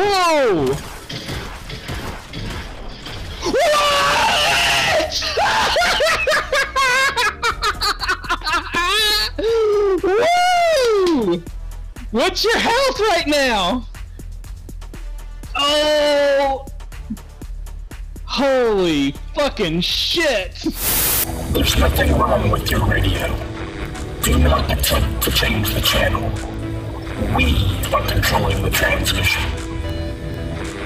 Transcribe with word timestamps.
Whoa! 0.00 0.76
Woo! 10.04 11.42
What's 12.12 12.44
your 12.44 12.58
health 12.58 13.00
right 13.00 13.24
now? 13.26 13.88
Oh! 15.56 16.64
Holy 18.24 19.16
fucking 19.34 19.80
shit! 19.80 20.54
There's 21.50 21.76
nothing 21.76 22.16
wrong 22.16 22.52
with 22.52 22.70
your 22.70 22.86
radio. 22.86 23.36
Do 24.22 24.38
not 24.38 24.70
attempt 24.70 25.24
to 25.24 25.32
change 25.32 25.74
the 25.74 25.80
channel. 25.80 26.30
We 27.34 27.80
are 27.92 28.06
controlling 28.06 28.62
the 28.62 28.70
transmission. 28.70 29.57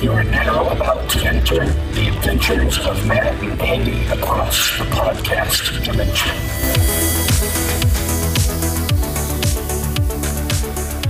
You 0.02 0.10
are 0.10 0.24
now 0.24 0.68
about 0.70 1.08
to 1.10 1.24
enter 1.24 1.64
the 1.64 2.08
adventures 2.08 2.76
of 2.80 3.06
Matt 3.06 3.40
and 3.40 3.60
Andy 3.62 4.04
across 4.06 4.76
the 4.76 4.84
podcast 4.86 5.84
dimension. 5.84 6.32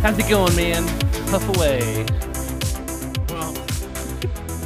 How's 0.03 0.19
it 0.19 0.29
going, 0.29 0.55
man? 0.57 0.85
Puff 1.31 1.57
away. 1.57 2.05
Well, 3.31 3.53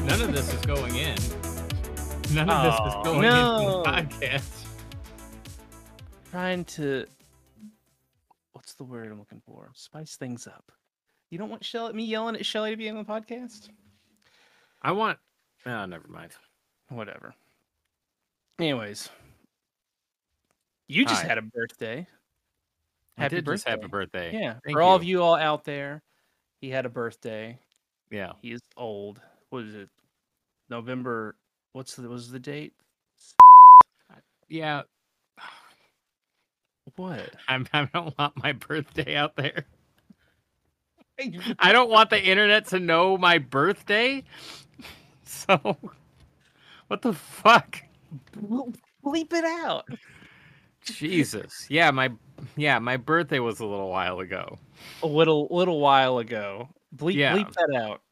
none 0.04 0.20
of 0.22 0.32
this 0.34 0.52
is 0.52 0.60
going 0.66 0.96
in. 0.96 1.14
None 2.34 2.50
of 2.50 2.64
this 2.64 2.80
Oh, 2.80 2.88
is 2.88 3.04
going 3.04 3.22
no. 3.22 3.58
into 3.58 4.18
the 4.18 4.26
podcast. 4.26 4.64
Trying 6.32 6.64
to. 6.64 7.06
What's 8.54 8.74
the 8.74 8.82
word 8.82 9.12
I'm 9.12 9.20
looking 9.20 9.40
for? 9.46 9.70
Spice 9.74 10.16
things 10.16 10.48
up. 10.48 10.72
You 11.30 11.38
don't 11.38 11.48
want 11.48 11.64
Shelly, 11.64 11.92
me 11.92 12.04
yelling 12.04 12.34
at 12.34 12.44
Shelly 12.44 12.70
to 12.72 12.76
be 12.76 12.88
on 12.90 12.96
the 12.96 13.04
podcast? 13.04 13.68
I 14.82 14.92
want. 14.92 15.18
Oh, 15.64 15.84
never 15.86 16.08
mind. 16.08 16.32
Whatever. 16.88 17.34
Anyways, 18.58 19.08
you 20.88 21.04
just 21.04 21.22
Hi. 21.22 21.28
had 21.28 21.38
a 21.38 21.42
birthday. 21.42 22.06
Happy 23.18 23.36
did 23.36 23.44
birthday. 23.44 23.72
a 23.72 23.88
birthday. 23.88 24.32
Yeah, 24.32 24.54
Thank 24.64 24.76
for 24.76 24.82
all 24.82 24.94
of 24.94 25.02
you. 25.02 25.18
you 25.18 25.22
all 25.22 25.34
out 25.34 25.64
there, 25.64 26.02
he 26.60 26.70
had 26.70 26.86
a 26.86 26.88
birthday. 26.90 27.58
Yeah. 28.10 28.32
He 28.40 28.52
is 28.52 28.60
old. 28.76 29.20
What 29.50 29.64
is 29.64 29.74
it? 29.74 29.88
November. 30.68 31.34
What's 31.72 31.96
the 31.96 32.08
was 32.08 32.30
the 32.30 32.38
date? 32.38 32.72
Yeah. 34.48 34.82
What? 36.96 37.30
I'm, 37.48 37.66
I 37.72 37.88
don't 37.92 38.16
want 38.18 38.42
my 38.42 38.52
birthday 38.52 39.16
out 39.16 39.36
there. 39.36 39.66
I 41.58 41.72
don't 41.72 41.90
want 41.90 42.10
the 42.10 42.22
internet 42.22 42.66
to 42.68 42.78
know 42.78 43.16
my 43.16 43.38
birthday. 43.38 44.22
So, 45.48 45.76
what 46.86 47.02
the 47.02 47.12
fuck? 47.12 47.82
Bleep 49.04 49.32
it 49.32 49.44
out. 49.44 49.88
Jesus. 50.82 51.66
Yeah, 51.68 51.90
my 51.90 52.10
yeah, 52.56 52.78
my 52.78 52.96
birthday 52.96 53.40
was 53.40 53.58
a 53.60 53.66
little 53.66 53.88
while 53.90 54.20
ago. 54.20 54.56
A 55.02 55.06
little 55.06 55.48
little 55.50 55.80
while 55.80 56.18
ago. 56.18 56.68
Bleep 56.96 57.14
Yeah. 57.14 57.36
bleep 57.36 57.52
that 57.54 57.74
out. 57.76 58.02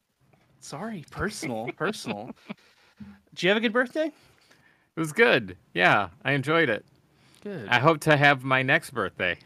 Sorry, 0.59 1.05
personal, 1.09 1.69
personal. 1.77 2.31
Did 3.33 3.43
you 3.43 3.49
have 3.49 3.57
a 3.57 3.61
good 3.61 3.73
birthday? 3.73 4.07
It 4.07 4.99
was 4.99 5.13
good. 5.13 5.55
Yeah, 5.73 6.09
I 6.25 6.33
enjoyed 6.33 6.67
it. 6.69 6.85
Good. 7.43 7.67
I 7.69 7.79
hope 7.79 7.99
to 8.01 8.17
have 8.17 8.43
my 8.43 8.61
next 8.61 8.89
birthday, 8.91 9.37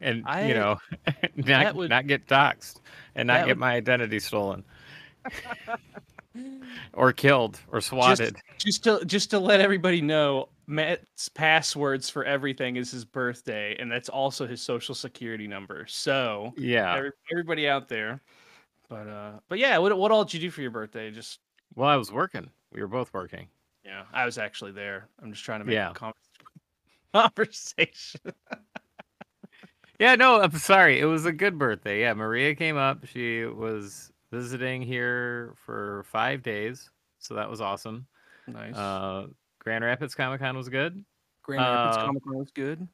and 0.00 0.24
I- 0.26 0.46
you 0.48 0.54
know, 0.54 0.78
not 1.36 1.74
would- 1.74 1.88
not 1.90 2.06
get 2.06 2.26
doxxed 2.26 2.80
and 3.14 3.28
not 3.28 3.40
get 3.46 3.48
would- 3.56 3.58
my 3.58 3.74
identity 3.74 4.18
stolen, 4.18 4.64
or 6.92 7.12
killed, 7.12 7.60
or 7.70 7.80
swatted. 7.80 8.36
just 8.58 8.84
to 8.84 9.04
just 9.04 9.30
to 9.30 9.38
let 9.38 9.60
everybody 9.60 10.00
know, 10.00 10.48
Matt's 10.66 11.28
passwords 11.28 12.08
for 12.10 12.24
everything 12.24 12.76
is 12.76 12.90
his 12.90 13.04
birthday, 13.04 13.76
and 13.78 13.90
that's 13.90 14.08
also 14.08 14.46
his 14.46 14.60
social 14.62 14.94
security 14.94 15.46
number. 15.46 15.86
So 15.88 16.52
yeah. 16.56 16.94
every- 16.96 17.10
everybody 17.32 17.68
out 17.68 17.88
there. 17.88 18.20
But 18.88 19.08
uh, 19.08 19.32
but 19.48 19.58
yeah, 19.58 19.78
what 19.78 19.96
what 19.98 20.10
all 20.10 20.24
did 20.24 20.34
you 20.34 20.40
do 20.40 20.50
for 20.50 20.60
your 20.62 20.70
birthday? 20.70 21.10
Just 21.10 21.40
Well, 21.74 21.88
I 21.88 21.96
was 21.96 22.12
working. 22.12 22.50
We 22.72 22.80
were 22.80 22.88
both 22.88 23.12
working. 23.14 23.48
yeah, 23.84 24.02
I 24.12 24.24
was 24.26 24.36
actually 24.38 24.72
there. 24.72 25.08
I'm 25.22 25.32
just 25.32 25.44
trying 25.44 25.60
to 25.60 25.64
make 25.64 25.74
Yeah. 25.74 25.90
a 25.90 26.12
conversation. 27.30 28.20
Yeah. 30.00 30.16
No, 30.16 30.40
I'm 30.40 30.50
sorry. 30.58 30.98
It 30.98 31.04
was 31.04 31.24
a 31.24 31.30
good 31.32 31.56
birthday. 31.56 32.00
Yeah, 32.00 32.14
Maria 32.14 32.56
came 32.56 32.76
up. 32.76 33.06
She 33.06 33.44
was 33.44 34.10
visiting 34.34 34.82
here 34.82 35.54
for 35.64 36.04
five 36.10 36.42
days, 36.42 36.90
so 37.18 37.34
that 37.34 37.48
was 37.48 37.60
awesome. 37.60 38.06
nice. 38.46 38.74
Uh, 38.74 39.28
Grand 39.60 39.84
Rapids 39.84 40.14
Comic 40.14 40.40
Con 40.40 40.56
was 40.56 40.68
good. 40.68 41.04
Grand 41.42 41.62
Rapids 41.62 41.96
uh, 41.96 42.06
Comic 42.06 42.24
Con 42.24 42.38
was 42.38 42.50
good. 42.50 42.88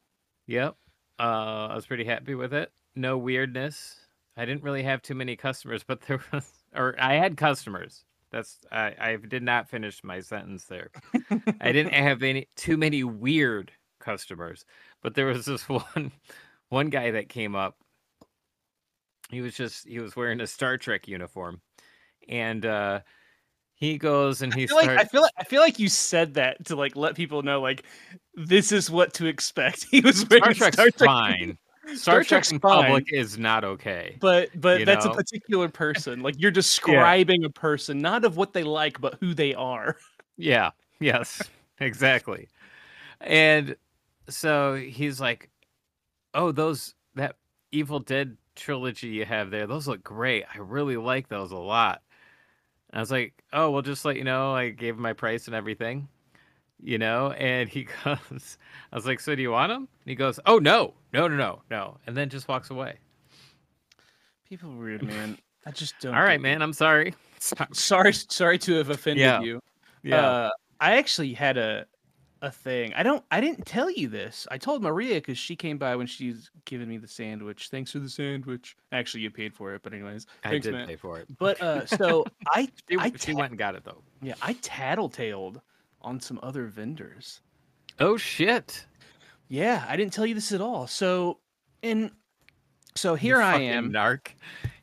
Yep. 0.47 0.75
Uh, 1.19 1.67
I 1.71 1.75
was 1.75 1.85
pretty 1.85 2.05
happy 2.05 2.35
with 2.35 2.53
it. 2.53 2.71
No 2.95 3.17
weirdness. 3.17 3.95
I 4.37 4.45
didn't 4.45 4.63
really 4.63 4.83
have 4.83 5.01
too 5.01 5.15
many 5.15 5.35
customers, 5.35 5.83
but 5.83 6.01
there 6.07 6.19
was, 6.31 6.49
or 6.75 6.95
I 6.99 7.15
had 7.15 7.37
customers. 7.37 8.05
That's 8.31 8.59
I, 8.71 8.95
I 8.99 9.17
did 9.17 9.43
not 9.43 9.67
finish 9.67 10.03
my 10.03 10.21
sentence 10.21 10.65
there. 10.65 10.91
I 11.59 11.71
didn't 11.71 11.93
have 11.93 12.23
any 12.23 12.47
too 12.55 12.77
many 12.77 13.03
weird 13.03 13.71
customers, 13.99 14.65
but 15.01 15.15
there 15.15 15.25
was 15.25 15.45
this 15.45 15.67
one 15.69 16.11
one 16.69 16.89
guy 16.89 17.11
that 17.11 17.29
came 17.29 17.55
up. 17.55 17.77
He 19.31 19.41
was 19.41 19.55
just 19.55 19.87
he 19.87 19.99
was 19.99 20.15
wearing 20.15 20.41
a 20.41 20.47
Star 20.47 20.77
Trek 20.77 21.07
uniform, 21.07 21.61
and 22.27 22.65
uh, 22.65 22.99
he 23.73 23.97
goes 23.97 24.41
and 24.41 24.53
he 24.53 24.63
I 24.63 24.67
feel, 24.67 24.75
like. 24.77 24.89
I 24.89 25.03
feel 25.05 25.21
like 25.21 25.33
I 25.37 25.43
feel 25.43 25.61
like 25.61 25.79
you 25.79 25.89
said 25.89 26.35
that 26.35 26.65
to 26.65 26.75
like 26.75 26.95
let 26.95 27.15
people 27.15 27.41
know 27.41 27.61
like 27.61 27.83
this 28.35 28.71
is 28.71 28.91
what 28.91 29.13
to 29.15 29.25
expect. 29.25 29.87
He 29.91 30.01
was 30.01 30.19
Star 30.19 30.53
Trek's 30.53 30.75
Star 30.75 30.89
Trek- 30.91 30.95
fine. 30.97 31.57
Star, 31.85 31.95
Star 31.95 32.15
Trek 32.15 32.27
Trek's 32.27 32.51
in 32.51 32.59
fine. 32.59 32.83
public 32.83 33.05
is 33.11 33.39
not 33.39 33.63
okay. 33.63 34.17
But 34.19 34.49
but 34.55 34.85
that's 34.85 35.05
know? 35.05 35.11
a 35.11 35.15
particular 35.15 35.67
person. 35.67 36.21
Like 36.21 36.35
you're 36.37 36.51
describing 36.63 37.43
a 37.43 37.49
person, 37.49 37.99
not 37.99 38.23
of 38.23 38.37
what 38.37 38.53
they 38.53 38.63
like, 38.63 39.01
but 39.01 39.17
who 39.19 39.33
they 39.33 39.55
are. 39.55 39.97
Yeah. 40.37 40.71
Yes. 40.99 41.41
exactly. 41.79 42.49
And 43.19 43.75
so 44.29 44.75
he's 44.75 45.19
like, 45.19 45.49
"Oh, 46.35 46.51
those 46.51 46.93
that 47.15 47.35
Evil 47.71 47.99
Dead 47.99 48.37
trilogy 48.55 49.07
you 49.07 49.25
have 49.25 49.49
there, 49.51 49.67
those 49.67 49.87
look 49.87 50.03
great. 50.03 50.45
I 50.53 50.57
really 50.59 50.97
like 50.97 51.27
those 51.29 51.51
a 51.51 51.57
lot." 51.57 52.01
And 52.89 52.97
I 52.99 53.01
was 53.01 53.11
like, 53.11 53.43
"Oh, 53.53 53.71
well, 53.71 53.81
just 53.81 54.05
let 54.05 54.17
you 54.17 54.23
know, 54.23 54.53
I 54.53 54.69
gave 54.69 54.95
him 54.95 55.01
my 55.01 55.13
price 55.13 55.47
and 55.47 55.55
everything." 55.55 56.07
You 56.83 56.97
know, 56.97 57.31
and 57.33 57.69
he 57.69 57.87
goes, 58.03 58.57
I 58.91 58.95
was 58.95 59.05
like, 59.05 59.19
"So 59.19 59.35
do 59.35 59.41
you 59.41 59.51
want 59.51 59.69
them?" 59.71 59.81
And 60.03 60.09
he 60.09 60.15
goes, 60.15 60.39
"Oh 60.45 60.57
no, 60.59 60.93
no, 61.13 61.27
no, 61.27 61.35
no, 61.37 61.61
no," 61.69 61.97
and 62.07 62.17
then 62.17 62.29
just 62.29 62.47
walks 62.47 62.69
away. 62.71 62.97
People 64.47 64.71
weird, 64.75 65.03
man. 65.07 65.37
I 65.65 65.71
just 65.71 65.93
don't. 65.99 66.15
All 66.15 66.21
right, 66.23 66.37
get 66.37 66.41
man. 66.41 66.61
I'm 66.61 66.73
sorry. 66.73 67.13
Sorry. 67.39 67.67
Sorry, 67.73 68.13
sorry 68.13 68.59
to 68.59 68.73
have 68.75 68.89
offended 68.91 69.21
Yeah. 69.21 69.41
you. 69.41 69.59
Yeah. 70.03 70.21
Uh, 70.21 70.49
I 70.79 70.97
actually 70.97 71.33
had 71.33 71.57
a 71.57 71.85
a 72.41 72.49
thing. 72.51 72.93
I 72.95 73.03
don't. 73.03 73.23
I 73.31 73.39
didn't 73.41 73.65
tell 73.65 73.89
you 73.91 74.07
this. 74.07 74.47
I 74.49 74.57
told 74.57 74.81
Maria 74.81 75.15
because 75.15 75.37
she 75.37 75.55
came 75.55 75.77
by 75.77 75.95
when 75.95 76.07
she's 76.07 76.49
giving 76.65 76.87
me 76.87 76.97
the 76.97 77.07
sandwich. 77.07 77.69
Thanks 77.69 77.91
for 77.91 77.99
the 77.99 78.09
sandwich. 78.09 78.75
Actually, 78.91 79.21
you 79.21 79.29
paid 79.31 79.53
for 79.53 79.73
it, 79.75 79.81
but 79.83 79.93
anyways, 79.93 80.25
I 80.43 80.49
thanks, 80.49 80.65
did 80.65 80.73
man. 80.73 80.87
pay 80.87 80.95
for 80.95 81.19
it. 81.19 81.27
But 81.37 81.61
uh, 81.61 81.85
so 81.85 82.25
I 82.47 82.69
She, 82.89 82.97
I 82.97 83.11
she 83.17 83.33
went 83.33 83.51
and 83.51 83.59
got 83.59 83.75
it 83.75 83.83
though. 83.83 84.01
yeah 84.21 84.33
I 84.41 84.53
tattletaled 84.55 85.61
on 86.01 86.19
some 86.19 86.39
other 86.41 86.65
vendors. 86.65 87.41
Oh 87.99 88.17
shit. 88.17 88.85
Yeah, 89.47 89.85
I 89.87 89.95
didn't 89.97 90.13
tell 90.13 90.25
you 90.25 90.33
this 90.33 90.51
at 90.53 90.61
all. 90.61 90.87
So, 90.87 91.39
and 91.83 92.09
so 92.95 93.13
You 93.13 93.17
here 93.17 93.41
I 93.41 93.59
am. 93.59 93.91
Narc. 93.91 94.29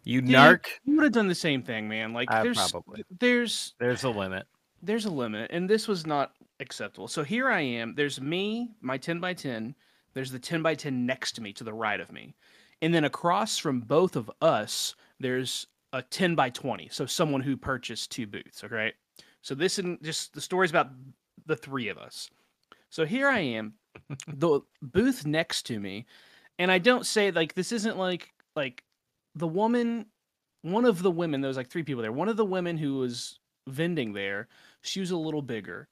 You 0.04 0.20
Dude, 0.20 0.30
narc. 0.30 0.66
You 0.84 0.94
would 0.96 1.04
have 1.04 1.12
done 1.12 1.26
the 1.28 1.34
same 1.34 1.62
thing, 1.62 1.88
man. 1.88 2.12
Like 2.12 2.30
I 2.30 2.42
there's 2.42 2.56
probably. 2.70 3.04
there's 3.18 3.74
There's 3.78 4.04
a 4.04 4.10
limit. 4.10 4.46
there's 4.82 5.06
a 5.06 5.10
limit, 5.10 5.50
and 5.52 5.68
this 5.68 5.88
was 5.88 6.06
not 6.06 6.32
acceptable. 6.60 7.08
So 7.08 7.22
here 7.22 7.48
I 7.48 7.60
am. 7.60 7.94
There's 7.94 8.20
me, 8.20 8.70
my 8.80 8.98
10 8.98 9.20
by 9.20 9.34
10. 9.34 9.74
There's 10.14 10.30
the 10.30 10.38
10 10.38 10.62
by 10.62 10.74
10 10.74 11.06
next 11.06 11.32
to 11.32 11.42
me, 11.42 11.52
to 11.54 11.64
the 11.64 11.72
right 11.72 12.00
of 12.00 12.12
me, 12.12 12.34
and 12.82 12.92
then 12.92 13.04
across 13.04 13.58
from 13.58 13.80
both 13.80 14.16
of 14.16 14.30
us, 14.40 14.94
there's 15.20 15.66
a 15.92 16.02
10 16.02 16.34
by 16.34 16.50
20. 16.50 16.88
So 16.90 17.06
someone 17.06 17.40
who 17.40 17.56
purchased 17.56 18.10
two 18.10 18.26
booths. 18.26 18.64
Okay, 18.64 18.92
so 19.42 19.54
this 19.54 19.78
isn't 19.78 20.02
just 20.02 20.34
the 20.34 20.40
story's 20.40 20.70
about 20.70 20.90
the 21.46 21.56
three 21.56 21.88
of 21.88 21.98
us. 21.98 22.30
So 22.90 23.04
here 23.04 23.28
I 23.28 23.40
am, 23.40 23.74
the 24.26 24.60
booth 24.82 25.26
next 25.26 25.64
to 25.66 25.78
me, 25.78 26.06
and 26.58 26.70
I 26.70 26.78
don't 26.78 27.06
say 27.06 27.30
like 27.30 27.54
this 27.54 27.72
isn't 27.72 27.98
like 27.98 28.32
like 28.56 28.82
the 29.34 29.48
woman, 29.48 30.06
one 30.62 30.84
of 30.84 31.02
the 31.02 31.10
women. 31.10 31.40
There 31.40 31.48
was 31.48 31.56
like 31.56 31.70
three 31.70 31.82
people 31.82 32.02
there. 32.02 32.12
One 32.12 32.28
of 32.28 32.36
the 32.36 32.44
women 32.44 32.76
who 32.76 32.94
was 32.94 33.38
vending 33.66 34.12
there, 34.12 34.48
she 34.82 35.00
was 35.00 35.10
a 35.10 35.16
little 35.16 35.42
bigger, 35.42 35.88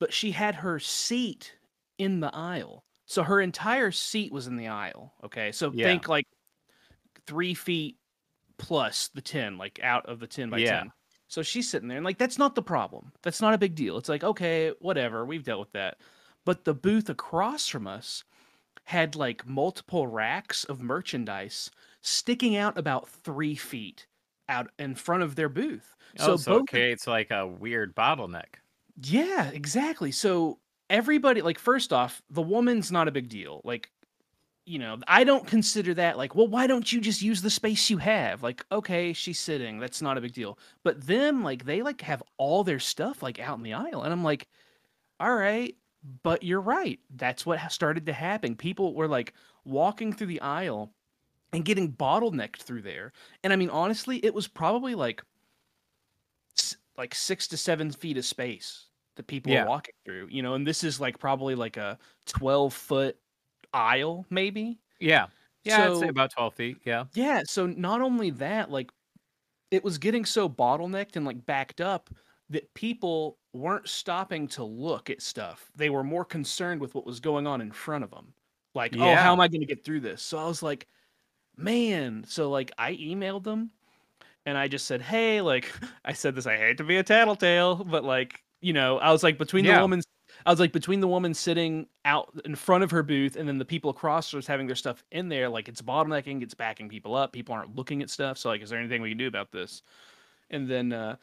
but 0.00 0.12
she 0.12 0.30
had 0.32 0.56
her 0.56 0.78
seat 0.78 1.56
in 1.98 2.20
the 2.20 2.34
aisle. 2.34 2.84
So 3.06 3.22
her 3.22 3.40
entire 3.40 3.90
seat 3.90 4.32
was 4.32 4.46
in 4.46 4.56
the 4.56 4.68
aisle. 4.68 5.14
Okay, 5.24 5.52
so 5.52 5.70
Yeah. 5.70 5.84
think 5.84 6.08
like 6.08 6.26
three 7.26 7.54
feet 7.54 7.98
plus 8.58 9.08
the 9.10 9.22
ten, 9.22 9.58
like 9.58 9.80
out 9.82 10.06
of 10.06 10.20
the 10.20 10.26
ten 10.26 10.50
by 10.50 10.60
Yeah. 10.60 10.80
ten. 10.80 10.92
So 11.28 11.42
she's 11.42 11.70
sitting 11.70 11.88
there 11.88 11.98
and 11.98 12.04
like 12.06 12.18
that's 12.18 12.38
not 12.38 12.54
the 12.54 12.62
problem. 12.62 13.12
That's 13.22 13.40
not 13.42 13.54
a 13.54 13.58
big 13.58 13.74
deal. 13.74 13.98
It's 13.98 14.08
like, 14.08 14.24
okay, 14.24 14.70
whatever, 14.80 15.26
we've 15.26 15.44
dealt 15.44 15.60
with 15.60 15.72
that. 15.72 16.00
But 16.44 16.64
the 16.64 16.74
booth 16.74 17.10
across 17.10 17.68
from 17.68 17.86
us 17.86 18.24
had 18.84 19.16
like 19.16 19.46
multiple 19.46 20.06
racks 20.08 20.64
of 20.64 20.82
merchandise 20.82 21.70
sticking 22.02 22.56
out 22.56 22.78
about 22.78 23.08
three 23.08 23.56
feet 23.56 24.06
out 24.48 24.70
in 24.78 24.94
front 24.94 25.22
of 25.22 25.36
their 25.36 25.48
booth. 25.50 25.96
So, 26.16 26.34
oh, 26.34 26.36
so 26.36 26.56
both 26.56 26.64
it 26.64 26.66
creates 26.68 27.06
like 27.06 27.30
a 27.30 27.46
weird 27.46 27.94
bottleneck. 27.96 28.56
Yeah, 29.02 29.50
exactly. 29.50 30.12
So 30.12 30.58
everybody 30.90 31.42
like 31.42 31.58
first 31.58 31.92
off, 31.92 32.22
the 32.30 32.42
woman's 32.42 32.90
not 32.90 33.08
a 33.08 33.12
big 33.12 33.28
deal. 33.28 33.60
Like 33.64 33.90
you 34.68 34.78
know, 34.78 34.98
I 35.08 35.24
don't 35.24 35.46
consider 35.46 35.94
that 35.94 36.18
like, 36.18 36.34
well, 36.34 36.46
why 36.46 36.66
don't 36.66 36.92
you 36.92 37.00
just 37.00 37.22
use 37.22 37.40
the 37.40 37.48
space 37.48 37.88
you 37.88 37.96
have? 37.98 38.42
Like, 38.42 38.66
okay, 38.70 39.14
she's 39.14 39.40
sitting, 39.40 39.78
that's 39.78 40.02
not 40.02 40.18
a 40.18 40.20
big 40.20 40.34
deal. 40.34 40.58
But 40.84 41.06
them, 41.06 41.42
like, 41.42 41.64
they 41.64 41.80
like 41.80 42.02
have 42.02 42.22
all 42.36 42.64
their 42.64 42.78
stuff 42.78 43.22
like 43.22 43.40
out 43.40 43.56
in 43.56 43.64
the 43.64 43.72
aisle, 43.72 44.02
and 44.02 44.12
I'm 44.12 44.22
like, 44.22 44.46
all 45.20 45.34
right, 45.34 45.74
but 46.22 46.42
you're 46.42 46.60
right. 46.60 47.00
That's 47.16 47.46
what 47.46 47.72
started 47.72 48.06
to 48.06 48.12
happen. 48.12 48.56
People 48.56 48.94
were 48.94 49.08
like 49.08 49.32
walking 49.64 50.12
through 50.12 50.28
the 50.28 50.40
aisle 50.42 50.92
and 51.52 51.64
getting 51.64 51.92
bottlenecked 51.92 52.58
through 52.58 52.82
there. 52.82 53.12
And 53.42 53.52
I 53.54 53.56
mean, 53.56 53.70
honestly, 53.70 54.22
it 54.24 54.34
was 54.34 54.48
probably 54.48 54.94
like 54.94 55.22
like 56.98 57.14
six 57.14 57.48
to 57.48 57.56
seven 57.56 57.90
feet 57.90 58.18
of 58.18 58.24
space 58.26 58.87
that 59.18 59.26
people 59.26 59.52
Yeah. 59.52 59.64
are 59.64 59.68
walking 59.68 59.94
through. 60.06 60.28
You 60.30 60.42
know, 60.42 60.54
and 60.54 60.66
this 60.66 60.82
is 60.82 60.98
like 61.00 61.18
probably 61.18 61.54
like 61.54 61.76
a 61.76 61.98
twelve 62.24 62.72
foot 62.72 63.18
aisle, 63.74 64.24
maybe. 64.30 64.78
Yeah. 64.98 65.26
Yeah, 65.64 65.90
I'd 65.90 65.98
say 65.98 66.08
about 66.08 66.30
12 66.30 66.54
feet. 66.54 66.78
Yeah. 66.86 67.04
Yeah. 67.12 67.42
So 67.44 67.66
not 67.66 68.00
only 68.00 68.30
that, 68.30 68.70
like 68.70 68.90
it 69.70 69.84
was 69.84 69.98
getting 69.98 70.24
so 70.24 70.48
bottlenecked 70.48 71.16
and 71.16 71.26
like 71.26 71.44
backed 71.44 71.82
up 71.82 72.08
that 72.48 72.72
people 72.72 73.36
weren't 73.52 73.86
stopping 73.86 74.48
to 74.48 74.64
look 74.64 75.10
at 75.10 75.20
stuff. 75.20 75.70
They 75.76 75.90
were 75.90 76.04
more 76.04 76.24
concerned 76.24 76.80
with 76.80 76.94
what 76.94 77.04
was 77.04 77.20
going 77.20 77.46
on 77.46 77.60
in 77.60 77.70
front 77.70 78.02
of 78.04 78.10
them. 78.10 78.32
Like, 78.74 78.96
oh, 78.96 79.14
how 79.14 79.32
am 79.32 79.40
I 79.40 79.48
going 79.48 79.60
to 79.60 79.66
get 79.66 79.84
through 79.84 80.00
this? 80.00 80.22
So 80.22 80.38
I 80.38 80.46
was 80.46 80.62
like, 80.62 80.86
man. 81.56 82.24
So 82.26 82.48
like 82.48 82.70
I 82.78 82.94
emailed 82.94 83.44
them 83.44 83.70
and 84.46 84.56
I 84.56 84.68
just 84.68 84.86
said, 84.86 85.02
hey, 85.02 85.42
like 85.42 85.70
I 86.04 86.14
said 86.14 86.34
this, 86.34 86.46
I 86.46 86.56
hate 86.56 86.78
to 86.78 86.84
be 86.84 86.96
a 86.96 87.02
tattletale, 87.02 87.76
but 87.76 88.04
like, 88.04 88.42
you 88.60 88.72
know, 88.72 88.98
I 88.98 89.12
was 89.12 89.22
like 89.22 89.38
between 89.38 89.64
Yeah. 89.64 89.76
the 89.76 89.80
woman 89.82 90.02
I 90.46 90.50
was 90.50 90.60
like 90.60 90.72
between 90.72 91.00
the 91.00 91.08
woman 91.08 91.34
sitting 91.34 91.86
out 92.04 92.30
in 92.44 92.54
front 92.54 92.84
of 92.84 92.90
her 92.90 93.02
booth 93.02 93.34
and 93.36 93.48
then 93.48 93.58
the 93.58 93.64
people 93.64 93.90
across 93.90 94.30
her 94.32 94.40
having 94.46 94.66
their 94.66 94.76
stuff 94.76 95.02
in 95.10 95.28
there, 95.28 95.48
like 95.48 95.68
it's 95.68 95.82
bottlenecking, 95.82 96.42
it's 96.42 96.54
backing 96.54 96.88
people 96.88 97.14
up, 97.14 97.32
people 97.32 97.54
aren't 97.54 97.74
looking 97.74 98.02
at 98.02 98.10
stuff. 98.10 98.38
So 98.38 98.50
like, 98.50 98.62
is 98.62 98.70
there 98.70 98.78
anything 98.78 99.02
we 99.02 99.08
can 99.10 99.18
do 99.18 99.26
about 99.26 99.50
this? 99.52 99.82
And 100.50 100.68
then 100.68 100.92
uh 100.92 101.16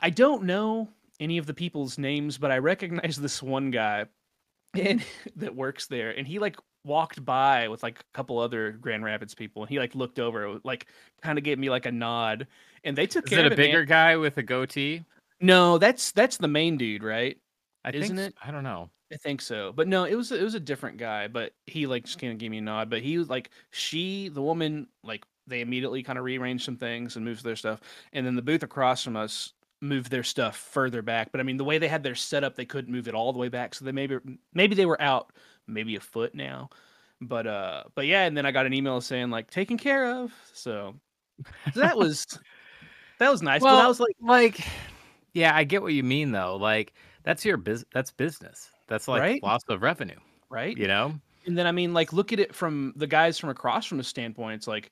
I 0.00 0.10
don't 0.10 0.44
know 0.44 0.88
any 1.20 1.38
of 1.38 1.46
the 1.46 1.54
people's 1.54 1.98
names, 1.98 2.38
but 2.38 2.50
I 2.50 2.58
recognize 2.58 3.16
this 3.20 3.42
one 3.42 3.70
guy 3.70 4.06
and 4.74 5.02
that 5.36 5.54
works 5.54 5.86
there, 5.86 6.10
and 6.10 6.26
he 6.26 6.38
like 6.38 6.56
walked 6.84 7.24
by 7.24 7.68
with 7.68 7.82
like 7.82 8.00
a 8.00 8.04
couple 8.16 8.38
other 8.38 8.72
Grand 8.72 9.04
Rapids 9.04 9.34
people, 9.34 9.62
and 9.62 9.70
he 9.70 9.78
like 9.78 9.94
looked 9.94 10.18
over, 10.18 10.58
like 10.64 10.86
kind 11.22 11.38
of 11.38 11.44
gave 11.44 11.58
me 11.58 11.70
like 11.70 11.86
a 11.86 11.92
nod, 11.92 12.46
and 12.84 12.96
they 12.96 13.06
took 13.06 13.26
Is 13.26 13.32
it 13.32 13.38
a 13.40 13.46
it. 13.46 13.48
man. 13.50 13.56
bigger 13.56 13.84
guy 13.84 14.16
with 14.16 14.36
a 14.38 14.42
goatee? 14.42 15.04
No, 15.40 15.78
that's 15.78 16.12
that's 16.12 16.36
the 16.36 16.48
main 16.48 16.76
dude, 16.76 17.02
right? 17.02 17.38
I 17.84 17.92
Isn't 17.92 18.18
think 18.18 18.18
s- 18.18 18.26
it? 18.26 18.34
I 18.42 18.50
don't 18.50 18.64
know. 18.64 18.90
I 19.12 19.16
think 19.16 19.40
so, 19.40 19.72
but 19.72 19.88
no, 19.88 20.04
it 20.04 20.14
was 20.14 20.32
it 20.32 20.42
was 20.42 20.54
a 20.54 20.60
different 20.60 20.98
guy, 20.98 21.28
but 21.28 21.54
he 21.66 21.86
like 21.86 22.04
just 22.04 22.18
kind 22.18 22.32
of 22.32 22.38
gave 22.38 22.50
me 22.50 22.58
a 22.58 22.62
nod. 22.62 22.90
But 22.90 23.02
he 23.02 23.16
was 23.18 23.28
like 23.28 23.50
she, 23.70 24.28
the 24.28 24.42
woman, 24.42 24.88
like 25.02 25.24
they 25.46 25.60
immediately 25.62 26.02
kind 26.02 26.18
of 26.18 26.24
rearranged 26.24 26.64
some 26.64 26.76
things 26.76 27.16
and 27.16 27.24
moved 27.24 27.42
their 27.44 27.56
stuff, 27.56 27.80
and 28.12 28.26
then 28.26 28.36
the 28.36 28.42
booth 28.42 28.62
across 28.62 29.02
from 29.02 29.16
us 29.16 29.54
moved 29.80 30.10
their 30.10 30.24
stuff 30.24 30.56
further 30.56 31.00
back. 31.02 31.30
But 31.32 31.40
I 31.40 31.44
mean, 31.44 31.56
the 31.56 31.64
way 31.64 31.78
they 31.78 31.88
had 31.88 32.02
their 32.02 32.14
setup, 32.16 32.54
they 32.56 32.66
couldn't 32.66 32.92
move 32.92 33.08
it 33.08 33.14
all 33.14 33.32
the 33.32 33.38
way 33.38 33.48
back, 33.48 33.74
so 33.74 33.84
they 33.84 33.92
maybe 33.92 34.18
maybe 34.52 34.74
they 34.74 34.86
were 34.86 35.00
out 35.00 35.32
maybe 35.66 35.96
a 35.96 36.00
foot 36.00 36.34
now. 36.34 36.68
But 37.20 37.46
uh, 37.46 37.84
but 37.94 38.06
yeah, 38.06 38.24
and 38.26 38.36
then 38.36 38.44
I 38.44 38.50
got 38.52 38.66
an 38.66 38.74
email 38.74 39.00
saying 39.00 39.30
like 39.30 39.50
taken 39.50 39.78
care 39.78 40.06
of. 40.16 40.32
So, 40.52 40.94
so 41.72 41.80
that 41.80 41.96
was 41.96 42.26
that 43.18 43.30
was 43.30 43.42
nice. 43.42 43.64
but 43.64 43.78
I 43.80 43.88
was 43.88 44.00
like, 44.00 44.16
like, 44.20 44.60
yeah, 45.34 45.54
I 45.54 45.64
get 45.64 45.82
what 45.82 45.92
you 45.92 46.02
mean 46.02 46.32
though. 46.32 46.56
Like, 46.56 46.92
that's 47.22 47.44
your 47.44 47.56
business. 47.56 47.88
That's 47.92 48.10
business. 48.10 48.70
That's 48.86 49.08
like 49.08 49.20
Right? 49.20 49.42
loss 49.42 49.62
of 49.68 49.82
revenue. 49.82 50.18
right? 50.50 50.76
You 50.76 50.88
know? 50.88 51.14
And 51.46 51.56
then 51.56 51.66
I 51.66 51.72
mean, 51.72 51.92
like, 51.94 52.12
look 52.12 52.32
at 52.32 52.40
it 52.40 52.54
from 52.54 52.92
the 52.96 53.06
guys 53.06 53.38
from 53.38 53.50
across 53.50 53.86
from 53.86 53.98
the 53.98 54.04
standpoint. 54.04 54.56
It's 54.56 54.66
like 54.66 54.90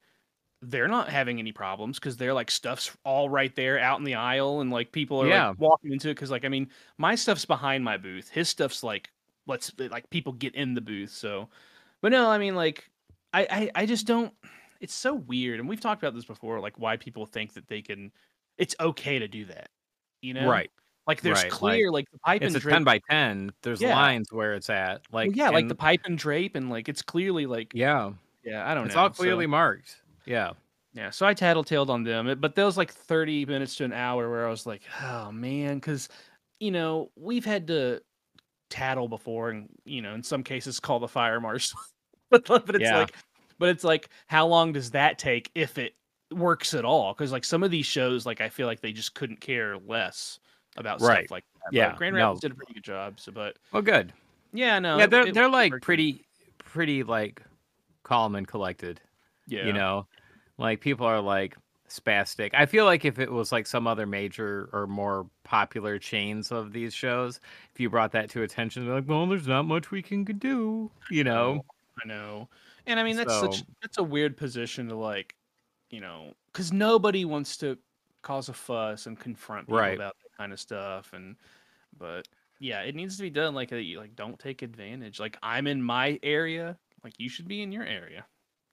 they're 0.63 0.89
not 0.89 1.09
having 1.11 1.39
any 1.39 1.53
problems 1.53 1.99
because 1.99 2.17
they're 2.17 2.33
like 2.35 2.51
stuff's 2.51 2.91
all 3.05 3.29
right 3.29 3.55
there 3.55 3.79
out 3.79 3.99
in 3.99 4.05
the 4.05 4.15
aisle, 4.15 4.61
and 4.61 4.71
like 4.71 4.91
people 4.93 5.23
are 5.23 5.29
Yeah. 5.29 5.49
like 5.49 5.61
walking 5.61 5.93
into 5.93 6.09
it. 6.09 6.15
Because 6.15 6.31
like 6.31 6.45
I 6.45 6.49
mean, 6.49 6.69
my 6.99 7.15
stuff's 7.15 7.45
behind 7.45 7.85
my 7.85 7.97
booth. 7.97 8.29
His 8.31 8.49
stuff's 8.49 8.83
like 8.83 9.11
let's 9.47 9.71
like 9.79 10.09
people 10.11 10.33
get 10.33 10.55
in 10.55 10.75
the 10.75 10.81
booth. 10.81 11.11
So, 11.11 11.49
but 12.01 12.11
no, 12.13 12.31
I 12.31 12.39
mean 12.39 12.55
like 12.55 12.91
I 13.35 13.47
I, 13.51 13.83
I 13.83 13.87
just 13.87 14.07
don't. 14.07 14.33
It's 14.81 14.95
so 14.95 15.15
weird, 15.15 15.59
and 15.61 15.69
we've 15.69 15.81
talked 15.81 16.03
about 16.03 16.15
this 16.15 16.25
before. 16.25 16.59
Like 16.61 16.79
why 16.79 16.97
people 16.97 17.27
think 17.27 17.53
that 17.55 17.69
they 17.69 17.81
can. 17.83 18.11
It's 18.59 18.75
okay 18.81 19.19
to 19.19 19.29
do 19.29 19.45
that. 19.47 19.69
You 20.23 20.35
know, 20.35 20.49
Right. 20.49 20.71
Like 21.07 21.21
there's 21.21 21.43
right, 21.45 21.51
clear 21.53 21.91
like, 21.93 22.11
the 22.11 22.19
pipe 22.19 22.43
It's 22.43 22.55
and 22.55 22.57
a 22.57 22.61
drape. 22.61 22.73
10 22.75 22.85
by 22.85 23.01
10. 23.09 23.53
There's 23.63 23.81
Yeah. 23.81 23.95
lines 23.95 24.33
where 24.33 24.55
it's 24.55 24.69
at. 24.69 25.03
well, 25.13 25.25
Like, 25.27 25.37
yeah, 25.37 25.51
like 25.51 25.69
the 25.69 25.75
pipe 25.77 26.01
and 26.05 26.19
drape, 26.19 26.57
and 26.57 26.69
like 26.69 26.89
it's 26.89 27.01
clearly 27.03 27.47
like 27.47 27.73
yeah. 27.75 28.11
yeah, 28.43 28.69
I 28.69 28.75
don't 28.75 28.87
It's 28.87 28.95
know. 28.97 29.03
all 29.03 29.09
so- 29.13 29.23
clearly 29.23 29.47
marked. 29.47 30.03
Yeah. 30.25 30.53
Yeah, 30.95 31.11
so 31.11 31.27
I 31.27 31.35
tattletaled 31.35 31.91
on 31.91 32.03
them, 32.05 32.27
it- 32.27 32.41
but 32.41 32.55
there 32.57 32.65
was 32.65 32.77
like 32.77 32.91
30 32.93 33.45
minutes 33.47 33.77
to 33.77 33.85
an 33.85 33.93
hour 33.93 34.29
where 34.31 34.47
I 34.47 34.51
was 34.51 34.67
like, 34.67 34.83
oh 35.03 35.31
man, 35.31 35.77
because, 35.77 36.09
you 36.59 36.71
know, 36.73 37.13
we've 37.17 37.45
had 37.45 37.67
to 37.69 38.01
tattle 38.71 39.07
before 39.07 39.51
and, 39.51 39.69
you 39.85 40.03
know, 40.03 40.15
in 40.15 40.23
some 40.25 40.43
cases 40.43 40.81
call 40.81 40.99
the 40.99 41.07
fire 41.07 41.39
marshal. 41.41 41.79
but, 42.31 42.47
but 42.47 42.75
it's 42.75 42.83
Yeah. 42.83 42.99
like, 42.99 43.15
but 43.61 43.69
it's 43.69 43.85
like, 43.85 44.09
how 44.27 44.47
long 44.49 44.73
does 44.73 44.91
that 44.93 45.19
take 45.21 45.51
if 45.55 45.79
it 45.79 45.95
works 46.37 46.75
at 46.75 46.85
all? 46.85 47.13
Because 47.15 47.33
like 47.33 47.45
some 47.45 47.63
of 47.63 47.71
these 47.71 47.87
shows, 47.87 48.27
like 48.27 48.41
I 48.41 48.49
feel 48.49 48.67
like 48.67 48.81
they 48.81 48.93
just 48.93 49.15
couldn't 49.15 49.41
care 49.41 49.79
less 49.79 50.39
about 50.77 51.01
Right. 51.01 51.03
stuff 51.03 51.31
like 51.31 51.45
that. 51.65 51.75
But 51.79 51.95
Yeah, 51.95 51.97
Grand 51.97 52.15
no. 52.15 52.17
Rapids 52.17 52.41
did 52.41 52.53
a 52.53 52.55
pretty 52.55 52.75
good 52.75 52.85
job. 52.85 53.21
So, 53.21 53.33
but 53.33 53.59
Well, 53.73 53.83
good. 53.83 54.13
yeah, 54.53 54.79
no, 54.79 55.01
yeah, 55.01 55.07
they're 55.07 55.27
it 55.27 55.33
they're 55.33 55.49
like 55.49 55.81
worked. 55.81 55.83
pretty 55.83 56.27
pretty 56.59 57.03
like 57.05 57.43
calm 58.05 58.35
and 58.37 58.49
collected. 58.49 59.01
yeah, 59.47 59.61
You 59.61 59.75
know, 59.75 60.09
like 60.59 60.81
people 60.83 61.07
are 61.07 61.21
like 61.23 61.57
spastic. 61.89 62.53
I 62.55 62.67
feel 62.67 62.87
like 62.87 63.05
if 63.05 63.19
it 63.21 63.33
was 63.33 63.53
like 63.53 63.67
some 63.67 63.87
other 63.89 64.07
major 64.07 64.71
or 64.73 64.87
more 64.89 65.31
popular 65.45 65.99
chains 66.01 66.53
of 66.53 66.73
these 66.73 66.95
shows, 66.95 67.41
if 67.75 67.81
you 67.81 67.91
brought 67.91 68.13
that 68.13 68.31
to 68.31 68.43
attention, 68.45 68.87
they're 68.87 68.97
like, 68.97 69.09
well, 69.09 69.27
there's 69.29 69.49
not 69.49 69.65
much 69.65 69.91
we 69.93 70.03
can 70.03 70.25
do. 70.25 70.93
You 71.09 71.25
know, 71.25 71.65
I 72.03 72.07
know. 72.09 72.49
And 72.87 73.01
I 73.01 73.05
mean 73.05 73.17
that's 73.17 73.35
such 73.35 73.65
that's 73.83 73.99
a 73.99 74.03
weird 74.03 74.37
position 74.37 74.89
to 74.89 74.97
like, 74.97 75.37
you 75.97 76.03
know, 76.03 76.35
cuz 76.53 76.73
nobody 76.75 77.25
wants 77.25 77.57
to 77.59 77.79
cause 78.21 78.51
a 78.51 78.53
fuss 78.53 79.07
and 79.07 79.19
confront 79.19 79.67
people 79.67 79.79
Right. 79.79 79.95
about 79.97 80.15
that 80.23 80.37
kind 80.37 80.53
of 80.53 80.61
stuff 80.61 81.13
and 81.15 81.37
but 81.99 82.29
yeah, 82.59 82.81
it 82.83 82.95
needs 82.95 83.17
to 83.17 83.23
be 83.23 83.31
done 83.31 83.55
like 83.55 83.73
a, 83.73 83.97
like 83.97 84.15
don't 84.15 84.39
take 84.39 84.61
advantage. 84.61 85.19
Like 85.19 85.39
I'm 85.43 85.67
in 85.67 85.83
my 85.83 86.19
area, 86.23 86.77
like 87.03 87.15
you 87.19 87.29
should 87.31 87.49
be 87.49 87.63
in 87.63 87.73
your 87.73 87.85
area. 87.85 88.27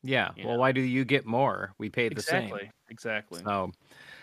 yeah. 0.04 0.32
You 0.36 0.44
Well, 0.46 0.56
know. 0.56 0.60
why 0.60 0.74
do 0.74 0.82
you 0.82 1.06
get 1.06 1.26
more? 1.26 1.74
We 1.78 1.90
paid 1.90 2.12
the 2.12 2.20
Exactly. 2.20 2.60
same. 2.64 2.72
Exactly. 2.90 3.42
So, 3.44 3.72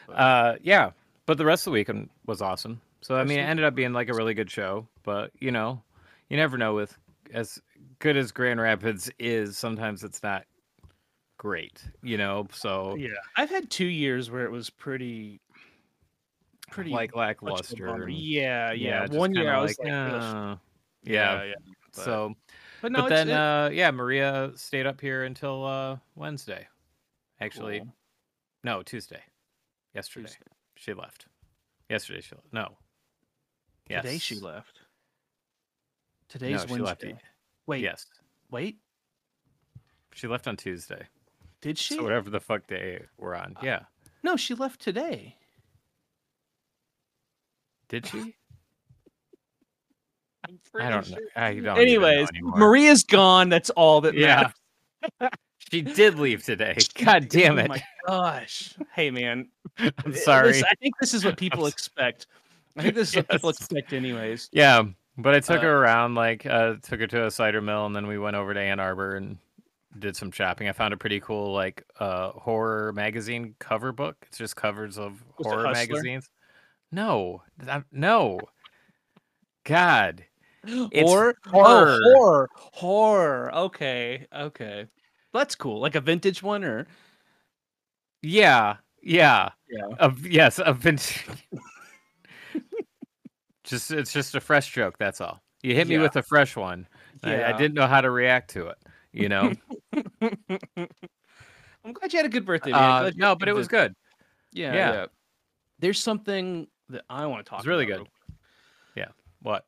But- 0.07 0.13
uh, 0.13 0.57
yeah. 0.63 0.91
But 1.27 1.39
the 1.39 1.45
rest 1.47 1.63
of 1.67 1.71
the 1.73 1.79
weekend 1.79 2.11
was 2.27 2.43
awesome. 2.43 2.81
So 3.01 3.17
I 3.17 3.25
mean, 3.25 3.39
it 3.39 3.45
ended 3.45 3.65
up 3.65 3.75
being 3.75 3.95
like 3.95 4.11
a 4.11 4.15
really 4.15 4.35
good 4.35 4.51
show. 4.51 4.87
But 5.05 5.31
you 5.41 5.53
know, 5.53 5.83
you 6.29 6.37
never 6.37 6.59
know 6.59 6.75
with 6.75 6.99
as 7.33 7.63
good 7.99 8.17
as 8.19 8.31
Grand 8.33 8.61
Rapids 8.61 9.11
is. 9.19 9.57
Sometimes 9.57 10.05
it's 10.05 10.23
not 10.23 10.45
great. 11.41 11.83
You 12.03 12.19
know, 12.19 12.47
so 12.53 12.95
yeah. 12.97 13.09
I've 13.37 13.49
had 13.49 13.71
2 13.71 13.87
years 13.87 14.31
where 14.31 14.45
it 14.45 14.51
was 14.51 14.69
pretty 14.69 15.41
pretty 16.71 16.91
like 16.91 17.15
much 17.15 17.15
of 17.15 17.17
a 17.17 17.27
lackluster. 17.27 17.87
and- 17.89 18.13
Yeah, 18.13 18.73
yeah. 18.73 19.07
just 19.07 19.19
One 19.19 19.35
year 19.35 19.51
I 19.53 19.61
was 19.63 19.79
like, 19.79 19.89
like, 19.89 19.95
"Uh," 19.95 20.57
yeah, 21.03 21.43
yeah. 21.43 21.45
yeah. 21.45 21.55
But, 21.95 22.05
So, 22.05 22.35
but 22.83 22.93
no, 22.93 22.99
but 23.03 23.13
it's- 23.13 23.27
then, 23.27 23.37
uh, 23.37 23.71
yeah, 23.73 23.91
Maria 23.91 24.53
stayed 24.55 24.87
up 24.87 25.01
here 25.01 25.25
until 25.25 25.65
uh, 25.65 25.97
Wednesday. 26.15 26.69
Actually, 27.41 27.81
cool. 27.81 27.95
no, 28.63 28.83
Tuesday. 28.83 29.23
Yesterday, 29.95 30.27
Tuesday. 30.29 30.45
she 30.77 30.93
left. 30.93 31.27
Yesterday, 31.89 32.21
she 32.21 32.35
left. 32.35 32.53
No. 32.53 32.77
Yes. 33.89 34.03
Today 34.05 34.19
she 34.19 34.35
left. 34.37 34.79
No, 34.79 34.87
Today's 36.29 36.61
left. 36.61 36.71
Wednesday. 37.03 37.19
Wait, 37.67 37.83
Yes, 37.83 38.07
wait. 38.51 38.79
she 40.15 40.29
left 40.29 40.47
on 40.47 40.57
Tuesday. 40.57 41.09
Did 41.63 41.79
she? 41.79 41.95
So 41.95 42.03
whatever 42.03 42.31
the 42.31 42.41
fuck 42.41 42.67
day 42.67 43.03
we're 43.19 43.35
on. 43.35 43.57
Yeah. 43.63 43.81
No, 44.23 44.37
she 44.37 44.55
left 44.55 44.81
today. 44.81 45.37
Did 47.89 48.07
she? 48.07 48.19
I'm 50.49 50.59
I 50.81 50.89
don't 50.91 51.11
know. 51.11 51.19
I 51.37 51.49
don't. 51.49 51.53
even 51.59 51.65
know 51.65 51.75
Anyways, 51.77 52.29
anymore. 52.31 52.59
Maria's 52.59 53.05
gone. 53.05 53.49
That's 53.51 53.71
all 53.71 54.01
that 54.03 54.15
Yeah. 54.15 54.51
matters. 55.03 55.33
She 55.71 55.83
did 55.83 56.19
leave 56.19 56.43
today. 56.43 56.77
God 57.05 57.29
damn 57.29 57.57
it. 57.61 57.63
Oh 57.63 57.65
it. 57.67 57.69
my 57.69 57.83
gosh. 58.09 58.75
Hey 58.93 59.13
man, 59.13 59.47
I'm 59.79 59.93
Uh, 60.05 60.13
sorry. 60.15 60.53
this- 60.53 60.65
I 60.65 60.75
think 60.81 60.95
this 61.01 61.15
is 61.15 61.25
what 61.25 61.37
people 61.37 61.67
expect. 61.67 62.27
I 62.77 62.83
think 62.83 62.95
this 62.97 63.11
is 63.11 63.17
what 63.17 63.29
people 63.29 63.51
expect, 63.51 63.93
anyways. 63.93 64.49
Yeah, 64.53 64.83
but 65.17 65.35
I 65.37 65.39
took 65.39 65.59
Uh, 65.59 65.63
her 65.63 65.77
around, 65.77 66.17
like, 66.17 66.45
uh, 66.45 66.75
took 66.83 66.99
her 66.99 67.07
to 67.09 67.27
a 67.27 67.31
cider 67.31 67.61
mill, 67.61 67.87
and 67.87 67.95
then 67.95 68.09
we 68.09 68.19
went 68.19 68.35
over 68.35 68.53
to 68.53 68.59
Ann 68.59 68.81
Arbor 68.81 69.15
and 69.15 69.39
did 69.99 70.17
some 70.17 70.31
shopping. 70.31 70.69
I 70.69 70.73
found 70.73 70.95
a 70.95 70.97
pretty 70.97 71.21
cool, 71.21 71.53
like, 71.53 71.85
uh, 71.99 72.31
horror 72.31 72.93
magazine 72.93 73.55
cover 73.59 73.93
book. 73.93 74.17
It's 74.29 74.39
just 74.39 74.57
covers 74.57 74.99
of 74.99 75.23
Was 75.39 75.47
horror 75.47 75.73
magazines. 75.73 76.31
No, 76.93 77.43
that- 77.59 77.85
no, 77.93 78.41
God, 79.65 80.25
It's 80.65 81.11
or 81.11 81.35
horror. 81.47 81.99
Oh, 82.03 82.15
horror, 82.15 82.51
horror. 82.57 83.55
Okay, 83.55 84.27
okay, 84.35 84.87
that's 85.33 85.55
cool. 85.55 85.81
Like 85.81 85.95
a 85.95 86.01
vintage 86.01 86.43
one, 86.43 86.65
or 86.65 86.87
yeah, 88.23 88.77
yeah, 89.03 89.51
yeah. 89.71 89.87
a, 89.99 90.13
yes, 90.23 90.61
a 90.65 90.73
vintage. 90.73 91.27
just 93.65 93.91
it's 93.91 94.13
just 94.13 94.35
a 94.35 94.41
fresh 94.41 94.71
joke. 94.73 94.97
That's 94.99 95.21
all. 95.21 95.41
You 95.63 95.75
hit 95.75 95.89
me 95.89 95.97
Yeah. 95.97 96.03
with 96.03 96.17
a 96.17 96.23
fresh 96.23 96.57
one. 96.57 96.87
I, 97.23 97.45
I 97.45 97.53
didn't 97.53 97.75
know 97.75 97.87
how 97.87 98.01
to 98.01 98.11
react 98.11 98.51
to 98.51 98.69
it. 98.69 98.79
You 99.13 99.29
know. 99.29 99.53
I'm 101.85 101.93
glad 101.93 102.13
you 102.13 102.19
had 102.19 102.27
a 102.27 102.31
good 102.31 102.45
birthday. 102.45 102.73
Uh, 102.73 103.11
no, 103.17 103.35
but 103.35 103.49
it 103.49 103.55
was 103.55 103.69
good. 103.69 103.95
Yeah, 104.53 104.73
yeah. 104.75 104.93
yeah. 104.93 105.07
There's 105.79 106.01
something 106.01 106.67
that 106.91 107.05
I 107.09 107.27
want 107.27 107.45
to 107.45 107.49
talk. 107.51 107.61
It's 107.61 107.67
really 107.67 107.87
good. 107.87 108.07
Yeah. 108.95 109.09
What? 109.43 109.65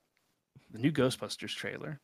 The 0.73 0.79
new 0.79 0.93
Ghostbusters 0.93 1.55
trailer. 1.55 2.01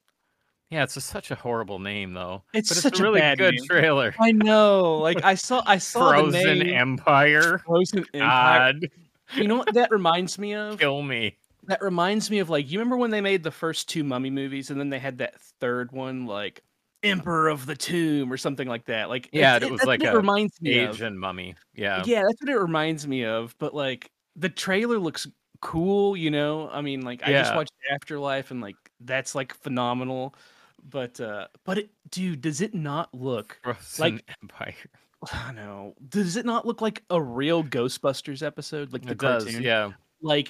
Yeah, 0.70 0.82
it's 0.82 0.96
a, 0.96 1.00
such 1.00 1.30
a 1.30 1.34
horrible 1.34 1.78
name 1.78 2.12
though. 2.12 2.42
It's 2.52 2.68
but 2.68 2.76
it's 2.76 2.82
such 2.82 3.00
a 3.00 3.02
a 3.02 3.06
really 3.06 3.20
bad 3.20 3.38
good 3.38 3.54
name. 3.54 3.64
trailer. 3.66 4.14
I 4.20 4.32
know. 4.32 4.98
Like 4.98 5.24
I 5.24 5.34
saw, 5.34 5.62
I 5.66 5.78
saw 5.78 6.10
Frozen 6.10 6.58
the 6.58 6.64
name. 6.64 6.74
Empire. 6.74 7.58
Frozen 7.66 8.04
Empire. 8.14 8.72
God, 8.74 8.88
You 9.34 9.48
know 9.48 9.56
what 9.56 9.72
that 9.74 9.90
reminds 9.90 10.38
me 10.38 10.54
of? 10.54 10.78
kill 10.78 11.02
me. 11.02 11.36
That 11.64 11.82
reminds 11.82 12.30
me 12.30 12.38
of 12.38 12.48
like 12.50 12.70
you 12.70 12.78
remember 12.78 12.96
when 12.96 13.10
they 13.10 13.20
made 13.20 13.42
the 13.42 13.50
first 13.50 13.88
two 13.88 14.04
Mummy 14.04 14.30
movies, 14.30 14.70
and 14.70 14.78
then 14.80 14.90
they 14.90 14.98
had 14.98 15.18
that 15.18 15.40
third 15.60 15.92
one, 15.92 16.26
like 16.26 16.62
Emperor 17.02 17.48
of 17.48 17.66
the 17.66 17.76
Tomb 17.76 18.32
or 18.32 18.36
something 18.36 18.66
like 18.68 18.86
that. 18.86 19.08
Like 19.08 19.28
Yeah, 19.32 19.56
it's- 19.56 19.68
it 19.68 19.72
was 19.72 19.84
like 19.84 20.02
it 20.02 20.12
reminds 20.12 20.60
me 20.60 20.80
of. 20.80 20.94
Asian 20.94 21.18
mummy. 21.18 21.54
Yeah. 21.74 22.02
Yeah, 22.06 22.22
that's 22.26 22.40
what 22.40 22.50
it 22.50 22.58
reminds 22.58 23.06
me 23.06 23.24
of. 23.24 23.54
But 23.58 23.74
like 23.74 24.10
the 24.36 24.48
trailer 24.48 24.98
looks 24.98 25.26
cool, 25.60 26.16
you 26.16 26.30
know. 26.30 26.68
I 26.70 26.80
mean, 26.80 27.02
like 27.02 27.22
I 27.24 27.32
just 27.32 27.54
watched 27.54 27.72
Afterlife, 27.92 28.50
and 28.50 28.60
like 28.60 28.76
that's 29.00 29.34
like 29.34 29.54
phenomenal. 29.54 30.34
But 30.88 31.20
uh, 31.20 31.48
but 31.64 31.78
it, 31.78 31.90
dude, 32.10 32.40
does 32.40 32.60
it 32.60 32.74
not 32.74 33.12
look? 33.14 33.58
Frozen 33.62 34.20
Empire. 34.42 34.74
I 35.32 35.52
know. 35.52 35.94
Does 36.08 36.36
it 36.36 36.46
not 36.46 36.66
look 36.66 36.80
like 36.80 37.02
a 37.10 37.20
real 37.20 37.64
Ghostbusters 37.64 38.44
episode, 38.46 38.92
like 38.92 39.02
the 39.02 39.12
It 39.12 39.18
does. 39.18 39.44
cartoon? 39.44 39.62
Yeah. 39.62 39.92
Like 40.22 40.48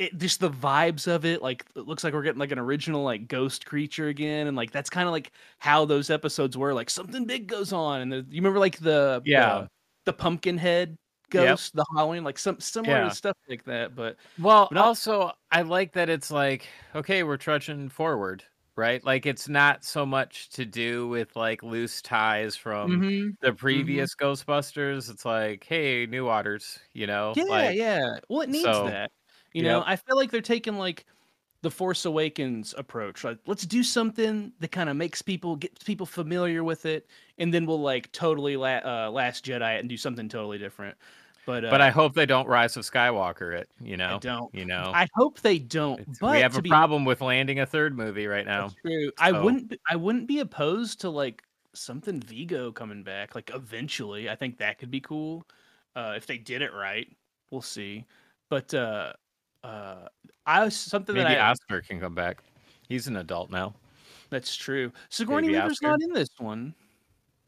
it, 0.00 0.18
just 0.18 0.40
the 0.40 0.50
vibes 0.50 1.06
of 1.08 1.24
it. 1.24 1.42
Like 1.42 1.64
it 1.76 1.86
looks 1.86 2.04
like 2.04 2.12
we're 2.14 2.22
getting 2.22 2.38
like 2.40 2.52
an 2.52 2.58
original 2.58 3.02
like 3.04 3.28
ghost 3.28 3.66
creature 3.66 4.08
again, 4.08 4.46
and 4.46 4.56
like 4.56 4.70
that's 4.72 4.90
kind 4.90 5.06
of 5.08 5.12
like 5.12 5.32
how 5.58 5.84
those 5.84 6.10
episodes 6.10 6.56
were. 6.56 6.74
Like 6.74 6.90
something 6.90 7.26
big 7.26 7.46
goes 7.48 7.72
on, 7.72 8.00
and 8.02 8.12
the, 8.12 8.16
you 8.28 8.40
remember 8.40 8.58
like 8.58 8.78
the 8.78 9.24
Yeah. 9.24 9.64
the, 9.64 9.68
the 10.06 10.12
pumpkin 10.12 10.58
head 10.58 10.96
Yep. 11.32 11.60
ghost, 11.60 11.74
the 11.74 11.84
Halloween, 11.96 12.24
like 12.24 12.38
some 12.38 12.60
similar 12.60 13.10
Yeah. 13.10 13.10
stuff 13.10 13.36
like 13.48 13.64
that. 13.64 13.94
But 13.94 14.16
Well, 14.38 14.70
But 14.70 14.78
also 14.78 15.32
I 15.50 15.62
like 15.62 15.92
that 15.92 16.08
it's 16.08 16.30
like 16.30 16.68
okay, 16.94 17.22
we're 17.22 17.36
trudging 17.36 17.88
forward, 17.88 18.44
right? 18.76 19.02
Like 19.04 19.26
it's 19.26 19.48
not 19.48 19.84
so 19.84 20.06
much 20.06 20.48
to 20.50 20.64
do 20.64 21.08
with 21.08 21.36
like 21.36 21.62
loose 21.62 22.00
ties 22.02 22.56
from 22.56 23.04
Mhm. 23.04 23.36
the 23.40 23.52
previous 23.52 24.14
Ghostbusters. 24.14 25.10
It's 25.10 25.24
like, 25.24 25.64
hey, 25.64 26.06
new 26.06 26.24
waters, 26.26 26.78
you 26.92 27.06
know? 27.06 27.36
yeah, 27.36 27.44
like, 27.48 27.74
yeah. 27.74 28.18
Well, 28.28 28.42
it 28.42 28.50
needs 28.50 28.80
so, 28.82 28.82
that. 28.82 29.10
You 29.52 29.62
know, 29.62 29.78
yep. 29.78 29.84
I 29.86 29.96
feel 29.96 30.16
like 30.16 30.30
they're 30.30 30.40
taking 30.40 30.78
like 30.78 31.06
the 31.62 31.70
Force 31.70 32.04
Awakens 32.04 32.74
approach. 32.78 33.24
Like, 33.24 33.38
let's 33.46 33.66
do 33.66 33.82
something 33.82 34.52
that 34.60 34.70
kind 34.72 34.88
of 34.88 34.96
makes 34.96 35.20
people 35.22 35.56
get 35.56 35.84
people 35.84 36.06
familiar 36.06 36.64
with 36.64 36.86
it, 36.86 37.06
and 37.38 37.52
then 37.52 37.66
we'll 37.66 37.80
like 37.80 38.10
totally 38.12 38.56
la- 38.56 39.06
uh, 39.06 39.10
Last 39.12 39.44
Jedi 39.44 39.78
and 39.78 39.88
do 39.88 39.96
something 39.96 40.28
totally 40.28 40.58
different. 40.58 40.96
But 41.46 41.64
uh, 41.64 41.70
But 41.70 41.80
I 41.80 41.90
hope 41.90 42.14
they 42.14 42.26
don't 42.26 42.46
Rise 42.46 42.76
of 42.76 42.84
Skywalker 42.84 43.58
it, 43.58 43.68
you 43.82 43.96
know. 43.96 44.18
don't. 44.20 44.54
You 44.54 44.66
know. 44.66 44.92
I 44.94 45.08
hope 45.14 45.40
they 45.40 45.58
don't. 45.58 46.00
It's- 46.00 46.18
But 46.20 46.32
we 46.32 46.40
have 46.40 46.56
a 46.56 46.62
be 46.62 46.68
problem 46.68 47.04
with 47.04 47.20
landing 47.20 47.60
a 47.60 47.66
third 47.66 47.96
movie 47.96 48.26
right 48.26 48.46
now. 48.46 48.68
That's 48.68 48.74
true. 48.82 49.10
I 49.18 49.32
wouldn't. 49.32 49.68
be- 49.70 49.80
I 49.88 49.96
wouldn't 49.96 50.28
be 50.28 50.38
opposed 50.40 51.00
to 51.00 51.10
like 51.10 51.42
something 51.74 52.20
Vigo 52.20 52.72
coming 52.72 53.02
back. 53.02 53.34
Like 53.34 53.50
eventually, 53.54 54.28
I 54.30 54.36
think 54.36 54.58
that 54.58 54.78
could 54.78 54.90
be 54.90 55.00
cool. 55.00 55.44
Uh, 55.96 56.14
if 56.16 56.26
they 56.26 56.38
did 56.38 56.62
it 56.62 56.72
right, 56.72 57.08
we'll 57.50 57.62
see. 57.62 58.04
But 58.48 58.72
uh, 58.74 59.12
uh, 59.64 60.08
I 60.46 60.64
was 60.64 60.76
something 60.76 61.14
Maybe 61.14 61.28
that 61.28 61.40
I. 61.40 61.50
Oscar 61.50 61.80
can 61.80 62.00
come 62.00 62.14
back. 62.14 62.42
He's 62.88 63.06
an 63.06 63.16
adult 63.16 63.50
now. 63.50 63.74
That's 64.30 64.54
true. 64.56 64.92
Sigourney 65.08 65.48
Baby 65.48 65.58
Weaver's 65.58 65.72
Oscar. 65.72 65.88
not 65.88 66.02
in 66.02 66.12
this 66.12 66.30
one. 66.38 66.74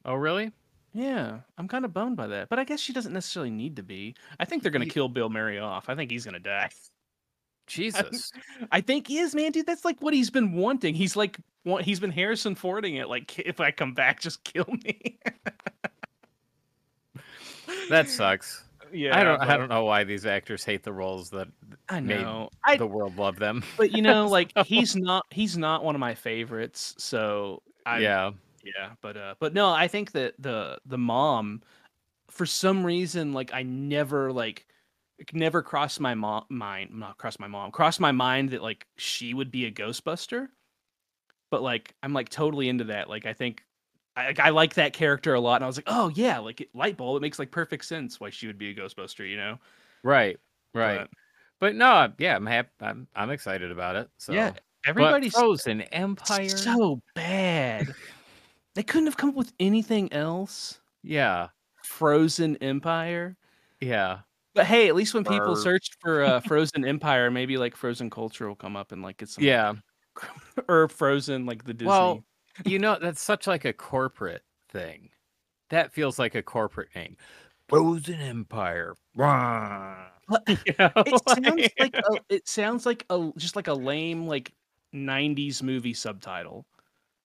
Oh, 0.04 0.14
really? 0.14 0.50
Yeah, 0.94 1.38
I'm 1.56 1.68
kind 1.68 1.84
of 1.84 1.94
boned 1.94 2.16
by 2.16 2.26
that. 2.26 2.48
But 2.48 2.58
I 2.58 2.64
guess 2.64 2.80
she 2.80 2.92
doesn't 2.92 3.12
necessarily 3.12 3.50
need 3.50 3.76
to 3.76 3.82
be. 3.82 4.14
I 4.38 4.44
think 4.44 4.62
they're 4.62 4.72
gonna 4.72 4.84
Ye- 4.84 4.90
kill 4.90 5.08
Bill 5.08 5.30
Murray 5.30 5.58
off. 5.58 5.88
I 5.88 5.94
think 5.94 6.10
he's 6.10 6.24
gonna 6.24 6.38
die. 6.38 6.70
Jesus. 7.66 8.32
I 8.70 8.80
think 8.80 9.06
he 9.06 9.18
is, 9.18 9.34
man, 9.34 9.52
dude. 9.52 9.66
That's 9.66 9.84
like 9.84 10.00
what 10.02 10.12
he's 10.12 10.28
been 10.30 10.52
wanting. 10.52 10.94
He's 10.94 11.16
like, 11.16 11.38
want, 11.64 11.84
he's 11.84 12.00
been 12.00 12.10
Harrison 12.10 12.54
Fording 12.54 12.96
it. 12.96 13.08
Like, 13.08 13.38
if 13.38 13.60
I 13.60 13.70
come 13.70 13.94
back, 13.94 14.20
just 14.20 14.44
kill 14.44 14.66
me. 14.84 15.18
that 17.88 18.08
sucks. 18.10 18.64
Yeah, 18.92 19.18
I 19.18 19.24
don't. 19.24 19.40
I 19.40 19.56
don't 19.56 19.68
know 19.68 19.84
why 19.84 20.04
these 20.04 20.26
actors 20.26 20.64
hate 20.64 20.82
the 20.82 20.92
roles 20.92 21.30
that 21.30 21.48
I 21.88 22.00
know. 22.00 22.48
I 22.64 22.76
the 22.76 22.86
world 22.86 23.16
love 23.16 23.38
them. 23.38 23.62
but 23.76 23.92
you 23.92 24.02
know, 24.02 24.26
like 24.28 24.52
So- 24.56 24.64
he's 24.64 24.96
not 24.96 25.26
he's 25.30 25.56
not 25.56 25.84
one 25.84 25.94
of 25.94 26.00
my 26.00 26.14
favorites. 26.14 26.94
So 26.98 27.62
I 27.86 27.98
yeah. 27.98 28.30
yeah, 28.64 28.90
but 29.00 29.16
uh 29.16 29.34
but 29.40 29.54
no, 29.54 29.70
I 29.70 29.88
think 29.88 30.12
that 30.12 30.34
the 30.38 30.78
the 30.86 30.98
mom 30.98 31.62
for 32.30 32.46
some 32.46 32.84
reason 32.84 33.32
like 33.32 33.52
I 33.52 33.62
never 33.62 34.32
like 34.32 34.66
never 35.32 35.62
crossed 35.62 36.00
my 36.00 36.14
mom 36.14 36.44
mind 36.48 36.90
not 36.92 37.16
crossed 37.18 37.38
my 37.38 37.46
mom 37.46 37.70
crossed 37.70 38.00
my 38.00 38.10
mind 38.10 38.50
that 38.50 38.62
like 38.62 38.86
she 38.96 39.34
would 39.34 39.52
be 39.52 39.66
a 39.66 39.70
ghostbuster 39.70 40.48
but 41.50 41.62
like 41.62 41.94
i'm 42.02 42.12
like 42.12 42.28
totally 42.28 42.68
into 42.68 42.84
that 42.84 43.08
like 43.08 43.24
i 43.24 43.32
think 43.32 43.62
I, 44.16 44.26
like, 44.26 44.40
I 44.40 44.50
like 44.50 44.74
that 44.74 44.92
character 44.92 45.34
a 45.34 45.40
lot 45.40 45.56
and 45.56 45.64
i 45.64 45.66
was 45.66 45.76
like 45.76 45.88
oh 45.88 46.10
yeah 46.14 46.38
like 46.38 46.68
light 46.74 46.96
bulb 46.96 47.16
it 47.16 47.20
makes 47.22 47.38
like 47.38 47.50
perfect 47.50 47.84
sense 47.84 48.20
why 48.20 48.30
she 48.30 48.46
would 48.46 48.58
be 48.58 48.70
a 48.70 48.74
ghostbuster 48.74 49.28
you 49.28 49.36
know 49.36 49.58
Right. 50.04 50.38
Right. 50.74 50.98
But- 50.98 51.10
But, 51.60 51.74
no. 51.76 52.12
Yeah. 52.18 52.34
I'm 52.34 52.44
happy. 52.46 52.70
I'm. 52.80 53.06
I'm 53.14 53.30
excited 53.30 53.70
about 53.70 53.94
it. 53.94 54.10
So. 54.18 54.32
yeah 54.32 54.50
But 54.50 54.62
everybody's 54.84 55.32
Frozen 55.32 55.82
Empire. 55.82 56.48
so 56.48 57.00
bad 57.14 57.86
they 58.74 58.82
couldn't 58.82 59.06
have 59.06 59.16
come 59.16 59.28
up 59.30 59.36
with 59.36 59.52
anything 59.60 60.12
else 60.12 60.80
yeah. 61.04 61.48
frozen 61.84 62.56
empire 62.56 63.36
Yeah. 63.80 64.18
But 64.54 64.66
hey, 64.66 64.88
at 64.88 64.94
least 64.94 65.14
when 65.14 65.24
people 65.24 65.56
search 65.56 65.88
for 66.00 66.22
uh, 66.22 66.40
Frozen 66.46 66.84
Empire, 66.84 67.30
maybe 67.30 67.56
like 67.56 67.74
Frozen 67.74 68.10
culture 68.10 68.46
will 68.48 68.54
come 68.56 68.76
up 68.76 68.92
and 68.92 69.00
like 69.02 69.16
get 69.16 69.28
some. 69.30 69.44
Yeah. 69.44 69.74
Or 70.68 70.88
Frozen, 70.88 71.46
like 71.46 71.64
the 71.64 71.72
Disney. 71.72 71.88
Well, 71.88 72.24
you 72.64 72.78
know, 72.78 72.98
that's 73.00 73.22
such 73.22 73.46
like 73.46 73.64
a 73.64 73.72
corporate 73.72 74.42
thing. 74.68 75.10
That 75.70 75.92
feels 75.92 76.18
like 76.18 76.34
a 76.34 76.42
corporate 76.42 76.94
name. 76.94 77.16
Frozen 77.68 78.20
Empire. 78.20 78.94
You 80.48 80.74
know, 80.78 80.90
it 80.96 81.28
sounds 81.28 81.68
like 81.78 81.96
a, 81.96 82.20
it 82.28 82.48
sounds 82.48 82.86
like 82.86 83.04
a 83.10 83.30
just 83.36 83.56
like 83.56 83.66
a 83.66 83.74
lame 83.74 84.26
like 84.26 84.52
'90s 84.94 85.62
movie 85.62 85.92
subtitle, 85.92 86.64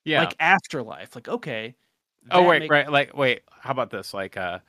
yeah. 0.03 0.21
like 0.21 0.35
Afterlife. 0.39 1.15
Like 1.15 1.27
okay. 1.29 1.75
oh 2.31 2.43
wait, 2.43 2.63
make- 2.63 2.71
right. 2.71 2.91
Like 2.91 3.15
wait. 3.15 3.43
How 3.61 3.71
about 3.71 3.91
this? 3.91 4.13
Like 4.13 4.35
uh, 4.35 4.59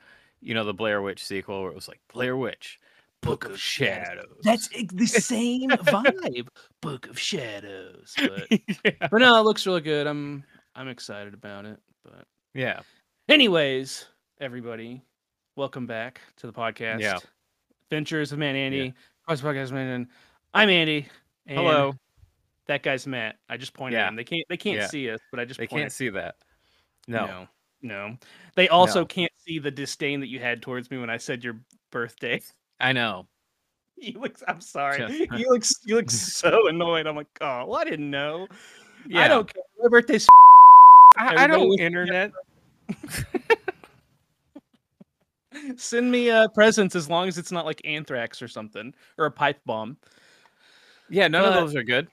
you 0.41 0.53
know, 0.53 0.63
the 0.63 0.73
Blair 0.73 1.01
Witch 1.01 1.25
sequel 1.25 1.63
where 1.63 1.71
it 1.71 1.75
was 1.75 1.87
like 1.87 1.99
Blair 2.13 2.37
Witch, 2.37 2.79
Book 3.21 3.45
of 3.45 3.59
Shadows. 3.59 4.37
That's 4.43 4.69
the 4.69 5.05
same 5.05 5.69
vibe. 5.69 6.47
Book 6.81 7.07
of 7.07 7.19
Shadows. 7.19 8.13
But, 8.17 8.47
yeah. 8.85 9.07
but 9.11 9.17
no, 9.19 9.37
it 9.39 9.43
looks 9.43 9.65
really 9.65 9.81
good. 9.81 10.07
I'm 10.07 10.43
I'm 10.75 10.87
excited 10.87 11.33
about 11.33 11.65
it. 11.65 11.77
But 12.03 12.25
Yeah. 12.53 12.79
Anyways, 13.27 14.05
everybody, 14.39 15.01
welcome 15.55 15.85
back 15.85 16.21
to 16.37 16.47
the 16.47 16.53
podcast. 16.53 17.01
Yeah. 17.01 17.17
Ventures 17.89 18.31
of 18.31 18.39
Man 18.39 18.55
Andy. 18.55 18.93
Cross 19.25 19.41
Podcast 19.41 19.71
Man. 19.71 19.87
and 19.87 20.07
I'm 20.53 20.69
Andy. 20.69 21.07
and 21.45 21.57
Hello. 21.59 21.93
That 22.67 22.83
guy's 22.83 23.05
Matt. 23.05 23.35
I 23.49 23.57
just 23.57 23.73
pointed 23.73 23.97
Yeah. 23.97 24.05
at 24.05 24.09
him. 24.09 24.15
They 24.15 24.23
can't. 24.23 24.45
They 24.49 24.57
can't 24.57 24.77
Yeah. 24.77 24.87
see 24.87 25.09
us, 25.09 25.19
but 25.31 25.39
I 25.39 25.45
just 25.45 25.59
They 25.59 25.67
can't 25.67 25.91
see 25.91 26.09
that. 26.09 26.35
No. 27.07 27.25
no, 27.25 27.47
no. 27.81 28.17
They 28.55 28.69
also 28.69 29.01
No. 29.01 29.05
can't 29.05 29.31
see 29.45 29.59
the 29.59 29.71
disdain 29.71 30.19
that 30.21 30.27
you 30.27 30.39
had 30.39 30.61
towards 30.61 30.89
me 30.91 30.97
when 30.99 31.09
I 31.09 31.17
said 31.17 31.43
your 31.43 31.59
birthday. 31.91 32.41
I 32.79 32.91
know. 32.93 33.25
You 34.01 34.17
look. 34.17 34.39
I'm 34.47 34.61
sorry. 34.61 34.97
Just- 34.99 35.19
You 35.37 35.49
look. 35.49 35.63
You 35.83 35.95
look 35.97 36.09
so 36.09 36.69
annoyed. 36.69 37.05
I'm 37.05 37.17
like, 37.17 37.27
oh, 37.41 37.65
well, 37.65 37.75
I 37.75 37.83
didn't 37.83 38.09
know. 38.09 38.47
Yeah. 39.05 39.23
I 39.23 39.27
don't 39.27 39.53
care. 39.53 39.61
My 39.77 39.89
birthday's. 39.89 40.25
I, 41.17 41.43
I 41.43 41.47
don't 41.47 41.77
internet. 41.77 42.31
Send 45.75 46.09
me 46.11 46.29
uh, 46.29 46.47
presents 46.49 46.95
as 46.95 47.09
long 47.09 47.27
as 47.27 47.37
it's 47.37 47.51
not 47.51 47.65
like 47.65 47.81
anthrax 47.83 48.41
or 48.41 48.47
something 48.47 48.93
or 49.17 49.25
a 49.25 49.31
pipe 49.31 49.59
bomb. 49.65 49.97
Yeah, 51.09 51.27
none 51.27 51.43
But- 51.43 51.57
of 51.57 51.65
those 51.65 51.75
are 51.75 51.83
good. 51.83 52.07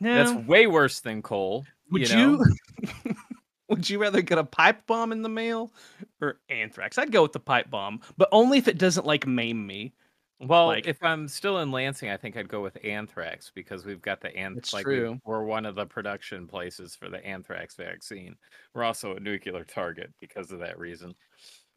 No. 0.00 0.14
That's 0.14 0.46
way 0.48 0.66
worse 0.66 1.00
than 1.00 1.22
coal. 1.22 1.64
would 1.90 2.08
you? 2.08 2.44
you? 2.82 3.14
would 3.68 3.88
you 3.88 4.00
rather 4.00 4.22
get 4.22 4.38
a 4.38 4.44
pipe 4.44 4.86
bomb 4.86 5.12
in 5.12 5.22
the 5.22 5.28
mail 5.28 5.72
or 6.20 6.38
anthrax? 6.48 6.98
I'd 6.98 7.12
go 7.12 7.22
with 7.22 7.32
the 7.32 7.40
pipe 7.40 7.70
bomb, 7.70 8.00
but 8.16 8.28
only 8.32 8.58
if 8.58 8.68
it 8.68 8.78
doesn't 8.78 9.06
like 9.06 9.26
maim 9.26 9.66
me. 9.66 9.92
Well, 10.40 10.66
like- 10.68 10.86
if 10.86 11.02
I'm 11.02 11.26
still 11.26 11.58
in 11.58 11.72
Lansing, 11.72 12.10
I 12.10 12.16
think 12.16 12.36
I'd 12.36 12.48
go 12.48 12.62
with 12.62 12.78
anthrax 12.84 13.50
because 13.54 13.84
we've 13.84 14.00
got 14.00 14.20
the 14.20 14.28
That's 14.28 14.36
anthrax. 14.36 14.72
Like 14.72 14.86
we- 14.86 14.96
true. 14.96 15.18
we're 15.24 15.42
one 15.44 15.66
of 15.66 15.74
the 15.74 15.86
production 15.86 16.46
places 16.46 16.94
for 16.94 17.08
the 17.08 17.24
anthrax 17.26 17.74
vaccine. 17.74 18.36
We're 18.74 18.84
also 18.84 19.16
a 19.16 19.20
nuclear 19.20 19.64
target 19.64 20.12
because 20.20 20.52
of 20.52 20.60
that 20.60 20.78
reason. 20.78 21.14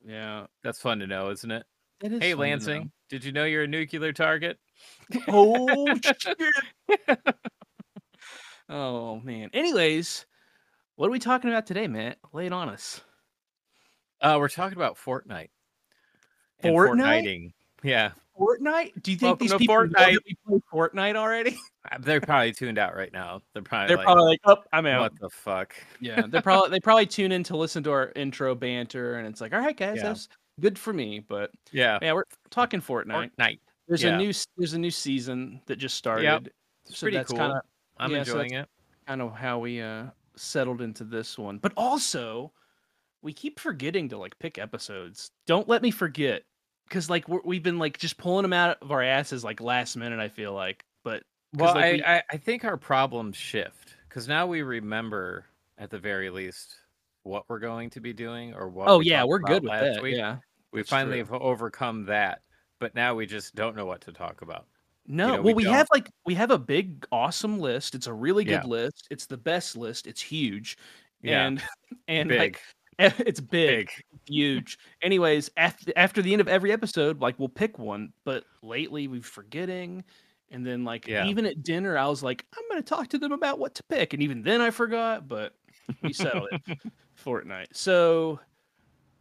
Yeah. 0.06 0.46
That's 0.63 0.80
fun 0.80 1.00
to 1.00 1.08
know, 1.08 1.32
isn't 1.32 1.50
it? 1.51 1.65
It 2.03 2.13
is 2.13 2.20
Hey, 2.22 2.32
fun 2.34 2.36
to 2.36 2.36
know. 2.36 2.39
Lansing, 2.51 2.91
did 3.10 3.24
you 3.24 3.32
know 3.32 3.46
you're 3.46 3.63
a 3.63 3.68
nuclear 3.68 4.13
target? 4.13 4.58
Oh 5.27 5.88
shit. 6.20 6.38
oh 8.70 9.20
man. 9.22 9.50
Anyways, 9.53 10.25
what 10.96 11.08
are 11.08 11.12
we 11.12 11.20
talking 11.20 11.50
about 11.50 11.65
today, 11.68 11.88
Matt? 11.88 12.18
Lay 12.34 12.46
it 12.48 12.53
on 12.53 12.70
us. 12.70 13.01
Uh, 14.22 14.38
we're 14.39 14.50
talking 14.50 14.77
about 14.77 14.98
Fortnite. 14.98 15.50
and 16.60 16.75
Fortnite? 16.75 17.24
Fortniting. 17.24 17.53
Yeah, 17.83 18.11
Fortnite? 18.39 19.01
Do 19.01 19.11
you 19.11 19.17
think 19.17 19.21
Welcome 19.21 19.39
these 19.39 19.51
to 19.51 19.57
people 19.57 19.75
know 19.75 19.88
that 19.88 20.09
Fortnite. 20.11 20.17
we 20.25 20.38
play 20.47 20.61
Fortnite 20.73 21.15
already? 21.15 21.57
Uh, 21.91 21.97
they're 22.00 22.21
probably 22.21 22.51
tuned 22.51 22.77
out 22.77 22.95
right 22.95 23.11
now. 23.11 23.41
They're 23.53 23.63
probably 23.63 23.88
They're 23.88 23.97
like, 23.97 24.05
probably 24.05 24.23
like, 24.25 24.39
"Oh, 24.45 24.57
I'm 24.71 24.85
out." 24.85 25.01
"What 25.01 25.19
the 25.19 25.31
fuck?" 25.31 25.73
Yeah, 26.00 26.21
they're 26.27 26.39
probably 26.43 26.69
they 26.69 26.79
probably 26.79 27.07
tune 27.07 27.31
in 27.31 27.41
to 27.45 27.57
listen 27.57 27.81
to 27.85 27.91
our 27.91 28.11
intro 28.15 28.53
banter, 28.53 29.15
and 29.15 29.27
it's 29.27 29.41
like, 29.41 29.51
"All 29.51 29.59
right, 29.59 29.75
guys, 29.75 29.97
Yeah. 29.97 30.03
that's 30.03 30.29
good 30.59 30.77
for 30.77 30.93
me." 30.93 31.21
But 31.27 31.50
Yeah, 31.71 31.97
yeah, 32.00 32.13
we're 32.13 32.25
talking 32.51 32.81
Fortnite. 32.81 33.31
Fortnite. 33.35 33.59
There's 33.88 34.03
yeah. 34.03 34.13
a 34.13 34.17
new 34.19 34.31
there's 34.57 34.73
a 34.73 34.77
new 34.79 34.91
season 34.91 35.59
that 35.65 35.77
just 35.77 35.95
started. 35.95 36.51
It's 36.85 37.00
so 37.00 37.05
pretty 37.05 37.17
that's 37.17 37.31
cool. 37.31 37.39
kind 37.39 37.53
of 37.53 37.61
I'm 37.97 38.11
yeah, 38.11 38.23
so 38.25 38.33
enjoying 38.33 38.53
it. 38.53 38.69
kind 39.07 39.23
of 39.23 39.33
how 39.35 39.57
we 39.57 39.81
uh 39.81 40.05
settled 40.35 40.81
into 40.83 41.03
this 41.03 41.39
one. 41.39 41.57
But 41.57 41.73
also, 41.75 42.51
we 43.23 43.33
keep 43.33 43.59
forgetting 43.59 44.07
to 44.09 44.19
like 44.19 44.38
pick 44.38 44.59
episodes. 44.59 45.31
Don't 45.47 45.67
let 45.67 45.81
me 45.81 45.89
forget, 45.89 46.43
because 46.91 47.10
like 47.10 47.27
we're, 47.29 47.39
we've 47.45 47.63
been 47.63 47.79
like 47.79 47.98
just 47.98 48.17
pulling 48.17 48.41
them 48.43 48.51
out 48.51 48.77
of 48.81 48.91
our 48.91 49.01
asses 49.01 49.43
like 49.45 49.62
last 49.62 49.95
minute. 49.95 50.19
I 50.19 50.27
feel 50.27 50.51
like, 50.53 50.83
but 51.05 51.24
Well, 51.53 51.74
like, 51.74 51.83
I, 51.86 51.91
we- 51.93 52.03
I, 52.03 52.24
I 52.31 52.38
think 52.38 52.65
our 52.65 52.75
problems 52.75 53.38
shift 53.38 53.95
because 54.10 54.27
now 54.27 54.45
we 54.45 54.62
remember 54.62 55.45
at 55.77 55.89
the 55.89 55.98
very 56.00 56.29
least 56.29 56.75
what 57.24 57.45
we're 57.48 57.60
going 57.60 57.89
to 57.91 58.01
be 58.01 58.12
doing 58.13 58.53
or 58.53 58.67
what. 58.67 58.89
oh 58.89 58.98
we 58.98 59.05
yeah, 59.05 59.24
we're 59.24 59.39
good 59.39 59.63
with 59.63 59.71
that. 59.71 60.01
week. 60.03 60.17
Yeah. 60.17 60.38
we 60.74 60.81
that's 60.81 60.89
finally 60.89 61.24
true. 61.24 61.31
have 61.33 61.41
overcome 61.41 62.05
that, 62.07 62.41
but 62.79 62.93
now 62.93 63.15
we 63.15 63.25
just 63.25 63.55
don't 63.55 63.75
know 63.75 63.86
what 63.86 64.01
to 64.01 64.12
talk 64.12 64.41
about. 64.41 64.65
No, 65.07 65.27
know, 65.27 65.33
well, 65.41 65.55
we 65.55 65.65
we, 65.65 65.71
have 65.71 65.88
like 65.93 66.10
we 66.25 66.36
have 66.36 66.51
a 66.51 66.60
big, 66.60 67.05
awesome 67.12 67.60
list. 67.60 67.95
It's 67.95 68.07
a 68.07 68.13
really 68.13 68.43
good 68.43 68.63
Yeah. 68.63 68.67
list. 68.67 69.07
It's 69.10 69.25
the 69.25 69.38
best 69.38 69.75
list. 69.77 70.05
It's 70.07 70.21
huge, 70.21 70.77
Yeah, 71.24 71.48
and 71.48 71.63
and 72.07 72.29
big, 72.29 72.39
like 72.39 72.62
it's 73.20 73.39
big, 73.39 73.88
big. 73.88 73.89
huge. 74.27 74.77
Anyways, 75.01 75.50
after 75.58 75.91
after 75.96 76.22
the 76.22 76.31
end 76.31 76.41
of 76.41 76.48
every 76.48 76.72
episode, 76.72 77.22
like 77.22 77.38
we'll 77.39 77.50
pick 77.50 77.79
one. 77.79 78.13
But 78.24 78.43
lately, 78.62 79.08
we're 79.08 79.22
forgetting, 79.22 80.03
and 80.50 80.65
then 80.65 80.84
like 80.84 81.08
Yeah. 81.08 81.25
even 81.27 81.46
at 81.46 81.63
dinner, 81.63 81.98
I 81.98 82.08
was 82.08 82.24
like, 82.24 82.46
I'm 82.58 82.63
gonna 82.70 82.81
talk 82.81 83.08
to 83.10 83.17
them 83.17 83.31
about 83.31 83.60
what 83.60 83.75
to 83.75 83.84
pick, 83.84 84.13
and 84.13 84.22
even 84.24 84.41
then, 84.43 84.62
I 84.62 84.70
forgot. 84.72 85.27
But 85.27 85.53
we 86.01 86.13
settled 86.13 86.50
it. 86.51 86.77
Fortnite. 87.25 87.67
So, 87.74 88.39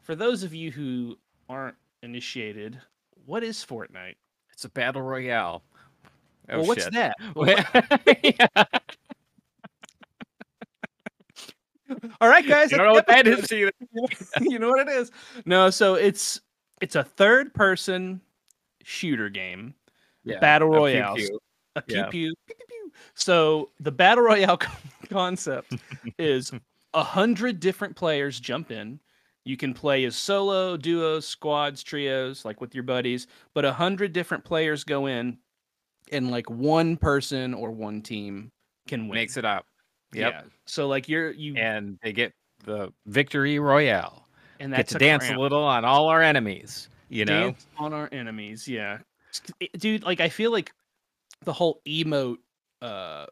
for 0.02 0.14
those 0.14 0.42
of 0.42 0.54
you 0.54 0.70
who 0.70 1.16
aren't 1.48 1.76
initiated, 2.02 2.80
what 3.26 3.42
is 3.44 3.64
Fortnite? 3.64 4.14
It's 4.52 4.64
a 4.64 4.70
battle 4.70 5.02
royale. 5.02 5.62
Oh, 6.48 6.58
well, 6.58 6.66
what's 6.66 6.84
shit. 6.84 6.92
that? 6.94 7.16
yeah. 8.56 8.64
All 12.20 12.28
right, 12.28 12.46
guys. 12.46 12.70
You 12.72 12.78
know 12.78 12.92
what 12.92 13.06
that 13.06 13.26
is 13.26 13.50
either. 13.52 13.72
you 14.40 14.58
know 14.58 14.70
what 14.70 14.88
it 14.88 14.92
is? 14.92 15.10
No, 15.44 15.70
so 15.70 15.94
it's 15.94 16.40
it's 16.80 16.96
a 16.96 17.04
third 17.04 17.52
person 17.54 18.20
shooter 18.82 19.28
game, 19.28 19.74
battle 20.40 20.68
a 20.68 20.70
pew 20.70 20.78
royale, 20.78 21.14
pew. 21.16 21.40
a 21.76 21.82
pew 21.82 21.96
Yeah. 21.96 22.06
pew, 22.06 22.34
pew 22.46 22.54
pew 22.56 22.66
pew. 22.68 22.92
So 23.14 23.70
the 23.80 23.92
battle 23.92 24.24
royale 24.24 24.58
concept 25.10 25.74
is 26.18 26.52
a 26.94 27.02
hundred 27.02 27.60
different 27.60 27.96
players 27.96 28.40
jump 28.40 28.70
in. 28.70 29.00
You 29.44 29.56
can 29.56 29.72
play 29.72 30.04
as 30.04 30.16
solo, 30.16 30.76
duos, 30.76 31.26
squads, 31.26 31.82
trios, 31.82 32.44
like 32.44 32.60
with 32.60 32.74
your 32.74 32.84
buddies, 32.84 33.26
but 33.54 33.64
a 33.64 33.72
hundred 33.72 34.12
different 34.12 34.44
players 34.44 34.84
go 34.84 35.06
in, 35.06 35.38
and 36.12 36.30
like 36.30 36.48
one 36.50 36.96
person 36.96 37.54
or 37.54 37.70
one 37.70 38.02
team 38.02 38.52
can 38.86 39.08
win. 39.08 39.14
Makes 39.16 39.36
it 39.36 39.44
up. 39.44 39.64
Yep. 40.12 40.32
Yeah. 40.32 40.42
So 40.66 40.88
like 40.88 41.08
you're 41.08 41.30
you 41.30 41.56
And 41.56 41.98
they 42.02 42.12
get 42.12 42.32
the 42.64 42.92
victory 43.06 43.58
royale. 43.58 44.26
and 44.58 44.74
Get 44.74 44.88
to 44.88 44.96
a 44.96 44.98
dance 44.98 45.24
crown. 45.26 45.38
a 45.38 45.40
little 45.40 45.62
on 45.62 45.84
all 45.84 46.08
our 46.08 46.22
enemies. 46.22 46.88
You 47.08 47.24
know? 47.24 47.40
Dance 47.50 47.66
on 47.78 47.92
our 47.92 48.08
enemies. 48.12 48.68
Yeah, 48.68 48.98
dude. 49.78 50.02
Like 50.04 50.20
I 50.20 50.28
feel 50.28 50.50
like 50.52 50.72
the 51.44 51.52
whole 51.52 51.80
emote 51.86 52.36
uh 52.82 53.26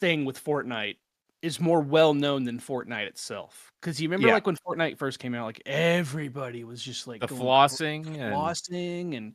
thing 0.00 0.24
with 0.24 0.42
Fortnite 0.42 0.96
is 1.42 1.60
more 1.60 1.80
well 1.80 2.14
known 2.14 2.44
than 2.44 2.58
Fortnite 2.58 3.06
itself. 3.06 3.70
Because 3.80 4.00
you 4.00 4.08
remember, 4.08 4.28
Yeah. 4.28 4.34
like 4.34 4.46
when 4.46 4.56
Fortnite 4.56 4.96
first 4.98 5.18
came 5.18 5.34
out, 5.34 5.44
like 5.44 5.60
everybody 5.66 6.64
was 6.64 6.82
just 6.82 7.06
like 7.06 7.20
the 7.20 7.26
flossing 7.28 8.06
and 8.06 8.34
flossing, 8.34 9.16
and 9.16 9.34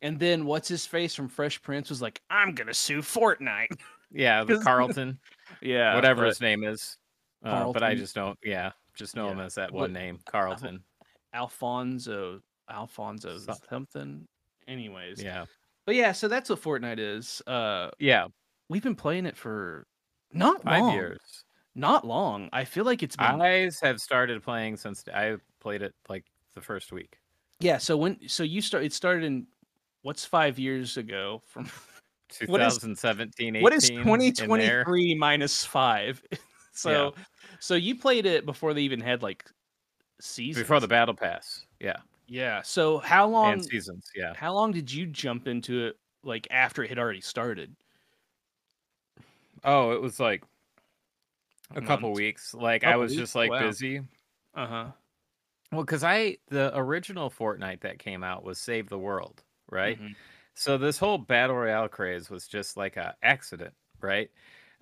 and 0.00 0.18
then 0.18 0.46
what's 0.46 0.68
his 0.68 0.86
face 0.86 1.14
from 1.14 1.28
Fresh 1.28 1.60
Prince 1.62 1.90
was 1.90 2.00
like, 2.00 2.20
"I'm 2.30 2.54
gonna 2.54 2.72
sue 2.74 3.00
Fortnite." 3.02 3.78
yeah, 4.10 4.42
the 4.44 4.58
Carlton, 4.64 5.18
yeah, 5.60 5.94
whatever 5.94 6.22
but- 6.22 6.28
his 6.28 6.40
name 6.40 6.64
is. 6.64 6.96
Uh, 7.44 7.72
but 7.72 7.82
I 7.82 7.94
just 7.96 8.14
don't. 8.14 8.38
Yeah, 8.44 8.70
just 8.94 9.16
know 9.16 9.28
him 9.28 9.40
as 9.40 9.56
that 9.56 9.72
What- 9.72 9.80
one 9.82 9.92
name, 9.92 10.20
Carlton. 10.26 10.84
Alfonso, 11.34 12.40
Alfonso 12.70 13.38
So- 13.38 13.54
something. 13.68 14.26
Anyways, 14.68 15.20
Yeah, 15.22 15.46
but 15.86 15.96
yeah, 15.96 16.12
so 16.12 16.28
that's 16.28 16.48
what 16.48 16.60
Fortnite 16.62 16.98
is. 17.00 17.42
Uh, 17.46 17.90
yeah. 17.98 18.28
we've 18.68 18.82
been 18.82 18.94
playing 18.94 19.26
it 19.26 19.36
for 19.36 19.86
not 20.32 20.62
Five 20.62 20.80
long. 20.82 20.94
years. 20.94 21.44
Not 21.74 22.06
long. 22.06 22.48
I 22.52 22.64
feel 22.64 22.84
like 22.84 23.02
it's 23.02 23.16
been 23.16 23.40
I 23.42 23.68
have 23.82 24.00
started 24.00 24.42
playing 24.42 24.76
since 24.76 25.04
I 25.12 25.36
played 25.60 25.82
it 25.82 25.94
like 26.08 26.24
the 26.54 26.60
first 26.60 26.92
week. 26.92 27.18
yeah. 27.60 27.78
So 27.78 27.96
when 27.96 28.28
so 28.28 28.42
you 28.44 28.60
start 28.62 28.84
it 28.84 28.92
started 28.92 29.24
in 29.24 29.46
what's 30.02 30.24
five 30.24 30.58
years 30.58 30.96
ago 30.96 31.42
from 31.46 31.64
What 32.46 32.60
is- 32.62 32.74
2017, 32.74 33.56
18. 33.56 33.62
what 33.62 33.72
is 33.72 33.88
2023 33.88 35.18
five? 35.66 36.22
so 36.72 37.14
so 37.60 37.74
you 37.74 37.94
played 37.96 38.26
it 38.26 38.46
before 38.46 38.74
they 38.74 38.82
even 38.82 39.00
had 39.00 39.22
like 39.22 39.44
seasons 40.20 40.64
before 40.64 40.80
the 40.80 40.88
battle 40.88 41.14
pass? 41.14 41.66
Yeah, 41.80 41.96
yeah. 42.26 42.62
So 42.62 42.98
how 42.98 43.28
long 43.28 43.54
and 43.54 43.64
seasons. 43.64 44.10
Yeah. 44.14 44.34
how 44.34 44.52
long 44.54 44.72
did 44.72 44.92
you 44.92 45.06
jump 45.06 45.48
into 45.48 45.86
it 45.86 45.98
like 46.24 46.46
after 46.50 46.82
it 46.84 46.88
had 46.88 46.98
already 46.98 47.20
started? 47.20 47.74
Oh, 49.64 49.92
it 49.92 50.00
was 50.02 50.18
like 50.18 50.42
a 51.74 51.80
couple 51.80 52.12
weeks. 52.12 52.54
Like 52.54 52.84
I 52.84 52.96
was 52.96 53.10
weeks? 53.12 53.20
just 53.20 53.34
like 53.34 53.50
Wow. 53.50 53.60
busy. 53.60 54.00
Uh 54.54 54.66
huh. 54.66 54.86
Well, 55.70 55.84
because 55.84 56.04
I 56.04 56.36
the 56.48 56.76
original 56.76 57.30
Fortnite 57.30 57.80
that 57.80 57.98
came 57.98 58.22
out 58.22 58.44
was 58.44 58.58
Save 58.58 58.88
the 58.88 58.98
World, 58.98 59.42
right? 59.70 60.00
Mhm. 60.00 60.14
So 60.54 60.78
this 60.78 60.98
whole 60.98 61.18
battle 61.18 61.56
royale 61.56 61.88
craze 61.88 62.28
was 62.30 62.46
just 62.46 62.76
like 62.76 62.96
a 62.96 63.14
accident, 63.22 63.74
right? 64.00 64.30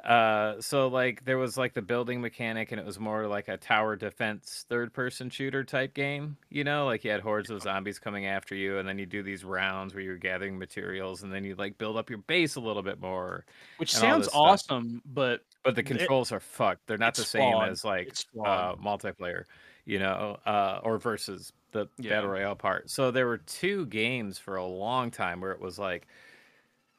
Uh, 0.03 0.59
so 0.63 0.89
like 0.89 1.25
there 1.27 1.37
was 1.37 1.59
like 1.59 1.75
the 1.75 1.83
building 1.83 2.23
mechanic, 2.23 2.73
and 2.73 2.81
it 2.81 2.87
was 2.87 2.99
more 2.99 3.27
like 3.27 3.49
a 3.49 3.59
tower 3.59 3.97
defense 3.97 4.65
third 4.69 4.93
person 4.95 5.29
shooter 5.29 5.63
type 5.63 5.93
game. 5.93 6.39
You 6.49 6.65
know, 6.65 6.87
like 6.87 7.05
you 7.05 7.11
had 7.11 7.21
hordes 7.21 7.51
of 7.51 7.61
zombies 7.61 7.99
coming 7.99 8.25
after 8.27 8.55
you, 8.55 8.79
and 8.79 8.89
then 8.89 8.99
you 8.99 9.05
do 9.05 9.23
these 9.23 9.45
rounds 9.45 9.93
where 9.95 10.03
you're 10.03 10.17
gathering 10.17 10.59
materials, 10.59 11.23
and 11.23 11.31
then 11.33 11.45
you 11.45 11.55
like 11.55 11.77
build 11.77 11.99
up 11.99 12.09
your 12.09 12.19
base 12.21 12.57
a 12.57 12.61
little 12.61 12.83
bit 12.83 12.99
more. 12.99 13.45
Which 13.77 13.93
sounds 13.95 14.29
awesome, 14.33 15.03
but 15.05 15.43
But 15.63 15.75
the 15.75 15.83
It- 15.83 15.87
controls 15.87 16.33
are 16.33 16.41
fucked. 16.41 16.87
They're 16.87 16.97
not 16.97 17.15
the 17.15 17.23
same 17.25 17.53
flawed. 17.53 17.69
as 17.69 17.85
like 17.85 18.11
uh, 18.43 18.77
multiplayer, 18.77 19.45
you 19.85 19.99
know, 19.99 20.39
uh, 20.47 20.81
or 20.83 20.97
versus 20.99 21.53
the 21.73 21.89
Yeah. 21.99 22.09
battle 22.09 22.31
royale 22.31 22.57
part. 22.57 22.91
So 22.91 23.11
there 23.11 23.27
were 23.27 23.39
two 23.39 23.87
games 23.87 24.39
for 24.39 24.57
a 24.57 24.67
long 24.67 25.11
time 25.11 25.41
where 25.41 25.53
it 25.53 25.61
was 25.61 25.79
like 25.79 26.07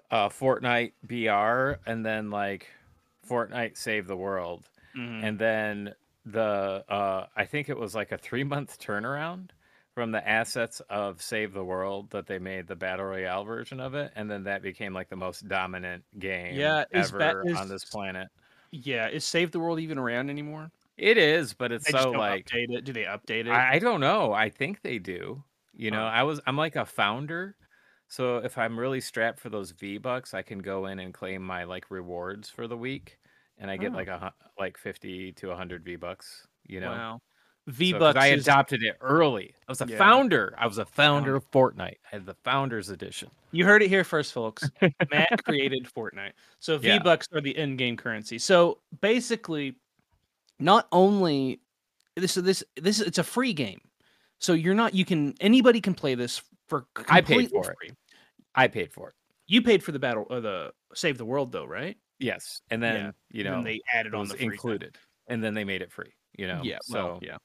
uh, 0.10 0.30
Fortnite 0.30 0.94
BR 1.06 1.80
and 1.86 2.06
then 2.06 2.30
like 2.30 2.68
Fortnite 3.28 3.78
Save 3.78 4.08
the 4.08 4.18
World, 4.18 4.70
Mhm. 4.94 5.22
and 5.22 5.40
then 5.40 5.96
the 6.26 6.86
uh, 6.90 7.28
I 7.36 7.46
think 7.46 7.70
it 7.70 7.78
was 7.78 7.96
like 7.96 8.12
a 8.12 8.18
three 8.18 8.44
month 8.44 8.80
turnaround 8.80 9.52
from 9.96 10.12
the 10.12 10.28
assets 10.28 10.82
of 10.90 11.22
Save 11.22 11.54
the 11.54 11.64
World 11.66 12.12
that 12.12 12.28
they 12.28 12.40
made 12.40 12.68
the 12.68 12.76
battle 12.76 13.06
royale 13.06 13.44
version 13.46 13.80
of 13.80 13.94
it, 13.96 14.12
and 14.16 14.30
then 14.30 14.44
that 14.46 14.62
became 14.62 14.94
like 14.94 15.10
the 15.10 15.16
most 15.16 15.48
dominant 15.48 16.06
game 16.20 16.76
Yeah, 16.76 16.86
is 16.92 17.12
ba- 17.12 17.34
ever 17.34 17.48
on 17.54 17.70
this 17.70 17.86
planet. 17.86 18.28
yeah, 18.72 19.08
is 19.10 19.26
Save 19.26 19.52
the 19.52 19.60
World 19.60 19.80
even 19.80 19.98
around 19.98 20.30
anymore? 20.30 20.72
It 21.02 21.18
is, 21.18 21.54
but 21.54 21.72
it's 21.72 21.92
They 21.92 21.98
so 21.98 22.12
like 22.12 22.46
update 22.46 22.70
it. 22.70 22.86
Do 22.86 22.94
they 22.94 23.04
update 23.04 23.48
it? 23.48 23.50
I, 23.50 23.74
I 23.74 23.80
don't 23.80 24.00
know. 24.02 24.34
I 24.34 24.50
think 24.50 24.82
they 24.82 25.00
do. 25.00 25.44
You 25.74 25.90
know. 25.92 26.06
I 26.06 26.22
was 26.24 26.40
I'm 26.46 26.56
like 26.58 26.76
a 26.76 26.86
founder. 26.86 27.56
So 28.08 28.38
if 28.38 28.58
I'm 28.58 28.78
really 28.78 29.02
strapped 29.02 29.40
for 29.40 29.50
those 29.50 29.72
V 29.72 29.98
bucks, 29.98 30.34
I 30.34 30.42
can 30.44 30.60
go 30.60 30.86
in 30.86 31.00
and 31.00 31.14
claim 31.14 31.42
my 31.42 31.64
like 31.64 31.90
rewards 31.90 32.50
for 32.50 32.68
the 32.68 32.78
week, 32.78 33.18
and 33.58 33.72
I 33.72 33.78
get 33.78 33.94
Oh. 33.94 33.96
like 33.96 34.10
a 34.10 34.32
like 34.60 34.78
fifty 34.78 35.32
to 35.34 35.56
hundred 35.56 35.84
V 35.84 35.96
bucks. 35.96 36.46
You 36.68 36.82
know, 36.82 36.92
Wow. 36.92 37.22
So, 37.68 37.74
V 37.74 37.94
Bucks 37.94 38.18
I 38.20 38.28
is 38.30 38.44
adopted 38.48 38.84
it 38.84 38.98
early. 39.02 39.54
I 39.68 39.72
was 39.72 39.82
a 39.82 39.88
Yeah. 39.88 39.98
founder. 39.98 40.54
I 40.58 40.66
was 40.68 40.78
a 40.80 40.86
founder 40.86 41.36
of 41.36 41.50
Fortnite. 41.52 41.80
I 42.06 42.16
had 42.16 42.26
the 42.26 42.34
founders 42.44 42.90
edition. 42.90 43.30
You 43.52 43.66
heard 43.66 43.82
it 43.84 43.88
here 43.88 44.04
first, 44.04 44.34
folks. 44.34 44.70
Matt 45.12 45.44
created 45.46 45.86
Fortnite. 45.96 46.32
So 46.60 46.78
V 46.80 47.00
Bucks 47.00 47.28
are 47.34 47.40
the 47.42 47.56
in-game 47.58 47.98
currency. 47.98 48.40
So 48.40 48.80
basically, 49.00 49.76
not 50.62 50.88
only 50.92 51.62
this 52.16 52.36
this 52.36 52.64
this 52.78 53.00
it's 53.02 53.18
a 53.20 53.24
free 53.24 53.54
game. 53.54 53.82
So 54.40 54.54
you're 54.54 54.76
not 54.76 54.94
you 54.96 55.06
can 55.06 55.36
anybody 55.42 55.82
can 55.82 55.96
play 55.96 56.16
this 56.16 56.42
for 56.68 56.88
I 57.08 57.22
paid 57.22 57.48
for 57.48 57.72
it. 57.72 57.80
I 58.56 58.68
paid 58.68 58.94
for 58.94 59.10
it. 59.10 59.16
You 59.48 59.62
paid 59.62 59.84
for 59.84 59.92
the 59.92 60.00
battle 60.00 60.26
or 60.30 60.40
the 60.42 60.74
Save 60.94 61.18
the 61.18 61.26
World 61.26 61.52
though, 61.52 61.66
right? 61.66 61.98
Yes, 62.20 62.62
and 62.70 62.82
then 62.84 62.96
Yeah, 62.96 63.12
you 63.30 63.44
know 63.44 63.64
they 63.64 63.80
added 63.94 64.14
on 64.14 64.28
the 64.28 64.36
free 64.36 64.60
thing. 64.60 64.78
included, 64.78 64.98
and 65.28 65.44
then 65.44 65.54
they 65.54 65.64
made 65.64 65.82
it 65.82 65.92
free. 65.92 66.14
You 66.38 66.48
know, 66.48 66.70
Yeah, 66.70 66.80
So 66.82 67.00
well, 67.04 67.22
yeah, 67.22 67.38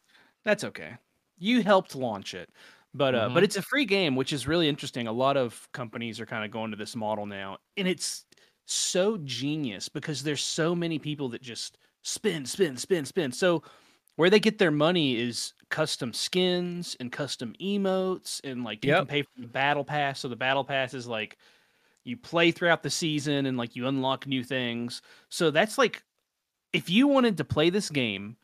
that's 0.44 0.64
okay. 0.64 0.98
You 1.38 1.62
helped 1.62 1.94
launch 1.94 2.34
it, 2.34 2.50
but 2.94 3.14
uh, 3.14 3.30
but 3.30 3.42
Mhm. 3.42 3.44
it's 3.44 3.56
a 3.56 3.62
free 3.62 3.84
game, 3.84 4.16
which 4.16 4.32
is 4.32 4.46
really 4.48 4.68
interesting. 4.68 5.06
A 5.06 5.12
lot 5.12 5.36
of 5.36 5.68
companies 5.72 6.20
are 6.20 6.26
kind 6.26 6.44
of 6.44 6.50
going 6.50 6.70
to 6.72 6.76
this 6.76 6.96
model 6.96 7.26
now, 7.26 7.58
and 7.76 7.88
it's 7.88 8.26
so 8.66 9.18
genius 9.18 9.88
because 9.88 10.22
there's 10.22 10.42
so 10.44 10.74
many 10.74 10.98
people 10.98 11.28
that 11.30 11.42
just 11.42 11.78
spin, 12.06 12.46
spin, 12.46 12.76
spin, 12.76 13.04
spin. 13.04 13.32
So 13.32 13.62
where 14.16 14.30
they 14.30 14.40
get 14.40 14.58
their 14.58 14.70
money 14.70 15.16
is 15.16 15.52
custom 15.68 16.12
skins 16.12 16.96
and 17.00 17.10
custom 17.12 17.54
emotes, 17.60 18.40
and 18.44 18.64
like 18.64 18.84
you 18.84 18.94
can 18.94 19.06
pay 19.06 19.22
for 19.22 19.40
the 19.40 19.48
battle 19.48 19.84
pass. 19.84 20.20
So 20.20 20.28
the 20.28 20.36
battle 20.36 20.64
pass 20.64 20.94
is 20.94 21.06
like 21.06 21.36
you 22.04 22.16
play 22.16 22.52
throughout 22.52 22.82
the 22.82 22.90
season 22.90 23.46
and 23.46 23.58
like 23.58 23.76
you 23.76 23.88
unlock 23.88 24.26
new 24.26 24.44
things. 24.44 25.02
So 25.28 25.50
that's 25.50 25.78
like 25.78 26.02
if 26.72 26.88
you 26.90 27.08
wanted 27.08 27.36
to 27.38 27.44
play 27.44 27.70
this 27.70 27.90
game 27.90 28.36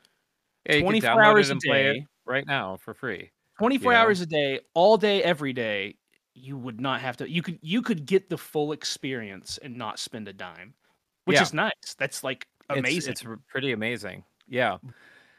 yeah, 0.68 0.80
24 0.80 1.22
hours 1.22 1.50
a 1.50 1.56
play 1.56 1.92
day. 1.92 2.06
right 2.26 2.46
now 2.46 2.76
for 2.76 2.94
free. 2.94 3.30
24 3.58 3.92
know? 3.92 3.98
hours 3.98 4.20
a 4.20 4.26
day, 4.26 4.60
all 4.74 4.96
day, 4.96 5.22
every 5.22 5.52
day, 5.52 5.96
you 6.34 6.56
would 6.56 6.80
not 6.80 7.00
have 7.00 7.16
to. 7.18 7.30
You 7.30 7.42
could 7.42 7.58
you 7.62 7.82
could 7.82 8.06
get 8.06 8.28
the 8.28 8.38
full 8.38 8.72
experience 8.72 9.58
and 9.58 9.76
not 9.76 9.98
spend 9.98 10.28
a 10.28 10.32
dime, 10.32 10.74
which 11.24 11.36
Yeah. 11.36 11.42
is 11.42 11.52
nice. 11.54 11.94
That's 11.98 12.24
like 12.24 12.46
amazing. 12.70 13.12
It's, 13.12 13.24
r- 13.24 13.38
pretty 13.48 13.72
amazing. 13.72 14.24
Yeah, 14.48 14.78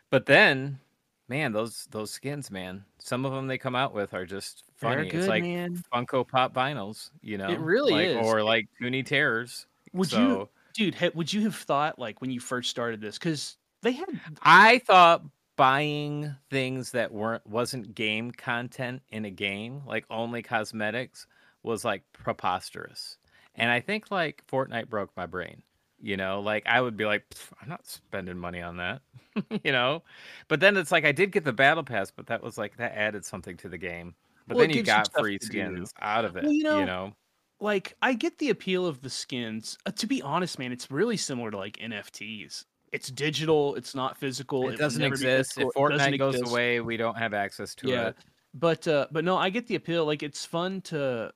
but 0.10 0.26
then, 0.26 0.80
man, 1.28 1.52
those 1.52 1.88
those 1.92 2.12
skins, 2.12 2.50
man, 2.52 2.84
some 3.00 3.26
of 3.26 3.34
them 3.34 3.48
they 3.48 3.58
come 3.58 3.76
out 3.76 3.94
with 3.94 4.14
are 4.14 4.26
just 4.26 4.64
funny. 4.76 5.10
good, 5.10 5.20
it's 5.20 5.28
like 5.28 5.44
man. 5.44 5.82
Funko 5.94 6.28
Pop 6.28 6.54
vinyls, 6.54 7.12
you 7.22 7.38
know. 7.38 7.50
It 7.50 7.60
really 7.60 7.94
like, 7.94 8.08
is. 8.08 8.28
Or 8.28 8.44
like 8.44 8.68
Toonie 8.82 9.04
Terrors. 9.04 9.68
Would 9.94 10.10
so, 10.10 10.20
you, 10.20 10.50
dude? 10.74 10.96
ha- 10.96 11.12
Would 11.14 11.32
you 11.32 11.42
have 11.42 11.56
thought 11.56 12.00
like 12.00 12.22
when 12.22 12.32
you 12.32 12.40
first 12.40 12.70
started 12.70 13.02
this 13.02 13.18
because 13.18 13.58
they 13.82 13.92
had 13.92 14.08
I 14.42 14.80
thought 14.80 15.24
buying 15.56 16.36
things 16.50 16.92
that 16.92 17.12
weren't 17.12 17.46
wasn't 17.46 17.94
game 17.94 18.32
content 18.32 19.02
in 19.10 19.26
a 19.26 19.30
game, 19.30 19.82
like 19.86 20.06
only 20.10 20.42
cosmetics, 20.42 21.28
was 21.62 21.86
like 21.86 22.04
preposterous. 22.14 23.18
And 23.56 23.70
I 23.70 23.80
think 23.80 24.10
like 24.10 24.44
Fortnite 24.52 24.90
broke 24.90 25.12
my 25.16 25.26
brain. 25.26 25.62
You 26.04 26.18
know, 26.18 26.42
like 26.42 26.64
I 26.68 26.82
would 26.82 26.98
be 26.98 27.06
like, 27.06 27.24
I'm 27.62 27.70
not 27.70 27.88
spending 27.88 28.38
money 28.38 28.62
on 28.62 28.76
that. 28.76 29.02
you 29.64 29.72
know, 29.72 30.04
but 30.50 30.60
then 30.60 30.76
it's 30.76 30.92
like 30.92 31.06
I 31.06 31.14
did 31.14 31.32
get 31.32 31.46
the 31.46 31.54
battle 31.54 31.84
pass, 31.84 32.12
but 32.12 32.28
that 32.28 32.44
was 32.44 32.58
like 32.58 32.76
that 32.76 32.92
added 32.94 33.24
something 33.24 33.56
to 33.58 33.70
the 33.70 33.78
game. 33.78 34.14
But 34.46 34.58
Well, 34.58 34.68
then 34.68 34.76
you 34.76 34.84
got 34.84 35.14
free 35.18 35.40
skins 35.42 35.94
out 36.02 36.26
of 36.26 36.36
it. 36.36 36.44
Well, 36.44 36.52
you 36.52 36.64
know, 36.64 36.80
you 36.82 36.86
know, 36.86 37.14
like 37.62 37.96
I 38.02 38.14
get 38.16 38.38
the 38.38 38.50
appeal 38.50 38.86
of 38.86 39.00
the 39.02 39.10
skins. 39.10 39.78
Uh, 39.86 39.92
to 39.92 40.06
be 40.06 40.22
honest, 40.22 40.60
man, 40.60 40.74
it's 40.74 40.92
really 40.92 41.16
similar 41.16 41.52
to 41.52 41.58
like 41.58 41.78
NFTs. 41.78 42.66
It's 42.92 43.10
digital. 43.10 43.76
It's 43.76 43.96
not 43.96 44.18
physical. 44.18 44.68
it 44.68 44.72
will 44.72 44.78
doesn't 44.78 45.04
exist. 45.04 45.58
If 45.58 45.70
it 45.70 45.88
doesn't 45.88 46.14
Fortnite 46.14 46.20
goes 46.20 46.36
exist. 46.36 46.52
away, 46.52 46.82
we 46.82 46.98
don't 46.98 47.18
have 47.18 47.34
access 47.34 47.74
to 47.76 47.88
yeah 47.88 48.08
it. 48.10 48.16
but 48.54 48.88
uh 48.88 49.08
but 49.12 49.24
no 49.24 49.38
i 49.38 49.50
get 49.50 49.66
the 49.68 49.76
appeal 49.76 50.06
like 50.06 50.22
it's 50.22 50.46
fun 50.46 50.82
to 50.82 51.32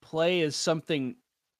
play 0.00 0.42
as 0.42 0.54
something 0.56 1.16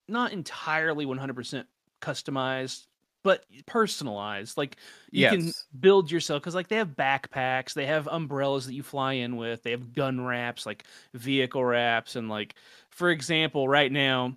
not 0.08 0.32
entirely 0.32 1.06
100% 1.06 1.64
customized 2.02 2.86
but 3.24 3.44
personalized 3.66 4.58
like 4.58 4.76
you 5.12 5.28
can 5.28 5.52
build 5.80 6.10
yourself 6.10 6.42
because 6.42 6.54
like 6.56 6.68
they 6.68 6.76
have 6.76 6.88
backpacks 6.88 7.72
they 7.72 7.86
have 7.86 8.08
umbrellas 8.08 8.66
that 8.66 8.74
you 8.74 8.82
fly 8.82 9.12
in 9.12 9.36
with 9.36 9.62
they 9.62 9.70
have 9.70 9.94
gun 9.94 10.20
wraps 10.20 10.66
like 10.66 10.84
vehicle 11.14 11.64
wraps 11.64 12.16
and 12.16 12.28
like 12.28 12.56
for 12.90 13.10
example 13.10 13.68
right 13.68 13.92
now 13.92 14.36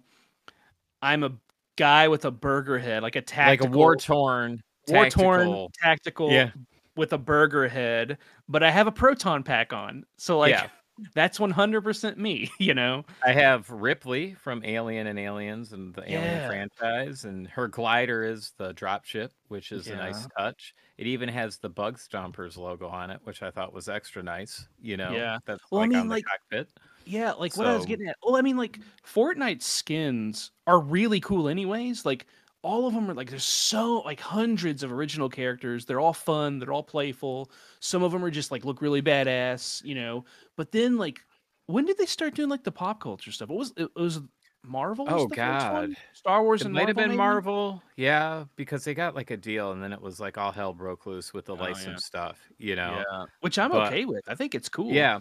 i'm 1.01 1.23
a 1.23 1.31
guy 1.77 2.07
with 2.07 2.25
a 2.25 2.31
burger 2.31 2.77
head 2.79 3.03
like 3.03 3.15
a 3.15 3.23
Like 3.37 3.61
a 3.61 3.65
war 3.65 3.95
torn, 3.95 4.61
war 4.87 5.09
torn 5.09 5.67
tactical 5.81 6.31
Yeah. 6.31 6.51
with 6.95 7.11
a 7.11 7.17
burger 7.17 7.67
head, 7.67 8.17
but 8.47 8.63
I 8.63 8.71
have 8.71 8.87
a 8.87 8.91
proton 8.91 9.43
pack 9.43 9.73
on. 9.73 10.05
So 10.17 10.37
like 10.39 10.51
Yeah. 10.51 10.69
That's 11.13 11.39
100% 11.39 12.17
me, 12.17 12.49
you 12.59 12.73
know. 12.73 13.03
I 13.25 13.33
have 13.33 13.69
Ripley 13.69 14.33
from 14.35 14.63
Alien 14.63 15.07
and 15.07 15.19
Aliens 15.19 15.73
and 15.73 15.93
the 15.93 16.09
Alien 16.11 16.47
franchise, 16.47 17.25
and 17.25 17.47
her 17.47 17.67
glider 17.67 18.23
is 18.23 18.53
the 18.57 18.73
dropship, 18.73 19.29
which 19.49 19.71
is 19.71 19.87
a 19.87 19.95
nice 19.95 20.27
touch. 20.37 20.73
It 20.97 21.07
even 21.07 21.27
has 21.29 21.57
the 21.57 21.69
Bug 21.69 21.97
Stompers 21.97 22.57
logo 22.57 22.87
on 22.87 23.09
it, 23.09 23.19
which 23.25 23.43
I 23.43 23.51
thought 23.51 23.73
was 23.73 23.89
extra 23.89 24.23
nice. 24.23 24.67
You 24.81 24.95
know, 24.97 25.11
Yeah. 25.11 25.39
that's 25.45 25.61
Well, 25.69 25.81
I 25.81 25.83
like 25.83 25.89
mean, 25.89 25.99
on 25.99 26.07
the 26.07 26.15
like- 26.15 26.25
cockpit. 26.25 26.69
Yeah, 27.07 27.33
like 27.33 27.55
what 27.55 27.67
I 27.67 27.75
was 27.75 27.85
getting 27.85 28.07
at. 28.07 28.15
Well, 28.23 28.35
I 28.35 28.41
mean 28.41 28.57
like 28.57 28.79
Fortnite 29.05 29.61
skins 29.61 30.49
are 30.65 30.79
really 30.79 31.19
cool 31.19 31.47
anyways. 31.47 32.03
Like 32.03 32.25
all 32.65 32.87
of 32.87 32.93
them 32.95 33.09
are 33.09 33.13
like 33.13 33.29
there's 33.29 33.43
so 33.43 33.99
like 33.99 34.19
hundreds 34.19 34.81
of 34.83 34.91
original 34.91 35.29
characters. 35.29 35.85
They're 35.85 35.99
all 35.99 36.13
fun, 36.13 36.57
they're 36.59 36.73
all 36.73 36.83
playful. 36.83 37.51
Some 37.79 38.01
of 38.03 38.11
them 38.11 38.25
are 38.25 38.31
just 38.31 38.49
like 38.51 38.65
look 38.65 38.81
really 38.81 39.01
badass, 39.01 39.83
you 39.85 39.93
know. 39.95 40.25
But 40.55 40.71
then 40.71 40.97
like 40.97 41.19
when 41.67 41.85
did 41.85 41.97
they 41.97 42.05
start 42.07 42.33
doing 42.33 42.49
like 42.49 42.63
the 42.63 42.71
pop 42.71 42.99
culture 42.99 43.31
stuff? 43.31 43.49
What 43.49 43.59
was 43.59 43.73
it, 43.77 43.83
it 43.95 43.99
was 43.99 44.19
Marvel? 44.63 45.05
Oh, 45.07 45.27
the 45.27 45.35
first 45.35 45.71
one? 45.71 45.89
God. 45.91 45.95
Star 46.13 46.43
Wars 46.43 46.61
It 46.61 46.65
and 46.65 46.73
might 46.73 46.87
have 46.87 46.95
been 46.97 47.09
maybe? 47.09 47.17
Marvel, 47.17 47.83
yeah, 47.97 48.45
because 48.55 48.83
they 48.83 48.95
got 48.95 49.13
like 49.13 49.29
a 49.29 49.37
deal, 49.37 49.71
and 49.71 49.81
then 49.83 49.93
it 49.93 50.01
was 50.01 50.19
like 50.19 50.37
all 50.39 50.51
hell 50.51 50.73
broke 50.73 51.05
loose 51.05 51.33
with 51.33 51.45
the 51.45 51.55
Oh, 51.55 51.67
yeah. 51.67 51.95
stuff. 51.97 52.39
You 52.57 52.75
know, 52.75 53.03
Yeah, 53.11 53.25
which 53.41 53.59
I'm 53.59 53.69
But- 53.71 53.87
okay 53.93 54.05
with. 54.05 54.27
I 54.27 54.33
think 54.33 54.55
it's 54.55 54.69
cool. 54.69 54.91
yeah. 54.91 55.19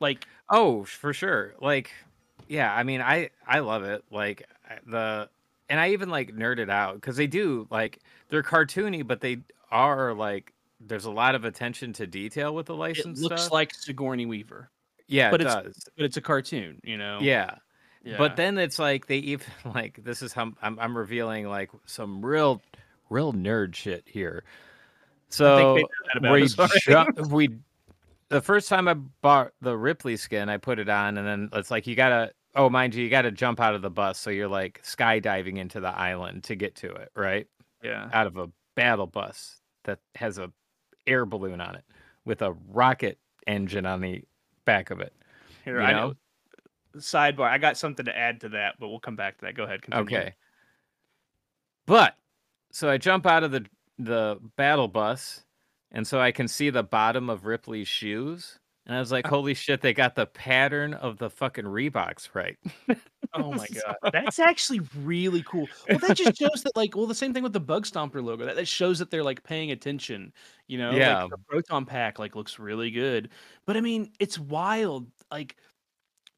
like 0.00 0.26
Oh, 0.50 0.84
for 0.84 1.14
sure. 1.14 1.54
Like, 1.60 1.90
yeah, 2.48 2.74
I 2.74 2.82
mean, 2.82 3.00
I 3.00 3.30
I 3.46 3.60
love 3.60 3.84
it. 3.84 4.04
Like 4.10 4.46
the 4.86 5.30
and 5.72 5.80
I 5.80 5.88
even 5.88 6.10
like 6.10 6.36
nerded 6.36 6.68
out 6.68 6.96
because 6.96 7.16
they 7.16 7.26
do 7.26 7.66
like 7.70 8.00
they're 8.28 8.42
cartoony, 8.42 9.04
but 9.06 9.22
they 9.22 9.38
are 9.70 10.12
like 10.12 10.52
there's 10.80 11.06
a 11.06 11.10
lot 11.10 11.34
of 11.34 11.46
attention 11.46 11.94
to 11.94 12.06
detail 12.06 12.54
with 12.54 12.66
the 12.66 12.74
license. 12.74 13.20
it 13.20 13.22
looks 13.22 13.42
stuff. 13.44 13.52
like 13.52 13.72
Sigourney 13.72 14.26
Weaver, 14.26 14.68
yeah, 15.08 15.30
but 15.30 15.40
it 15.40 15.46
it's- 15.46 15.64
does. 15.64 15.88
but 15.96 16.04
it's 16.04 16.18
a 16.18 16.20
cartoon. 16.20 16.78
You 16.84 16.98
know. 16.98 17.18
Yeah. 17.22 17.54
Yeah. 18.04 18.18
But 18.18 18.36
then 18.36 18.58
it's 18.58 18.78
like 18.78 19.06
they 19.06 19.16
even 19.18 19.46
like 19.74 20.04
this 20.04 20.20
is 20.20 20.34
how 20.34 20.52
I'm 20.60 20.78
I'm 20.78 20.94
revealing 20.96 21.48
like 21.48 21.70
some 21.86 22.24
real 22.24 22.60
real 23.08 23.32
nerd 23.32 23.74
shit 23.74 24.02
here. 24.06 24.44
So 25.30 25.54
I 25.54 25.74
think 25.76 25.88
they 26.20 26.28
know 26.28 26.46
that 26.46 27.14
about 27.16 27.22
we 27.22 27.22
ju- 27.22 27.34
we 27.34 27.58
the 28.28 28.42
first 28.42 28.68
time 28.68 28.88
I 28.88 28.94
bought 28.94 29.52
the 29.62 29.74
Ripley 29.76 30.16
skin, 30.18 30.50
I 30.50 30.58
put 30.58 30.78
it 30.78 30.90
on, 30.90 31.16
and 31.16 31.26
then 31.26 31.48
it's 31.54 31.70
like 31.70 31.86
you 31.86 31.94
gotta. 31.96 32.32
Oh, 32.54 32.68
mind 32.68 32.94
you, 32.94 33.02
you 33.04 33.10
gotta 33.10 33.30
jump 33.30 33.60
out 33.60 33.74
of 33.74 33.82
the 33.82 33.90
bus, 33.90 34.18
so 34.18 34.30
you're 34.30 34.48
like 34.48 34.82
skydiving 34.84 35.58
into 35.58 35.80
the 35.80 35.88
island 35.88 36.44
to 36.44 36.54
get 36.54 36.74
to 36.76 36.90
it, 36.92 37.10
right? 37.16 37.46
yeah. 37.82 38.08
Out 38.12 38.26
of 38.26 38.36
a 38.36 38.48
battle 38.74 39.06
bus 39.06 39.60
that 39.84 39.98
has 40.14 40.38
a 40.38 40.52
air 41.06 41.26
balloon 41.26 41.60
on 41.60 41.74
it 41.74 41.84
with 42.24 42.42
a 42.42 42.52
rocket 42.68 43.18
engine 43.46 43.86
on 43.86 44.00
the 44.00 44.22
back 44.64 44.90
of 44.90 45.00
it. 45.00 45.12
Here, 45.64 45.80
you 45.80 45.86
I 45.86 45.92
know? 45.92 46.08
know. 46.08 46.14
Sidebar. 47.00 47.48
I 47.48 47.58
got 47.58 47.76
something 47.76 48.04
to 48.04 48.16
add 48.16 48.40
to 48.42 48.50
that, 48.50 48.76
but 48.78 48.88
we'll 48.88 49.00
come 49.00 49.16
back 49.16 49.38
to 49.38 49.46
that. 49.46 49.54
Go 49.54 49.64
ahead. 49.64 49.82
Continue. 49.82 50.04
Okay. 50.04 50.34
But 51.86 52.16
so 52.70 52.88
I 52.88 52.98
jump 52.98 53.26
out 53.26 53.42
of 53.44 53.50
the 53.50 53.66
the 53.98 54.38
battle 54.56 54.88
bus, 54.88 55.44
and 55.90 56.06
so 56.06 56.20
I 56.20 56.32
can 56.32 56.48
see 56.48 56.70
the 56.70 56.82
bottom 56.82 57.30
of 57.30 57.44
Ripley's 57.46 57.88
shoes. 57.88 58.58
And 58.86 58.96
I 58.96 58.98
was 58.98 59.12
like, 59.12 59.26
holy 59.28 59.54
shit, 59.54 59.80
they 59.80 59.92
got 59.94 60.14
the 60.14 60.26
pattern 60.26 60.94
of 60.94 61.18
the 61.18 61.30
fucking 61.30 61.64
Reeboks 61.64 62.30
right. 62.34 62.56
Oh 63.34 63.52
my 63.52 63.66
god, 64.02 64.12
that's 64.12 64.38
actually 64.38 64.80
really 65.02 65.42
cool. 65.44 65.68
Well, 65.88 65.98
that 66.00 66.16
just 66.16 66.38
shows 66.38 66.62
that, 66.64 66.74
like, 66.76 66.96
well, 66.96 67.06
the 67.06 67.14
same 67.14 67.32
thing 67.32 67.42
with 67.42 67.52
the 67.52 67.60
Bug 67.60 67.84
Stomper 67.86 68.22
logo. 68.22 68.44
That, 68.44 68.56
that 68.56 68.66
shows 68.68 68.98
that 68.98 69.10
they're 69.10 69.22
like 69.24 69.42
paying 69.44 69.70
attention. 69.70 70.32
You 70.66 70.78
know, 70.78 70.90
Yeah. 70.92 71.22
Like, 71.22 71.30
the 71.30 71.38
Proton 71.48 71.86
Pack 71.86 72.18
like 72.18 72.34
looks 72.36 72.58
really 72.58 72.90
good, 72.90 73.30
but 73.66 73.76
I 73.76 73.80
mean, 73.80 74.10
it's 74.18 74.38
wild. 74.38 75.06
Like 75.30 75.56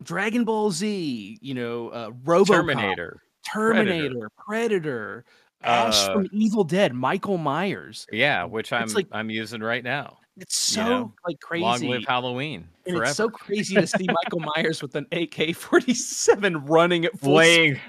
Dragon 0.02 0.44
Ball 0.44 0.70
Z, 0.70 1.38
you 1.40 1.54
know, 1.54 1.88
uh, 1.88 2.10
RoboCop, 2.10 2.46
Terminator. 2.48 3.20
Terminator, 3.50 4.30
Predator, 4.38 5.24
Ash 5.62 6.04
Uh, 6.08 6.14
from 6.14 6.28
Evil 6.32 6.64
Dead, 6.64 6.94
Michael 6.94 7.38
Myers. 7.38 8.06
Yeah, 8.12 8.44
which 8.44 8.72
I'm 8.72 8.88
like- 8.88 9.08
I'm 9.12 9.30
using 9.30 9.60
right 9.62 9.82
now. 9.84 10.18
It's 10.36 10.56
so 10.56 10.82
you 10.82 10.88
know, 10.88 11.12
like 11.26 11.40
crazy. 11.40 11.62
Long 11.62 11.80
live 11.82 12.04
Halloween. 12.06 12.66
and 12.86 12.96
Forever. 12.96 13.04
it's 13.04 13.16
so 13.16 13.28
crazy 13.28 13.74
to 13.76 13.86
see 13.86 14.06
Michael 14.08 14.40
Myers 14.40 14.82
with 14.82 14.94
an 14.96 15.06
AK-47 15.12 16.68
running 16.68 17.04
at 17.04 17.18
full 17.18 17.34
laying 17.34 17.80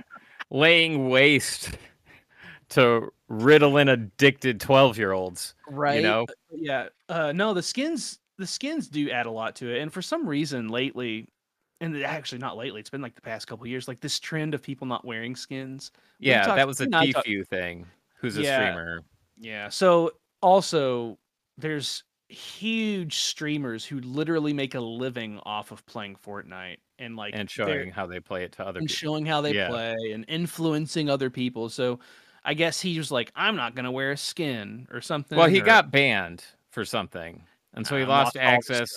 laying 0.51 1.09
waste 1.09 1.71
to 2.69 3.11
Ritalin 3.31 3.91
addicted 3.91 4.59
12 4.59 4.97
year 4.97 5.11
olds. 5.11 5.55
right 5.67 5.97
You 5.97 6.01
know? 6.03 6.25
yeah 6.51 6.87
uh 7.09 7.31
no 7.31 7.53
the 7.53 7.63
skins 7.63 8.19
the 8.37 8.45
skins 8.47 8.87
do 8.87 9.09
add 9.09 9.25
a 9.25 9.31
lot 9.31 9.55
to 9.57 9.73
it 9.75 9.81
and 9.81 9.91
for 9.91 10.01
some 10.01 10.27
reason 10.27 10.67
lately 10.69 11.27
and 11.81 11.95
actually 12.03 12.37
not 12.37 12.57
lately 12.57 12.79
it's 12.79 12.89
been 12.89 13.01
like 13.01 13.15
the 13.15 13.21
past 13.21 13.47
couple 13.47 13.65
years 13.67 13.87
like 13.87 13.99
this 13.99 14.19
trend 14.19 14.53
of 14.53 14.61
people 14.61 14.85
not 14.87 15.03
wearing 15.03 15.35
skins 15.35 15.91
Yeah, 16.19 16.43
talked- 16.43 16.57
that 16.57 16.67
was 16.67 16.79
a 16.79 16.83
you 16.83 16.87
and 16.87 16.95
I 16.95 17.11
talked- 17.11 17.27
Tfue 17.27 17.47
thing. 17.47 17.87
Who's 18.19 18.37
a 18.37 18.43
Yeah. 18.43 18.71
streamer? 18.71 19.01
yeah 19.39 19.69
so 19.69 20.11
also 20.41 21.17
there's 21.57 22.03
huge 22.29 23.17
streamers 23.17 23.85
who 23.85 23.99
literally 23.99 24.53
make 24.53 24.73
a 24.75 24.79
living 24.79 25.39
off 25.43 25.71
of 25.71 25.85
playing 25.85 26.15
fortnite 26.15 26.77
and 26.99 27.15
like 27.15 27.33
and 27.35 27.49
showing 27.49 27.91
how 27.91 28.05
they 28.07 28.19
play 28.19 28.43
it 28.43 28.51
to 28.53 28.63
other 28.65 28.79
and 28.79 28.87
people. 28.87 28.95
showing 28.97 29.25
how 29.25 29.41
they 29.41 29.53
Yeah. 29.53 29.67
play 29.69 29.95
and 30.11 30.25
influencing 30.27 31.09
other 31.09 31.29
people 31.29 31.69
so 31.69 31.99
i 32.43 32.53
guess 32.53 32.81
he 32.81 32.97
was 32.97 33.11
like 33.11 33.31
i'm 33.35 33.55
not 33.55 33.75
gonna 33.75 33.91
wear 33.91 34.11
a 34.11 34.17
skin 34.17 34.87
or 34.91 35.01
something 35.01 35.37
Well, 35.37 35.47
he 35.49 35.61
or- 35.61 35.65
got 35.65 35.91
banned 35.91 36.43
for 36.71 36.83
something. 36.83 37.43
And 37.73 37.85
so 37.85 37.95
he 37.97 38.03
Um, 38.03 38.09
lost, 38.09 38.35
lost 38.35 38.37
all 38.37 38.41
the 38.41 38.47
access 38.47 38.89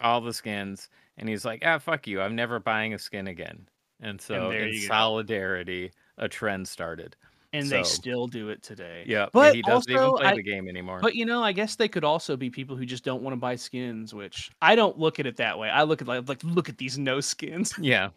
all 0.00 0.20
the 0.20 0.32
skins 0.32 0.88
and 1.18 1.28
he's 1.28 1.44
like, 1.44 1.62
"Ah, 1.66 1.78
fuck 1.78 2.06
you. 2.06 2.20
I'm 2.22 2.34
never 2.34 2.58
buying 2.60 2.94
a 2.94 2.98
skin 2.98 3.26
again." 3.26 3.68
And 4.00 4.20
so 4.20 4.48
there 4.50 4.62
in 4.68 4.72
you 4.72 4.80
go. 4.82 4.86
solidarity, 4.86 5.92
a 6.16 6.28
trend 6.28 6.66
started. 6.68 7.16
And 7.52 7.68
they 7.68 7.82
so- 7.82 7.90
still 7.90 8.26
do 8.28 8.48
it 8.48 8.62
today 8.62 9.02
Yeah, 9.06 9.26
But 9.32 9.54
he 9.56 9.62
doesn't 9.62 9.90
even 9.90 10.02
also, 10.02 10.18
play 10.18 10.26
I- 10.28 10.34
the 10.36 10.42
game 10.42 10.68
anymore. 10.68 11.00
But 11.02 11.14
you 11.16 11.24
know, 11.26 11.42
I 11.42 11.52
guess 11.52 11.76
they 11.76 11.88
could 11.88 12.04
also 12.04 12.36
be 12.36 12.48
people 12.50 12.76
who 12.76 12.86
just 12.86 13.04
don't 13.04 13.22
want 13.22 13.32
to 13.32 13.38
buy 13.38 13.56
skins, 13.56 14.14
which 14.14 14.50
I 14.62 14.74
don't 14.74 14.98
look 14.98 15.18
at 15.18 15.26
it 15.26 15.36
that 15.38 15.58
way. 15.58 15.68
I 15.70 15.82
look 15.82 16.00
at 16.00 16.08
like, 16.08 16.28
like 16.28 16.44
look 16.44 16.68
at 16.68 16.78
these 16.78 16.98
no 16.98 17.20
skins. 17.20 17.74
yeah, 17.80 18.10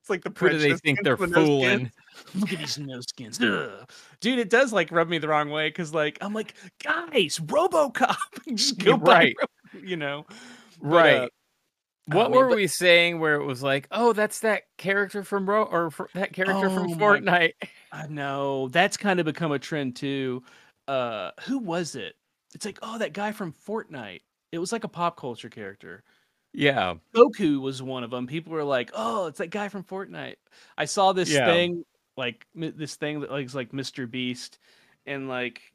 It's 0.00 0.10
like 0.10 0.22
the 0.22 0.30
who 0.30 0.48
do 0.50 0.58
they 0.58 0.68
prejudice 0.70 0.80
think 0.80 1.02
they're 1.02 1.16
no 1.16 1.26
skins. 1.26 1.34
fooling? 1.46 1.90
Look 2.36 2.52
at 2.52 2.58
these 2.60 2.78
no 2.78 3.00
skins, 3.00 3.40
Ugh. 3.42 3.90
dude. 4.20 4.38
It 4.38 4.48
does 4.48 4.72
like 4.72 4.92
rub 4.92 5.08
me 5.08 5.18
the 5.18 5.26
wrong 5.28 5.50
way 5.50 5.68
because 5.68 5.92
like 5.92 6.16
I'm 6.20 6.32
like, 6.32 6.54
guys, 6.82 7.38
RoboCop, 7.40 8.16
just 8.54 8.78
go 8.78 8.96
buy, 8.96 9.12
Right. 9.12 9.36
Ro- 9.40 9.80
you 9.82 9.96
know, 9.96 10.24
But, 10.80 10.88
Right. 10.88 11.14
uh, 11.22 11.28
What 12.06 12.26
I 12.26 12.28
mean, 12.28 12.38
were 12.38 12.48
but- 12.50 12.56
we 12.56 12.66
saying 12.68 13.18
where 13.18 13.34
it 13.36 13.44
was 13.44 13.62
like, 13.64 13.88
oh, 13.90 14.12
that's 14.12 14.40
that 14.40 14.62
character 14.78 15.24
from 15.24 15.48
Ro 15.50 15.64
or 15.64 15.90
fr- 15.90 16.04
that 16.14 16.32
character 16.32 16.70
from 16.70 16.84
Oh 16.84 16.94
my 16.94 16.96
Fortnite? 16.96 17.52
I 17.94 18.06
know 18.08 18.68
that's 18.68 18.96
kind 18.96 19.20
of 19.20 19.26
become 19.26 19.52
a 19.52 19.58
trend 19.58 19.96
too. 19.96 20.42
Uh, 20.88 21.30
who 21.44 21.58
was 21.58 21.94
it? 21.94 22.16
It's 22.54 22.66
like, 22.66 22.78
oh, 22.82 22.98
that 22.98 23.12
guy 23.12 23.32
from 23.32 23.52
Fortnite. 23.52 24.22
It 24.52 24.58
was 24.58 24.72
like 24.72 24.84
a 24.84 24.88
pop 24.88 25.16
culture 25.16 25.48
character. 25.48 26.04
Yeah. 26.54 26.96
Goku 27.14 27.60
was 27.60 27.82
one 27.82 28.04
of 28.04 28.10
them. 28.10 28.26
People 28.26 28.52
were 28.52 28.64
like, 28.64 28.90
"Oh, 28.94 29.26
it's 29.26 29.38
that 29.38 29.48
guy 29.50 29.68
from 29.68 29.84
Fortnite." 29.84 30.36
I 30.78 30.84
saw 30.86 31.12
this 31.12 31.30
Yeah. 31.30 31.40
thing, 31.40 31.84
like 32.16 32.46
this 32.54 32.96
thing 32.96 33.20
that 33.20 33.30
looks 33.30 33.54
like 33.54 33.72
Mr. 33.72 34.06
Beast, 34.06 34.58
and 35.06 35.28
like 35.28 35.73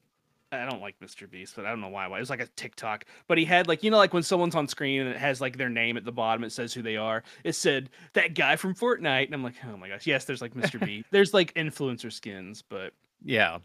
I 0.51 0.65
don't 0.65 0.81
like 0.81 0.99
Mr. 0.99 1.29
Beast, 1.29 1.55
but 1.55 1.65
I 1.65 1.69
don't 1.69 1.79
know 1.81 1.89
why. 1.89 2.07
Why 2.07 2.17
it 2.17 2.21
was 2.21 2.29
like 2.31 2.39
a 2.41 2.47
TikTok, 2.47 3.05
but 3.27 3.37
he 3.37 3.45
had 3.45 3.67
like 3.67 3.83
you 3.83 3.91
know 3.91 3.97
like 3.97 4.13
when 4.13 4.23
someone's 4.23 4.55
on 4.55 4.67
screen 4.67 5.01
and 5.01 5.09
it 5.11 5.17
has 5.17 5.39
like 5.41 5.57
their 5.57 5.69
name 5.69 5.95
at 5.95 6.05
the 6.05 6.11
bottom, 6.11 6.43
it 6.43 6.51
says 6.51 6.73
who 6.73 6.81
they 6.81 6.97
are. 6.97 7.23
It 7.43 7.53
said 7.53 7.89
that 8.13 8.33
guy 8.33 8.55
from 8.55 8.73
Fortnite, 8.73 9.25
and 9.25 9.35
I'm 9.35 9.43
like, 9.43 9.55
oh 9.71 9.77
my 9.77 9.89
gosh, 9.89 10.07
yes, 10.07 10.25
there's 10.25 10.41
like 10.41 10.55
Mr. 10.55 10.79
Beast. 10.85 11.07
There's 11.11 11.33
like 11.33 11.53
influencer 11.53 12.11
skins, 12.11 12.63
but 12.67 12.93
Yeah. 13.23 13.59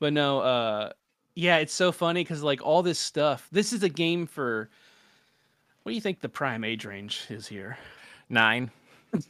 but 0.00 0.12
no, 0.12 0.40
uh 0.40 0.92
yeah, 1.34 1.58
it's 1.58 1.72
so 1.72 1.92
funny 1.92 2.22
because 2.24 2.42
like 2.42 2.60
all 2.62 2.82
this 2.82 2.98
stuff. 2.98 3.48
This 3.52 3.72
is 3.72 3.82
a 3.82 3.88
game 3.88 4.26
for. 4.26 4.68
What 5.84 5.90
do 5.92 5.94
you 5.94 6.00
think 6.02 6.20
the 6.20 6.28
prime 6.28 6.64
age 6.64 6.84
range 6.84 7.24
is 7.30 7.46
here? 7.46 7.78
Nine. 8.28 8.70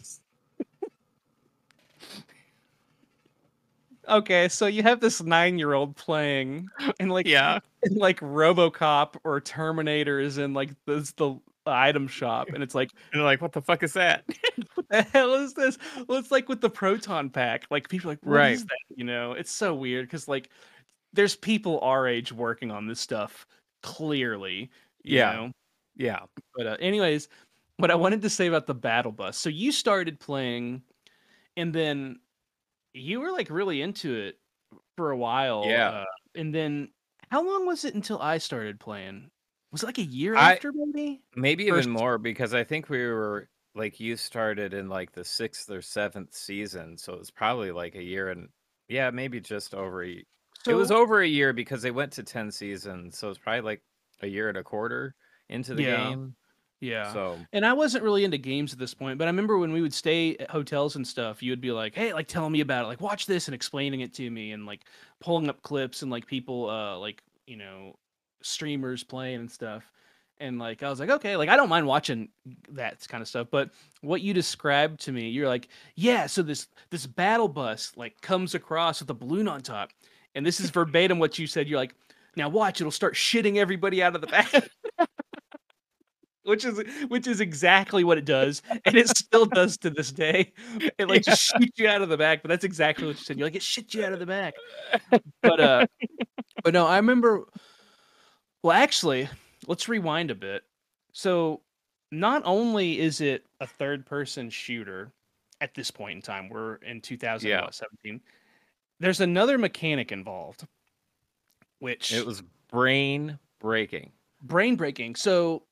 Okay, 4.08 4.48
so 4.48 4.66
you 4.66 4.82
have 4.82 5.00
this 5.00 5.22
nine-year-old 5.22 5.96
playing 5.96 6.68
in 7.00 7.08
like 7.08 7.26
Yeah. 7.26 7.58
in 7.82 7.94
like 7.96 8.20
RoboCop 8.20 9.16
or 9.24 9.40
Terminator 9.40 10.18
is 10.20 10.38
in 10.38 10.54
like 10.54 10.70
this 10.86 11.12
the 11.12 11.38
item 11.66 12.08
shop, 12.08 12.48
and 12.48 12.62
it's 12.62 12.74
like, 12.74 12.90
And 13.12 13.20
they're 13.20 13.26
like, 13.26 13.42
what 13.42 13.52
the 13.52 13.60
fuck 13.60 13.82
is 13.82 13.92
that? 13.92 14.24
what 14.74 14.88
the 14.88 15.02
hell 15.02 15.34
is 15.34 15.52
this? 15.52 15.76
Well, 16.06 16.18
it's 16.18 16.30
like 16.30 16.48
with 16.48 16.62
the 16.62 16.70
proton 16.70 17.28
pack. 17.28 17.66
Like 17.70 17.88
people 17.90 18.08
are 18.10 18.12
like, 18.12 18.20
what 18.22 18.50
is 18.50 18.60
Right. 18.62 18.68
that? 18.68 18.96
You 18.96 19.04
know, 19.04 19.32
it's 19.32 19.52
so 19.52 19.74
weird 19.74 20.06
because 20.06 20.26
like 20.28 20.48
there's 21.12 21.36
people 21.36 21.78
our 21.80 22.06
age 22.08 22.32
working 22.32 22.70
on 22.70 22.86
this 22.86 23.00
stuff 23.00 23.46
clearly. 23.82 24.70
you 25.04 25.18
Yeah. 25.18 25.32
know? 25.32 25.52
yeah. 25.96 26.20
But 26.56 26.66
uh, 26.66 26.76
anyways, 26.80 27.28
what 27.76 27.90
I 27.90 27.94
wanted 27.94 28.22
to 28.22 28.30
say 28.30 28.46
about 28.46 28.66
the 28.66 28.74
battle 28.74 29.12
bus. 29.12 29.36
So 29.38 29.50
you 29.50 29.70
started 29.70 30.18
playing, 30.18 30.82
and 31.58 31.72
then 31.74 32.18
you 32.94 33.20
were 33.20 33.30
like 33.32 33.50
really 33.50 33.82
into 33.82 34.14
it 34.14 34.38
for 34.96 35.10
a 35.10 35.16
while. 35.16 35.64
Yeah. 35.66 35.90
Uh, 35.90 36.04
and 36.34 36.54
then 36.54 36.88
how 37.30 37.46
long 37.46 37.66
was 37.66 37.84
it 37.84 37.94
until 37.94 38.20
I 38.20 38.38
started 38.38 38.80
playing? 38.80 39.30
Was 39.72 39.82
it 39.82 39.86
like 39.86 39.98
a 39.98 40.02
year 40.02 40.34
I- 40.36 40.54
after, 40.54 40.72
maybe? 40.74 41.20
Maybe 41.36 41.68
First- 41.68 41.88
even 41.88 41.92
more 41.92 42.18
because 42.18 42.54
I 42.54 42.64
think 42.64 42.88
we 42.88 43.06
were 43.06 43.48
like 43.74 44.00
you 44.00 44.16
started 44.16 44.74
in 44.74 44.88
like 44.88 45.12
the 45.12 45.24
sixth 45.24 45.70
or 45.70 45.82
seventh 45.82 46.34
season, 46.34 46.96
so 46.96 47.12
it 47.12 47.18
was 47.18 47.30
probably 47.30 47.70
like 47.70 47.94
a 47.94 48.02
year 48.02 48.30
and 48.30 48.48
yeah, 48.88 49.10
maybe 49.10 49.40
just 49.40 49.74
over. 49.74 50.02
A, 50.04 50.24
it 50.66 50.74
was 50.74 50.90
over 50.90 51.20
a 51.20 51.26
year 51.28 51.52
because 51.52 51.82
they 51.82 51.90
went 51.90 52.12
to 52.12 52.22
ten 52.22 52.50
seasons, 52.50 53.18
so 53.18 53.28
it's 53.28 53.38
probably 53.38 53.60
like 53.60 53.82
a 54.22 54.26
year 54.26 54.48
and 54.48 54.56
a 54.58 54.64
quarter 54.64 55.14
into 55.50 55.74
the 55.74 55.82
Yeah. 55.84 56.08
game. 56.08 56.34
Yeah. 56.80 57.12
So 57.12 57.38
And 57.52 57.66
I 57.66 57.72
wasn't 57.72 58.04
really 58.04 58.24
into 58.24 58.38
games 58.38 58.72
at 58.72 58.78
this 58.78 58.94
point, 58.94 59.18
but 59.18 59.24
I 59.24 59.30
remember 59.30 59.58
when 59.58 59.72
we 59.72 59.80
would 59.82 59.94
stay 59.94 60.36
at 60.36 60.50
hotels 60.50 60.96
and 60.96 61.06
stuff, 61.06 61.42
you 61.42 61.50
would 61.50 61.60
be 61.60 61.72
like, 61.72 61.94
"Hey, 61.94 62.12
like 62.12 62.28
telling 62.28 62.52
me 62.52 62.60
about 62.60 62.84
it, 62.84 62.88
like 62.88 63.00
watch 63.00 63.26
this," 63.26 63.48
and 63.48 63.54
explaining 63.54 64.00
it 64.00 64.14
to 64.14 64.30
me, 64.30 64.52
and 64.52 64.64
like 64.66 64.82
pulling 65.20 65.48
up 65.48 65.62
clips 65.62 66.02
and 66.02 66.10
like 66.10 66.26
people, 66.26 66.70
uh, 66.70 66.96
like 66.98 67.22
you 67.46 67.56
know, 67.56 67.96
streamers 68.42 69.02
playing 69.02 69.40
and 69.40 69.50
stuff. 69.50 69.90
And 70.40 70.60
like 70.60 70.84
I 70.84 70.90
was 70.90 71.00
like, 71.00 71.10
okay, 71.10 71.36
like 71.36 71.48
I 71.48 71.56
don't 71.56 71.68
mind 71.68 71.86
watching 71.86 72.28
that 72.70 73.06
kind 73.08 73.22
of 73.22 73.28
stuff, 73.28 73.48
but 73.50 73.70
what 74.02 74.20
you 74.20 74.32
described 74.32 75.00
to 75.00 75.12
me, 75.12 75.30
you're 75.30 75.48
like, 75.48 75.68
yeah, 75.96 76.26
so 76.26 76.42
this 76.42 76.68
this 76.90 77.06
battle 77.06 77.48
bus 77.48 77.92
like 77.96 78.20
comes 78.20 78.54
across 78.54 79.00
with 79.00 79.10
a 79.10 79.14
balloon 79.14 79.48
on 79.48 79.62
top, 79.62 79.90
and 80.36 80.46
this 80.46 80.60
is 80.60 80.70
verbatim 80.70 81.18
what 81.18 81.40
you 81.40 81.48
said. 81.48 81.66
You're 81.66 81.80
like, 81.80 81.94
now 82.36 82.48
watch, 82.48 82.80
it'll 82.80 82.92
start 82.92 83.14
shitting 83.14 83.56
everybody 83.56 84.00
out 84.00 84.14
of 84.14 84.20
the 84.20 84.28
back. 84.28 84.52
which 86.48 86.64
is 86.64 86.82
which 87.08 87.26
is 87.26 87.40
exactly 87.40 88.04
what 88.04 88.18
it 88.18 88.24
does, 88.24 88.62
and 88.84 88.96
it 88.96 89.08
still 89.08 89.46
does 89.46 89.76
to 89.78 89.90
this 89.90 90.10
day. 90.12 90.52
It 90.98 91.08
like 91.08 91.22
just 91.22 91.42
shoots 91.42 91.78
you 91.78 91.88
out 91.88 92.02
of 92.02 92.08
the 92.08 92.16
back, 92.16 92.42
but 92.42 92.48
that's 92.48 92.64
exactly 92.64 93.06
what 93.06 93.16
you 93.18 93.24
said. 93.24 93.38
You're 93.38 93.46
like, 93.46 93.56
it 93.56 93.62
shit 93.62 93.94
you 93.94 94.04
out 94.04 94.12
of 94.12 94.18
the 94.20 94.26
back. 94.26 94.54
But 95.42 95.60
uh, 95.60 95.86
but 96.64 96.74
no, 96.74 96.86
I 96.86 96.96
remember. 96.96 97.44
Well, 98.62 98.72
actually, 98.76 99.28
let's 99.66 99.88
rewind 99.88 100.30
a 100.30 100.34
bit. 100.34 100.64
So, 101.12 101.62
not 102.12 102.42
only 102.44 102.98
is 103.00 103.20
it 103.20 103.46
a 103.60 103.66
third-person 103.66 104.50
shooter 104.50 105.12
at 105.60 105.74
this 105.74 105.90
point 105.90 106.16
in 106.16 106.22
time, 106.22 106.48
we're 106.48 106.76
in 106.76 107.00
2017. 107.00 108.20
There's 109.00 109.20
another 109.20 109.58
mechanic 109.58 110.12
involved, 110.12 110.66
which 111.80 112.12
it 112.12 112.26
was 112.26 112.42
brain 112.70 113.38
breaking. 113.60 114.12
brain 114.42 114.76
breaking. 114.76 115.16
So 115.16 115.64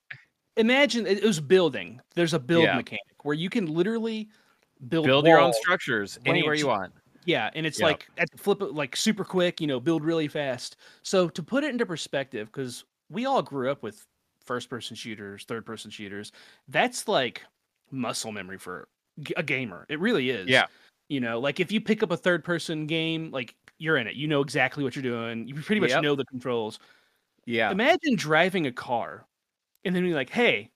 imagine 0.56 1.06
it 1.06 1.22
was 1.24 1.40
building. 1.40 2.00
There's 2.14 2.34
a 2.34 2.38
build 2.38 2.64
Yeah. 2.64 2.76
mechanic 2.76 3.24
where 3.24 3.34
you 3.34 3.50
can 3.50 3.66
literally 3.66 4.28
build 4.88 5.06
Build 5.06 5.26
your 5.26 5.40
own 5.40 5.52
structures 5.52 6.18
anywhere 6.26 6.54
you 6.54 6.68
want. 6.68 6.92
Yeah, 7.24 7.50
and 7.54 7.66
it's 7.66 7.80
Yeah. 7.80 7.86
like 7.86 8.08
at 8.18 8.30
the 8.30 8.38
flip 8.38 8.62
it 8.62 8.74
like 8.74 8.96
super 8.96 9.24
quick, 9.24 9.60
you 9.60 9.66
know, 9.66 9.80
build 9.80 10.04
really 10.04 10.28
fast. 10.28 10.76
So 11.02 11.28
to 11.28 11.42
put 11.42 11.64
it 11.64 11.70
into 11.70 11.86
perspective, 11.86 12.48
because 12.48 12.84
we 13.10 13.26
all 13.26 13.42
grew 13.42 13.70
up 13.70 13.82
with 13.82 14.06
first 14.44 14.68
person 14.70 14.94
shooters, 14.96 15.44
third 15.44 15.66
person 15.66 15.90
shooters, 15.90 16.32
that's 16.68 17.08
like 17.08 17.42
muscle 17.90 18.32
memory 18.32 18.58
for 18.58 18.88
a 19.36 19.42
gamer. 19.42 19.86
It 19.88 19.98
really 20.00 20.30
is. 20.30 20.48
Yeah. 20.48 20.66
You 21.08 21.20
know, 21.20 21.40
like 21.40 21.60
if 21.60 21.72
you 21.72 21.80
pick 21.80 22.02
up 22.02 22.10
a 22.12 22.16
third 22.16 22.44
person 22.44 22.86
game, 22.86 23.30
like 23.30 23.54
you're 23.78 23.96
in 23.96 24.06
it. 24.06 24.14
You 24.16 24.28
know 24.28 24.40
exactly 24.40 24.84
what 24.84 24.94
you're 24.96 25.02
doing. 25.02 25.46
You 25.48 25.54
pretty 25.54 25.80
much 25.80 25.90
Yep. 25.90 26.02
know 26.02 26.14
the 26.16 26.24
controls. 26.26 26.78
Yeah. 27.46 27.70
Imagine 27.70 28.16
driving 28.16 28.66
a 28.66 28.72
car 28.72 29.26
and 29.84 29.94
then 29.94 30.02
being 30.02 30.14
like, 30.14 30.30
hey, 30.30 30.70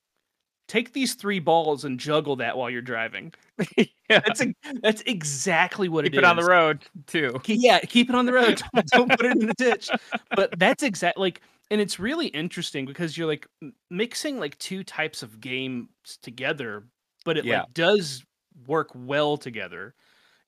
take 0.69 0.93
these 0.93 1.15
three 1.15 1.41
balls 1.41 1.85
and 1.85 1.99
juggle 1.99 2.37
that 2.37 2.57
while 2.57 2.71
you're 2.71 2.81
driving. 2.83 3.33
yeah. 3.77 3.85
That's 4.09 4.41
a, 4.41 4.55
that's 4.83 5.03
exactly 5.03 5.89
what 5.89 6.05
it 6.05 6.09
is. 6.15 6.19
Keep 6.19 6.19
it 6.19 6.25
it 6.25 6.31
on 6.31 6.37
the 6.37 6.45
road 6.45 6.85
too. 7.07 7.41
Yeah, 7.47 7.81
keep 7.81 8.09
it 8.09 8.15
on 8.15 8.27
the 8.27 8.33
road. 8.33 8.63
Don't- 8.93 9.11
put 9.11 9.27
it 9.27 9.33
in 9.33 9.47
the 9.47 9.55
ditch. 9.55 9.91
But 10.35 10.59
that's 10.59 10.83
exact 10.83 11.19
like 11.19 11.41
and 11.73 11.81
it's 11.81 11.99
really 12.01 12.27
interesting 12.29 12.85
because 12.87 13.17
you're 13.17 13.27
like 13.29 13.47
mixing 13.91 14.39
like 14.41 14.59
two 14.59 14.83
types 14.85 15.23
of 15.23 15.41
games 15.41 15.89
together, 16.23 16.85
but 17.25 17.37
it 17.37 17.45
Yeah. 17.45 17.61
like 17.61 17.75
does 17.75 18.25
work 18.67 18.91
well 18.95 19.37
together, 19.37 19.95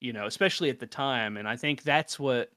you 0.01 0.12
know, 0.12 0.27
especially 0.27 0.71
at 0.71 0.79
the 0.81 0.87
time. 0.87 1.37
And 1.37 1.49
I 1.49 1.57
think 1.57 1.83
that's 1.83 2.19
what 2.19 2.51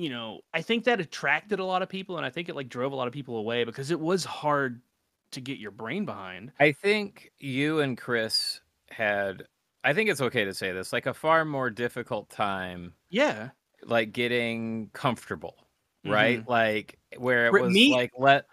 you 0.00 0.08
know, 0.08 0.40
I 0.54 0.62
think 0.62 0.84
that 0.84 0.98
attracted 1.00 1.58
a 1.60 1.64
lot 1.64 1.82
of 1.82 1.88
people 1.88 2.16
and 2.16 2.24
I 2.24 2.30
think 2.30 2.48
it 2.48 2.56
like 2.56 2.68
drove 2.68 2.92
a 2.92 2.96
lot 2.96 3.06
of 3.06 3.12
people 3.12 3.36
away 3.36 3.64
because 3.64 3.90
it 3.90 4.00
was 4.00 4.24
hard 4.24 4.80
to 5.32 5.40
get 5.40 5.58
your 5.58 5.70
brain 5.70 6.04
behind. 6.06 6.52
I 6.58 6.72
think 6.72 7.30
you 7.38 7.80
and 7.80 7.98
Chris 7.98 8.60
had 8.90 9.44
I 9.84 9.92
think 9.94 10.10
it's 10.10 10.20
okay 10.20 10.44
to 10.44 10.52
say 10.54 10.72
this, 10.72 10.92
like 10.92 11.06
a 11.06 11.14
far 11.14 11.44
more 11.44 11.70
difficult 11.70 12.30
time 12.30 12.94
Yeah. 13.10 13.50
like 13.84 14.12
getting 14.12 14.90
comfortable, 14.92 15.68
right? 16.04 16.40
Mm-hmm. 16.40 16.50
Like 16.50 16.98
where 17.18 17.46
it 17.46 17.50
For 17.50 17.60
was 17.62 17.72
me- 17.72 17.92
like 17.92 18.12
let 18.18 18.46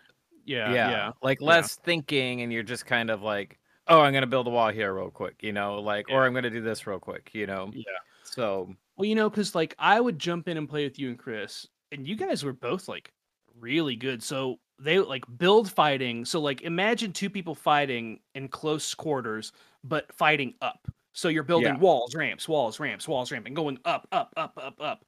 Yeah. 0.45 0.73
yeah, 0.73 0.89
Yeah. 0.89 1.11
like 1.21 1.39
yeah. 1.41 1.47
less 1.47 1.75
thinking 1.77 2.41
and 2.41 2.51
you're 2.51 2.63
just 2.63 2.85
kind 2.85 3.09
of 3.09 3.21
like, 3.21 3.57
oh, 3.87 4.01
I'm 4.01 4.13
gonna 4.13 4.27
build 4.27 4.47
a 4.47 4.49
wall 4.49 4.69
here 4.69 4.93
real 4.93 5.11
quick, 5.11 5.35
you 5.41 5.53
know, 5.53 5.79
like 5.79 6.07
or 6.09 6.25
I'm 6.25 6.33
gonna 6.33 6.49
do 6.49 6.61
this 6.61 6.85
real 6.85 6.99
quick, 6.99 7.29
you 7.33 7.47
know. 7.47 7.71
Yeah. 7.73 7.83
So 8.25 8.75
Well, 8.97 9.05
you 9.05 9.15
know, 9.15 9.29
because 9.29 9.53
like 9.55 9.75
I 9.77 9.99
would 9.99 10.19
jump 10.19 10.47
in 10.47 10.57
and 10.57 10.67
play 10.67 10.83
with 10.83 10.97
you 10.99 11.09
and 11.09 11.19
Chris, 11.19 11.67
and 11.91 12.07
you 12.07 12.15
guys 12.15 12.43
were 12.43 12.53
both 12.53 12.87
like 12.87 13.13
really 13.55 13.95
good. 13.95 14.23
So 14.23 14.59
they 14.79 14.99
like 14.99 15.25
build 15.37 15.71
fighting. 15.71 16.25
So 16.25 16.39
like 16.39 16.61
imagine 16.61 17.13
two 17.13 17.29
people 17.29 17.55
fighting 17.55 18.19
in 18.35 18.47
close 18.47 18.93
quarters, 18.95 19.51
but 19.83 20.11
fighting 20.13 20.55
up. 20.61 20.87
So 21.13 21.29
you're 21.29 21.43
building 21.43 21.77
Yeah. 21.77 21.79
walls, 21.79 22.15
ramps, 22.15 22.47
walls, 22.47 22.79
ramps, 22.79 23.07
walls, 23.07 23.31
ramp, 23.31 23.47
and 23.47 23.55
going 23.55 23.79
up, 23.85 24.07
up, 24.11 24.33
up, 24.37 24.53
up, 24.57 24.75
up. 24.79 25.05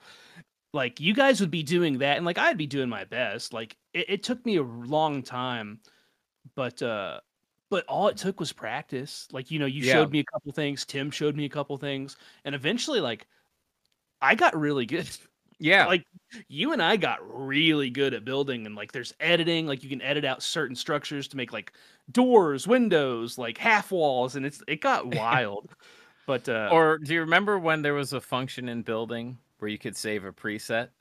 Like 0.74 1.00
you 1.00 1.14
guys 1.16 1.42
would 1.42 1.52
be 1.52 1.64
doing 1.64 1.98
that, 2.00 2.18
and 2.18 2.26
like 2.26 2.38
I'd 2.38 2.58
be 2.58 2.68
doing 2.68 2.90
my 2.90 3.06
best. 3.06 3.54
Like 3.54 3.78
it, 3.94 4.10
it 4.10 4.24
took 4.24 4.46
me 4.46 4.58
a 4.58 4.64
long 4.64 5.24
time, 5.24 5.82
but 6.56 6.82
uh 6.82 7.22
but 7.70 7.86
all 7.88 8.08
it 8.10 8.18
took 8.18 8.40
was 8.40 8.52
practice. 8.54 9.28
Like, 9.32 9.52
you 9.52 9.60
know, 9.60 9.68
you 9.68 9.82
Yeah. 9.82 9.84
showed 9.84 10.12
me 10.12 10.20
a 10.20 10.24
couple 10.26 10.52
things, 10.54 10.86
Tim 10.86 11.12
showed 11.12 11.36
me 11.36 11.46
a 11.46 11.50
couple 11.50 11.78
things, 11.78 12.18
and 12.46 12.56
eventually 12.56 13.00
like 13.02 13.28
I 14.22 14.36
got 14.36 14.58
really 14.58 14.86
good. 14.86 15.10
yeah, 15.60 15.86
Like 15.86 16.06
you 16.48 16.74
and 16.74 16.82
I 16.82 16.96
got 16.98 17.20
really 17.24 17.90
good 17.90 18.14
at 18.14 18.24
building 18.26 18.66
and 18.66 18.76
like 18.76 18.92
there's 18.92 19.14
editing, 19.20 19.68
like 19.68 19.84
you 19.84 19.90
can 19.90 20.02
edit 20.02 20.26
out 20.26 20.44
certain 20.44 20.76
structures 20.76 21.28
to 21.30 21.38
make 21.38 21.52
like 21.54 21.74
doors, 22.12 22.68
windows, 22.68 23.38
like 23.38 23.58
half 23.58 23.92
walls 23.92 24.36
and 24.36 24.46
it's 24.46 24.62
it 24.68 24.82
got 24.82 25.08
wild. 25.16 25.70
but 26.26 26.48
uh 26.50 26.70
Or 26.72 26.98
do 27.00 27.14
you 27.14 27.22
remember 27.22 27.58
when 27.60 27.82
there 27.82 27.94
was 27.94 28.14
a 28.14 28.22
function 28.22 28.70
in 28.70 28.84
building 28.84 29.38
where 29.60 29.70
you 29.70 29.78
could 29.80 29.96
save 29.98 30.26
a 30.26 30.32
preset? 30.34 30.88
Oh. 30.88 30.92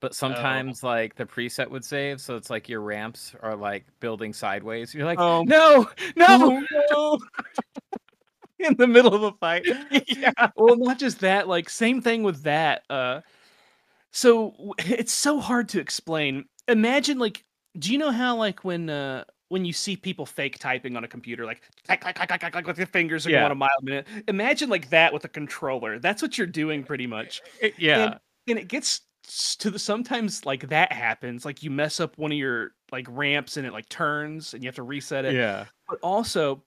But 0.00 0.14
sometimes 0.16 0.82
like 0.82 1.14
the 1.14 1.24
preset 1.26 1.70
would 1.70 1.84
save, 1.84 2.20
so 2.20 2.36
it's 2.36 2.50
like 2.50 2.68
your 2.68 2.80
ramps 2.80 3.34
are 3.40 3.54
like 3.56 3.86
building 4.00 4.32
sideways. 4.32 4.92
You're 4.94 5.06
like, 5.06 5.20
Oh. 5.20 5.44
no, 5.44 5.88
no, 6.16 6.64
no. 6.90 7.18
in 8.64 8.76
the 8.76 8.86
middle 8.86 9.14
of 9.14 9.22
a 9.22 9.32
fight. 9.32 9.66
yeah, 10.08 10.32
well, 10.56 10.76
not 10.76 10.98
just 10.98 11.20
that, 11.20 11.48
like 11.48 11.68
same 11.68 12.00
thing 12.00 12.22
with 12.22 12.42
that. 12.42 12.84
Uh 12.90 13.20
so 14.10 14.74
it's 14.78 15.12
so 15.12 15.40
hard 15.40 15.68
to 15.70 15.80
explain. 15.80 16.44
Imagine 16.68 17.18
like 17.18 17.44
do 17.78 17.90
you 17.92 17.98
know 17.98 18.10
how 18.10 18.36
like 18.36 18.64
when 18.64 18.88
uh 18.90 19.24
when 19.48 19.64
you 19.66 19.72
see 19.72 19.96
people 19.96 20.24
fake 20.24 20.58
typing 20.58 20.96
on 20.96 21.04
a 21.04 21.08
computer, 21.08 21.44
like 21.44 21.60
clack, 21.86 22.00
clack, 22.00 22.14
clack, 22.16 22.28
clack, 22.28 22.40
clack, 22.40 22.52
clack, 22.52 22.66
like 22.66 22.76
their 22.76 22.86
fingers 22.86 23.26
are 23.26 23.30
Yeah. 23.30 23.40
going 23.40 23.52
a 23.52 23.54
mile 23.54 23.68
a 23.80 23.84
minute. 23.84 24.06
Imagine 24.28 24.70
like 24.70 24.88
that 24.90 25.12
with 25.12 25.24
a 25.26 25.28
controller. 25.28 25.98
That's 25.98 26.22
what 26.22 26.38
you're 26.38 26.46
doing 26.46 26.84
pretty 26.84 27.06
much. 27.06 27.42
yeah, 27.76 28.16
And 28.48 28.58
it 28.58 28.68
gets 28.68 29.02
to 29.58 29.70
the 29.70 29.78
sometimes 29.78 30.46
like 30.46 30.68
that 30.70 30.90
happens. 30.90 31.44
Like 31.44 31.62
you 31.62 31.70
mess 31.70 32.00
up 32.00 32.16
one 32.16 32.32
of 32.32 32.38
your 32.38 32.72
like 32.90 33.06
ramps 33.10 33.58
and 33.58 33.66
it 33.66 33.72
like 33.74 33.88
turns 33.90 34.54
and 34.54 34.62
you 34.62 34.68
have 34.68 34.76
to 34.76 34.82
reset 34.82 35.26
it 35.26 35.34
yeah, 35.34 35.66
but 35.86 35.98
also 36.02 36.64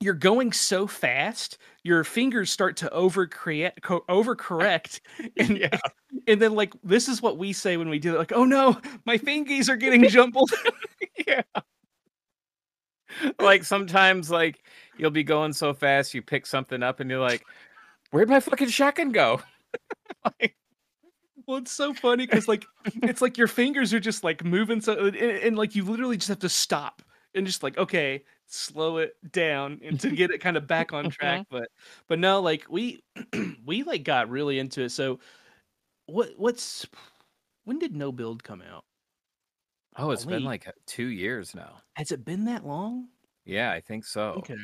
you're 0.00 0.14
going 0.14 0.52
so 0.52 0.86
fast 0.86 1.58
your 1.82 2.04
fingers 2.04 2.50
start 2.50 2.76
to 2.76 2.88
overcorrect 2.88 3.82
co- 3.82 4.04
overcorrect 4.08 5.00
and, 5.36 5.58
Yeah. 5.58 5.78
and 6.26 6.40
then 6.40 6.54
like 6.54 6.72
this 6.82 7.08
is 7.08 7.20
what 7.22 7.38
we 7.38 7.52
say 7.52 7.76
when 7.76 7.88
we 7.88 7.98
do 7.98 8.14
it 8.14 8.18
like 8.18 8.32
oh 8.32 8.44
no 8.44 8.78
my 9.04 9.18
fingies 9.18 9.68
are 9.68 9.76
getting 9.76 10.08
jumbled 10.08 10.50
yeah. 11.26 11.42
like 13.38 13.64
sometimes 13.64 14.30
like 14.30 14.62
you'll 14.98 15.10
be 15.10 15.24
going 15.24 15.52
so 15.52 15.72
fast, 15.72 16.12
you 16.14 16.20
pick 16.22 16.46
something 16.46 16.82
up 16.82 17.00
and 17.00 17.08
you're 17.10 17.20
like, 17.20 17.42
where'd 18.10 18.28
my 18.28 18.38
fucking 18.40 18.68
shotgun 18.68 19.10
go? 19.12 19.40
Like, 20.24 20.56
well 21.46 21.58
it's 21.58 21.72
so 21.72 21.94
funny 21.94 22.26
because 22.26 22.46
like 22.48 22.66
it's 23.02 23.22
like 23.22 23.38
your 23.38 23.46
fingers 23.48 23.94
are 23.94 24.00
just 24.00 24.22
like 24.22 24.44
moving 24.44 24.80
so 24.80 25.06
and, 25.06 25.16
and 25.16 25.56
like 25.56 25.74
you 25.74 25.84
literally 25.84 26.16
just 26.16 26.28
have 26.28 26.38
to 26.40 26.48
stop 26.48 27.02
and 27.34 27.46
just 27.46 27.62
like 27.62 27.78
okay 27.78 28.22
slow 28.52 28.98
it 28.98 29.14
down 29.32 29.80
and 29.82 29.98
to 30.00 30.10
get 30.10 30.30
it 30.30 30.38
kind 30.38 30.56
of 30.56 30.66
back 30.66 30.92
on 30.92 31.08
track 31.08 31.46
but 31.50 31.68
but 32.08 32.18
no 32.18 32.40
like 32.40 32.66
we 32.68 33.02
we 33.64 33.82
like 33.84 34.02
got 34.02 34.28
really 34.28 34.58
into 34.58 34.82
it 34.82 34.90
so 34.90 35.20
what 36.06 36.30
what's 36.36 36.86
when 37.64 37.78
did 37.78 37.94
no 37.94 38.10
build 38.10 38.42
come 38.42 38.62
out 38.62 38.84
oh, 39.96 40.10
it's 40.10 40.24
been 40.24 40.44
like 40.44 40.66
uh, 40.66 40.72
two 40.86 41.06
years 41.06 41.54
now. 41.54 41.80
Has 41.94 42.10
it 42.10 42.24
been 42.24 42.44
that 42.46 42.66
long? 42.66 43.08
Yeah, 43.44 43.70
I 43.72 43.80
think 43.80 44.04
so. 44.04 44.34
Okay. 44.38 44.56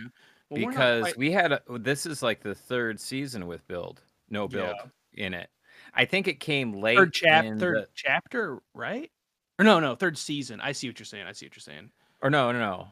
Well, 0.51 0.66
because 0.66 1.03
quite- 1.03 1.16
we 1.16 1.33
had 1.33 1.53
a, 1.53 1.61
this 1.79 2.07
is 2.07 2.22
like 2.22 2.42
the 2.42 2.55
third 2.55 3.01
season 3.01 3.46
with 3.46 3.66
build 3.66 4.03
no 4.29 4.49
build 4.49 4.75
in 5.14 5.35
it 5.35 5.49
i 5.94 6.05
think 6.05 6.27
it 6.27 6.40
came 6.40 6.72
late 6.72 6.96
third 6.96 7.12
chap 7.12 7.44
in 7.44 7.59
third 7.59 7.77
the- 7.83 7.88
chapter, 7.94 8.61
right? 8.75 9.11
Or 9.59 9.64
no, 9.64 9.81
no, 9.81 9.94
third 9.94 10.18
season. 10.18 10.61
I 10.61 10.72
see 10.72 10.87
what 10.87 10.99
you're 10.99 11.07
saying. 11.07 11.27
I 11.27 11.33
see 11.33 11.46
what 11.46 11.57
you're 11.57 11.62
saying. 11.62 11.90
or 12.22 12.31
no 12.31 12.53
no 12.53 12.59
no 12.59 12.88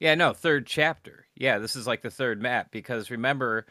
yeah 0.00 0.14
no 0.14 0.32
third 0.32 0.66
chapter 0.66 1.26
yeah 1.36 1.58
this 1.58 1.76
is 1.76 1.86
like 1.86 2.02
the 2.02 2.10
third 2.10 2.40
map 2.42 2.70
because 2.70 3.10
remember 3.10 3.66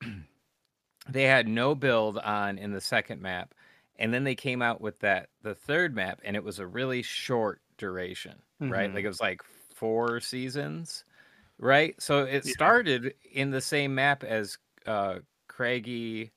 they 1.08 1.24
had 1.24 1.48
no 1.48 1.74
build 1.74 2.18
on 2.18 2.58
in 2.58 2.72
the 2.72 2.80
second 2.80 3.20
map 3.22 3.54
and 3.96 4.12
then 4.12 4.24
they 4.24 4.34
came 4.34 4.62
out 4.62 4.80
with 4.80 4.98
that 5.00 5.30
the 5.42 5.54
third 5.54 5.94
map 5.94 6.20
and 6.24 6.36
it 6.36 6.44
was 6.44 6.58
a 6.58 6.66
really 6.66 7.02
short 7.02 7.62
duration 7.78 8.42
right 8.68 8.90
Mhm. 8.90 8.94
like 8.94 9.04
it 9.04 9.08
was 9.08 9.20
like 9.20 9.42
four 9.42 10.20
seasons 10.20 11.04
right 11.58 12.00
so 12.02 12.24
it 12.24 12.44
Yeah. 12.44 12.54
started 12.54 13.14
in 13.32 13.50
the 13.50 13.60
same 13.62 13.94
map 13.94 14.24
as 14.24 14.58
uh 14.86 15.20
craggy 15.48 16.32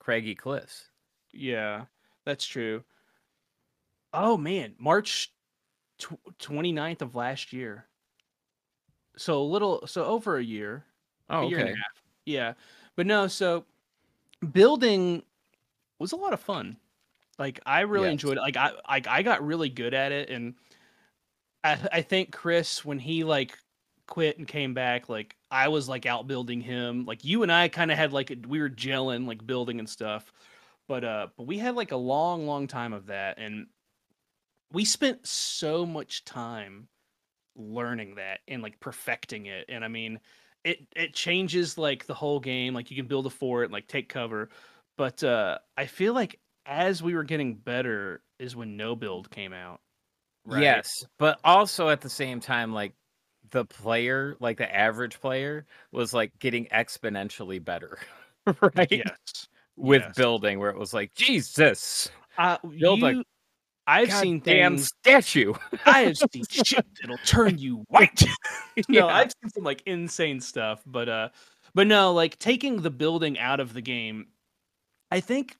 craggy 0.00 0.34
cliffs 0.36 0.90
Yeah, 1.32 1.86
that's 2.24 2.46
true. 2.46 2.84
Oh 4.12 4.36
man, 4.36 4.76
March 4.78 5.34
tw- 5.98 6.38
29th 6.38 7.02
of 7.02 7.16
last 7.16 7.52
year. 7.52 7.89
So 9.20 9.42
a 9.42 9.44
little, 9.44 9.86
so 9.86 10.04
over 10.04 10.38
a 10.38 10.44
year. 10.44 10.86
oh 11.28 11.42
a 11.42 11.46
year 11.46 11.60
and 11.60 11.68
okay 11.68 11.74
a 11.74 11.76
half. 11.76 12.02
Yeah, 12.26 12.54
but 12.96 13.06
no. 13.06 13.26
So 13.28 13.66
building 14.52 15.24
was 16.00 16.12
a 16.12 16.16
lot 16.16 16.32
of 16.34 16.40
fun. 16.40 16.78
Like 17.38 17.60
I 17.66 17.82
really 17.82 18.10
Yes. 18.10 18.12
enjoyed 18.12 18.38
it. 18.38 18.42
Like 18.42 18.56
I, 18.56 18.72
I, 18.86 19.02
I 19.08 19.22
got 19.22 19.46
really 19.46 19.70
good 19.70 19.94
at 19.94 20.12
it, 20.12 20.30
and 20.30 20.56
I, 21.64 21.78
I 21.92 22.02
think 22.02 22.32
Chris 22.32 22.84
when 22.84 22.98
he 22.98 23.24
like 23.24 23.58
quit 24.06 24.38
and 24.38 24.46
came 24.48 24.74
back, 24.74 25.08
like 25.08 25.36
I 25.50 25.68
was 25.68 25.88
like 25.88 26.06
outbuilding 26.06 26.60
him. 26.60 27.04
Like 27.04 27.24
you 27.24 27.42
and 27.42 27.52
I 27.52 27.68
kind 27.68 27.90
of 27.90 27.98
had 27.98 28.12
like 28.12 28.30
a, 28.30 28.36
we 28.48 28.60
were 28.60 28.70
gelling, 28.70 29.26
like 29.26 29.46
building 29.46 29.78
and 29.78 29.88
stuff. 29.88 30.32
But 30.88 31.04
uh, 31.04 31.28
but 31.36 31.44
we 31.46 31.58
had 31.58 31.76
like 31.76 31.92
a 31.92 31.96
long, 31.96 32.46
long 32.46 32.66
time 32.66 32.92
of 32.92 33.06
that, 33.06 33.38
and 33.38 33.68
we 34.72 34.84
spent 34.84 35.26
so 35.26 35.84
much 35.84 36.24
time 36.24 36.88
learning 37.56 38.16
that 38.16 38.40
and 38.48 38.62
like 38.62 38.78
perfecting 38.80 39.46
it. 39.46 39.66
And 39.68 39.84
I 39.84 39.88
mean, 39.88 40.20
it 40.64 40.86
it 40.94 41.14
changes 41.14 41.78
like 41.78 42.06
the 42.06 42.14
whole 42.14 42.40
game. 42.40 42.74
Like 42.74 42.90
you 42.90 42.96
can 42.96 43.06
build 43.06 43.26
a 43.26 43.30
fort, 43.30 43.64
and, 43.64 43.72
like 43.72 43.86
take 43.86 44.08
cover. 44.08 44.50
But 44.96 45.22
uh, 45.24 45.58
I 45.76 45.86
feel 45.86 46.14
like 46.14 46.38
as 46.66 47.02
we 47.02 47.14
were 47.14 47.24
getting 47.24 47.54
better 47.54 48.22
is 48.38 48.54
when 48.56 48.76
no 48.76 48.94
build 48.94 49.30
came 49.30 49.52
out. 49.52 49.80
right? 50.44 50.62
Yes, 50.62 51.04
but 51.18 51.38
also 51.44 51.88
at 51.88 52.00
the 52.00 52.10
same 52.10 52.40
time, 52.40 52.72
like 52.72 52.94
the 53.50 53.64
player, 53.64 54.36
like 54.40 54.58
the 54.58 54.74
average 54.74 55.20
player, 55.20 55.66
was 55.92 56.12
like 56.14 56.32
getting 56.38 56.66
exponentially 56.66 57.64
better, 57.64 57.98
right? 58.60 58.90
Yes. 58.90 59.48
With 59.76 60.02
yes. 60.02 60.16
building, 60.16 60.58
where 60.58 60.70
it 60.70 60.78
was 60.78 60.92
like, 60.92 61.14
Jesus, 61.14 62.10
Uh, 62.36 62.58
Build 62.78 63.02
a 63.02 63.22
I've 63.86 64.12
seen 64.12 64.40
damn 64.40 64.76
things. 64.76 64.88
statue. 64.88 65.54
I 65.86 66.00
have 66.02 66.16
seen 66.16 66.44
shit 66.48 66.86
that'll 67.00 67.18
turn 67.18 67.58
you 67.58 67.76
white. 67.88 68.22
no, 68.76 68.82
Yeah. 68.88 69.06
I've 69.06 69.32
seen 69.42 69.50
some 69.50 69.64
like 69.64 69.82
insane 69.86 70.40
stuff, 70.40 70.82
but 70.86 71.08
uh, 71.08 71.28
but 71.74 71.86
no, 71.86 72.12
like 72.12 72.38
taking 72.38 72.82
the 72.82 72.90
building 72.90 73.38
out 73.38 73.58
of 73.60 73.72
the 73.74 73.80
game, 73.80 74.28
I 75.10 75.20
think, 75.20 75.56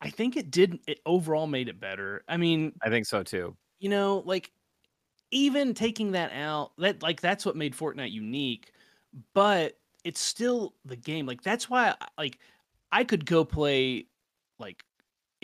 I 0.00 0.10
think 0.10 0.36
it 0.36 0.50
did. 0.50 0.78
It 0.86 1.00
overall 1.06 1.46
made 1.46 1.68
it 1.68 1.80
better. 1.80 2.22
I 2.28 2.36
mean, 2.36 2.72
I 2.82 2.88
think 2.88 3.06
so 3.06 3.22
too. 3.22 3.56
you 3.80 3.88
know, 3.90 4.22
like 4.24 4.50
even 5.30 5.74
taking 5.74 6.12
that 6.12 6.32
out, 6.32 6.72
that 6.78 7.02
like 7.02 7.20
that's 7.20 7.44
what 7.44 7.56
made 7.56 7.74
Fortnite 7.74 8.12
unique, 8.12 8.72
but 9.34 9.76
it's 10.04 10.20
still 10.20 10.74
the 10.84 10.96
game. 10.96 11.26
Like 11.26 11.42
that's 11.42 11.68
why 11.68 11.94
like 12.16 12.38
I 12.92 13.04
could 13.04 13.26
go 13.26 13.44
play 13.44 14.06
like 14.58 14.82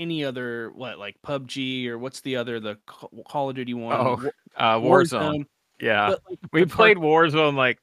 any 0.01 0.25
other 0.25 0.71
what 0.75 0.99
like 0.99 1.17
PUBG 1.23 1.87
or 1.89 1.99
what's 1.99 2.21
the 2.23 2.37
other 2.37 2.59
the 2.59 2.79
Ca- 2.87 3.09
Call 3.29 3.51
of 3.51 3.57
Duty 3.57 3.75
one 3.75 3.97
Oh, 3.97 4.31
Uh, 4.57 4.77
Warzone. 4.79 5.47
Yeah, 5.81 6.11
but, 6.11 6.23
like, 6.29 6.39
we 6.53 6.61
the 6.63 6.67
part- 6.67 6.77
played 6.77 6.97
Warzone 6.97 7.55
like 7.55 7.79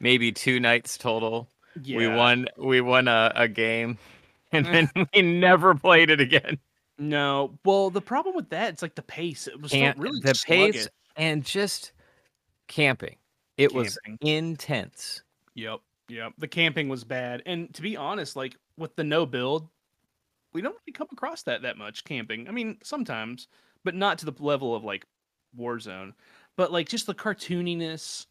maybe 0.00 0.32
two 0.32 0.60
nights 0.60 0.96
total. 0.98 1.48
Yeah. 1.82 1.98
We 1.98 2.08
won. 2.08 2.46
We 2.56 2.80
won 2.80 3.06
a, 3.08 3.32
a 3.34 3.46
game, 3.48 3.98
and 4.52 4.64
then 4.66 4.90
we 5.14 5.22
never 5.22 5.74
played 5.74 6.10
it 6.10 6.20
again. 6.20 6.58
No. 6.98 7.58
Well, 7.64 7.90
the 7.90 8.00
problem 8.00 8.34
with 8.34 8.50
that, 8.50 8.70
it's 8.72 8.82
like 8.82 8.96
the 8.96 9.02
pace. 9.02 9.46
It 9.46 9.60
was 9.60 9.72
And 9.72 9.96
really 9.98 10.20
the 10.20 10.40
pace 10.46 10.88
and 11.16 11.44
just 11.44 11.92
camping. 12.66 13.16
It 13.56 13.72
was 13.72 13.98
intense. 14.20 15.22
Yep. 15.54 15.80
Yep. 16.08 16.32
The 16.38 16.48
camping 16.48 16.88
was 16.88 17.04
bad. 17.04 17.42
And 17.46 17.72
to 17.74 17.82
be 17.82 17.96
honest, 17.96 18.34
like 18.34 18.56
with 18.76 18.96
the 18.96 19.04
no 19.04 19.26
build, 19.26 19.68
we 20.52 20.60
don't 20.62 20.72
really 20.86 20.92
come 20.92 21.08
across 21.12 21.42
that 21.44 21.62
that 21.62 21.76
much 21.76 22.04
camping. 22.04 22.48
I 22.48 22.52
mean, 22.52 22.78
sometimes, 22.82 23.48
but 23.84 23.94
not 23.94 24.18
to 24.18 24.26
the 24.26 24.34
level 24.42 24.74
of 24.74 24.84
like 24.84 25.06
Warzone. 25.58 26.12
But 26.56 26.72
like 26.72 26.88
just 26.88 27.06
the 27.06 27.14
cartooniness, 27.14 28.26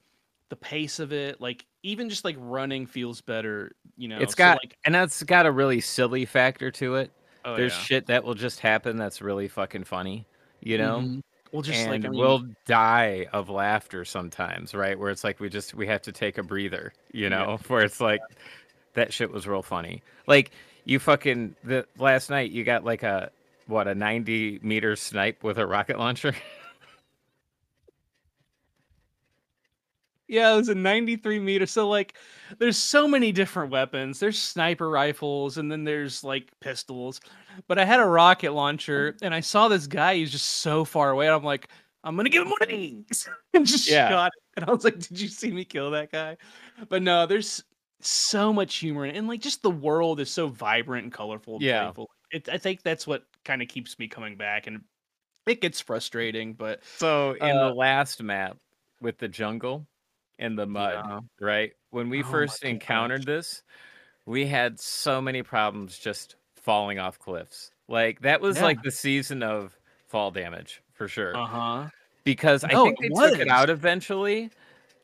the 0.49 0.55
pace 0.55 0.99
of 0.99 1.13
it, 1.13 1.39
like 1.41 1.65
even 1.83 2.09
just 2.09 2.25
like 2.25 2.35
running 2.39 2.85
feels 2.85 3.21
better, 3.21 3.71
you 3.95 4.07
know. 4.07 4.19
It's 4.19 4.33
so, 4.33 4.37
got 4.37 4.57
like 4.63 4.77
and 4.85 4.93
that's 4.95 5.23
got 5.23 5.45
a 5.45 5.51
really 5.51 5.81
silly 5.81 6.25
factor 6.25 6.71
to 6.71 6.95
it. 6.95 7.11
oh, 7.45 7.55
There's 7.55 7.73
yeah. 7.73 7.79
shit 7.79 8.07
that 8.07 8.23
will 8.23 8.33
just 8.35 8.59
happen 8.59 8.97
that's 8.97 9.21
really 9.21 9.47
fucking 9.47 9.85
funny, 9.85 10.27
you 10.61 10.77
know? 10.77 10.99
Mhm. 11.01 11.21
Well, 11.51 11.61
just 11.61 11.79
and 11.79 11.89
like 11.89 12.05
I 12.05 12.09
mean, 12.09 12.19
we'll 12.19 12.43
die 12.65 13.27
of 13.31 13.49
laughter 13.49 14.03
sometimes, 14.03 14.73
right? 14.75 14.99
Where 14.99 15.09
it's 15.09 15.23
like 15.23 15.39
we 15.39 15.49
just 15.49 15.73
we 15.73 15.87
have 15.87 16.01
to 16.03 16.11
take 16.11 16.37
a 16.37 16.43
breather, 16.43 16.93
you 17.13 17.29
Yeah. 17.29 17.45
know? 17.45 17.57
Where 17.67 17.83
it's 17.83 18.01
like 18.01 18.21
that 18.93 19.13
shit 19.13 19.31
was 19.31 19.47
real 19.47 19.61
funny. 19.63 20.03
Like 20.27 20.51
you 20.87 20.99
fucking 20.99 21.55
the 21.63 21.85
last 21.97 22.29
night 22.29 22.49
you 22.51 22.63
got 22.63 22.83
like 22.85 23.03
a 23.03 23.29
what 23.67 23.87
a 23.87 23.93
90 23.93 24.59
meter 24.63 24.95
snipe 24.95 25.43
with 25.43 25.57
a 25.57 25.67
rocket 25.67 25.99
launcher. 25.99 26.33
Yeah, 30.29 30.53
it 30.53 30.57
was 30.57 30.67
a 30.67 30.75
93 30.75 31.39
meter. 31.39 31.65
So 31.65 31.87
like 31.87 32.15
there's 32.59 32.77
so 32.77 33.07
many 33.07 33.31
different 33.31 33.71
weapons. 33.71 34.19
There's 34.19 34.37
sniper 34.37 34.89
rifles 34.89 35.57
and 35.57 35.71
then 35.71 35.85
there's 35.85 36.21
like 36.21 36.51
pistols. 36.59 37.21
But 37.69 37.79
I 37.79 37.85
had 37.85 38.01
a 38.01 38.05
rocket 38.05 38.51
launcher 38.51 39.15
and 39.21 39.33
I 39.33 39.39
saw 39.39 39.69
this 39.69 39.87
guy 39.87 40.17
who's 40.17 40.31
just 40.31 40.45
so 40.57 40.83
far 40.83 41.11
away. 41.11 41.27
And 41.27 41.35
I'm 41.35 41.45
like, 41.45 41.69
I'm 42.03 42.17
gonna 42.17 42.27
give 42.27 42.41
him 42.43 42.49
one 42.49 42.61
of 42.61 42.67
these. 42.67 43.29
and 43.53 43.65
just 43.65 43.87
Yeah. 43.87 44.09
shot 44.09 44.33
it. 44.35 44.43
And 44.57 44.69
I 44.69 44.73
was 44.73 44.83
like, 44.83 44.99
Did 44.99 45.17
you 45.17 45.29
see 45.29 45.51
me 45.51 45.63
kill 45.63 45.91
that 45.91 46.11
guy? 46.11 46.35
But 46.89 47.03
no, 47.03 47.25
there's 47.25 47.63
so 48.01 48.53
much 48.53 48.75
humor 48.77 49.05
in 49.05 49.15
it. 49.15 49.17
And 49.17 49.27
like 49.27 49.41
just 49.41 49.63
the 49.63 49.71
world 49.71 50.19
is 50.19 50.31
so 50.31 50.47
vibrant 50.47 51.05
and 51.05 51.13
colorful 51.13 51.57
and 51.57 51.65
Yeah. 51.65 51.67
playful. 51.67 52.09
It, 52.31 52.49
I 52.49 52.57
think 52.57 52.83
that's 52.83 53.07
what 53.07 53.25
kind 53.45 53.61
of 53.61 53.67
keeps 53.69 53.97
me 53.99 54.07
coming 54.07 54.37
back 54.37 54.67
and 54.67 54.83
it 55.47 55.61
gets 55.61 55.81
frustrating, 55.81 56.53
but 56.55 56.83
So 56.99 57.33
in 57.35 57.59
Uh, 57.59 57.59
the 57.59 57.69
last 57.69 58.21
map 58.23 58.57
with 59.01 59.17
the 59.19 59.27
jungle 59.27 59.87
and 60.39 60.57
the 60.57 60.67
mud, 60.67 61.05
Yeah. 61.05 61.19
right? 61.39 61.73
When 61.91 62.09
we 62.09 62.23
Oh 62.23 62.23
first 62.23 62.63
gosh. 62.63 62.63
encountered 62.63 63.25
this, 63.25 63.63
we 64.25 64.47
had 64.47 64.79
so 64.79 65.21
many 65.21 65.43
problems 65.43 65.99
just 65.99 66.37
falling 66.57 66.99
off 66.99 67.19
cliffs. 67.19 67.71
Like 67.89 68.21
that 68.21 68.41
was 68.41 68.59
Yeah. 68.59 68.63
like 68.63 68.81
the 68.83 68.91
season 68.91 69.43
of 69.43 69.79
fall 70.07 70.31
damage 70.31 70.83
for 70.93 71.07
sure. 71.09 71.41
uh-huh. 71.41 71.89
because 72.25 72.63
I 72.63 72.77
think 72.77 72.97
it 72.99 72.99
they 73.01 73.09
took 73.21 73.39
it 73.39 73.47
out 73.49 73.69
eventually. 73.69 74.51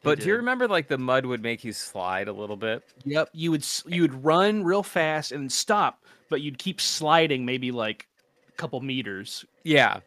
But 0.04 0.20
do 0.20 0.28
you 0.28 0.36
remember 0.36 0.68
like 0.68 0.88
the 0.89 0.97
mud 0.97 1.26
would 1.26 1.41
make 1.41 1.64
you 1.64 1.72
slide 1.74 2.28
a 2.28 2.34
little 2.34 2.58
bit? 2.58 2.84
Yep, 3.06 3.30
you 3.34 3.51
would 3.51 3.66
you 3.88 4.01
would 4.04 4.24
run 4.24 4.64
real 4.64 4.84
fast 4.84 5.32
and 5.32 5.51
stop, 5.51 6.04
but 6.30 6.41
you'd 6.41 6.58
keep 6.58 6.82
sliding 6.82 7.45
maybe 7.45 7.72
like 7.72 8.06
a 8.49 8.51
couple 8.54 8.80
meters. 8.82 9.45
Yeah. 9.64 9.99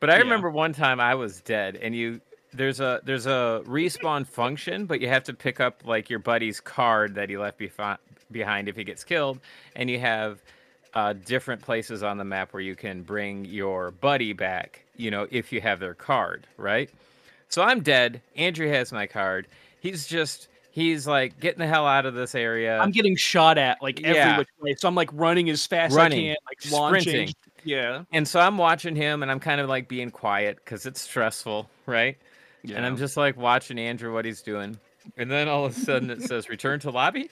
But 0.00 0.10
I 0.10 0.14
Yeah. 0.14 0.22
remember 0.22 0.50
one 0.50 0.72
time 0.72 0.98
I 1.00 1.14
was 1.14 1.40
dead 1.42 1.76
and 1.76 1.94
you 1.94 2.20
there's 2.52 2.80
a 2.80 3.00
there's 3.04 3.26
a 3.26 3.62
respawn 3.66 4.26
function, 4.26 4.86
but 4.86 5.00
you 5.00 5.08
have 5.08 5.24
to 5.24 5.34
pick 5.34 5.60
up 5.60 5.82
like 5.84 6.08
your 6.08 6.20
buddy's 6.20 6.60
card 6.60 7.14
that 7.16 7.28
he 7.28 7.36
left 7.36 7.58
befi- 7.58 7.98
behind 8.30 8.68
if 8.68 8.76
he 8.76 8.84
gets 8.84 9.04
killed, 9.04 9.40
and 9.76 9.90
you 9.90 9.98
have 9.98 10.40
uh, 10.94 11.12
different 11.12 11.60
places 11.60 12.02
on 12.04 12.16
the 12.18 12.24
map 12.24 12.52
where 12.52 12.62
you 12.62 12.76
can 12.76 13.02
bring 13.02 13.44
your 13.44 13.90
buddy 13.90 14.32
back. 14.32 14.84
You 14.96 15.10
know, 15.10 15.26
if 15.32 15.52
you 15.52 15.60
have 15.60 15.80
their 15.80 15.94
card, 15.94 16.46
right? 16.56 16.88
So 17.48 17.62
I'm 17.62 17.80
dead. 17.80 18.20
Andrew 18.36 18.68
has 18.68 18.92
my 18.92 19.06
card. 19.06 19.46
He's 19.80 20.06
just 20.06 20.48
he's 20.70 21.06
like 21.06 21.38
getting 21.40 21.60
the 21.60 21.66
hell 21.66 21.86
out 21.86 22.04
of 22.06 22.14
this 22.14 22.34
area. 22.34 22.78
I'm 22.78 22.90
getting 22.90 23.16
shot 23.16 23.58
at 23.58 23.80
like 23.82 24.00
every 24.02 24.16
Yeah. 24.16 24.38
which 24.38 24.48
way, 24.60 24.74
so 24.76 24.88
I'm 24.88 24.94
like 24.94 25.10
running 25.12 25.48
as 25.50 25.64
fast 25.66 25.94
Running, 25.94 26.30
as 26.30 26.36
I 26.50 26.54
can, 26.54 26.72
like 26.72 26.72
launching. 26.80 27.02
sprinting. 27.02 27.34
Yeah, 27.66 28.02
And 28.12 28.28
so 28.28 28.40
I'm 28.40 28.58
watching 28.58 28.94
him 28.94 29.22
and 29.22 29.30
I'm 29.30 29.40
kind 29.40 29.58
of 29.58 29.70
like 29.70 29.88
being 29.88 30.10
quiet 30.10 30.56
because 30.56 30.84
it's 30.84 31.00
stressful, 31.00 31.70
right? 31.86 32.18
yeah. 32.62 32.76
And 32.76 32.84
I'm 32.84 32.96
just 32.98 33.16
like 33.16 33.38
watching 33.38 33.78
Andrew 33.78 34.12
what 34.12 34.24
he's 34.26 34.42
doing. 34.42 34.78
And 35.16 35.30
then 35.30 35.48
all 35.48 35.64
of 35.64 35.74
a 35.76 35.80
sudden 35.80 36.10
it 36.10 36.20
says 36.22 36.48
return 36.50 36.80
to 36.80 36.90
lobby. 36.90 37.30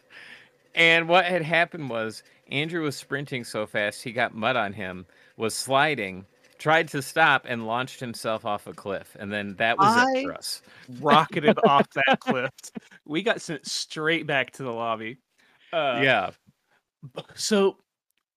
And 0.74 1.06
what 1.08 1.26
had 1.26 1.42
happened 1.42 1.90
was 1.90 2.22
Andrew 2.50 2.82
was 2.82 2.96
sprinting 2.96 3.44
so 3.44 3.66
fast 3.66 4.02
he 4.02 4.12
got 4.12 4.34
mud 4.34 4.56
on 4.56 4.72
him, 4.72 5.04
was 5.36 5.54
sliding, 5.54 6.24
tried 6.62 6.86
to 6.88 7.02
stop 7.02 7.44
and 7.48 7.66
launched 7.66 7.98
himself 7.98 8.46
off 8.46 8.68
a 8.68 8.72
cliff. 8.72 9.16
And 9.18 9.32
then 9.32 9.56
that 9.56 9.76
was 9.76 10.06
it 10.14 10.24
for 10.24 10.34
us. 10.34 10.62
rocketed 11.00 11.58
off 11.66 11.88
that 11.90 12.20
cliff. 12.20 12.50
We 13.04 13.22
got 13.22 13.40
sent 13.42 13.66
straight 13.66 14.26
back 14.28 14.52
to 14.52 14.62
the 14.62 14.70
lobby. 14.70 15.18
Uh, 15.72 16.00
yeah. 16.02 16.30
so 17.34 17.78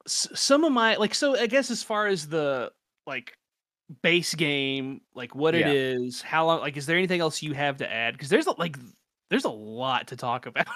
some 0.07 0.63
of 0.63 0.71
my 0.71 0.95
like 0.95 1.13
so 1.15 1.35
i 1.37 1.47
guess 1.47 1.69
as 1.71 1.81
far 1.83 2.07
as 2.07 2.27
the 2.27 2.71
like 3.07 3.33
base 4.03 4.33
game 4.35 5.01
like 5.15 5.35
what 5.35 5.53
Yeah. 5.53 5.67
it 5.67 5.75
is 5.75 6.21
how 6.21 6.45
long 6.45 6.59
like 6.61 6.77
is 6.77 6.85
there 6.85 6.95
anything 6.97 7.21
else 7.21 7.41
you 7.41 7.53
have 7.53 7.77
to 7.77 7.91
add 7.91 8.13
because 8.13 8.29
there's 8.29 8.47
a, 8.47 8.51
like 8.59 8.77
there's 9.29 9.45
a 9.45 9.49
lot 9.49 10.07
to 10.07 10.15
talk 10.15 10.45
about 10.47 10.67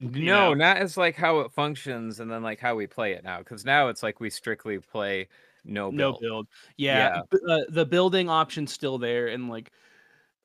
No, 0.00 0.50
know? 0.50 0.54
not 0.54 0.76
as 0.76 0.96
like 0.96 1.16
how 1.16 1.40
it 1.40 1.52
functions 1.52 2.20
and 2.20 2.30
then 2.30 2.42
like 2.42 2.60
how 2.60 2.76
we 2.76 2.86
play 2.86 3.12
it 3.14 3.24
now. 3.24 3.38
Because 3.38 3.64
now 3.64 3.88
it's 3.88 4.02
like 4.02 4.20
we 4.20 4.30
strictly 4.30 4.78
play 4.78 5.26
no 5.68 5.90
no 5.90 6.10
build. 6.12 6.20
build 6.20 6.48
yeah, 6.76 7.20
Yeah. 7.32 7.54
uh, 7.54 7.60
the 7.68 7.86
building 7.86 8.28
option's 8.28 8.72
still 8.72 8.98
there 8.98 9.28
and 9.28 9.48
like 9.48 9.70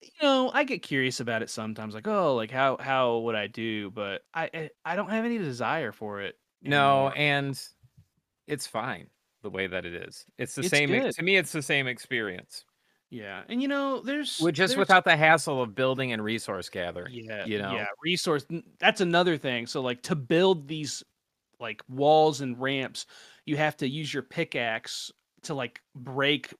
you 0.01 0.09
know 0.21 0.51
i 0.53 0.63
get 0.65 0.81
curious 0.83 1.19
about 1.21 1.41
it 1.41 1.49
sometimes 1.49 1.93
like 1.95 2.07
oh 2.07 2.35
like 2.35 2.51
how 2.51 2.77
how 2.79 3.19
would 3.19 3.35
i 3.35 3.47
do 3.47 3.89
but 3.91 4.21
i 4.33 4.49
i, 4.53 4.69
I 4.85 4.95
don't 4.95 5.09
have 5.09 5.23
any 5.25 5.37
desire 5.37 5.91
for 5.93 6.21
it 6.21 6.35
No, 6.61 7.05
anymore. 7.07 7.13
and 7.15 7.67
it's 8.47 8.67
fine 8.67 9.07
the 9.41 9.49
way 9.49 9.67
that 9.67 9.85
it 9.85 9.93
is. 9.93 10.25
It's 10.37 10.55
the 10.55 10.61
It's 10.61 10.69
same 10.69 10.89
good. 10.89 11.13
to 11.13 11.21
me 11.23 11.35
it's 11.37 11.51
the 11.51 11.61
same 11.61 11.87
experience. 11.87 12.63
yeah 13.09 13.43
and 13.49 13.61
you 13.61 13.67
know 13.67 14.01
there's 14.01 14.39
With 14.41 14.55
just 14.55 14.71
there's- 14.71 14.79
without 14.79 15.05
the 15.05 15.15
hassle 15.17 15.61
of 15.61 15.73
building 15.75 16.11
and 16.13 16.21
resource 16.23 16.67
gathering. 16.69 17.13
yeah 17.13 17.45
you 17.45 17.59
know? 17.59 17.73
yeah 17.73 17.87
resource 18.03 18.45
that's 18.79 18.99
another 19.01 19.37
thing 19.37 19.67
so 19.67 19.81
like 19.81 20.01
to 20.03 20.15
build 20.15 20.67
these 20.67 21.03
like 21.59 21.81
walls 21.89 22.41
and 22.41 22.59
ramps 22.59 23.05
you 23.45 23.57
have 23.57 23.77
to 23.77 23.87
use 23.87 24.13
your 24.13 24.23
pickaxe 24.23 25.11
to 25.43 25.53
like 25.53 25.81
break 25.95 26.53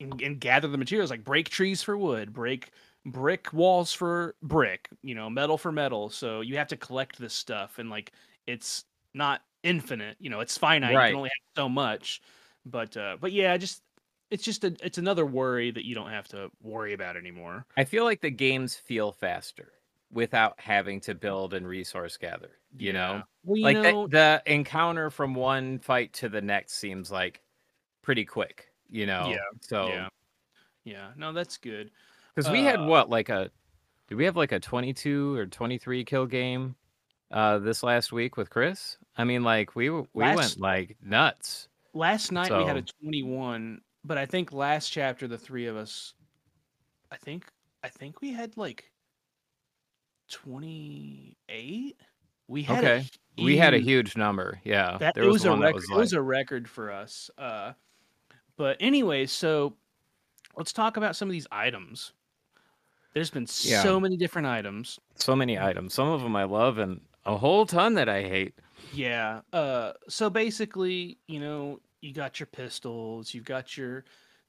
and, 0.00 0.20
and 0.22 0.40
gather 0.40 0.68
the 0.68 0.78
materials 0.78 1.10
like 1.10 1.24
break 1.24 1.48
trees 1.48 1.82
for 1.82 1.96
wood 1.96 2.32
break 2.32 2.70
brick 3.06 3.52
walls 3.52 3.92
for 3.92 4.34
brick 4.42 4.88
you 5.02 5.14
know 5.14 5.30
metal 5.30 5.58
for 5.58 5.72
metal. 5.72 6.10
So 6.10 6.40
you 6.40 6.56
have 6.56 6.68
to 6.68 6.76
collect 6.76 7.18
this 7.18 7.34
stuff 7.34 7.78
and 7.78 7.90
like 7.90 8.12
it's 8.46 8.84
not 9.14 9.42
infinite 9.62 10.16
you 10.20 10.30
know 10.30 10.40
it's 10.40 10.56
finite 10.56 10.92
you 10.92 10.98
can 10.98 11.16
only 11.16 11.30
have 11.30 11.62
so 11.62 11.68
much. 11.68 12.20
But 12.66 12.96
uh 12.96 13.16
but 13.20 13.32
yeah 13.32 13.56
just 13.56 13.82
it's 14.30 14.44
just 14.44 14.64
a 14.64 14.74
it's 14.82 14.98
another 14.98 15.26
worry 15.26 15.70
that 15.70 15.84
you 15.84 15.94
don't 15.94 16.10
have 16.10 16.28
to 16.28 16.50
worry 16.62 16.92
about 16.92 17.16
anymore. 17.16 17.66
I 17.76 17.84
feel 17.84 18.04
like 18.04 18.20
the 18.20 18.30
games 18.30 18.74
feel 18.76 19.12
faster 19.12 19.72
without 20.12 20.58
having 20.58 21.00
to 21.00 21.14
build 21.14 21.54
and 21.54 21.66
resource 21.66 22.16
gather. 22.16 22.50
You 22.78 22.92
know? 22.92 23.22
well, 23.44 23.56
you 23.56 23.64
like 23.64 23.76
know, 23.76 24.06
the, 24.06 24.40
the 24.46 24.52
encounter 24.52 25.10
from 25.10 25.34
one 25.34 25.78
fight 25.80 26.12
to 26.14 26.28
the 26.28 26.40
next 26.40 26.74
seems 26.74 27.10
like 27.10 27.42
pretty 28.02 28.24
quick, 28.24 28.68
you 28.88 29.06
know. 29.06 29.28
Yeah, 29.28 29.38
So 29.60 29.88
yeah 29.88 30.08
yeah 30.84 31.08
no 31.14 31.30
that's 31.30 31.58
good 31.58 31.90
because 32.34 32.50
we 32.50 32.62
had 32.62 32.80
Uh, 32.80 32.84
what 32.86 33.10
like 33.10 33.28
a 33.28 33.50
did 34.08 34.14
we 34.14 34.24
have 34.24 34.34
like 34.36 34.50
a 34.52 34.58
22 34.58 35.36
or 35.36 35.44
23 35.46 36.04
kill 36.06 36.24
game 36.26 36.74
uh 37.32 37.58
this 37.58 37.82
last 37.82 38.12
week 38.12 38.36
with 38.38 38.48
Chris? 38.50 38.96
I 39.16 39.24
mean 39.24 39.42
like 39.44 39.76
we 39.76 39.90
we 39.90 40.04
Last- 40.14 40.36
went 40.36 40.60
like 40.60 40.96
nuts. 41.02 41.68
last 41.92 42.32
night 42.32 42.50
we 42.50 42.64
had 42.64 42.76
a 42.78 42.82
21 43.02 43.80
but 44.04 44.16
i 44.16 44.24
think 44.24 44.52
last 44.52 44.88
chapter 44.88 45.28
the 45.28 45.36
three 45.36 45.66
of 45.66 45.76
us 45.76 46.14
i 47.12 47.16
think 47.16 47.44
i 47.84 47.88
think 47.88 48.20
we 48.22 48.32
had 48.32 48.56
like 48.56 48.89
28 50.30 51.96
we 52.48 52.62
had 52.64 52.78
Okay. 52.84 53.06
a 53.38 53.42
We 53.44 53.56
had 53.56 53.74
a 53.74 53.78
huge- 53.78 53.86
huge 53.86 54.16
number. 54.16 54.60
Yeah. 54.64 54.96
that 54.98 55.14
there 55.14 55.24
it 55.24 55.28
was, 55.28 55.44
a 55.44 55.50
record 55.50 55.62
that 55.62 55.74
was 55.74 55.90
it 55.90 55.96
was 55.96 56.12
a 56.12 56.22
record 56.22 56.68
for 56.68 56.90
us 56.90 57.30
uh 57.38 57.72
but 58.56 58.76
anyway 58.80 59.26
so 59.26 59.76
let's 60.56 60.72
talk 60.72 60.96
about 60.96 61.16
some 61.16 61.28
of 61.28 61.32
these 61.32 61.46
items 61.52 62.12
there's 63.14 63.30
been 63.30 63.46
Yeah. 63.62 63.82
so 63.82 63.98
many 64.00 64.16
different 64.16 64.46
items 64.48 64.98
so 65.16 65.34
many 65.36 65.58
items. 65.58 65.92
Some 65.94 66.08
of 66.08 66.22
them 66.22 66.34
I 66.36 66.44
love 66.44 66.78
and 66.78 67.00
a 67.26 67.36
whole 67.36 67.66
ton 67.66 67.94
that 67.94 68.08
I 68.08 68.22
hate. 68.22 68.54
Yeah. 68.94 69.42
Uh 69.52 69.92
so 70.08 70.30
basically, 70.30 71.18
you 71.26 71.38
know, 71.40 71.80
you 72.00 72.12
got 72.14 72.40
your 72.40 72.46
pistols, 72.46 73.34
you've 73.34 73.44
got 73.44 73.76
your 73.76 74.04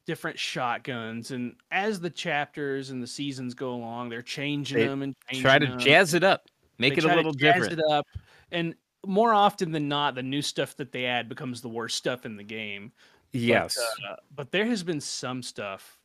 different 0.06 0.38
shotguns 0.40 1.32
and 1.32 1.56
as 1.72 2.00
the 2.00 2.10
chapters 2.10 2.90
and 2.90 3.02
the 3.02 3.08
seasons 3.08 3.54
go 3.54 3.74
along, 3.74 4.10
they're 4.10 4.22
changing 4.22 4.78
They 4.80 4.88
them 4.88 5.02
and 5.02 5.16
changing 5.30 5.44
Try 5.44 5.60
to 5.60 5.66
them. 5.68 5.80
jazz 5.80 6.14
it 6.14 6.24
up. 6.24 6.48
Make 6.80 6.96
They 6.96 7.00
it 7.00 7.04
a 7.12 7.16
little 7.16 7.34
jazz 7.34 7.56
different. 7.68 7.80
it 7.80 7.86
up 7.92 8.06
and 8.52 8.76
more 9.06 9.34
often 9.34 9.72
than 9.72 9.88
not 9.88 10.16
the 10.16 10.24
new 10.24 10.42
stuff 10.42 10.76
that 10.78 10.92
they 10.92 11.06
add 11.06 11.28
becomes 11.30 11.62
the 11.62 11.70
worst 11.70 11.98
stuff 11.98 12.26
in 12.26 12.36
the 12.36 12.44
game. 12.44 12.92
Yes. 13.32 13.76
But, 13.78 14.12
uh, 14.12 14.16
but 14.36 14.52
there 14.52 14.66
has 14.66 14.84
been 14.84 15.00
some 15.02 15.42
stuff 15.42 15.98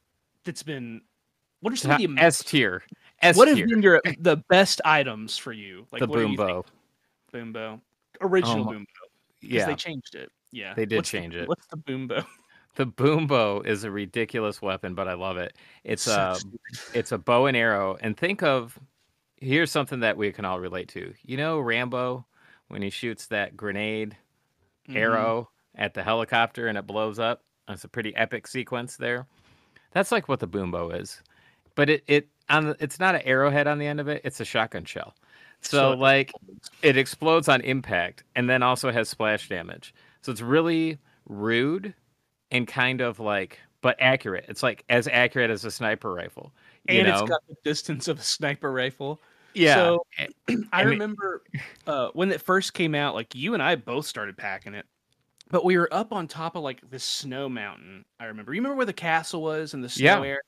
that's 0.44 0.62
been. 0.62 1.00
What 1.60 1.72
are 1.72 1.76
some 1.76 1.90
of 1.90 1.98
the 1.98 2.08
S 2.22 2.42
tier. 2.44 2.84
What 3.34 3.48
have 3.48 3.56
been 3.56 3.82
your 3.82 4.00
the 4.20 4.36
best 4.48 4.80
items 4.84 5.36
for 5.36 5.52
you? 5.52 5.86
Like 5.90 6.00
the 6.00 6.06
what 6.06 6.16
do 6.18 6.22
boom 6.22 6.30
you 6.32 6.36
think? 6.36 6.48
bow. 6.48 6.64
boom 7.32 7.82
original 8.20 8.64
my- 8.64 8.72
boom 8.72 8.84
bow. 8.84 9.08
'cause 9.42 9.50
Yeah. 9.50 9.66
they 9.66 9.74
changed 9.74 10.14
it. 10.14 10.30
Yeah, 10.52 10.72
They 10.74 10.86
did 10.86 10.96
What's 10.96 11.10
the- 11.10 11.18
change 11.18 11.34
it. 11.34 11.48
What's 11.48 11.66
the 11.66 11.76
boom 11.78 12.06
bow? 12.06 12.24
The 12.76 12.86
boom 12.86 13.26
bow 13.26 13.62
is 13.62 13.84
a 13.84 13.90
ridiculous 13.90 14.62
weapon, 14.62 14.94
but 14.94 15.08
I 15.08 15.14
love 15.14 15.36
it. 15.38 15.56
It's 15.84 16.04
So 16.04 16.10
a 16.10 16.40
it's 16.92 17.12
a 17.12 17.18
bow 17.18 17.46
and 17.46 17.56
arrow. 17.56 17.96
And 18.00 18.16
think 18.16 18.42
of 18.42 18.78
here's 19.38 19.70
something 19.70 20.00
that 20.00 20.16
we 20.16 20.32
can 20.32 20.44
all 20.44 20.60
relate 20.60 20.88
to. 20.90 21.14
You 21.24 21.36
know 21.38 21.60
Rambo 21.60 22.26
when 22.68 22.82
he 22.82 22.90
shoots 22.90 23.26
that 23.28 23.56
grenade 23.56 24.16
Mhm. 24.88 24.96
arrow 24.96 25.50
at 25.74 25.94
the 25.94 26.02
helicopter 26.02 26.68
and 26.68 26.78
it 26.78 26.86
blows 26.86 27.18
up. 27.18 27.44
That's 27.68 27.84
a 27.84 27.88
pretty 27.88 28.14
epic 28.16 28.46
sequence 28.46 28.96
there. 28.96 29.26
That's 29.92 30.12
like 30.12 30.28
what 30.28 30.40
the 30.40 30.46
boom 30.46 30.70
bow 30.70 30.90
is. 30.90 31.22
But 31.74 31.90
it 31.90 32.04
it 32.06 32.28
on 32.48 32.66
the, 32.66 32.76
it's 32.80 33.00
not 33.00 33.14
an 33.14 33.22
arrowhead 33.24 33.66
on 33.66 33.78
the 33.78 33.86
end 33.86 34.00
of 34.00 34.08
it, 34.08 34.22
it's 34.24 34.40
a 34.40 34.44
shotgun 34.44 34.84
shell. 34.84 35.14
So 35.60 35.92
it 35.92 35.98
like 35.98 36.32
it 36.82 36.96
explodes 36.96 37.48
on 37.48 37.60
impact 37.62 38.24
and 38.34 38.48
then 38.50 38.62
also 38.62 38.92
has 38.92 39.08
splash 39.08 39.48
damage. 39.48 39.94
So 40.22 40.32
it's 40.32 40.42
really 40.42 40.98
rude 41.26 41.94
and 42.50 42.66
kind 42.66 43.00
of 43.00 43.20
like 43.20 43.58
but 43.80 43.96
accurate. 44.00 44.46
It's 44.48 44.62
like 44.62 44.84
as 44.88 45.06
accurate 45.06 45.50
as 45.50 45.64
a 45.64 45.70
sniper 45.70 46.12
rifle. 46.12 46.52
You 46.88 47.00
and 47.00 47.08
know? 47.08 47.20
it's 47.20 47.30
got 47.30 47.46
the 47.48 47.56
distance 47.64 48.08
of 48.08 48.18
a 48.18 48.22
sniper 48.22 48.72
rifle. 48.72 49.20
yeah. 49.54 49.74
So 49.74 50.06
I 50.72 50.82
remember 50.82 51.42
uh, 51.86 52.08
when 52.12 52.32
it 52.32 52.40
first 52.40 52.74
came 52.74 52.94
out, 52.94 53.14
like 53.14 53.34
you 53.34 53.54
and 53.54 53.62
I 53.62 53.76
both 53.76 54.06
started 54.06 54.36
packing 54.36 54.74
it. 54.74 54.86
But 55.48 55.64
we 55.64 55.78
were 55.78 55.88
up 55.92 56.12
on 56.12 56.26
top 56.26 56.56
of 56.56 56.64
like 56.64 56.80
this 56.90 57.04
snow 57.04 57.48
mountain. 57.48 58.04
I 58.18 58.24
remember. 58.24 58.52
You 58.52 58.60
remember 58.60 58.76
where 58.76 58.86
the 58.86 58.92
castle 58.92 59.42
was 59.42 59.74
and 59.74 59.84
the 59.84 59.88
snow 59.88 60.04
Yeah. 60.04 60.18
area? 60.18 60.38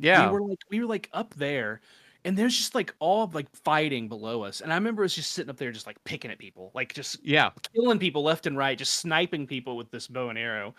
yeah. 0.00 0.26
We 0.26 0.32
were 0.32 0.48
like 0.48 0.58
we 0.70 0.80
were 0.80 0.86
like 0.86 1.08
up 1.12 1.34
there, 1.34 1.80
and 2.24 2.36
there's 2.36 2.56
just 2.56 2.74
like 2.74 2.92
all 2.98 3.22
of, 3.22 3.34
like 3.34 3.48
fighting 3.54 4.08
below 4.08 4.42
us. 4.42 4.60
And 4.60 4.72
I 4.72 4.74
remember 4.74 5.04
us 5.04 5.14
just 5.14 5.30
sitting 5.30 5.50
up 5.50 5.56
there, 5.56 5.70
just 5.70 5.86
like 5.86 6.02
picking 6.02 6.30
at 6.32 6.38
people, 6.38 6.72
like 6.74 6.92
just 6.94 7.24
yeah. 7.24 7.50
killing 7.72 8.00
people 8.00 8.24
left 8.24 8.46
and 8.46 8.56
right, 8.56 8.76
just 8.76 8.94
sniping 8.94 9.46
people 9.46 9.76
with 9.76 9.90
this 9.92 10.08
bow 10.08 10.28
and 10.30 10.38
arrow. 10.38 10.74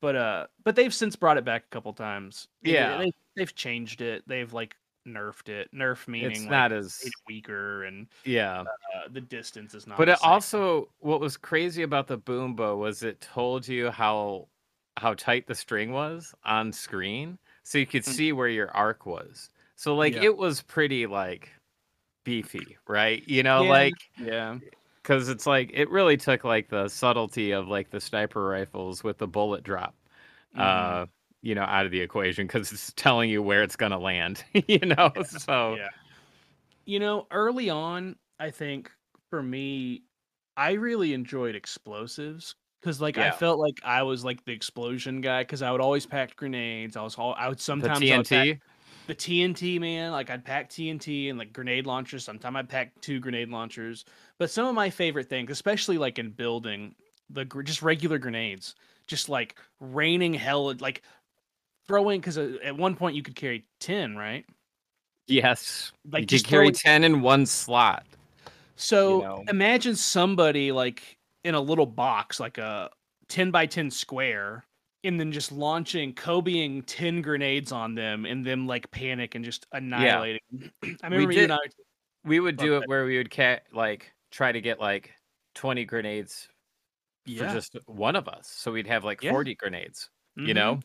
But 0.00 0.16
uh, 0.16 0.46
but 0.64 0.76
they've 0.76 0.92
since 0.94 1.16
brought 1.16 1.38
it 1.38 1.44
back 1.44 1.64
a 1.64 1.70
couple 1.70 1.92
times. 1.92 2.48
They- 2.62 2.72
Yeah. 2.74 2.98
they, 2.98 3.12
they've 3.36 3.54
changed 3.54 4.00
it. 4.00 4.22
They've 4.26 4.52
like 4.52 4.76
nerfed 5.06 5.48
it. 5.48 5.68
Nerf 5.74 6.06
meaning 6.08 6.30
It's 6.30 6.40
like, 6.40 6.50
not 6.50 6.72
as 6.72 7.00
it 7.04 7.12
weaker 7.28 7.84
and 7.84 8.06
yeah. 8.24 8.60
uh, 8.62 9.08
the 9.10 9.20
distance 9.20 9.74
is 9.74 9.86
not. 9.86 9.96
But 9.98 10.08
it 10.08 10.18
same. 10.18 10.30
also 10.30 10.88
what 11.00 11.20
was 11.20 11.36
crazy 11.36 11.82
about 11.82 12.06
the 12.06 12.16
boom 12.16 12.54
bow 12.54 12.76
was 12.76 13.02
it 13.02 13.20
told 13.20 13.66
you 13.68 13.90
how 13.90 14.48
how 14.96 15.12
tight 15.14 15.46
the 15.46 15.54
string 15.54 15.92
was 15.92 16.32
on 16.44 16.72
screen 16.72 17.36
so 17.64 17.78
you 17.78 17.86
could 17.86 18.02
Mm. 18.04 18.12
see 18.14 18.32
where 18.32 18.48
your 18.48 18.70
arc 18.70 19.06
was. 19.06 19.50
So 19.76 19.94
like 19.94 20.14
Yeah. 20.14 20.24
it 20.24 20.36
was 20.36 20.62
pretty 20.62 21.06
like 21.06 21.50
beefy, 22.24 22.76
right? 22.88 23.22
You 23.28 23.42
know, 23.42 23.62
Yeah. 23.64 23.70
like 23.70 23.94
yeah, 24.18 24.58
cuz 25.04 25.28
it's 25.28 25.46
like 25.46 25.70
it 25.74 25.88
really 25.90 26.16
took 26.16 26.44
like 26.44 26.68
the 26.68 26.88
subtlety 26.88 27.52
of 27.52 27.68
like 27.68 27.90
the 27.90 28.00
sniper 28.00 28.44
rifles 28.46 29.04
with 29.04 29.18
the 29.18 29.28
bullet 29.28 29.62
drop 29.64 29.94
Mhm. 30.54 30.60
uh 30.62 31.06
you 31.42 31.54
know 31.54 31.62
out 31.64 31.86
of 31.86 31.92
the 31.92 32.00
equation 32.00 32.48
cuz 32.48 32.72
it's 32.72 32.92
telling 32.94 33.30
you 33.30 33.42
where 33.42 33.62
it's 33.62 33.76
going 33.76 33.92
to 33.92 33.98
land, 33.98 34.44
you 34.68 34.78
know? 34.80 35.12
So 35.24 35.76
yeah. 35.76 35.88
You 36.86 36.98
know, 36.98 37.26
early 37.30 37.70
on, 37.70 38.16
I 38.38 38.50
think 38.50 38.90
for 39.30 39.42
me, 39.42 40.04
I 40.56 40.72
really 40.72 41.14
enjoyed 41.14 41.54
explosives 41.54 42.54
because, 42.80 43.00
like, 43.00 43.16
I 43.18 43.30
felt 43.30 43.58
like 43.58 43.80
I 43.84 44.02
was 44.02 44.24
like 44.24 44.44
the 44.44 44.52
explosion 44.52 45.20
guy 45.22 45.42
because 45.42 45.62
I 45.62 45.72
would 45.72 45.80
always 45.80 46.06
pack 46.06 46.36
grenades. 46.36 46.96
I 46.96 47.02
was 47.02 47.16
all 47.16 47.34
I 47.34 47.48
would 47.48 47.60
the 47.78 47.90
sometimes 47.90 48.10
I 48.10 48.16
would 48.18 48.28
pack 48.28 48.48
TNT 48.48 48.60
the 49.06 49.14
TNT 49.14 49.80
man, 49.80 50.12
like 50.12 50.30
I'd 50.30 50.44
pack 50.44 50.70
TNT 50.70 51.30
and 51.30 51.38
like 51.38 51.52
grenade 51.52 51.86
launchers. 51.86 52.24
Sometimes 52.24 52.56
I'd 52.56 52.68
pack 52.68 52.92
two 53.00 53.20
grenade 53.20 53.50
launchers. 53.50 54.04
But 54.38 54.50
some 54.50 54.66
of 54.66 54.74
my 54.74 54.90
favorite 54.90 55.28
things, 55.28 55.50
especially 55.50 55.98
like 55.98 56.18
in 56.18 56.30
building, 56.30 56.94
the 57.30 57.44
gr- 57.44 57.62
just 57.62 57.82
regular 57.82 58.18
grenades, 58.18 58.74
just 59.06 59.28
like 59.28 59.56
raining 59.80 60.34
hell, 60.34 60.74
like 60.80 61.02
throwing. 61.86 62.20
Because 62.20 62.38
uh, 62.38 62.56
at 62.64 62.76
one 62.76 62.96
point 62.96 63.16
you 63.16 63.22
could 63.22 63.36
carry 63.36 63.66
ten, 63.78 64.16
right? 64.16 64.44
Yes. 65.26 65.92
Like 66.10 66.22
you 66.22 66.26
just 66.26 66.46
carry 66.46 66.70
10 66.70 67.04
in 67.04 67.22
one 67.22 67.46
slot. 67.46 68.04
So 68.76 69.20
know? 69.20 69.44
imagine 69.48 69.96
somebody 69.96 70.72
like 70.72 71.16
in 71.44 71.54
a 71.54 71.60
little 71.60 71.86
box, 71.86 72.40
like 72.40 72.58
a 72.58 72.90
ten 73.28 73.50
by 73.50 73.66
ten 73.66 73.90
square. 73.90 74.64
And 75.04 75.20
then 75.20 75.32
just 75.32 75.52
launching, 75.52 76.14
Kobeing 76.14 76.82
ten 76.86 77.20
grenades 77.22 77.72
on 77.72 77.94
them, 77.94 78.24
and 78.24 78.44
them 78.46 78.66
like 78.66 78.90
panic 78.90 79.34
and 79.34 79.44
just 79.44 79.66
annihilating. 79.72 80.40
Yeah. 80.50 80.68
I 81.02 81.06
remember 81.08 81.30
you 81.32 81.40
did- 81.40 81.44
and 81.44 81.52
I 81.52 81.58
We 82.24 82.40
would 82.40 82.56
do 82.58 82.76
it 82.78 82.86
where 82.86 83.04
we 83.06 83.18
would 83.18 83.30
ca- 83.32 83.60
like 83.72 84.12
try 84.32 84.52
to 84.52 84.60
get 84.62 84.80
like 84.80 85.14
20 85.54 85.84
grenades 85.86 86.48
for 87.36 87.46
just 87.48 87.76
one 87.86 88.16
of 88.16 88.28
us. 88.28 88.48
So 88.48 88.72
we'd 88.72 88.86
have 88.88 89.04
like 89.04 89.20
Yeah. 89.20 89.30
40 89.30 89.54
grenades, 89.56 90.10
you 90.44 90.54
Mhm. 90.54 90.54
know? 90.54 90.82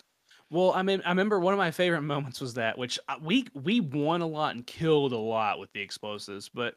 Well, 0.49 0.73
I 0.73 0.83
mean, 0.83 1.01
I 1.05 1.09
remember 1.09 1.39
one 1.39 1.53
of 1.53 1.57
my 1.59 1.71
favorite 1.71 2.01
moments 2.03 2.41
was 2.41 2.55
that, 2.55 2.77
which 2.77 2.99
uh, 3.09 3.17
we 3.21 3.47
we 3.55 3.79
won 3.81 4.21
a 4.21 4.27
lot 4.27 4.55
and 4.55 4.65
killed 4.67 5.13
a 5.13 5.17
lot 5.17 5.59
with 5.59 5.71
the 5.73 5.81
explosives, 5.81 6.49
but 6.49 6.75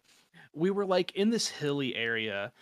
we 0.55 0.71
were 0.71 0.87
like 0.87 1.13
in 1.17 1.31
this 1.31 1.49
hilly 1.49 1.95
area, 1.97 2.53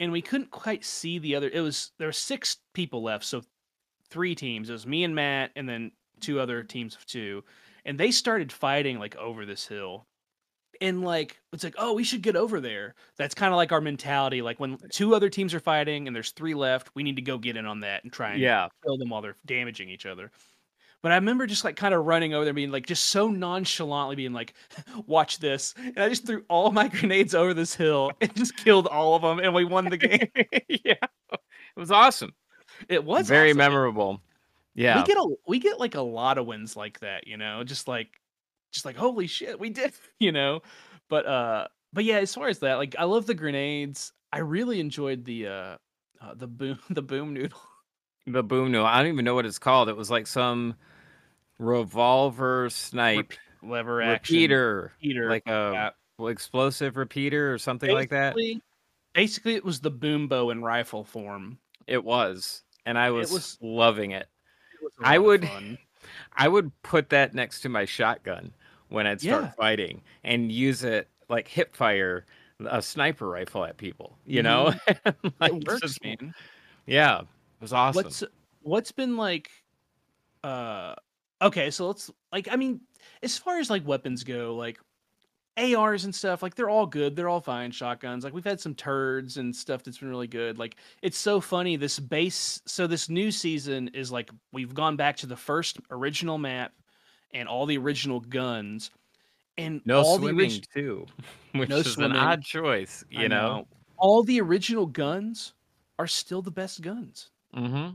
and 0.00 0.12
we 0.12 0.22
couldn't 0.22 0.50
quite 0.52 0.84
see 0.84 1.18
the 1.18 1.34
other. 1.36 1.50
It 1.50 1.60
was 1.60 1.92
there 1.98 2.08
were 2.08 2.12
six 2.12 2.58
people 2.74 3.02
left, 3.02 3.24
so 3.24 3.42
three 4.10 4.34
teams. 4.34 4.68
It 4.68 4.72
was 4.74 4.86
me 4.86 5.04
and 5.04 5.14
Matt, 5.14 5.50
and 5.56 5.68
then 5.68 5.92
two 6.20 6.40
other 6.40 6.62
teams 6.62 6.94
of 6.96 7.06
two, 7.06 7.44
and 7.84 7.98
they 7.98 8.10
started 8.10 8.52
fighting 8.52 8.98
like 8.98 9.16
over 9.16 9.46
this 9.46 9.66
hill. 9.66 10.06
And 10.82 11.04
like 11.04 11.38
it's 11.52 11.62
like, 11.64 11.74
oh, 11.76 11.92
we 11.92 12.04
should 12.04 12.22
get 12.22 12.36
over 12.36 12.58
there. 12.60 12.94
That's 13.18 13.34
kind 13.34 13.52
of 13.52 13.56
like 13.56 13.70
our 13.72 13.82
mentality. 13.82 14.40
Like 14.40 14.58
when 14.60 14.78
two 14.90 15.14
other 15.14 15.28
teams 15.28 15.52
are 15.52 15.60
fighting 15.60 16.06
and 16.06 16.16
there's 16.16 16.30
three 16.32 16.54
left, 16.54 16.90
we 16.94 17.02
need 17.02 17.16
to 17.16 17.22
go 17.22 17.36
get 17.36 17.56
in 17.58 17.66
on 17.66 17.80
that 17.80 18.02
and 18.02 18.12
try 18.12 18.30
and 18.32 18.40
Yeah. 18.40 18.68
kill 18.82 18.96
them 18.96 19.10
while 19.10 19.20
they're 19.20 19.36
damaging 19.44 19.90
each 19.90 20.06
other. 20.06 20.30
But 21.02 21.12
I 21.12 21.16
remember 21.16 21.46
just 21.46 21.64
like 21.64 21.76
kind 21.76 21.92
of 21.94 22.06
running 22.06 22.32
over 22.34 22.44
there, 22.44 22.54
being 22.54 22.70
like 22.70 22.86
just 22.86 23.06
so 23.06 23.28
nonchalantly 23.28 24.16
being 24.16 24.32
like, 24.32 24.54
"Watch 25.06 25.38
this!" 25.38 25.74
And 25.76 25.98
I 25.98 26.08
just 26.08 26.26
threw 26.26 26.44
all 26.48 26.70
my 26.72 26.88
grenades 27.00 27.34
over 27.34 27.52
this 27.52 27.74
hill 27.74 28.12
and 28.20 28.34
just 28.34 28.56
killed 28.56 28.86
all 28.86 29.14
of 29.14 29.22
them, 29.22 29.38
and 29.38 29.54
we 29.54 29.64
won 29.64 29.86
the 29.86 29.96
game. 29.98 30.28
yeah. 30.68 30.94
It 31.32 31.76
was 31.76 31.90
awesome. 31.90 32.32
It 32.88 33.04
was 33.04 33.28
Very 33.28 33.50
awesome. 33.50 33.58
memorable. 33.58 34.22
Yeah. 34.74 34.98
We 35.00 35.04
get 35.04 35.16
a 35.16 35.34
we 35.46 35.58
get 35.58 35.80
like 35.80 35.94
a 35.94 36.00
lot 36.00 36.38
of 36.38 36.46
wins 36.46 36.76
like 36.76 37.00
that, 37.00 37.26
you 37.26 37.36
know, 37.36 37.64
just 37.64 37.88
like 37.88 38.08
just 38.72 38.84
like 38.84 38.96
holy 38.96 39.26
shit, 39.26 39.58
we 39.58 39.70
did, 39.70 39.92
you 40.18 40.32
know. 40.32 40.62
But 41.08 41.26
uh, 41.26 41.68
but 41.92 42.04
yeah, 42.04 42.18
as 42.18 42.34
far 42.34 42.48
as 42.48 42.60
that, 42.60 42.74
like 42.74 42.94
I 42.98 43.04
love 43.04 43.26
the 43.26 43.34
grenades. 43.34 44.12
I 44.32 44.38
really 44.38 44.78
enjoyed 44.78 45.24
the 45.24 45.48
uh, 45.48 45.76
uh 46.20 46.34
the 46.34 46.46
boom 46.46 46.78
the 46.90 47.02
boom 47.02 47.34
noodle. 47.34 47.60
the 48.26 48.42
boom 48.42 48.70
noodle. 48.70 48.86
I 48.86 49.02
don't 49.02 49.12
even 49.12 49.24
know 49.24 49.34
what 49.34 49.46
it's 49.46 49.58
called. 49.58 49.88
It 49.88 49.96
was 49.96 50.10
like 50.10 50.26
some 50.26 50.76
revolver 51.58 52.70
snipe 52.70 53.32
lever 53.62 54.00
action 54.00 54.34
repeater, 54.36 54.92
repeater, 55.00 55.28
like 55.28 55.46
a 55.46 55.92
yeah. 56.18 56.28
explosive 56.28 56.96
repeater 56.96 57.52
or 57.52 57.58
something 57.58 57.90
like 57.90 58.10
that. 58.10 58.34
Basically- 58.34 58.62
Basically, 59.12 59.54
it 59.56 59.64
was 59.64 59.80
the 59.80 59.90
boom 59.90 60.28
bow 60.28 60.50
in 60.50 60.62
rifle 60.62 61.02
form. 61.02 61.58
It 61.88 62.04
was, 62.04 62.62
and 62.86 62.98
I 62.98 63.10
was, 63.10 63.30
was- 63.30 63.58
loving 63.60 64.12
it. 64.12 64.26
It 64.74 64.84
was 64.84 64.92
I 65.02 65.18
would- 65.18 65.48
I 66.36 66.48
would 66.48 66.70
put 66.82 67.10
that 67.10 67.34
next 67.34 67.60
to 67.62 67.68
my 67.68 67.84
shotgun 67.84 68.52
when 68.88 69.06
I'd 69.06 69.20
start 69.20 69.42
Yeah. 69.44 69.50
fighting 69.52 70.02
and 70.24 70.50
use 70.50 70.82
it 70.84 71.08
like 71.28 71.46
hip 71.46 71.74
fire 71.76 72.24
a 72.66 72.80
sniper 72.82 73.28
rifle 73.28 73.64
at 73.64 73.76
people. 73.76 74.18
You 74.26 74.42
know, 74.42 74.72
Like, 75.40 75.52
it 75.52 75.66
works, 75.68 75.80
just- 75.80 76.04
man. 76.04 76.34
Yeah, 76.86 77.20
it 77.20 77.26
was 77.60 77.72
awesome. 77.72 78.04
What's 78.04 78.24
what's 78.62 78.92
been 78.92 79.16
like 79.16 79.50
uh 80.44 80.94
okay, 81.42 81.70
so 81.70 81.86
let's 81.88 82.10
like 82.32 82.48
I 82.50 82.56
mean, 82.56 82.80
as 83.22 83.36
far 83.38 83.58
as 83.58 83.70
like 83.70 83.86
weapons 83.86 84.24
go, 84.24 84.54
like 84.56 84.78
ARs 85.56 86.04
and 86.04 86.14
stuff, 86.14 86.42
like 86.42 86.54
they're 86.54 86.70
all 86.70 86.86
good, 86.86 87.14
they're 87.16 87.28
all 87.28 87.40
fine 87.40 87.70
shotguns. 87.70 88.24
Like 88.24 88.32
we've 88.32 88.44
had 88.44 88.60
some 88.60 88.74
turds 88.74 89.36
and 89.36 89.54
stuff 89.54 89.82
that's 89.82 89.98
been 89.98 90.08
really 90.08 90.26
good. 90.28 90.58
Like 90.58 90.76
it's 91.02 91.18
so 91.18 91.40
funny 91.40 91.76
this 91.76 91.98
base 91.98 92.60
so 92.66 92.86
this 92.86 93.08
new 93.08 93.30
season 93.30 93.88
is 93.94 94.10
like 94.10 94.30
we've 94.52 94.74
gone 94.74 94.96
back 94.96 95.16
to 95.18 95.26
the 95.26 95.36
first 95.36 95.78
original 95.90 96.38
map 96.38 96.72
and 97.34 97.48
all 97.48 97.66
the 97.66 97.76
original 97.78 98.20
guns 98.20 98.90
and 99.58 99.82
no 99.84 100.00
all 100.00 100.16
the 100.16 100.28
swimming 100.28 100.50
orig- 100.50 100.64
too, 100.74 101.06
which 101.54 101.68
No 101.68 101.76
is 101.78 101.92
swimming. 101.92 102.12
an 102.12 102.16
odd 102.24 102.42
choice. 102.42 103.04
You 103.10 103.28
know. 103.28 103.66
all 103.98 104.22
the 104.22 104.40
original 104.40 104.86
guns 104.86 105.52
are 105.98 106.06
still 106.06 106.40
the 106.40 106.50
best 106.50 106.80
guns. 106.80 107.30
Mm-hmm. 107.54 107.90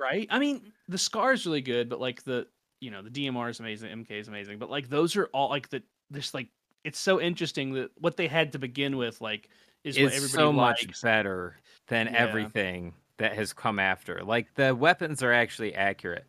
right? 0.00 0.26
I 0.30 0.38
mean, 0.38 0.72
the 0.88 0.96
scar 0.96 1.32
is 1.32 1.44
really 1.44 1.60
good, 1.60 1.88
but 1.90 2.00
like 2.00 2.22
the 2.24 2.46
you 2.80 2.90
know 2.90 3.02
the 3.02 3.10
DMR 3.10 3.50
is 3.50 3.60
amazing, 3.60 3.90
MK 3.90 4.12
is 4.12 4.28
amazing, 4.28 4.58
but 4.58 4.70
like 4.70 4.88
those 4.88 5.16
are 5.16 5.26
all 5.34 5.50
like 5.50 5.68
the 5.68 5.82
this 6.10 6.32
like 6.32 6.48
it's 6.84 6.98
so 6.98 7.20
interesting 7.20 7.72
that 7.74 7.90
what 7.98 8.16
they 8.16 8.26
had 8.26 8.52
to 8.52 8.58
begin 8.58 8.96
with 8.96 9.20
like 9.20 9.48
is 9.84 9.96
what 9.96 10.06
It's 10.06 10.16
everybody 10.16 10.32
so 10.32 10.52
much 10.52 11.02
better 11.02 11.56
than 11.88 12.06
Yeah. 12.06 12.12
everything 12.18 12.94
that 13.18 13.34
has 13.34 13.52
come 13.52 13.78
after. 13.78 14.22
Like 14.24 14.54
the 14.54 14.74
weapons 14.74 15.22
are 15.22 15.32
actually 15.32 15.74
accurate. 15.74 16.26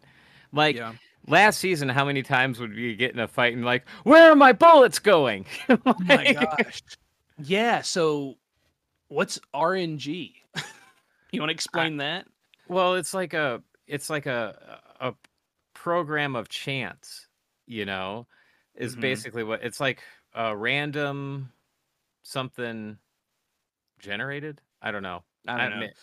Like 0.54 0.76
yeah. 0.76 0.93
last 1.28 1.60
season, 1.60 1.88
how 1.89 2.04
many 2.06 2.22
times 2.24 2.60
would 2.60 2.76
you 2.76 2.95
get 2.95 3.12
in 3.14 3.20
a 3.20 3.28
fight 3.28 3.54
and 3.54 3.64
like, 3.64 3.86
where 4.04 4.32
are 4.32 4.36
my 4.36 4.52
bullets 4.54 4.99
going? 4.99 5.45
Oh 5.70 5.95
my 6.02 6.34
gosh. 6.34 6.82
Yeah. 7.43 7.82
So, 7.82 8.36
what's 9.08 9.39
RNG? 9.54 10.34
you 11.32 11.39
want 11.39 11.49
to 11.49 11.54
explain 11.54 11.97
that? 11.97 12.26
Well, 12.68 12.95
it's 12.95 13.14
like 13.14 13.34
a 13.34 13.62
it's 13.88 14.10
like 14.10 14.26
a 14.26 14.80
a 14.99 15.14
program 15.74 16.36
of 16.36 16.49
chance, 16.49 17.28
you 17.68 17.86
know, 17.86 18.28
is 18.76 18.95
Mhm. 18.95 19.02
basically 19.02 19.43
what 19.43 19.64
it's 19.64 19.80
like 19.80 20.04
a 20.34 20.56
random 20.56 21.52
something 22.24 22.98
generated. 24.00 24.62
I 24.82 24.92
don't 24.92 25.04
know. 25.04 25.24
I 25.48 25.58
don't 25.58 25.70
know. 25.70 25.76
admit- 25.78 25.98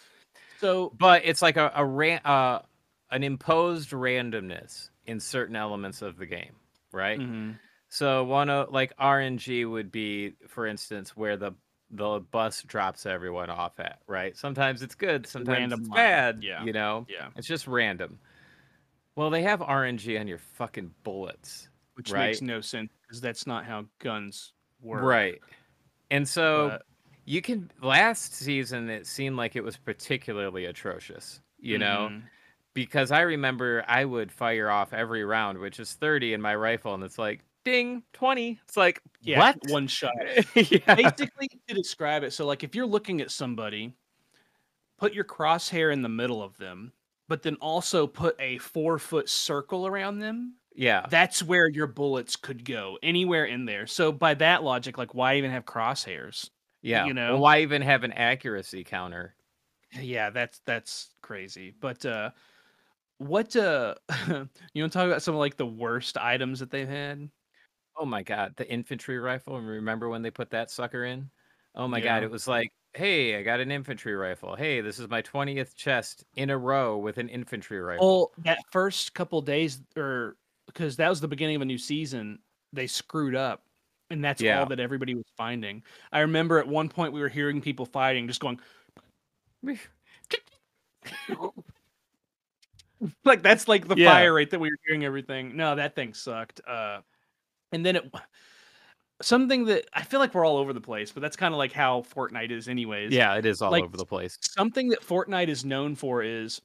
So, 0.61 0.93
but 0.99 1.22
it's 1.24 1.43
like 1.43 1.57
a 1.57 1.70
a 1.74 1.85
ran, 1.85 2.20
uh, 2.24 2.62
an 3.11 3.22
imposed 3.22 3.91
randomness 3.91 4.91
in 5.07 5.20
certain 5.20 5.57
elements 5.57 6.03
of 6.03 6.16
the 6.18 6.26
game, 6.26 6.57
right? 6.93 7.18
mhm. 7.18 7.59
So 7.89 8.24
one 8.24 8.51
of 8.51 8.70
like 8.72 8.95
RNG 8.99 9.64
would 9.70 9.91
be, 9.91 10.35
for 10.49 10.66
instance, 10.66 11.16
where 11.16 11.37
the 11.37 11.53
the 11.91 12.20
bus 12.20 12.62
drops 12.64 13.07
everyone 13.07 13.49
off 13.49 13.81
at, 13.81 14.01
right? 14.07 14.37
Sometimes 14.37 14.83
it's 14.83 14.95
good, 14.95 15.26
sometimes 15.26 15.59
random 15.59 15.81
it's 15.81 15.89
bad. 15.89 16.43
yeah. 16.43 16.62
You 16.64 16.72
know, 16.74 17.07
yeah, 17.09 17.29
it's 17.37 17.47
just 17.49 17.66
random. 17.66 18.18
Well, 19.16 19.31
they 19.31 19.43
have 19.43 19.61
RNG 19.61 20.20
on 20.20 20.29
your 20.29 20.39
fucking 20.39 20.93
bullets, 21.03 21.70
which 21.95 22.12
makes 22.26 22.43
no 22.43 22.61
sense 22.61 22.93
because 23.09 23.20
that's 23.22 23.46
not 23.46 23.64
how 23.64 23.86
guns 24.00 24.52
work. 24.82 25.02
right? 25.02 25.40
And 26.11 26.28
so 26.28 26.68
But- 26.70 26.82
you 27.24 27.42
can. 27.42 27.70
Last 27.82 28.34
season, 28.34 28.88
it 28.90 29.06
seemed 29.06 29.36
like 29.36 29.56
it 29.56 29.62
was 29.64 29.76
particularly 29.76 30.66
atrocious. 30.66 31.40
You 31.61 31.78
know, 31.78 32.09
Mhm. 32.12 32.22
because 32.74 33.11
I 33.11 33.22
remember 33.22 33.84
I 33.88 34.04
would 34.04 34.30
fire 34.30 34.70
off 34.70 34.92
every 34.92 35.24
round, 35.24 35.59
which 35.59 35.80
is 35.80 35.94
thirty 35.94 36.32
in 36.34 36.40
my 36.40 36.54
rifle, 36.54 36.94
and 36.94 37.02
it's 37.02 37.18
like 37.18 37.40
ding 37.64 38.04
twenty. 38.12 38.61
It's 38.64 38.76
like 38.76 39.02
Yeah, 39.22 39.38
what? 39.40 39.59
one 39.68 39.88
shot. 39.88 40.12
yeah. 40.54 40.94
Basically, 40.94 41.48
to 41.66 41.74
describe 41.74 42.22
it, 42.22 42.32
so 42.32 42.46
like 42.46 42.62
if 42.62 42.74
you're 42.76 42.86
looking 42.86 43.20
at 43.20 43.30
somebody, 43.32 43.94
put 44.98 45.12
your 45.12 45.24
crosshair 45.24 45.92
in 45.92 46.00
the 46.02 46.09
middle 46.09 46.42
of 46.42 46.56
them, 46.59 46.92
but 47.26 47.42
then 47.42 47.56
also 47.56 48.06
put 48.06 48.36
a 48.40 48.59
four 48.59 48.98
foot 48.98 49.28
circle 49.28 49.86
around 49.86 50.20
them. 50.20 50.54
Yeah. 50.79 51.07
That's 51.11 51.43
where 51.43 51.68
your 51.68 51.87
bullets 51.87 52.37
could 52.37 52.64
go, 52.64 52.99
anywhere 53.03 53.45
in 53.45 53.64
there. 53.64 53.87
So 53.87 54.12
by 54.12 54.35
that 54.35 54.62
logic, 54.62 54.97
like 54.99 55.14
why 55.14 55.37
even 55.37 55.51
have 55.51 55.64
crosshairs? 55.64 56.51
Yeah. 56.83 57.07
you 57.07 57.14
Well, 57.14 57.14
know? 57.14 57.41
why 57.41 57.61
even 57.61 57.83
have 57.83 58.05
an 58.05 58.12
accuracy 58.12 58.85
counter? 58.85 59.35
Yeah, 59.93 60.31
that's 60.31 60.61
that's 60.61 61.14
crazy. 61.22 61.70
But 61.70 62.05
uh 62.05 62.31
what 63.18 63.57
uh 63.57 63.97
you 64.29 64.83
want 64.83 64.93
to 64.93 64.99
talk 64.99 65.07
about 65.07 65.22
some 65.22 65.35
of 65.35 65.41
like 65.41 65.57
the 65.57 65.66
worst 65.66 66.16
items 66.18 66.61
that 66.61 66.70
they've 66.70 66.89
had? 66.89 67.31
Oh 67.97 68.05
my 68.07 68.22
god, 68.22 68.55
the 68.57 68.70
infantry 68.70 69.18
rifle. 69.18 69.57
And 69.57 69.66
remember 69.66 70.09
when 70.09 70.22
they 70.22 70.31
put 70.31 70.51
that 70.51 70.70
sucker 70.70 71.05
in? 71.05 71.31
Oh 71.74 71.89
my 71.89 72.01
god, 72.01 72.22
it 72.22 72.31
was 72.31 72.47
like, 72.49 72.70
hey, 72.95 73.37
I 73.37 73.43
got 73.43 73.61
an 73.61 73.70
infantry 73.70 74.14
rifle. 74.14 74.57
Hey, 74.57 74.81
this 74.81 74.99
is 74.99 75.09
my 75.09 75.22
20th 75.22 75.76
chest 75.76 76.24
in 76.35 76.51
a 76.51 76.59
row 76.59 76.99
with 76.99 77.18
an 77.18 77.29
infantry 77.29 77.81
rifle. 77.81 78.07
Well, 78.07 78.33
that 78.39 78.59
first 78.70 79.14
couple 79.14 79.41
days, 79.43 79.83
or 79.97 80.37
because 80.68 80.96
that 80.98 81.08
was 81.08 81.20
the 81.20 81.26
beginning 81.28 81.56
of 81.56 81.62
a 81.62 81.64
new 81.64 81.78
season, 81.78 82.38
they 82.72 82.86
screwed 82.86 83.34
up, 83.34 83.64
and 84.10 84.22
that's 84.24 84.40
Yeah. 84.40 84.60
all 84.60 84.66
that 84.66 84.78
everybody 84.78 85.16
was 85.16 85.24
finding. 85.36 85.82
I 86.12 86.20
remember 86.20 86.58
at 86.60 86.68
one 86.68 86.88
point 86.88 87.12
we 87.12 87.20
were 87.20 87.28
hearing 87.28 87.60
people 87.60 87.84
fighting, 87.86 88.28
just 88.28 88.38
going 88.40 88.60
like 93.24 93.42
that's 93.42 93.68
like 93.68 93.88
the 93.88 93.96
Yeah. 93.96 94.12
fire 94.12 94.34
rate 94.34 94.50
that 94.50 94.58
we 94.60 94.70
were 94.70 94.78
hearing 94.86 95.04
everything. 95.04 95.56
No, 95.56 95.74
that 95.74 95.94
thing 95.94 96.14
sucked. 96.14 96.60
Uh, 96.66 97.00
and 97.72 97.84
then 97.84 97.96
it 97.96 98.12
something 99.20 99.64
that 99.66 99.86
I 99.92 100.02
feel 100.02 100.20
like 100.20 100.34
we're 100.34 100.44
all 100.44 100.56
over 100.58 100.72
the 100.72 100.80
place, 100.80 101.10
but 101.10 101.20
that's 101.22 101.36
kind 101.36 101.52
of 101.52 101.58
like 101.58 101.72
how 101.72 102.02
Fortnite 102.02 102.50
is, 102.52 102.68
anyways. 102.68 103.12
yeah, 103.12 103.34
it 103.34 103.44
is 103.46 103.60
all 103.62 103.70
like, 103.70 103.84
over 103.84 103.96
the 103.96 104.06
place. 104.06 104.38
something 104.40 104.88
that 104.90 105.00
Fortnite 105.00 105.48
is 105.48 105.64
known 105.64 105.96
for 105.96 106.22
is, 106.22 106.60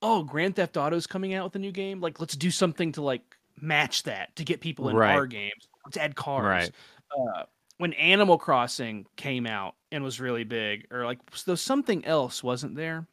oh, 0.00 0.22
Grand 0.22 0.56
Theft 0.56 0.76
Auto's 0.78 1.06
coming 1.06 1.34
out 1.34 1.44
with 1.44 1.56
a 1.56 1.58
new 1.58 1.72
game. 1.72 2.00
Like, 2.00 2.18
let's 2.20 2.34
do 2.36 2.50
something 2.50 2.92
to 2.92 3.02
like 3.02 3.36
match 3.60 4.04
that 4.04 4.34
to 4.36 4.44
get 4.44 4.60
people 4.60 4.88
in 4.88 4.96
Right. 4.96 5.14
our 5.14 5.26
games. 5.26 5.68
Let's 5.84 5.96
add 5.96 6.14
cars. 6.16 6.44
Right. 6.44 6.70
Uh, 7.16 7.44
when 7.78 7.92
Animal 7.94 8.38
Crossing 8.38 9.06
came 9.16 9.46
out 9.46 9.74
and 9.92 10.02
was 10.02 10.20
really 10.20 10.44
big, 10.44 10.86
or 10.90 11.04
like 11.04 11.18
there 11.44 11.52
was 11.52 11.62
something 11.62 12.04
else, 12.04 12.42
wasn't 12.42 12.74
there? 12.74 13.06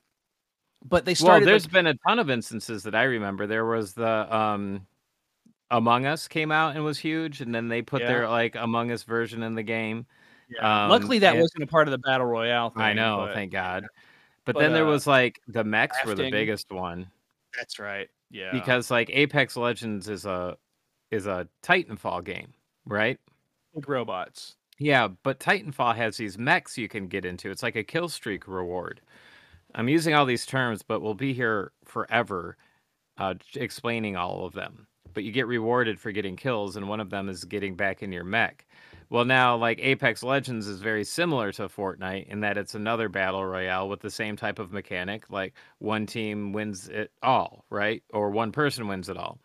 But 0.84 1.06
they 1.06 1.14
started. 1.14 1.46
Well, 1.46 1.52
there's 1.54 1.66
like, 1.66 1.72
been 1.74 1.88
a 1.88 1.94
ton 2.08 2.20
of 2.20 2.30
instances 2.30 2.84
that 2.84 2.96
I 2.96 3.04
remember. 3.04 3.48
There 3.48 3.66
was 3.66 3.94
the 3.94 4.36
um 4.36 4.86
Among 5.72 6.06
Us 6.06 6.28
came 6.28 6.52
out 6.52 6.76
and 6.76 6.84
was 6.84 7.00
huge, 7.00 7.42
and 7.42 7.54
then 7.54 7.68
they 7.70 7.82
put 7.82 8.02
Yeah. 8.02 8.08
their 8.08 8.30
like 8.30 8.56
Among 8.56 8.92
Us 8.92 9.04
version 9.04 9.42
in 9.44 9.56
the 9.56 9.64
game. 9.64 10.06
yeah. 10.50 10.86
um, 10.86 10.90
Luckily, 10.92 11.20
that 11.20 11.34
and- 11.34 11.42
wasn't 11.42 11.64
a 11.64 11.68
part 11.68 11.88
of 11.88 11.92
the 11.92 11.98
battle 11.98 12.28
royale. 12.28 12.70
Thing, 12.70 12.82
I 12.84 12.94
know, 12.94 13.26
but 13.26 13.34
thank 13.34 13.52
God. 13.52 13.86
But, 14.46 14.54
But, 14.56 14.62
then 14.62 14.74
there 14.74 14.86
uh, 14.86 14.92
was 14.92 15.08
like 15.08 15.40
the 15.48 15.64
mechs 15.64 15.98
were 16.06 16.14
the 16.14 16.30
biggest 16.30 16.72
one. 16.72 17.10
That's 17.58 17.80
right. 17.80 18.10
Yeah. 18.36 18.52
because 18.52 18.92
like 18.92 19.10
Apex 19.14 19.56
Legends 19.56 20.10
is 20.10 20.26
a 20.26 20.58
is 21.10 21.26
a 21.26 21.48
Titanfall 21.64 22.26
game, 22.26 22.54
right? 22.86 23.18
Big 23.74 23.88
robots. 23.88 24.58
Yeah, 24.78 25.08
but 25.24 25.40
Titanfall 25.40 25.96
has 25.96 26.18
these 26.18 26.38
mechs 26.38 26.78
you 26.78 26.90
can 26.90 27.08
get 27.08 27.24
into. 27.24 27.50
It's 27.50 27.64
like 27.64 27.78
a 27.78 27.84
kill 27.84 28.10
streak 28.10 28.46
reward. 28.46 29.00
I'm 29.74 29.88
using 29.88 30.14
all 30.14 30.26
these 30.26 30.46
terms, 30.46 30.84
but 30.84 31.02
we'll 31.02 31.14
be 31.14 31.34
here 31.34 31.72
forever 31.86 32.58
uh, 33.18 33.36
explaining 33.56 34.18
all 34.18 34.46
of 34.46 34.54
them. 34.54 34.88
But 35.14 35.24
you 35.24 35.32
get 35.32 35.48
rewarded 35.48 35.98
for 35.98 36.12
getting 36.12 36.36
kills, 36.36 36.76
and 36.76 36.90
one 36.90 37.00
of 37.00 37.10
them 37.10 37.30
is 37.30 37.46
getting 37.46 37.76
back 37.76 38.04
in 38.04 38.12
your 38.12 38.26
mech. 38.26 38.66
Well, 39.10 39.26
now, 39.26 39.56
like 39.56 39.80
Apex 39.82 40.24
Legends 40.24 40.68
is 40.68 40.80
very 40.80 41.04
similar 41.04 41.52
to 41.54 41.70
Fortnite 41.70 42.28
in 42.28 42.40
that 42.42 42.58
it's 42.58 42.76
another 42.76 43.08
battle 43.08 43.46
royale 43.46 43.88
with 43.88 44.02
the 44.02 44.10
same 44.10 44.36
type 44.36 44.60
of 44.60 44.72
mechanic. 44.72 45.30
Like 45.30 45.54
one 45.80 46.06
team 46.06 46.54
wins 46.54 46.88
it 46.88 47.12
all, 47.22 47.66
right? 47.70 48.04
Or 48.12 48.32
one 48.32 48.52
person 48.52 48.88
wins 48.88 49.10
it 49.10 49.18
all. 49.18 49.40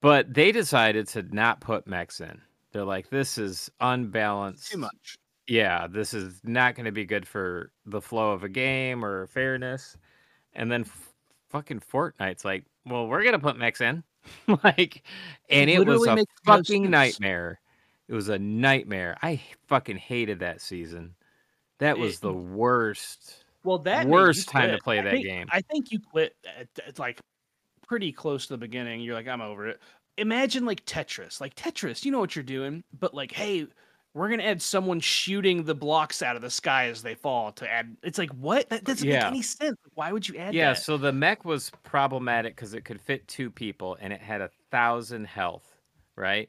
But 0.00 0.32
they 0.32 0.52
decided 0.52 1.08
to 1.08 1.22
not 1.34 1.60
put 1.60 1.88
mechs 1.88 2.20
in. 2.20 2.40
They're 2.72 2.84
like, 2.84 3.10
this 3.10 3.38
is 3.38 3.70
unbalanced. 3.80 4.70
Too 4.70 4.78
much. 4.78 5.18
Yeah, 5.48 5.86
this 5.88 6.14
is 6.14 6.40
not 6.44 6.74
going 6.74 6.86
to 6.86 6.92
be 6.92 7.06
good 7.06 7.26
for 7.26 7.72
the 7.86 8.02
flow 8.02 8.32
of 8.32 8.44
a 8.44 8.48
game 8.48 9.04
or 9.04 9.26
fairness. 9.28 9.96
And 10.52 10.70
then 10.70 10.82
f- 10.82 11.12
fucking 11.48 11.80
Fortnite's 11.80 12.44
like, 12.44 12.66
well, 12.84 13.06
we're 13.08 13.22
going 13.22 13.32
to 13.32 13.38
put 13.38 13.56
mechs 13.56 13.80
in. 13.80 14.04
like, 14.62 15.02
and 15.48 15.70
it 15.70 15.86
was 15.86 16.06
a 16.06 16.24
fucking 16.44 16.90
nightmare. 16.90 17.60
It 18.08 18.14
was 18.14 18.28
a 18.28 18.38
nightmare. 18.38 19.16
I 19.22 19.40
fucking 19.66 19.98
hated 19.98 20.40
that 20.40 20.60
season. 20.60 21.14
That 21.78 21.98
was 21.98 22.16
It- 22.16 22.20
the 22.22 22.32
worst. 22.32 23.44
Well, 23.64 23.78
that 23.80 24.06
Worst 24.06 24.48
time 24.48 24.70
to 24.70 24.78
play 24.78 24.98
I 25.00 25.02
that 25.02 25.10
think- 25.12 25.26
game. 25.26 25.46
I 25.50 25.60
think 25.60 25.92
you 25.92 26.00
quit 26.00 26.36
at, 26.58 26.68
at 26.86 26.98
like 26.98 27.20
pretty 27.86 28.12
close 28.12 28.46
to 28.46 28.54
the 28.54 28.58
beginning. 28.58 29.00
You're 29.00 29.14
like, 29.14 29.28
I'm 29.28 29.40
over 29.42 29.66
it. 29.68 29.80
Imagine 30.16 30.64
like 30.64 30.84
Tetris. 30.86 31.40
Like 31.40 31.54
Tetris, 31.54 32.04
you 32.04 32.10
know 32.12 32.18
what 32.20 32.34
you're 32.34 32.42
doing, 32.42 32.82
but 32.98 33.14
like, 33.14 33.32
hey, 33.32 33.66
we're 34.14 34.30
gonna 34.30 34.42
add 34.44 34.62
someone 34.62 35.00
shooting 35.00 35.64
the 35.64 35.74
blocks 35.74 36.22
out 36.22 36.34
of 36.34 36.40
the 36.42 36.50
sky 36.50 36.86
as 36.86 37.02
they 37.02 37.14
fall 37.14 37.52
to 37.52 37.68
add. 37.70 37.96
It's 38.02 38.18
like 38.18 38.30
what? 38.30 38.68
That 38.70 38.84
doesn't 38.84 39.06
Yeah. 39.06 39.24
make 39.24 39.32
any 39.32 39.42
sense. 39.42 39.76
Why 39.94 40.12
would 40.12 40.26
you 40.28 40.36
add 40.38 40.54
Yeah, 40.54 40.72
that? 40.72 40.78
so 40.82 40.96
the 40.96 41.12
mech 41.12 41.44
was 41.44 41.70
problematic 41.82 42.56
because 42.56 42.74
it 42.74 42.84
could 42.84 43.00
fit 43.00 43.28
two 43.28 43.50
people 43.50 43.96
and 44.00 44.12
it 44.12 44.20
had 44.20 44.40
a 44.40 44.50
thousand 44.70 45.26
health, 45.26 45.76
right? 46.16 46.48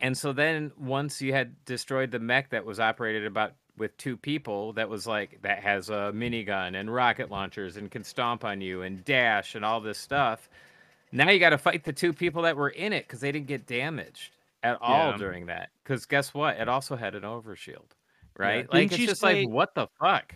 And 0.00 0.16
so 0.16 0.32
then 0.32 0.72
once 0.78 1.20
you 1.20 1.32
had 1.32 1.62
destroyed 1.64 2.10
the 2.10 2.18
mech 2.18 2.50
that 2.50 2.64
was 2.64 2.80
operated 2.80 3.26
about 3.26 3.52
with 3.76 3.96
two 3.96 4.16
people, 4.16 4.72
that 4.74 4.88
was 4.88 5.06
like 5.06 5.40
that 5.42 5.62
has 5.62 5.88
a 5.90 6.12
minigun 6.14 6.78
and 6.78 6.92
rocket 6.92 7.30
launchers 7.30 7.76
and 7.76 7.90
can 7.90 8.02
stomp 8.04 8.44
on 8.44 8.60
you 8.60 8.82
and 8.82 9.04
dash 9.04 9.54
and 9.54 9.64
all 9.64 9.80
this 9.80 9.98
stuff. 9.98 10.48
Now 11.12 11.30
you 11.30 11.38
got 11.40 11.50
to 11.50 11.58
fight 11.58 11.84
the 11.84 11.92
two 11.92 12.12
people 12.12 12.42
that 12.42 12.56
were 12.56 12.68
in 12.70 12.92
it 12.92 13.06
because 13.06 13.20
they 13.20 13.32
didn't 13.32 13.46
get 13.48 13.66
damaged 13.66 14.32
at 14.62 14.78
all 14.80 15.10
Yeah. 15.12 15.16
during 15.16 15.46
that. 15.46 15.70
Because 15.82 16.06
guess 16.06 16.32
what? 16.34 16.56
It 16.58 16.68
also 16.68 16.94
had 16.96 17.14
an 17.14 17.22
overshield, 17.22 17.90
right? 18.38 18.58
Didn't 18.62 18.72
Like 18.74 18.92
it's 18.92 18.96
just 19.06 19.20
say- 19.20 19.40
like 19.44 19.48
what 19.48 19.74
the 19.74 19.86
fuck? 19.98 20.34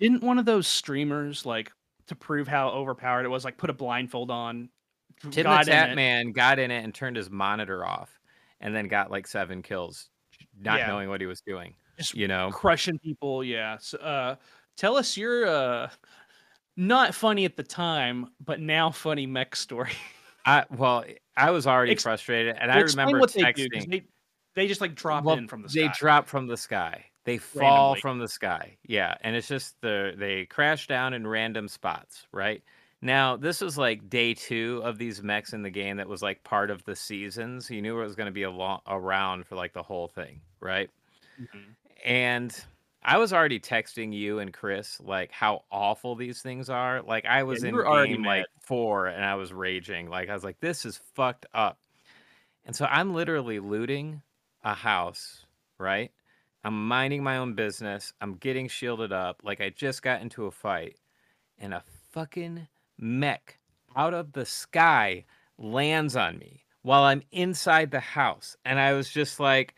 Didn't 0.00 0.22
one 0.22 0.38
of 0.38 0.44
those 0.46 0.66
streamers 0.66 1.44
like 1.44 1.70
to 2.06 2.14
prove 2.14 2.48
how 2.48 2.68
overpowered 2.70 3.24
it 3.24 3.28
was, 3.28 3.44
like 3.44 3.58
put 3.58 3.70
a 3.70 3.74
blindfold 3.74 4.30
on? 4.30 4.70
Tim 5.30 5.44
got 5.44 5.64
the 5.66 5.70
Tap. 5.72 5.94
Man 5.96 6.32
got 6.32 6.58
in 6.58 6.70
it 6.70 6.82
and 6.84 6.94
turned 6.94 7.16
his 7.16 7.30
monitor 7.30 7.84
off, 7.84 8.18
and 8.64 8.74
then 8.74 8.88
got 8.88 9.10
like 9.12 9.28
seven 9.28 9.62
kills, 9.62 10.08
not 10.58 10.80
Yeah. 10.80 10.88
knowing 10.88 11.08
what 11.08 11.20
he 11.20 11.28
was 11.28 11.40
doing. 11.42 11.74
Just 11.96 12.14
You 12.14 12.26
know, 12.26 12.50
crushing 12.50 12.98
people. 12.98 13.44
Yeah. 13.44 13.76
So, 13.78 13.98
uh, 13.98 14.34
tell 14.76 14.96
us 14.96 15.16
your 15.16 15.46
uh, 15.46 15.90
not 16.76 17.14
funny 17.14 17.44
at 17.44 17.56
the 17.56 17.62
time, 17.62 18.30
but 18.44 18.58
now 18.60 18.90
funny 18.90 19.26
mech 19.26 19.54
story. 19.54 19.92
I 20.46 20.64
well, 20.76 21.04
I 21.36 21.50
was 21.52 21.66
already 21.66 21.92
Ex- 21.92 22.02
frustrated, 22.02 22.56
and 22.58 22.70
I 22.72 22.80
remember 22.80 23.18
what 23.20 23.32
they 23.32 23.52
do. 23.52 23.68
texting. 23.68 23.90
They, 23.90 24.02
they 24.56 24.66
just 24.68 24.80
like 24.80 24.94
drop 24.94 25.24
well, 25.24 25.36
in 25.38 25.48
from 25.48 25.62
the 25.62 25.68
sky. 25.68 25.80
they 25.82 25.88
drop 25.96 26.26
from 26.28 26.46
the 26.48 26.56
sky. 26.56 27.04
They 27.24 27.38
fall 27.38 27.92
Randomly. 27.94 28.00
from 28.02 28.18
the 28.18 28.28
sky. 28.28 28.76
Yeah, 28.82 29.14
and 29.22 29.34
it's 29.34 29.48
just 29.48 29.80
the 29.80 30.12
they 30.16 30.44
crash 30.46 30.86
down 30.86 31.14
in 31.14 31.26
random 31.26 31.68
spots, 31.68 32.26
right? 32.32 32.62
Now, 33.04 33.36
this 33.36 33.60
was 33.60 33.76
like 33.76 34.08
day 34.08 34.32
2 34.32 34.80
of 34.82 34.96
these 34.96 35.22
mechs 35.22 35.52
in 35.52 35.60
the 35.60 35.68
game 35.68 35.98
that 35.98 36.08
was 36.08 36.22
like 36.22 36.42
part 36.42 36.70
of 36.70 36.82
the 36.84 36.96
season, 36.96 37.60
so 37.60 37.74
you 37.74 37.82
knew 37.82 38.00
it 38.00 38.04
was 38.04 38.16
going 38.16 38.28
to 38.28 38.32
be 38.32 38.44
a 38.44 38.50
lo- 38.50 38.80
around 38.86 39.46
for 39.46 39.56
like 39.56 39.74
the 39.74 39.82
whole 39.82 40.08
thing, 40.08 40.40
right? 40.58 40.88
Mm-hmm. 41.38 41.70
And 42.06 42.64
I 43.02 43.18
was 43.18 43.34
already 43.34 43.60
texting 43.60 44.14
you 44.14 44.38
and 44.38 44.54
Chris 44.54 44.98
like 45.04 45.30
how 45.32 45.64
awful 45.70 46.14
these 46.14 46.40
things 46.40 46.70
are. 46.70 47.02
Like 47.02 47.26
I 47.26 47.42
was 47.42 47.62
you 47.62 47.68
in 47.68 48.06
game 48.06 48.22
mad. 48.22 48.28
like 48.28 48.46
4 48.60 49.08
and 49.08 49.22
I 49.22 49.34
was 49.34 49.52
raging. 49.52 50.08
Like 50.08 50.30
I 50.30 50.34
was 50.34 50.42
like 50.42 50.58
this 50.60 50.86
is 50.86 50.98
fucked 51.14 51.44
up. 51.52 51.78
And 52.64 52.74
so 52.74 52.86
I'm 52.86 53.12
literally 53.12 53.60
looting 53.60 54.22
a 54.62 54.72
house, 54.72 55.44
right? 55.76 56.10
I'm 56.64 56.88
minding 56.88 57.22
my 57.22 57.36
own 57.36 57.52
business. 57.52 58.14
I'm 58.22 58.36
getting 58.36 58.68
shielded 58.68 59.12
up. 59.12 59.42
Like 59.44 59.60
I 59.60 59.68
just 59.68 60.00
got 60.00 60.22
into 60.22 60.46
a 60.46 60.50
fight, 60.50 60.96
and 61.58 61.74
a 61.74 61.82
fucking 62.12 62.66
mech 63.04 63.58
out 63.94 64.14
of 64.14 64.32
the 64.32 64.46
sky 64.46 65.24
lands 65.58 66.16
on 66.16 66.38
me 66.38 66.64
while 66.82 67.02
I'm 67.04 67.22
inside 67.30 67.90
the 67.90 68.00
house. 68.00 68.56
And 68.64 68.80
I 68.80 68.94
was 68.94 69.08
just 69.08 69.38
like, 69.38 69.74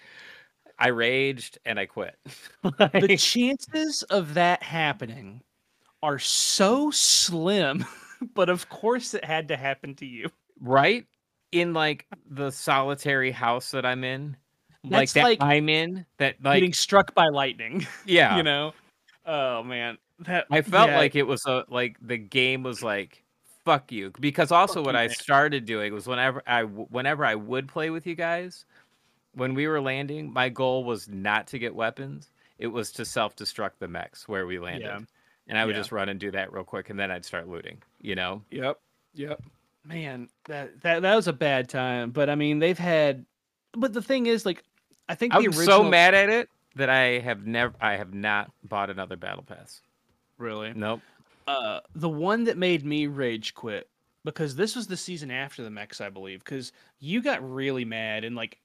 I 0.78 0.88
raged 0.88 1.58
and 1.64 1.78
I 1.78 1.86
quit. 1.86 2.16
The 2.62 3.16
chances 3.18 4.02
of 4.04 4.34
that 4.34 4.62
happening 4.62 5.42
are 6.02 6.18
so 6.18 6.90
slim, 6.90 7.84
but 8.34 8.48
of 8.48 8.68
course 8.68 9.14
it 9.14 9.24
had 9.24 9.48
to 9.48 9.56
happen 9.56 9.94
to 9.96 10.06
you. 10.06 10.30
right? 10.60 11.06
In 11.52 11.72
like 11.72 12.06
the 12.28 12.50
solitary 12.50 13.30
house 13.30 13.70
that 13.70 13.86
I'm 13.86 14.04
in. 14.04 14.36
like 14.84 15.10
that 15.12 15.22
like 15.22 15.38
I'm 15.40 15.68
in 15.68 16.06
that 16.18 16.36
like 16.42 16.56
Getting 16.56 16.72
struck 16.72 17.14
by 17.14 17.28
lightning, 17.28 17.86
yeah 18.06 18.36
you 18.36 18.42
know? 18.42 18.72
Oh 19.24 19.62
man. 19.62 19.98
That 20.20 20.46
I 20.50 20.62
felt 20.62 20.88
yeah, 20.90 20.96
like 20.96 21.14
it 21.14 21.24
was 21.26 21.44
a 21.46 21.64
like 21.68 21.96
the 22.00 22.16
game 22.16 22.62
was 22.62 22.82
like 22.82 23.22
fuck 23.64 23.90
you 23.92 24.12
because 24.20 24.50
also 24.52 24.80
Fuck 24.80 24.86
what 24.86 24.94
you, 24.94 25.00
I 25.00 25.06
man. 25.08 25.14
started 25.16 25.64
doing 25.66 25.92
was 25.92 26.06
whenever 26.06 26.42
I 26.46 26.62
whenever 26.62 27.24
I 27.24 27.34
would 27.34 27.68
play 27.68 27.90
with 27.90 28.06
you 28.06 28.14
guys 28.14 28.64
when 29.34 29.54
we 29.54 29.66
were 29.66 29.80
landing 29.80 30.32
my 30.32 30.48
goal 30.48 30.84
was 30.84 31.08
not 31.08 31.46
to 31.48 31.58
get 31.58 31.74
weapons 31.74 32.30
it 32.58 32.68
was 32.68 32.92
to 32.92 33.04
self-destruct 33.04 33.72
the 33.78 33.88
mechs 33.88 34.26
where 34.28 34.46
we 34.46 34.58
landed 34.58 34.84
Yeah. 34.86 35.00
and 35.48 35.58
I 35.58 35.66
would 35.66 35.74
Yeah. 35.74 35.80
just 35.80 35.92
run 35.92 36.08
and 36.08 36.18
do 36.18 36.30
that 36.30 36.52
real 36.52 36.64
quick 36.64 36.88
and 36.90 36.98
then 36.98 37.10
I'd 37.10 37.24
start 37.24 37.48
looting 37.48 37.82
you 38.00 38.14
know 38.14 38.42
Yep. 38.50 38.78
Yep. 39.14 39.42
Man, 39.84 40.28
that 40.46 40.80
that 40.82 41.02
that 41.02 41.14
was 41.14 41.28
a 41.28 41.32
bad 41.32 41.68
time. 41.68 42.10
But 42.10 42.28
I 42.28 42.34
mean, 42.34 42.58
they've 42.58 42.76
had. 42.78 43.24
But 43.72 43.92
the 43.92 44.02
thing 44.02 44.26
is, 44.26 44.44
like, 44.44 44.64
I 45.08 45.14
think 45.14 45.32
the 45.32 45.38
I'm 45.38 45.44
original. 45.46 45.64
so 45.64 45.82
mad 45.84 46.12
at 46.12 46.28
it 46.28 46.48
that 46.74 46.90
I 46.90 47.20
have 47.20 47.46
never 47.46 47.72
I 47.80 47.96
have 47.96 48.12
not 48.12 48.50
bought 48.64 48.90
another 48.90 49.14
battle 49.16 49.44
pass 49.44 49.80
Really. 50.38 50.72
nope 50.74 51.00
Uh, 51.46 51.80
the 51.94 52.08
one 52.08 52.44
that 52.44 52.58
made 52.58 52.84
me 52.84 53.06
rage 53.06 53.54
quit 53.54 53.88
because 54.26 54.56
this 54.56 54.74
was 54.74 54.88
the 54.88 54.96
season 54.96 55.30
after 55.30 55.62
the 55.62 55.70
mechs, 55.70 56.00
I 56.00 56.10
believe. 56.10 56.44
Because 56.44 56.72
you 56.98 57.22
got 57.22 57.48
really 57.48 57.84
mad 57.84 58.24
and 58.24 58.36
like, 58.36 58.58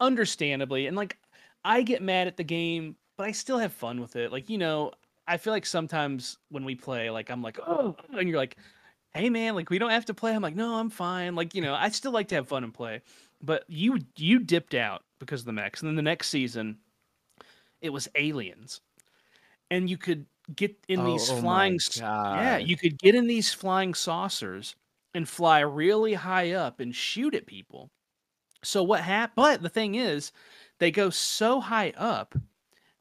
understandably, 0.00 0.86
and 0.86 0.96
like, 0.96 1.18
I 1.64 1.82
get 1.82 2.00
mad 2.02 2.28
at 2.28 2.36
the 2.36 2.44
game, 2.44 2.96
but 3.18 3.26
I 3.26 3.32
still 3.32 3.58
have 3.58 3.72
fun 3.72 4.00
with 4.00 4.16
it. 4.16 4.32
Like, 4.32 4.48
you 4.48 4.56
know, 4.56 4.92
I 5.26 5.36
feel 5.36 5.52
like 5.52 5.66
sometimes 5.66 6.38
when 6.50 6.64
we 6.64 6.74
play, 6.74 7.10
like, 7.10 7.30
I'm 7.30 7.42
like, 7.42 7.58
oh, 7.66 7.96
and 8.12 8.28
you're 8.28 8.38
like, 8.38 8.56
hey 9.14 9.30
man, 9.30 9.54
like 9.54 9.70
we 9.70 9.78
don't 9.78 9.90
have 9.90 10.06
to 10.06 10.14
play. 10.14 10.34
I'm 10.34 10.42
like, 10.42 10.56
no, 10.56 10.74
I'm 10.74 10.90
fine. 10.90 11.34
Like, 11.34 11.54
you 11.54 11.62
know, 11.62 11.74
I 11.74 11.88
still 11.90 12.12
like 12.12 12.28
to 12.28 12.34
have 12.36 12.48
fun 12.48 12.64
and 12.64 12.74
play. 12.74 13.00
But 13.42 13.64
you 13.68 13.98
you 14.16 14.38
dipped 14.38 14.74
out 14.74 15.02
because 15.18 15.40
of 15.40 15.46
the 15.46 15.52
mechs, 15.52 15.80
and 15.80 15.88
then 15.88 15.96
the 15.96 16.02
next 16.02 16.28
season, 16.28 16.78
it 17.80 17.90
was 17.90 18.08
aliens, 18.14 18.80
and 19.70 19.88
you 19.88 19.96
could 19.96 20.26
get 20.54 20.76
in 20.88 21.00
oh, 21.00 21.06
these 21.06 21.30
Oh 21.30 21.40
flying 21.40 21.78
yeah, 22.00 22.58
you 22.58 22.76
could 22.76 22.98
get 22.98 23.14
in 23.14 23.26
these 23.26 23.52
flying 23.52 23.94
saucers 23.94 24.76
and 25.14 25.28
fly 25.28 25.60
really 25.60 26.14
high 26.14 26.52
up 26.52 26.80
and 26.80 26.94
shoot 26.94 27.34
at 27.34 27.46
people. 27.46 27.90
So 28.62 28.82
what 28.82 29.00
happened? 29.00 29.36
But 29.36 29.62
the 29.62 29.68
thing 29.68 29.94
is, 29.94 30.32
they 30.78 30.90
go 30.90 31.10
so 31.10 31.60
high 31.60 31.92
up 31.96 32.34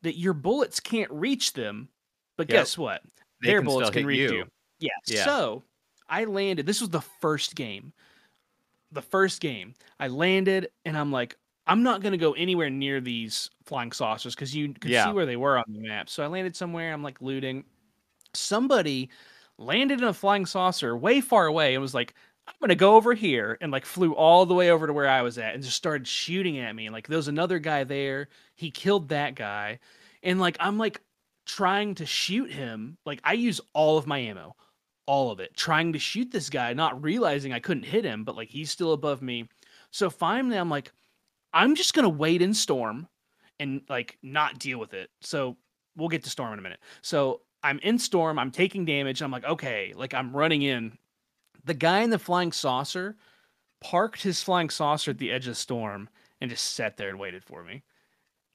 that 0.01 0.17
your 0.17 0.33
bullets 0.33 0.79
can't 0.79 1.11
reach 1.11 1.53
them. 1.53 1.89
But 2.37 2.49
Yep. 2.49 2.57
guess 2.57 2.77
what? 2.77 3.01
They 3.41 3.49
Their 3.49 3.59
can 3.61 3.65
bullets 3.65 3.89
can 3.89 4.05
reach 4.05 4.29
you. 4.31 4.37
you. 4.37 4.45
Yeah. 4.79 4.89
Yeah. 5.07 5.25
So 5.25 5.63
I 6.09 6.25
landed. 6.25 6.65
This 6.65 6.81
was 6.81 6.89
the 6.89 7.01
first 7.01 7.55
game. 7.55 7.93
The 8.91 9.01
first 9.01 9.41
game. 9.41 9.73
I 9.99 10.07
landed 10.07 10.69
and 10.85 10.97
I'm 10.97 11.11
like, 11.11 11.37
I'm 11.65 11.83
not 11.83 12.01
gonna 12.01 12.17
go 12.17 12.33
anywhere 12.33 12.69
near 12.69 12.99
these 12.99 13.49
flying 13.65 13.91
saucers 13.91 14.35
because 14.35 14.55
you 14.55 14.73
could 14.73 14.91
Yeah. 14.91 15.05
see 15.05 15.13
where 15.13 15.25
they 15.25 15.37
were 15.37 15.57
on 15.57 15.65
the 15.67 15.79
map. 15.79 16.09
So 16.09 16.23
I 16.23 16.27
landed 16.27 16.55
somewhere. 16.55 16.93
I'm 16.93 17.03
like 17.03 17.21
looting. 17.21 17.63
Somebody 18.33 19.09
landed 19.57 19.99
in 20.01 20.07
a 20.07 20.13
flying 20.13 20.45
saucer 20.45 20.97
way 20.97 21.21
far 21.21 21.45
away 21.45 21.73
and 21.73 21.81
was 21.81 21.93
like, 21.93 22.13
I'm 22.47 22.55
gonna 22.59 22.75
go 22.75 22.95
over 22.95 23.13
here 23.13 23.57
and 23.61 23.71
like 23.71 23.85
flew 23.85 24.13
all 24.13 24.45
the 24.45 24.53
way 24.53 24.71
over 24.71 24.87
to 24.87 24.93
where 24.93 25.07
I 25.07 25.21
was 25.21 25.37
at 25.37 25.53
and 25.53 25.63
just 25.63 25.77
started 25.77 26.07
shooting 26.07 26.59
at 26.59 26.75
me. 26.75 26.85
And 26.87 26.93
like 26.93 27.07
there's 27.07 27.29
another 27.29 27.59
guy 27.59 27.83
there. 27.85 28.27
He 28.55 28.69
killed 28.69 29.09
that 29.09 29.35
guy. 29.35 29.79
And 30.23 30.39
like 30.41 30.57
I'm 30.59 30.77
like 30.77 31.01
trying 31.45 31.95
to 31.95 32.05
shoot 32.05 32.51
him. 32.51 32.97
Like 33.05 33.21
I 33.23 33.33
use 33.33 33.61
all 33.73 33.97
of 33.97 34.07
my 34.07 34.17
ammo. 34.19 34.55
All 35.05 35.31
of 35.31 35.39
it. 35.39 35.55
Trying 35.55 35.93
to 35.93 35.99
shoot 35.99 36.31
this 36.31 36.49
guy, 36.49 36.73
not 36.73 37.01
realizing 37.01 37.53
I 37.53 37.59
couldn't 37.59 37.83
hit 37.83 38.03
him, 38.03 38.23
but 38.25 38.35
like 38.35 38.49
he's 38.49 38.71
still 38.71 38.93
above 38.93 39.21
me. 39.21 39.47
So 39.91 40.09
finally 40.09 40.57
I'm 40.57 40.69
like, 40.69 40.91
I'm 41.53 41.75
just 41.75 41.93
gonna 41.93 42.09
wait 42.09 42.41
in 42.41 42.53
storm 42.53 43.07
and 43.59 43.81
like 43.89 44.17
not 44.23 44.59
deal 44.59 44.79
with 44.79 44.93
it. 44.93 45.09
So 45.21 45.57
we'll 45.95 46.09
get 46.09 46.23
to 46.23 46.29
storm 46.29 46.53
in 46.53 46.59
a 46.59 46.61
minute. 46.61 46.79
So 47.01 47.41
I'm 47.63 47.79
in 47.79 47.97
storm, 47.99 48.39
I'm 48.39 48.51
taking 48.51 48.85
damage. 48.85 49.21
I'm 49.21 49.31
like, 49.31 49.45
okay, 49.45 49.93
like 49.95 50.13
I'm 50.13 50.35
running 50.35 50.63
in. 50.63 50.97
The 51.65 51.73
guy 51.73 52.01
in 52.01 52.09
the 52.09 52.19
flying 52.19 52.51
saucer 52.51 53.15
parked 53.79 54.21
his 54.21 54.41
flying 54.43 54.69
saucer 54.69 55.11
at 55.11 55.17
the 55.17 55.31
edge 55.31 55.47
of 55.47 55.55
storm 55.57 56.09
and 56.41 56.49
just 56.49 56.73
sat 56.73 56.97
there 56.97 57.09
and 57.09 57.19
waited 57.19 57.43
for 57.43 57.63
me 57.63 57.83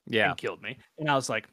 yeah 0.07 0.31
and 0.31 0.37
killed 0.39 0.61
me. 0.63 0.77
And 0.99 1.11
I 1.11 1.15
was 1.15 1.29
like, 1.29 1.49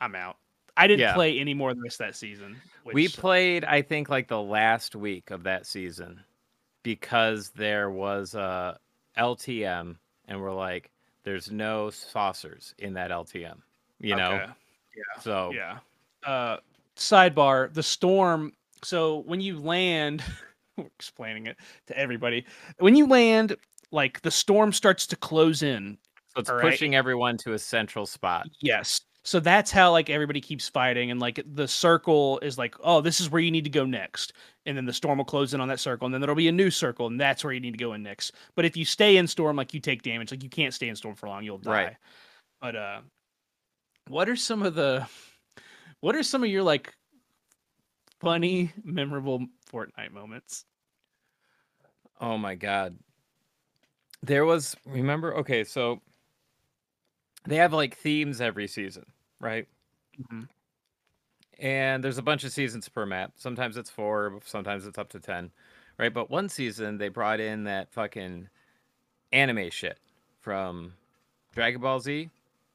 I'm 0.00 0.14
out. 0.14 0.36
I 0.76 0.86
didn't 0.86 1.00
Yeah. 1.00 1.14
play 1.14 1.38
any 1.38 1.54
more 1.54 1.70
of 1.70 1.78
that 1.98 2.14
season. 2.16 2.60
we 2.84 3.08
played 3.08 3.64
i 3.64 3.80
think 3.82 4.08
like 4.08 4.26
the 4.28 4.40
last 4.40 4.96
week 4.96 5.30
of 5.30 5.42
that 5.44 5.66
season 5.66 6.20
because 6.82 7.50
there 7.50 7.90
was 7.90 8.34
a 8.34 8.78
ltm 9.18 9.96
and 10.28 10.40
we're 10.40 10.52
like 10.52 10.90
there's 11.24 11.50
no 11.50 11.90
saucers 11.90 12.74
in 12.78 12.92
that 12.94 13.10
ltm 13.10 13.56
you 14.00 14.16
know 14.16 14.32
Okay. 14.32 14.52
so 15.20 15.50
Yeah. 15.52 15.78
Uh, 16.24 16.58
sidebar: 16.96 17.72
the 17.74 17.82
storm. 17.82 18.52
So 18.84 19.18
when 19.26 19.40
you 19.40 19.58
land, 19.58 20.22
we're 20.76 20.86
explaining 20.86 21.46
it 21.46 21.56
to 21.86 21.98
everybody. 21.98 22.44
When 22.78 22.94
you 22.94 23.06
land, 23.06 23.56
like 23.90 24.20
the 24.22 24.30
storm 24.30 24.72
starts 24.72 25.06
to 25.08 25.16
close 25.16 25.62
in. 25.62 25.98
so 26.28 26.40
it's 26.40 26.50
all 26.50 26.56
right. 26.56 26.70
pushing 26.70 26.94
everyone 26.94 27.36
to 27.38 27.54
a 27.54 27.58
central 27.58 28.06
spot 28.06 28.46
Yes. 28.60 29.00
So 29.24 29.38
that's 29.38 29.70
how 29.70 29.92
like 29.92 30.10
everybody 30.10 30.40
keeps 30.40 30.68
fighting, 30.68 31.10
and 31.10 31.20
like 31.20 31.40
the 31.54 31.68
circle 31.68 32.38
is 32.40 32.58
like, 32.58 32.74
oh, 32.82 33.00
this 33.00 33.20
is 33.20 33.30
where 33.30 33.40
you 33.40 33.50
need 33.50 33.64
to 33.64 33.70
go 33.70 33.84
next, 33.86 34.32
and 34.66 34.76
then 34.76 34.84
the 34.84 34.92
storm 34.92 35.18
will 35.18 35.24
close 35.24 35.54
in 35.54 35.60
on 35.60 35.68
that 35.68 35.80
circle, 35.80 36.06
and 36.06 36.14
then 36.14 36.20
there'll 36.20 36.34
be 36.34 36.48
a 36.48 36.52
new 36.52 36.70
circle, 36.70 37.06
and 37.06 37.20
that's 37.20 37.44
where 37.44 37.52
you 37.52 37.60
need 37.60 37.72
to 37.72 37.78
go 37.78 37.92
in 37.92 38.02
next. 38.02 38.32
But 38.56 38.64
if 38.64 38.76
you 38.76 38.84
stay 38.84 39.16
in 39.16 39.26
storm, 39.28 39.56
like 39.56 39.74
you 39.74 39.80
take 39.80 40.02
damage, 40.02 40.30
like 40.32 40.42
you 40.42 40.50
can't 40.50 40.74
stay 40.74 40.88
in 40.88 40.96
storm 40.96 41.14
for 41.14 41.28
long, 41.28 41.44
you'll 41.44 41.58
die. 41.58 41.70
Right. 41.70 41.96
But 42.60 42.76
uh, 42.76 43.00
what 44.08 44.28
are 44.28 44.36
some 44.36 44.62
of 44.62 44.74
the, 44.74 45.06
what 46.00 46.16
are 46.16 46.22
some 46.22 46.42
of 46.42 46.50
your 46.50 46.64
like 46.64 46.92
funny, 48.20 48.72
memorable 48.84 49.46
Fortnite 49.70 50.12
moments? 50.12 50.64
oh 52.22 52.38
my 52.38 52.54
god 52.54 52.96
there 54.22 54.44
was 54.46 54.76
remember 54.86 55.34
okay 55.34 55.64
so 55.64 56.00
they 57.44 57.56
have 57.56 57.72
like 57.72 57.96
themes 57.96 58.40
every 58.40 58.66
season 58.68 59.04
right 59.40 59.66
Mhm. 60.30 60.48
and 61.58 62.02
there's 62.04 62.18
a 62.18 62.22
bunch 62.22 62.44
of 62.44 62.52
seasons 62.52 62.88
per 62.88 63.06
map. 63.06 63.32
Sometimes 63.36 63.76
it's 63.76 63.90
four, 63.90 64.38
sometimes 64.44 64.86
it's 64.86 64.98
up 64.98 65.08
to 65.10 65.20
ten, 65.20 65.50
right? 65.98 66.12
But 66.12 66.30
one 66.30 66.48
season 66.48 66.98
they 66.98 67.08
brought 67.08 67.40
in 67.40 67.64
that 67.64 67.92
fucking 67.92 68.48
anime 69.32 69.70
shit 69.70 69.98
from 70.40 70.92
Dragon 71.54 71.80
Ball 71.80 72.00
Z, 72.00 72.28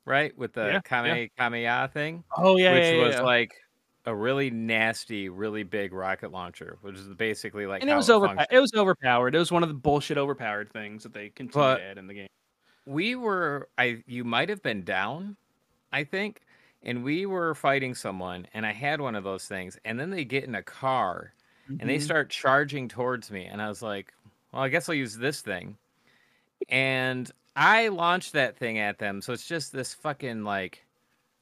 right? 0.06 0.36
With 0.38 0.54
the 0.54 0.66
Yeah, 0.68 0.82
Kame 0.82 1.30
Kamehameha 1.38 1.90
thing, 1.94 2.24
Oh 2.38 2.58
yeah, 2.58 2.74
which 2.74 2.84
yeah, 2.84 2.92
yeah, 2.94 3.06
was 3.06 3.16
yeah. 3.16 3.22
like 3.22 3.54
a 4.06 4.16
really 4.16 4.50
nasty, 4.50 5.28
really 5.30 5.64
big 5.64 5.92
rocket 5.94 6.32
launcher, 6.32 6.78
which 6.82 6.96
is 6.96 7.08
basically 7.10 7.66
like 7.66 7.82
and 7.82 7.92
it 7.92 7.96
was 7.96 8.10
over. 8.10 8.34
It 8.50 8.60
was 8.60 8.74
overpowered. 8.74 9.36
It 9.36 9.40
was 9.40 9.52
one 9.52 9.64
of 9.64 9.70
the 9.70 9.76
bullshit 9.76 10.18
overpowered 10.18 10.72
things 10.72 11.04
that 11.04 11.14
they 11.14 11.30
continued 11.30 11.54
But- 11.54 11.78
to 11.78 11.84
add 11.84 11.98
in 11.98 12.08
the 12.08 12.14
game. 12.14 12.28
We 12.88 13.16
were 13.16 13.70
I 13.78 14.04
you 14.08 14.24
might 14.24 14.50
have 14.50 14.64
been 14.64 14.84
down, 14.84 15.36
I 15.92 16.04
think, 16.06 16.42
and 16.84 17.04
we 17.04 17.26
were 17.26 17.54
fighting 17.56 17.94
someone 17.96 18.48
and 18.54 18.66
I 18.66 18.72
had 18.74 19.02
one 19.02 19.16
of 19.16 19.24
those 19.24 19.46
things 19.48 19.78
and 19.86 20.00
then 20.00 20.10
they 20.10 20.26
get 20.26 20.46
in 20.46 20.56
a 20.56 20.64
car 20.64 21.34
and 21.68 21.90
they 21.90 21.98
Mhm. 21.98 22.02
start 22.02 22.30
charging 22.30 22.88
towards 22.88 23.30
me 23.30 23.46
and 23.46 23.62
I 23.62 23.68
was 23.70 23.82
like, 23.82 24.14
well, 24.54 24.64
I 24.64 24.70
guess 24.70 24.88
I'll 24.90 24.96
use 24.96 25.18
this 25.18 25.42
thing. 25.42 25.78
And 26.70 27.30
I 27.56 27.88
launched 27.90 28.34
that 28.34 28.56
thing 28.58 28.78
at 28.80 29.00
them. 29.00 29.22
So 29.22 29.34
it's 29.34 29.48
just 29.48 29.72
this 29.74 29.94
fucking 29.94 30.44
like 30.44 30.86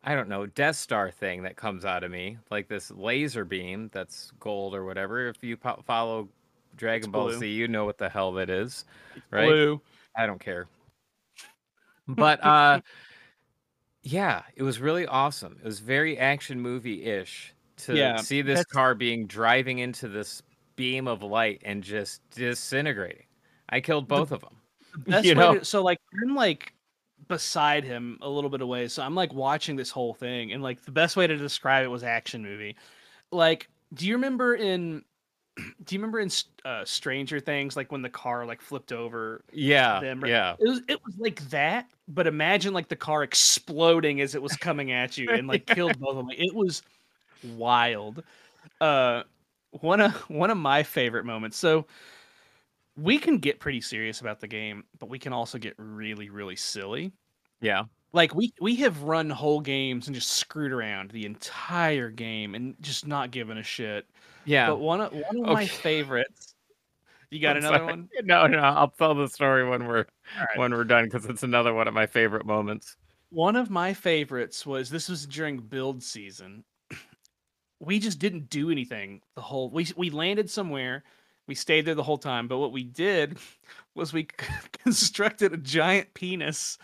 I 0.04 0.14
don't 0.16 0.30
know, 0.30 0.46
Death 0.46 0.76
Star 0.76 1.10
thing 1.12 1.43
that 1.43 1.56
comes 1.58 1.84
out 1.86 2.04
of 2.04 2.12
me, 2.12 2.38
like 2.52 2.68
this 2.68 2.91
laser 2.91 3.43
beam 3.46 3.89
that's 3.91 4.32
gold 4.39 4.76
or 4.76 4.86
whatever. 4.86 5.28
If 5.30 5.43
you 5.43 5.58
po- 5.58 5.82
follow 5.86 6.30
Dragon 6.76 7.10
It's 7.10 7.12
Ball 7.12 7.30
blue. 7.30 7.39
Z, 7.39 7.48
you 7.52 7.68
know 7.68 7.86
what 7.86 7.98
the 7.98 8.10
hell 8.10 8.32
that 8.34 8.50
is, 8.50 8.86
right? 9.32 9.48
Blue. 9.48 9.82
I 10.16 10.28
don't 10.28 10.39
care. 10.39 10.68
But 12.08 12.43
uh 12.43 12.82
yeah, 14.03 14.43
it 14.56 14.64
was 14.64 14.80
really 14.80 15.06
awesome. 15.08 15.58
It 15.60 15.66
was 15.66 15.80
very 15.80 16.18
action 16.18 16.60
movie-ish 16.60 17.53
to 17.78 17.95
Yeah, 17.95 18.18
see 18.18 18.41
this 18.41 18.60
that's- 18.60 18.72
car 18.74 18.95
being 18.95 19.26
driving 19.28 19.80
into 19.80 20.08
this 20.08 20.41
beam 20.76 21.08
of 21.08 21.24
light 21.24 21.62
and 21.66 21.84
just 21.84 22.22
disintegrating. 22.32 23.26
I 23.70 23.82
killed 23.82 24.08
both 24.08 24.32
of 24.32 24.41
them. 24.41 24.56
The 24.93 24.99
best 25.12 25.26
You 25.26 25.36
know? 25.36 25.56
to- 25.60 25.66
so 25.66 25.82
like 25.84 25.99
I'm 26.22 26.36
like 26.36 26.74
beside 27.28 27.84
him 27.84 28.20
a 28.22 28.30
little 28.30 28.49
bit 28.49 28.62
away, 28.62 28.88
so 28.88 29.01
I'm 29.01 29.16
like 29.16 29.34
watching 29.34 29.76
this 29.76 29.89
whole 29.89 30.14
thing, 30.14 30.51
and 30.53 30.62
like 30.62 30.84
the 30.86 30.91
best 30.91 31.18
way 31.18 31.26
to 31.26 31.36
describe 31.38 31.84
it 31.84 31.88
was 31.88 32.03
action 32.03 32.43
movie. 32.43 32.76
Like, 33.32 33.68
do 33.93 34.06
you 34.06 34.14
remember 34.14 34.53
in? 34.56 35.03
Do 35.56 35.95
you 35.95 35.99
remember 35.99 36.20
in 36.20 36.30
uh, 36.66 36.84
Stranger 36.84 37.39
Things, 37.39 37.76
like 37.76 37.91
when 37.91 38.01
the 38.01 38.10
car 38.10 38.45
like 38.45 38.62
flipped 38.62 38.91
over? 38.91 39.43
Yeah. 39.53 40.01
them, 40.01 40.22
right? 40.22 40.30
Yeah. 40.30 40.56
It 40.60 40.68
was 40.68 40.82
it 40.88 40.99
was 41.06 41.16
like 41.18 41.41
that, 41.49 41.89
but 42.08 42.28
imagine 42.28 42.74
like 42.74 42.89
the 42.89 42.95
car 42.95 43.24
exploding 43.24 44.20
as 44.20 44.36
it 44.36 44.41
was 44.41 44.56
coming 44.58 44.91
at 44.91 45.18
you 45.18 45.30
and 45.30 45.47
like 45.47 45.66
killed 45.66 45.97
both 45.99 46.12
of 46.12 46.18
them. 46.18 46.28
Like, 46.28 46.39
it 46.39 46.53
was 46.53 46.82
wild. 47.43 48.24
Uh, 48.82 49.24
one 49.72 50.01
of 50.01 50.14
one 50.30 50.49
of 50.49 50.58
my 50.58 50.84
favorite 50.84 51.26
moments. 51.26 51.58
So 51.58 51.86
we 52.97 53.18
can 53.18 53.38
get 53.38 53.60
pretty 53.60 53.82
serious 53.82 54.22
about 54.22 54.41
the 54.41 54.47
game, 54.47 54.84
but 54.99 55.10
we 55.10 55.20
can 55.20 55.32
also 55.32 55.58
get 55.58 55.76
really 55.78 56.30
really 56.30 56.58
silly. 56.58 57.14
Yeah. 57.62 57.84
Like 58.16 58.34
we 58.34 58.53
we 58.61 58.78
have 58.78 59.03
run 59.03 59.30
whole 59.30 59.59
games 59.59 60.07
and 60.07 60.16
just 60.16 60.32
screwed 60.32 60.72
around 60.72 61.11
the 61.11 61.26
entire 61.26 62.09
game 62.09 62.55
and 62.55 62.74
just 62.80 63.05
not 63.05 63.30
giving 63.30 63.57
a 63.57 63.63
shit. 63.63 64.07
Yeah. 64.45 64.70
But 64.70 64.78
one 64.78 65.01
of 65.01 65.11
one 65.11 65.45
of 65.45 65.53
my 65.53 65.68
favorites. 65.68 66.53
You 67.32 67.41
got 67.41 67.57
I'm 67.57 67.63
another 67.63 67.78
sorry. 67.80 67.88
one? 67.88 68.09
No, 68.24 68.45
no, 68.47 68.59
I'll 68.59 68.88
tell 68.88 69.13
the 69.16 69.28
story 69.28 69.68
when 69.68 69.88
we're 69.88 70.05
right. 70.39 70.57
when 70.57 70.72
we're 70.72 70.86
done 70.86 71.05
because 71.05 71.26
it's 71.26 71.43
another 71.43 71.74
one 71.74 71.88
of 71.88 71.93
my 71.93 72.05
favorite 72.05 72.45
moments. 72.45 72.95
One 73.30 73.57
of 73.57 73.70
my 73.70 73.93
favorites 73.93 74.66
was 74.66 74.89
this 74.89 75.09
was 75.09 75.26
during 75.26 75.57
build 75.57 76.01
season. 76.01 76.63
We 77.80 77.99
just 77.99 78.20
didn't 78.20 78.49
do 78.49 78.70
anything 78.70 79.22
the 79.34 79.41
whole 79.41 79.70
we 79.70 79.88
we 79.97 80.11
landed 80.11 80.49
somewhere. 80.49 81.03
We 81.47 81.55
stayed 81.55 81.86
there 81.86 81.95
the 81.95 82.03
whole 82.03 82.20
time, 82.20 82.47
but 82.47 82.59
what 82.59 82.72
we 82.72 82.84
did 82.84 83.38
was 83.95 84.13
we 84.13 84.28
constructed 84.84 85.51
a 85.51 85.57
giant 85.57 86.13
penis 86.13 86.78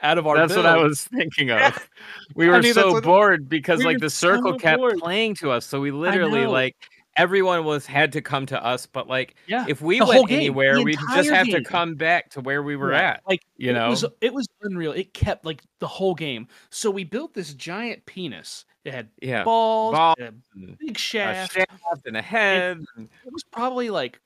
out 0.00 0.18
of 0.18 0.26
our 0.26 0.36
That's 0.36 0.54
what 0.56 0.66
I 0.66 0.76
was 0.76 1.04
thinking 1.16 1.48
Yeah. 1.48 1.68
of. 1.68 1.88
We 2.34 2.46
I 2.46 2.50
were 2.50 2.62
mean, 2.62 2.74
so 2.74 3.00
bored 3.00 3.48
because 3.48 3.78
we 3.80 3.86
like 3.86 3.98
the 3.98 4.10
circle 4.10 4.52
so 4.52 4.58
kept 4.58 4.78
bored. 4.78 4.98
playing 4.98 5.34
to 5.36 5.50
us, 5.50 5.64
so 5.66 5.80
we 5.80 5.90
literally 5.90 6.46
like 6.46 6.76
everyone 7.16 7.64
was 7.64 7.86
had 7.86 8.12
to 8.12 8.20
come 8.20 8.44
to 8.46 8.62
us. 8.62 8.84
But 8.86 9.08
like 9.08 9.36
Yeah. 9.46 9.64
if 9.68 9.80
we 9.80 9.98
The 9.98 10.04
went 10.06 10.30
anywhere, 10.30 10.82
we'd 10.82 10.98
just 11.14 11.30
have 11.30 11.46
to 11.48 11.64
come 11.64 11.94
back 11.94 12.28
to 12.30 12.40
where 12.42 12.62
we 12.62 12.76
were 12.76 12.88
Right. 12.88 13.02
at. 13.02 13.22
Like 13.26 13.40
You 13.56 13.70
it 13.70 13.74
know? 13.74 13.88
was 13.90 14.04
it 14.20 14.34
was 14.34 14.46
unreal. 14.62 14.92
It 14.92 15.14
kept 15.14 15.44
like 15.46 15.62
the 15.78 15.86
whole 15.88 16.14
game. 16.14 16.46
So 16.70 16.90
we 16.90 17.04
built 17.04 17.32
this 17.32 17.54
giant 17.54 18.04
penis. 18.06 18.66
It 18.84 18.92
had 18.92 19.08
Yeah. 19.22 19.44
balls, 19.44 19.94
Balls 19.94 20.16
it 20.18 20.24
had 20.24 20.42
and 20.54 20.70
a 20.70 20.76
big 20.76 20.98
shaft. 20.98 21.54
shaft 21.54 22.06
and 22.06 22.16
a 22.16 22.22
head. 22.22 22.84
and- 22.96 23.08
It 23.24 23.32
was 23.32 23.42
probably 23.44 23.88
like 23.90 24.20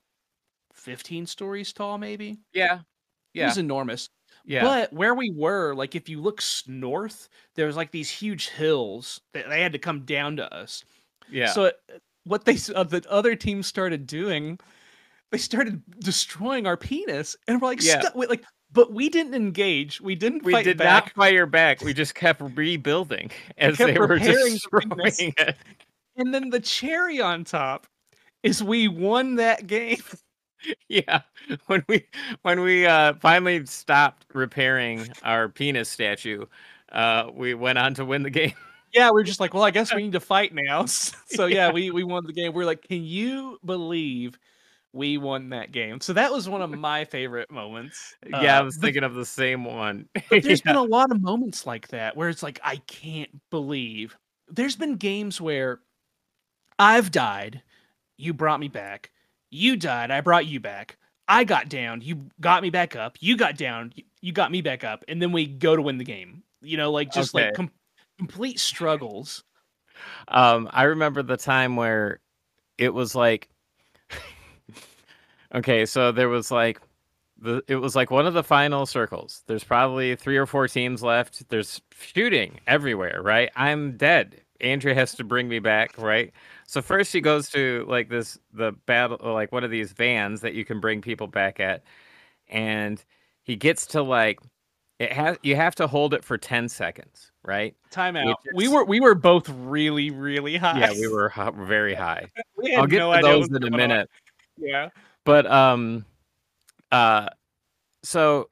15 0.73 1.25
stories 1.25 1.71
tall, 1.73 1.97
maybe. 1.97 2.39
Yeah. 2.53 2.79
Yeah. 3.33 3.43
It 3.43 3.47
was 3.47 3.57
enormous. 3.57 4.09
Yeah. 4.45 4.63
But 4.63 4.93
where 4.93 5.13
we 5.15 5.31
were, 5.31 5.73
like 5.75 5.95
if 5.95 6.09
you 6.09 6.21
look 6.21 6.41
north, 6.67 7.29
there 7.55 7.67
was 7.67 7.75
like 7.75 7.91
these 7.91 8.09
huge 8.09 8.49
hills 8.49 9.21
that 9.33 9.47
they 9.49 9.61
had 9.61 9.73
to 9.73 9.79
come 9.79 10.01
down 10.01 10.37
to 10.37 10.53
us. 10.53 10.83
yeah. 11.29 11.51
So 11.51 11.65
it, 11.65 11.79
what 12.23 12.45
they 12.45 12.57
uh, 12.75 12.83
the 12.83 13.03
other 13.09 13.35
team 13.35 13.63
started 13.63 14.05
doing, 14.07 14.59
they 15.31 15.37
started 15.37 15.81
destroying 15.99 16.67
our 16.67 16.77
penis, 16.77 17.35
and 17.47 17.61
we're 17.61 17.67
like, 17.67 17.83
Yeah. 17.83 18.01
"Stop- 18.01 18.15
wait, 18.15 18.29
like, 18.29 18.43
but 18.71 18.93
we 18.93 19.09
didn't 19.09 19.33
engage. 19.35 19.99
We 20.01 20.15
didn't 20.15 20.43
we 20.43 20.61
did 20.63 20.77
back. 20.77 21.05
not 21.07 21.13
fire 21.13 21.45
back. 21.45 21.81
We 21.81 21.93
just 21.93 22.15
kept 22.15 22.41
rebuilding 22.55 23.31
as 23.57 23.77
kept 23.77 23.93
they 23.93 23.99
were 23.99 24.07
repairing 24.07 24.53
the 24.53 24.59
destroying 24.81 25.33
it. 25.37 25.55
And 26.17 26.33
then 26.33 26.49
the 26.49 26.59
cherry 26.59 27.21
on 27.21 27.43
top 27.43 27.87
is 28.43 28.63
we 28.63 28.87
won 28.87 29.35
that 29.35 29.67
game. 29.67 30.01
Yeah, 30.87 31.21
when 31.67 31.83
we 31.87 32.05
when 32.43 32.61
we 32.61 32.85
uh, 32.85 33.13
finally 33.15 33.65
stopped 33.65 34.25
repairing 34.33 35.07
our 35.23 35.49
penis 35.49 35.89
statue, 35.89 36.45
uh, 36.91 37.29
we 37.33 37.53
went 37.53 37.77
on 37.79 37.93
to 37.95 38.05
win 38.05 38.23
the 38.23 38.29
game. 38.29 38.53
Yeah, 38.93 39.09
we 39.11 39.21
are 39.21 39.23
just 39.23 39.39
like, 39.39 39.53
well, 39.53 39.63
I 39.63 39.71
guess 39.71 39.93
we 39.95 40.01
need 40.03 40.11
to 40.11 40.19
fight 40.19 40.53
now. 40.53 40.85
So 41.27 41.45
yeah, 41.45 41.71
we 41.71 41.91
we 41.91 42.03
won 42.03 42.25
the 42.25 42.33
game. 42.33 42.53
We're 42.53 42.65
like, 42.65 42.81
can 42.87 43.03
you 43.03 43.57
believe 43.65 44.37
we 44.93 45.17
won 45.17 45.49
that 45.51 45.71
game? 45.71 46.01
So 46.01 46.11
that 46.13 46.31
was 46.31 46.49
one 46.49 46.61
of 46.61 46.69
my 46.69 47.05
favorite 47.05 47.49
moments. 47.49 48.15
yeah, 48.27 48.57
I 48.57 48.59
Uh, 48.59 48.65
was 48.65 48.75
but- 48.77 48.81
thinking 48.87 49.03
of 49.03 49.15
the 49.15 49.25
same 49.25 49.63
one. 49.63 50.09
But 50.29 50.43
there's 50.43 50.59
Yeah. 50.65 50.73
been 50.73 50.75
a 50.75 50.83
lot 50.83 51.09
of 51.11 51.21
moments 51.21 51.65
like 51.65 51.87
that 51.87 52.17
where 52.17 52.27
it's 52.27 52.43
like 52.43 52.59
I 52.63 52.75
can't 52.87 53.31
believe. 53.49 54.17
There's 54.49 54.75
been 54.75 54.97
games 54.97 55.39
where 55.39 55.79
I've 56.77 57.11
died, 57.11 57.61
you 58.17 58.33
brought 58.33 58.59
me 58.59 58.67
back. 58.67 59.11
You 59.51 59.75
died, 59.75 60.09
I 60.11 60.21
brought 60.21 60.47
you 60.47 60.59
back. 60.59 60.97
I 61.27 61.43
got 61.43 61.69
down, 61.69 62.01
you 62.01 62.25
got 62.41 62.61
me 62.63 62.69
back 62.71 62.95
up. 62.95 63.17
You 63.19 63.37
got 63.37 63.55
down, 63.57 63.93
you 64.21 64.31
got 64.33 64.51
me 64.51 64.61
back 64.61 64.83
up, 64.83 65.03
and 65.07 65.21
then 65.21 65.31
we 65.31 65.45
go 65.45 65.75
to 65.75 65.81
win 65.81 65.97
the 65.97 66.03
game. 66.03 66.43
You 66.61 66.77
know, 66.77 66.91
like 66.91 67.11
just 67.11 67.35
Okay. 67.35 67.45
like 67.45 67.53
com- 67.53 67.71
complete 68.17 68.59
struggles. 68.59 69.43
Um, 70.27 70.69
I 70.71 70.83
remember 70.83 71.21
the 71.21 71.37
time 71.37 71.75
where 71.75 72.19
it 72.77 72.93
was 72.93 73.13
like, 73.13 73.49
okay, 75.55 75.85
so 75.85 76.11
there 76.11 76.29
was 76.29 76.51
like, 76.51 76.79
the 77.37 77.63
it 77.67 77.75
was 77.75 77.95
like 77.95 78.11
one 78.11 78.27
of 78.27 78.33
the 78.33 78.43
final 78.43 78.85
circles. 78.85 79.43
There's 79.47 79.63
probably 79.63 80.15
three 80.15 80.37
or 80.37 80.45
four 80.45 80.67
teams 80.67 81.01
left. 81.01 81.49
There's 81.49 81.81
shooting 81.99 82.59
everywhere, 82.67 83.21
right? 83.21 83.49
I'm 83.55 83.97
dead. 83.97 84.41
Andrew 84.59 84.93
has 84.93 85.15
to 85.15 85.23
bring 85.23 85.47
me 85.47 85.57
back, 85.57 85.97
right? 85.97 86.31
So 86.71 86.81
first 86.81 87.11
he 87.11 87.19
goes 87.19 87.49
to 87.49 87.83
like 87.89 88.07
this 88.07 88.39
the 88.53 88.71
battle, 88.85 89.17
like 89.33 89.51
one 89.51 89.65
of 89.65 89.71
these 89.71 89.91
vans 89.91 90.39
that 90.39 90.53
you 90.53 90.63
can 90.63 90.79
bring 90.79 91.01
people 91.01 91.27
back 91.27 91.59
at, 91.59 91.83
and 92.47 93.03
he 93.43 93.57
gets 93.57 93.85
to 93.87 94.01
like 94.01 94.39
it 94.97 95.11
has 95.11 95.35
you 95.43 95.57
have 95.57 95.75
to 95.75 95.87
hold 95.87 96.13
it 96.13 96.23
for 96.23 96.37
ten 96.37 96.69
seconds, 96.69 97.33
right? 97.43 97.75
Timeout. 97.91 98.35
We 98.55 98.67
is- 98.67 98.71
were 98.71 98.85
we 98.85 99.01
were 99.01 99.15
both 99.15 99.49
really 99.49 100.11
really 100.11 100.55
high. 100.55 100.79
Yeah, 100.79 100.93
we 100.93 101.09
were 101.09 101.33
very 101.57 101.93
high. 102.07 102.27
We 102.55 102.73
I'll 102.73 102.87
get 102.87 102.99
no 102.99 103.13
to 103.17 103.21
those 103.21 103.49
in 103.49 103.57
a 103.57 103.59
going 103.59 103.73
on. 103.73 103.77
minute. 103.77 104.09
Yeah. 104.55 104.89
But 105.25 105.51
um 105.51 106.05
uh 106.89 107.27
so 108.01 108.47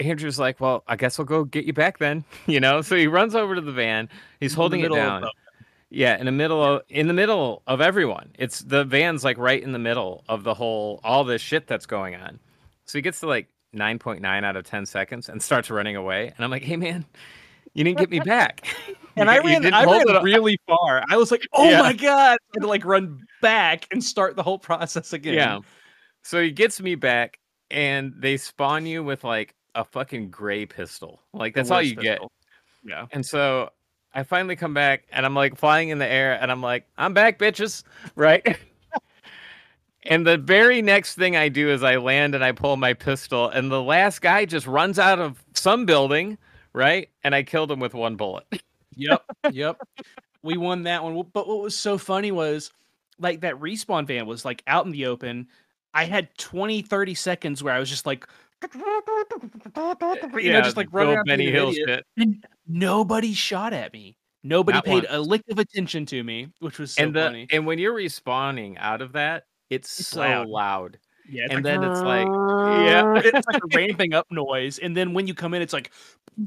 Andrew's 0.00 0.40
like, 0.40 0.58
Well, 0.58 0.82
I 0.88 0.96
guess 0.96 1.16
we'll 1.16 1.26
go 1.26 1.44
get 1.44 1.64
you 1.64 1.72
back 1.74 1.98
then. 1.98 2.24
You 2.48 2.58
know? 2.58 2.82
So 2.82 2.96
he 2.96 3.06
runs 3.06 3.36
over 3.36 3.54
to 3.54 3.60
the 3.60 3.70
van, 3.70 4.08
he's 4.40 4.52
holding 4.52 4.80
it 4.80 4.92
down. 4.92 5.26
Yeah, 5.90 6.18
in 6.18 6.26
the 6.26 6.32
middle 6.32 6.62
of 6.62 6.82
in 6.88 7.06
the 7.06 7.14
middle 7.14 7.62
of 7.66 7.80
everyone. 7.80 8.32
It's 8.38 8.60
the 8.60 8.84
van's 8.84 9.22
like 9.24 9.38
right 9.38 9.62
in 9.62 9.72
the 9.72 9.78
middle 9.78 10.24
of 10.28 10.42
the 10.42 10.54
whole 10.54 11.00
all 11.04 11.22
this 11.24 11.40
shit 11.40 11.66
that's 11.66 11.86
going 11.86 12.14
on. 12.16 12.40
So 12.86 12.98
he 12.98 13.02
gets 13.02 13.20
to 13.20 13.26
like 13.26 13.48
9.9 13.74 14.44
out 14.44 14.56
of 14.56 14.64
10 14.64 14.86
seconds 14.86 15.28
and 15.28 15.42
starts 15.42 15.70
running 15.70 15.96
away. 15.96 16.32
And 16.36 16.44
I'm 16.44 16.50
like, 16.50 16.62
hey 16.64 16.76
man, 16.76 17.04
you 17.74 17.84
didn't 17.84 17.98
get 17.98 18.10
me 18.10 18.20
back. 18.20 18.66
And 19.18 19.30
I 19.30 19.38
ran, 19.38 19.72
I 19.72 19.84
ran 19.84 20.22
really 20.22 20.58
far. 20.66 21.02
I 21.08 21.16
was 21.16 21.30
like, 21.30 21.48
"Oh 21.54 21.70
Yeah. 21.70 21.80
my 21.80 21.94
god!" 21.94 22.36
I 22.36 22.56
had 22.56 22.60
to 22.60 22.66
like 22.66 22.84
run 22.84 23.22
back 23.40 23.86
and 23.90 24.04
start 24.04 24.36
the 24.36 24.42
whole 24.42 24.58
process 24.58 25.14
again. 25.14 25.32
Yeah. 25.32 25.60
So 26.22 26.42
he 26.42 26.50
gets 26.50 26.82
me 26.82 26.96
back, 26.96 27.38
and 27.70 28.12
they 28.18 28.36
spawn 28.36 28.84
you 28.84 29.02
with 29.02 29.24
like 29.24 29.54
a 29.74 29.84
fucking 29.84 30.28
gray 30.30 30.66
pistol. 30.66 31.22
Like 31.32 31.54
that's 31.54 31.70
all 31.70 31.80
you 31.80 31.94
get. 31.94 32.20
Yeah. 32.84 33.06
And 33.10 33.24
so 33.24 33.70
I 34.16 34.22
finally 34.22 34.56
come 34.56 34.72
back, 34.72 35.04
and 35.12 35.26
I'm 35.26 35.34
like 35.34 35.56
flying 35.56 35.90
in 35.90 35.98
the 35.98 36.08
air, 36.08 36.38
and 36.40 36.50
I'm 36.50 36.62
like, 36.62 36.86
I'm 36.96 37.12
back, 37.12 37.38
bitches, 37.38 37.84
right? 38.16 38.58
and 40.04 40.26
the 40.26 40.38
very 40.38 40.80
next 40.80 41.16
thing 41.16 41.36
I 41.36 41.50
do 41.50 41.68
is 41.70 41.82
I 41.82 41.96
land 41.96 42.34
and 42.34 42.42
I 42.42 42.52
pull 42.52 42.78
my 42.78 42.94
pistol, 42.94 43.50
and 43.50 43.70
the 43.70 43.82
last 43.82 44.22
guy 44.22 44.46
just 44.46 44.66
runs 44.66 44.98
out 44.98 45.18
of 45.18 45.44
some 45.52 45.84
building, 45.84 46.38
right? 46.72 47.10
And 47.24 47.34
I 47.34 47.42
killed 47.42 47.70
him 47.70 47.78
with 47.78 47.94
one 47.94 48.16
bullet. 48.16 48.46
Yep. 48.98 49.24
Yep. 49.52 49.82
we 50.42 50.56
won 50.56 50.84
that 50.84 51.04
one. 51.04 51.22
But 51.34 51.46
what 51.46 51.60
was 51.60 51.76
so 51.76 51.98
funny 51.98 52.32
was 52.32 52.72
like 53.18 53.42
that 53.42 53.56
respawn 53.56 54.06
van 54.06 54.24
was 54.24 54.42
like 54.42 54.62
out 54.66 54.86
in 54.86 54.90
the 54.92 55.04
open. 55.04 55.48
I 55.92 56.04
had 56.06 56.34
20, 56.38 56.80
30 56.80 57.14
seconds 57.14 57.62
where 57.62 57.74
I 57.74 57.78
was 57.78 57.90
just 57.90 58.06
like, 58.06 58.26
you 60.42 60.52
know, 60.52 60.60
just 60.62 60.76
like 60.76 60.88
running 60.92 61.14
Bill 61.14 61.16
around 61.16 61.24
being 61.24 61.38
Benny 61.38 61.46
an 61.48 61.52
Hill 61.54 61.72
shit. 61.72 62.04
And 62.16 62.44
nobody 62.66 63.32
shot 63.34 63.72
at 63.72 63.92
me. 63.92 64.16
Nobody 64.42 64.76
Not 64.76 64.84
paid 64.84 64.94
once. 64.94 65.06
a 65.10 65.20
lick 65.20 65.42
of 65.50 65.58
attention 65.58 66.06
to 66.06 66.22
me, 66.22 66.48
which 66.60 66.78
was 66.78 66.92
so 66.92 67.02
and 67.02 67.14
the 67.14 67.20
funny. 67.22 67.46
and 67.50 67.66
when 67.66 67.78
you're 67.78 67.94
respawning 67.94 68.76
out 68.78 69.02
of 69.02 69.12
that, 69.12 69.44
it's, 69.70 69.98
It's 70.00 70.08
so 70.08 70.20
loud. 70.20 70.48
loud. 70.48 70.98
Yeah, 71.28 71.44
it's 71.46 71.54
and 71.54 71.64
like, 71.64 71.80
then 71.80 71.90
it's 71.90 72.00
like- 72.00 72.28
yeah. 72.28 73.14
it's 73.24 73.46
like 73.48 73.56
a 73.62 73.66
ramping 73.76 74.14
up 74.14 74.26
noise, 74.30 74.78
and 74.78 74.96
then 74.96 75.12
when 75.14 75.26
you 75.26 75.34
come 75.34 75.54
in, 75.54 75.62
it's 75.62 75.72
like, 75.72 75.90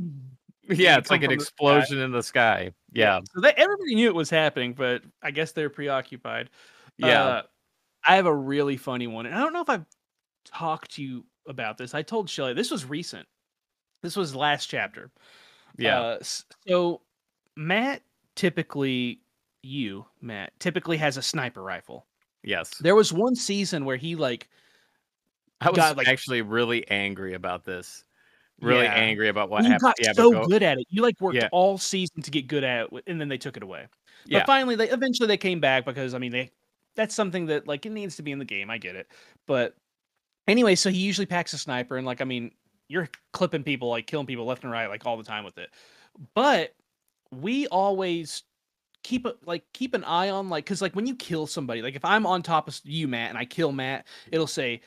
Yeah, 0.70 0.98
it's 0.98 1.10
like 1.10 1.22
an 1.24 1.30
from 1.30 1.38
the 1.38 1.44
explosion 1.44 1.98
in 2.00 2.12
the 2.12 2.22
sky. 2.24 2.72
Yeah. 2.94 3.20
So 3.34 3.42
they, 3.42 3.52
everybody 3.58 3.96
knew 3.96 4.08
it 4.08 4.16
was 4.16 4.30
happening, 4.30 4.74
but 4.74 5.02
I 5.22 5.32
guess 5.32 5.52
they're 5.52 5.70
preoccupied. 5.70 6.50
Yeah. 6.98 7.24
Uh, 7.24 7.42
I 8.06 8.16
have 8.16 8.28
a 8.28 8.36
really 8.36 8.78
funny 8.78 9.08
one, 9.08 9.26
and 9.26 9.34
I 9.36 9.40
don't 9.40 9.52
know 9.52 9.62
if 9.62 9.70
I've 9.70 9.86
talked 10.46 10.92
to 10.92 11.04
you 11.04 11.26
about 11.50 11.78
this. 11.78 11.94
I 11.94 12.02
told 12.04 12.30
Shelly 12.30 12.54
this 12.54 12.72
was 12.72 12.86
recent. 12.86 13.28
This 14.02 14.16
was 14.16 14.34
last 14.34 14.68
chapter. 14.68 15.12
yeah. 15.78 16.00
Uh, 16.00 16.20
so 16.66 17.02
Matt 17.58 18.02
typically, 18.36 19.20
you 19.62 20.06
Matt 20.22 20.58
typically 20.60 20.96
has 20.98 21.18
a 21.18 21.22
sniper 21.22 21.62
rifle. 21.62 22.06
yes. 22.44 22.70
There 22.80 22.96
was 22.96 23.12
one 23.12 23.36
season 23.36 23.84
where 23.84 23.98
he 23.98 24.16
like 24.16 24.48
I 25.60 25.70
was 25.70 25.76
got, 25.76 25.98
like- 25.98 26.08
actually 26.08 26.42
really 26.42 26.88
angry 26.90 27.34
about 27.34 27.66
this. 27.66 28.06
Really 28.62 28.84
Yeah. 28.86 28.94
angry 28.94 29.28
about 29.30 29.50
what 29.50 29.64
you 29.64 29.70
happened. 29.72 29.82
got 29.82 29.96
yeah, 30.02 30.14
so 30.14 30.32
go- 30.32 30.46
good 30.46 30.64
at 30.64 30.78
it. 30.80 30.86
You 30.90 31.02
like 31.02 31.20
worked 31.20 31.36
Yeah. 31.38 31.48
all 31.52 31.78
season 31.78 32.22
to 32.22 32.32
get 32.32 32.48
good 32.48 32.64
at 32.64 32.88
it, 32.92 33.04
and 33.08 33.20
then 33.20 33.28
they 33.30 33.38
took 33.38 33.56
it 33.58 33.64
away. 33.64 33.88
Yeah. 34.26 34.40
But 34.40 34.48
finally, 34.48 34.76
they 34.76 34.90
eventually 34.90 35.28
they 35.28 35.38
came 35.38 35.60
back 35.62 35.86
because 35.86 36.14
I 36.14 36.18
mean 36.20 36.32
they 36.32 36.52
that's 36.96 37.16
something 37.16 37.46
that 37.48 37.68
like 37.68 37.86
it 37.86 37.92
needs 37.92 38.16
to 38.18 38.22
be 38.24 38.32
in 38.34 38.40
the 38.40 38.46
game. 38.46 38.70
I 38.70 38.78
get 38.78 38.96
it, 38.98 39.08
but 39.48 39.76
anyway, 40.50 40.76
so 40.76 40.90
he 40.90 40.98
usually 41.00 41.26
packs 41.26 41.54
a 41.54 41.58
sniper, 41.58 41.98
and 41.98 42.06
like 42.06 42.22
I 42.22 42.26
mean, 42.26 42.52
you're 42.88 43.10
clipping 43.34 43.64
people, 43.64 43.90
like 43.90 44.08
killing 44.08 44.28
people 44.28 44.46
left 44.46 44.64
and 44.64 44.72
right, 44.72 44.88
like 44.88 45.06
all 45.06 45.18
the 45.18 45.24
time 45.24 45.44
with 45.44 45.58
it. 45.58 45.70
But 46.36 46.76
we 47.32 47.68
always 47.68 48.44
keep 49.04 49.26
a, 49.26 49.36
like 49.46 49.64
keep 49.74 49.94
an 49.94 50.04
eye 50.04 50.30
on 50.30 50.50
like 50.50 50.66
because 50.66 50.82
like 50.82 50.96
when 50.96 51.08
you 51.08 51.16
kill 51.16 51.48
somebody, 51.48 51.82
like 51.82 51.96
if 51.96 52.04
I'm 52.04 52.26
on 52.26 52.44
top 52.44 52.68
of 52.68 52.80
you, 52.84 53.08
Matt, 53.08 53.30
and 53.30 53.38
I 53.38 53.46
kill 53.46 53.72
Matt, 53.72 54.08
it'll 54.32 54.48
say. 54.48 54.82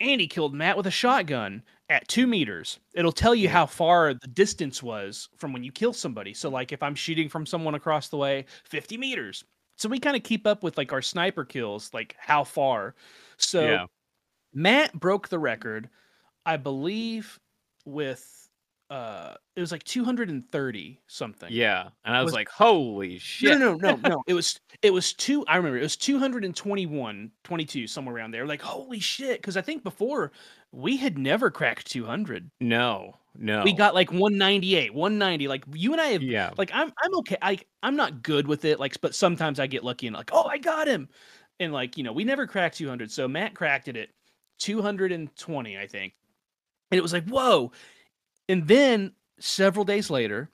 Andy 0.00 0.26
killed 0.26 0.52
Matt 0.52 0.76
with 0.76 0.88
a 0.88 0.90
shotgun 0.90 1.62
at 1.88 2.08
two 2.08 2.26
meters. 2.26 2.80
It'll 2.92 3.12
tell 3.12 3.36
you 3.36 3.48
how 3.48 3.66
far 3.66 4.14
the 4.14 4.26
distance 4.26 4.82
was 4.82 5.28
from 5.36 5.52
when 5.52 5.62
you 5.62 5.70
kill 5.70 5.92
somebody. 5.92 6.34
So, 6.34 6.48
like, 6.48 6.72
if 6.72 6.82
I'm 6.82 6.96
shooting 6.96 7.28
from 7.28 7.46
someone 7.46 7.76
across 7.76 8.08
the 8.08 8.16
way, 8.16 8.46
50 8.64 8.96
meters. 8.96 9.44
So, 9.76 9.88
we 9.88 10.00
kind 10.00 10.16
of 10.16 10.24
keep 10.24 10.44
up 10.44 10.64
with 10.64 10.76
like 10.76 10.92
our 10.92 11.02
sniper 11.02 11.44
kills, 11.44 11.94
like 11.94 12.16
how 12.18 12.42
far. 12.42 12.96
So, 13.36 13.64
Yeah. 13.64 13.86
Matt 14.54 14.92
broke 14.98 15.28
the 15.28 15.38
record, 15.38 15.88
I 16.46 16.56
believe, 16.56 17.38
with 17.84 18.42
uh, 18.92 19.34
it 19.56 19.60
was 19.60 19.72
like 19.72 19.82
230 19.84 21.00
something. 21.06 21.48
Yeah. 21.50 21.88
And 22.04 22.14
I 22.14 22.20
was, 22.20 22.26
Was- 22.26 22.34
like, 22.34 22.50
holy 22.50 23.18
shit. 23.18 23.58
No, 23.58 23.74
no, 23.74 23.94
no, 23.94 23.96
no. 24.08 24.22
It 24.26 24.34
was 24.34 24.60
it 24.82 24.92
was 24.92 25.14
two. 25.14 25.46
I 25.46 25.56
remember 25.56 25.78
it 25.78 25.82
was 25.82 25.96
221, 25.96 27.30
22, 27.42 27.86
somewhere 27.86 28.16
around 28.16 28.32
there. 28.32 28.44
Like, 28.46 28.60
holy 28.60 29.00
shit! 29.00 29.40
Because 29.40 29.56
I 29.56 29.62
think 29.62 29.82
before 29.82 30.32
we 30.72 30.98
had 30.98 31.16
never 31.16 31.50
cracked 31.50 31.90
200. 31.90 32.50
No. 32.60 33.16
No. 33.34 33.62
We 33.62 33.72
got 33.72 33.94
like 33.94 34.10
198, 34.10 34.92
190. 34.92 35.48
Like 35.48 35.64
you 35.72 35.92
and 35.92 36.00
I 36.00 36.08
have. 36.08 36.22
Yeah. 36.22 36.50
Like 36.58 36.70
I'm 36.74 36.92
I'm 37.02 37.14
okay. 37.20 37.38
I 37.40 37.58
I'm 37.82 37.96
not 37.96 38.22
good 38.22 38.46
with 38.46 38.66
it. 38.66 38.78
Like, 38.78 39.00
but 39.00 39.14
sometimes 39.14 39.58
I 39.58 39.66
get 39.68 39.84
lucky 39.84 40.06
and 40.06 40.14
like, 40.14 40.30
oh, 40.34 40.44
I 40.44 40.58
got 40.58 40.86
him. 40.86 41.08
And 41.58 41.72
like 41.72 41.96
you 41.96 42.04
know, 42.04 42.12
we 42.12 42.24
never 42.24 42.46
cracked 42.46 42.76
200. 42.76 43.10
So 43.10 43.26
Matt 43.26 43.54
cracked 43.54 43.88
it 43.88 44.10
220, 44.58 45.78
I 45.78 45.86
think. 45.86 46.14
And 46.90 46.98
it 46.98 47.02
was 47.02 47.12
like, 47.12 47.28
whoa. 47.28 47.72
And 48.48 48.66
then 48.68 49.12
several 49.38 49.84
days 49.84 50.10
later, 50.10 50.50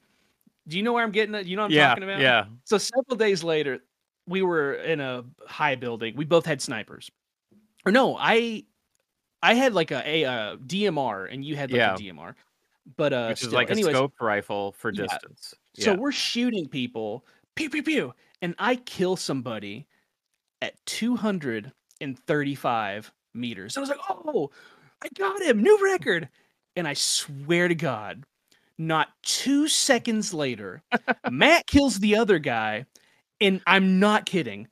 do 0.66 0.76
you 0.76 0.82
know 0.82 0.92
where 0.92 1.02
I'm 1.02 1.12
getting 1.12 1.34
at? 1.34 1.46
You 1.46 1.56
know 1.56 1.62
what 1.62 1.70
I'm 1.72 1.76
yeah. 1.76 1.88
talking 1.88 2.04
about? 2.04 2.20
Yeah. 2.20 2.44
So 2.64 2.76
several 2.78 3.16
days 3.16 3.42
later, 3.42 3.80
we 4.26 4.42
were 4.42 4.74
in 4.74 5.00
a 5.00 5.24
high 5.46 5.74
building. 5.74 6.14
We 6.16 6.26
both 6.26 6.44
had 6.46 6.60
snipers. 6.60 7.10
Or 7.86 7.92
no, 7.92 8.16
I 8.18 8.64
I 9.42 9.54
had 9.54 9.72
like 9.72 9.90
a, 9.90 10.02
a, 10.06 10.24
uh 10.26 10.56
DMR 10.56 11.32
and 11.32 11.42
you 11.44 11.56
had 11.56 11.70
like 11.70 11.78
Yeah. 11.78 11.94
a 11.94 11.98
DMR. 11.98 12.34
But 12.96 13.12
uh 13.12 13.26
Which 13.28 13.42
is 13.42 13.48
still, 13.48 13.58
like 13.58 13.70
anyways, 13.70 13.94
a 13.94 13.96
scope 13.96 14.14
rifle 14.20 14.72
for 14.72 14.92
Yeah. 14.92 15.04
distance. 15.04 15.54
so 15.78 15.94
we're 15.94 16.12
shooting 16.12 16.68
people, 16.68 17.24
pew 17.54 17.70
pew 17.70 17.82
pew, 17.82 18.12
and 18.42 18.54
I 18.58 18.76
kill 18.76 19.16
somebody 19.16 19.86
at 20.60 20.74
235 20.86 23.12
meters. 23.38 23.76
I 23.76 23.80
was 23.80 23.88
like, 23.88 23.98
"Oh, 24.08 24.50
I 25.02 25.08
got 25.16 25.42
him, 25.42 25.62
new 25.62 25.78
record!" 25.82 26.28
And 26.76 26.86
I 26.86 26.94
swear 26.94 27.68
to 27.68 27.74
God, 27.74 28.24
not 28.78 29.08
two 29.22 29.68
seconds 29.68 30.32
later, 30.34 30.82
Matt 31.30 31.66
kills 31.66 31.98
the 31.98 32.16
other 32.16 32.38
guy, 32.38 32.86
and 33.40 33.60
I'm 33.66 33.98
not 34.00 34.26
kidding. 34.26 34.68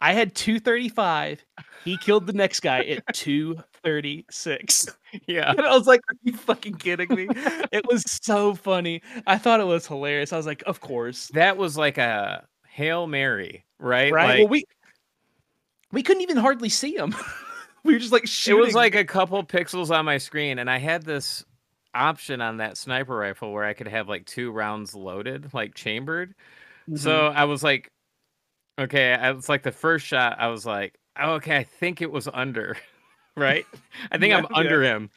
I 0.00 0.12
had 0.12 0.34
235. 0.36 1.44
He 1.84 1.96
killed 1.96 2.26
the 2.28 2.32
next 2.32 2.60
guy 2.60 2.84
at 2.84 3.02
236. 3.14 4.86
yeah. 5.26 5.50
And 5.50 5.60
I 5.62 5.76
was 5.76 5.88
like, 5.88 6.00
Are 6.08 6.14
you 6.22 6.34
fucking 6.34 6.74
kidding 6.74 7.12
me? 7.14 7.26
it 7.72 7.84
was 7.86 8.04
so 8.22 8.54
funny. 8.54 9.02
I 9.26 9.38
thought 9.38 9.58
it 9.60 9.66
was 9.66 9.86
hilarious. 9.88 10.32
I 10.32 10.36
was 10.36 10.46
like, 10.46 10.62
Of 10.66 10.80
course. 10.80 11.28
That 11.34 11.56
was 11.56 11.76
like 11.76 11.98
a 11.98 12.46
Hail 12.68 13.08
Mary, 13.08 13.64
right? 13.80 14.12
Right? 14.12 14.28
Like, 14.28 14.38
well, 14.38 14.48
we 14.48 14.64
we 15.90 16.02
couldn't 16.04 16.22
even 16.22 16.36
hardly 16.36 16.68
see 16.68 16.94
him. 16.96 17.12
we 17.84 17.92
were 17.94 17.98
just 17.98 18.12
like 18.12 18.26
it 18.44 18.54
was 18.54 18.74
like 18.74 18.94
a 18.94 19.04
couple 19.04 19.42
pixels 19.44 19.90
on 19.90 20.04
my 20.04 20.18
screen, 20.18 20.58
and 20.58 20.70
I 20.70 20.78
had 20.78 21.04
this 21.04 21.44
option 21.94 22.40
on 22.40 22.58
that 22.58 22.76
sniper 22.76 23.16
rifle 23.16 23.52
where 23.52 23.64
I 23.64 23.72
could 23.74 23.88
have 23.88 24.08
like 24.08 24.26
two 24.26 24.50
rounds 24.52 24.94
loaded, 24.94 25.52
like 25.54 25.74
chambered. 25.74 26.34
Mhm. 26.86 27.18
So 27.18 27.28
I 27.28 27.44
was 27.44 27.62
like, 27.64 27.92
okay, 28.78 29.14
I 29.14 29.32
was 29.32 29.48
like 29.48 29.62
the 29.64 29.72
first 29.72 30.06
shot, 30.06 30.38
I 30.40 30.48
was 30.48 30.66
like, 30.66 30.98
oh, 31.18 31.34
okay, 31.34 31.58
I 31.58 31.64
think 31.64 32.02
it 32.02 32.12
was 32.12 32.28
under, 32.32 32.76
right? 33.36 33.68
I 34.12 34.18
think 34.18 34.34
I'm 34.34 34.46
Yeah, 34.46 34.50
yeah. 34.54 34.54
under 34.54 34.82
him. 34.82 35.10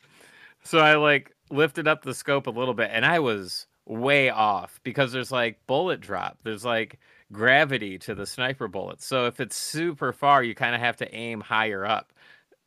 So 0.63 0.79
I 0.79 0.95
like 0.95 1.31
lifted 1.49 1.87
up 1.87 2.03
the 2.03 2.13
scope 2.13 2.47
a 2.47 2.51
little 2.51 2.73
bit 2.73 2.89
and 2.93 3.05
I 3.05 3.19
was 3.19 3.67
way 3.85 4.29
off 4.29 4.79
because 4.83 5.11
there's 5.11 5.31
like 5.31 5.59
bullet 5.67 5.99
drop. 6.01 6.39
There's 6.43 6.65
like 6.65 6.99
gravity 7.31 7.97
to 7.99 8.15
the 8.15 8.25
sniper 8.25 8.67
bullets. 8.67 9.05
So 9.05 9.25
if 9.27 9.39
it's 9.39 9.55
super 9.55 10.13
far, 10.13 10.43
you 10.43 10.55
kind 10.55 10.75
of 10.75 10.81
have 10.81 10.97
to 10.97 11.13
aim 11.15 11.41
higher 11.41 11.85
up 11.85 12.10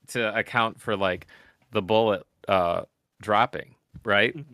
to 0.08 0.36
account 0.36 0.80
for 0.80 0.96
like 0.96 1.26
the 1.72 1.82
bullet 1.82 2.26
uh 2.48 2.82
dropping, 3.22 3.74
right? 4.04 4.36
Mhm. 4.36 4.44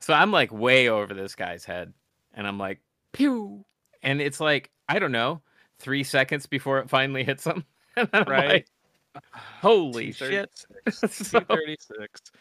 So 0.00 0.12
I'm 0.14 0.30
like 0.32 0.52
way 0.52 0.88
over 0.88 1.14
this 1.14 1.34
guy's 1.34 1.64
head 1.64 1.92
and 2.34 2.46
I'm 2.46 2.58
like 2.58 2.80
pew 3.12 3.64
and 4.02 4.20
it's 4.20 4.40
like 4.40 4.70
I 4.88 4.98
don't 4.98 5.12
know, 5.12 5.40
3 5.78 6.04
seconds 6.04 6.46
before 6.46 6.78
it 6.80 6.90
finally 6.90 7.24
hits 7.24 7.44
him. 7.46 7.64
Right. 7.96 8.26
like, 8.48 8.66
holy 9.32 10.12
shit. 10.12 10.50
236. 10.86 11.28
So- 11.30 11.40
236. 11.40 12.32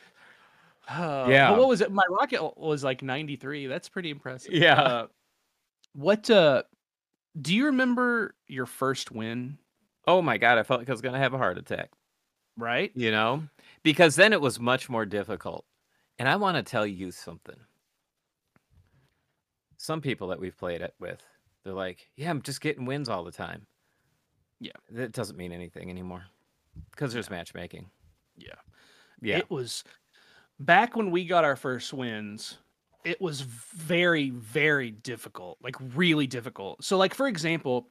Oh, 0.89 1.28
Yeah. 1.30 1.52
But 1.52 1.60
what 1.60 1.68
was 1.70 1.82
it? 1.82 1.91
My 1.91 2.04
rocket 2.10 2.58
was 2.58 2.84
like 2.84 3.02
93. 3.04 3.68
That's 3.68 3.88
pretty 3.88 4.10
impressive. 4.10 4.52
Yeah. 4.54 4.82
Uh, 4.82 5.08
what 5.94 6.30
uh 6.30 6.64
do 7.41 7.56
you 7.56 7.68
remember 7.68 8.36
your 8.48 8.66
first 8.66 9.12
win? 9.12 9.58
Oh 10.08 10.22
my 10.22 10.38
god, 10.38 10.58
I 10.58 10.64
felt 10.64 10.80
like 10.82 10.89
I 10.89 10.91
was 10.91 11.02
going 11.02 11.14
to 11.14 11.20
have 11.20 11.34
a 11.34 11.38
heart 11.38 11.58
attack. 11.58 11.91
Right? 12.58 12.91
you 12.95 13.12
know 13.12 13.43
because 13.84 14.16
then 14.16 14.32
it 14.34 14.41
was 14.41 14.60
much 14.60 14.89
more 14.89 15.06
difficult 15.06 15.66
and 16.20 16.30
i 16.30 16.36
want 16.36 16.56
to 16.58 16.64
tell 16.64 16.86
you 16.86 17.12
something 17.12 17.56
some 19.78 20.01
people 20.01 20.28
that 20.30 20.39
we've 20.39 20.58
played 20.58 20.82
it 20.82 20.93
with 20.99 21.22
they're 21.64 21.74
like 21.74 22.10
yeah 22.16 22.30
i'm 22.30 22.41
just 22.41 22.62
getting 22.62 22.86
wins 22.86 23.10
all 23.10 23.24
the 23.24 23.32
time 23.32 23.66
Yeah. 24.60 24.72
that 24.91 25.12
doesn't 25.12 25.38
mean 25.38 25.51
anything 25.51 25.89
anymore 25.89 26.24
because 26.91 27.12
there's 27.14 27.30
matchmaking 27.30 27.89
Yeah. 28.38 28.56
yeah 29.22 29.38
It 29.38 29.49
was 29.49 29.84
back 30.60 30.95
when 30.95 31.12
we 31.12 31.26
got 31.26 31.43
our 31.43 31.56
first 31.56 31.93
wins. 31.93 32.58
It 33.04 33.20
was 33.20 33.41
very, 33.41 34.30
very 34.30 34.89
difficult, 34.91 35.58
like 35.62 35.76
really 35.93 36.26
difficult. 36.26 36.82
So, 36.86 36.95
like 36.97 37.14
for 37.14 37.28
example, 37.28 37.89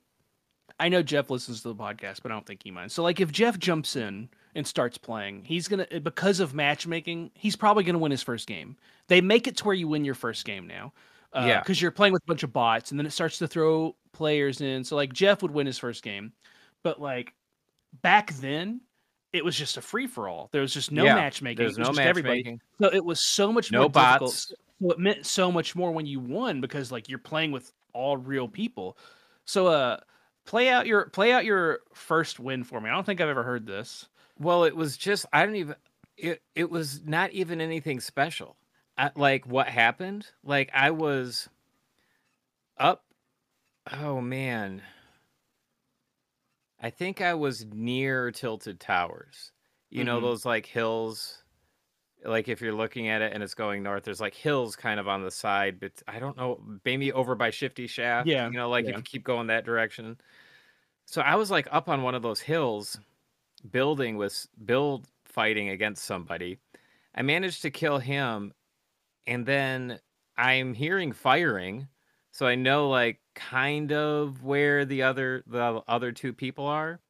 I 0.80 0.88
know 0.88 1.02
Jeff 1.02 1.28
listens 1.28 1.60
to 1.62 1.68
the 1.68 1.74
podcast, 1.74 2.22
but 2.22 2.32
I 2.32 2.34
don't 2.34 2.46
think 2.46 2.62
he 2.64 2.70
minds. 2.70 2.94
So, 2.94 3.02
like 3.02 3.20
if 3.20 3.30
Jeff 3.30 3.58
jumps 3.58 3.94
in 3.94 4.30
and 4.54 4.66
starts 4.66 4.98
playing, 4.98 5.44
he's 5.44 5.68
gonna 5.68 5.86
because 6.02 6.40
of 6.40 6.54
matchmaking, 6.54 7.30
he's 7.34 7.56
probably 7.56 7.84
gonna 7.84 7.98
win 7.98 8.10
his 8.10 8.22
first 8.22 8.46
game. 8.46 8.76
They 9.08 9.20
make 9.20 9.46
it 9.46 9.56
to 9.58 9.64
where 9.64 9.74
you 9.74 9.88
win 9.88 10.04
your 10.04 10.14
first 10.14 10.44
game 10.44 10.66
now, 10.66 10.92
uh, 11.32 11.46
Yeah. 11.48 11.60
because 11.60 11.80
you're 11.80 11.90
playing 11.90 12.12
with 12.12 12.22
a 12.24 12.26
bunch 12.26 12.42
of 12.42 12.52
bots, 12.52 12.90
and 12.90 13.00
then 13.00 13.06
it 13.06 13.12
starts 13.12 13.38
to 13.38 13.48
throw 13.48 13.96
players 14.12 14.60
in. 14.60 14.84
So, 14.84 14.96
like 14.96 15.12
Jeff 15.12 15.42
would 15.42 15.50
win 15.52 15.66
his 15.66 15.78
first 15.78 16.02
game, 16.02 16.32
but 16.82 17.00
like 17.00 17.34
back 18.02 18.32
then. 18.34 18.80
It 19.32 19.42
was 19.46 19.56
just 19.56 19.78
a 19.78 19.80
free 19.80 20.06
for 20.06 20.28
all. 20.28 20.50
There 20.52 20.60
was 20.60 20.74
just 20.74 20.92
no 20.92 21.04
Yeah, 21.06 21.14
matchmaking. 21.14 21.56
there's 21.56 21.78
it 21.78 21.80
was 21.80 21.88
no 21.88 21.92
just 21.94 22.06
everybody. 22.06 22.42
matchmaking 22.42 22.60
So 22.82 22.92
it 22.92 23.02
was 23.02 23.24
so 23.24 23.50
much 23.50 23.72
No 23.72 23.78
more 23.78 23.88
difficult. 23.88 24.20
bots. 24.20 24.54
So 24.80 24.90
it 24.90 24.98
meant 24.98 25.24
so 25.24 25.50
much 25.50 25.74
more 25.74 25.90
when 25.90 26.04
you 26.04 26.20
won 26.20 26.60
because 26.60 26.92
like 26.92 27.08
you're 27.08 27.18
playing 27.18 27.50
with 27.50 27.72
all 27.94 28.18
real 28.18 28.46
people. 28.46 28.98
So 29.46 29.68
uh 29.68 30.00
play 30.44 30.68
out 30.68 30.86
your 30.86 31.06
play 31.08 31.32
out 31.32 31.46
your 31.46 31.80
first 31.94 32.40
win 32.40 32.62
for 32.62 32.78
me. 32.78 32.90
I 32.90 32.92
don't 32.92 33.06
think 33.06 33.22
I've 33.22 33.28
ever 33.30 33.42
heard 33.42 33.64
this. 33.64 34.06
Well 34.42 34.64
it 34.64 34.76
was 34.76 34.96
just 34.96 35.26
i 35.32 35.44
don't 35.44 35.56
even 35.56 35.76
it, 36.16 36.42
it 36.54 36.70
was 36.70 37.02
not 37.04 37.30
even 37.32 37.60
anything 37.60 38.00
special 38.00 38.56
I, 38.96 39.10
like 39.16 39.46
what 39.46 39.68
happened 39.68 40.28
like 40.42 40.70
i 40.74 40.90
was 40.90 41.48
up 42.76 43.06
oh 43.92 44.20
man 44.20 44.82
i 46.78 46.90
think 46.90 47.20
i 47.20 47.34
was 47.34 47.64
near 47.66 48.30
tilted 48.30 48.80
towers 48.80 49.52
you 49.90 50.04
know 50.04 50.20
Mhm. 50.20 50.20
those 50.20 50.44
like 50.44 50.66
hills 50.66 51.44
like 52.24 52.48
if 52.48 52.60
you're 52.60 52.74
looking 52.74 53.08
at 53.08 53.22
it 53.22 53.32
and 53.32 53.42
it's 53.42 53.54
going 53.54 53.82
north, 53.82 54.04
there's 54.04 54.20
like 54.20 54.34
hills 54.34 54.76
kind 54.76 55.00
of 55.00 55.08
on 55.08 55.22
the 55.24 55.30
side, 55.30 55.80
but 55.80 56.02
I 56.08 56.18
don't 56.20 56.36
know, 56.36 56.62
maybe 56.84 57.12
over 57.12 57.34
by 57.34 57.50
Shifty 57.50 57.86
Shaft. 57.86 58.34
Yeah, 58.34 58.50
You 58.50 58.58
know, 58.58 58.70
like 58.70 58.88
yeah. 58.88 58.90
if 58.90 58.96
you 58.96 59.02
keep 59.04 59.24
going 59.24 59.48
that 59.48 59.64
direction. 59.64 60.18
So 61.06 61.22
I 61.22 61.36
was 61.36 61.50
like 61.50 61.68
up 61.72 61.88
on 61.88 62.02
one 62.02 62.14
of 62.14 62.22
those 62.22 62.40
hills, 62.40 62.98
building 63.70 64.16
with 64.16 64.46
build 64.64 65.06
fighting 65.24 65.68
against 65.70 66.04
somebody. 66.04 66.58
I 67.14 67.22
managed 67.22 67.62
to 67.62 67.70
kill 67.70 67.98
him, 67.98 68.52
and 69.26 69.44
then 69.46 70.00
I'm 70.36 70.74
hearing 70.74 71.12
firing, 71.12 71.88
so 72.30 72.46
I 72.46 72.54
know 72.54 72.88
like 72.88 73.20
kind 73.34 73.92
of 73.92 74.42
where 74.42 74.84
the 74.84 75.02
other 75.02 75.42
the 75.46 75.82
other 75.88 76.12
two 76.12 76.32
people 76.32 76.66
are. 76.66 77.00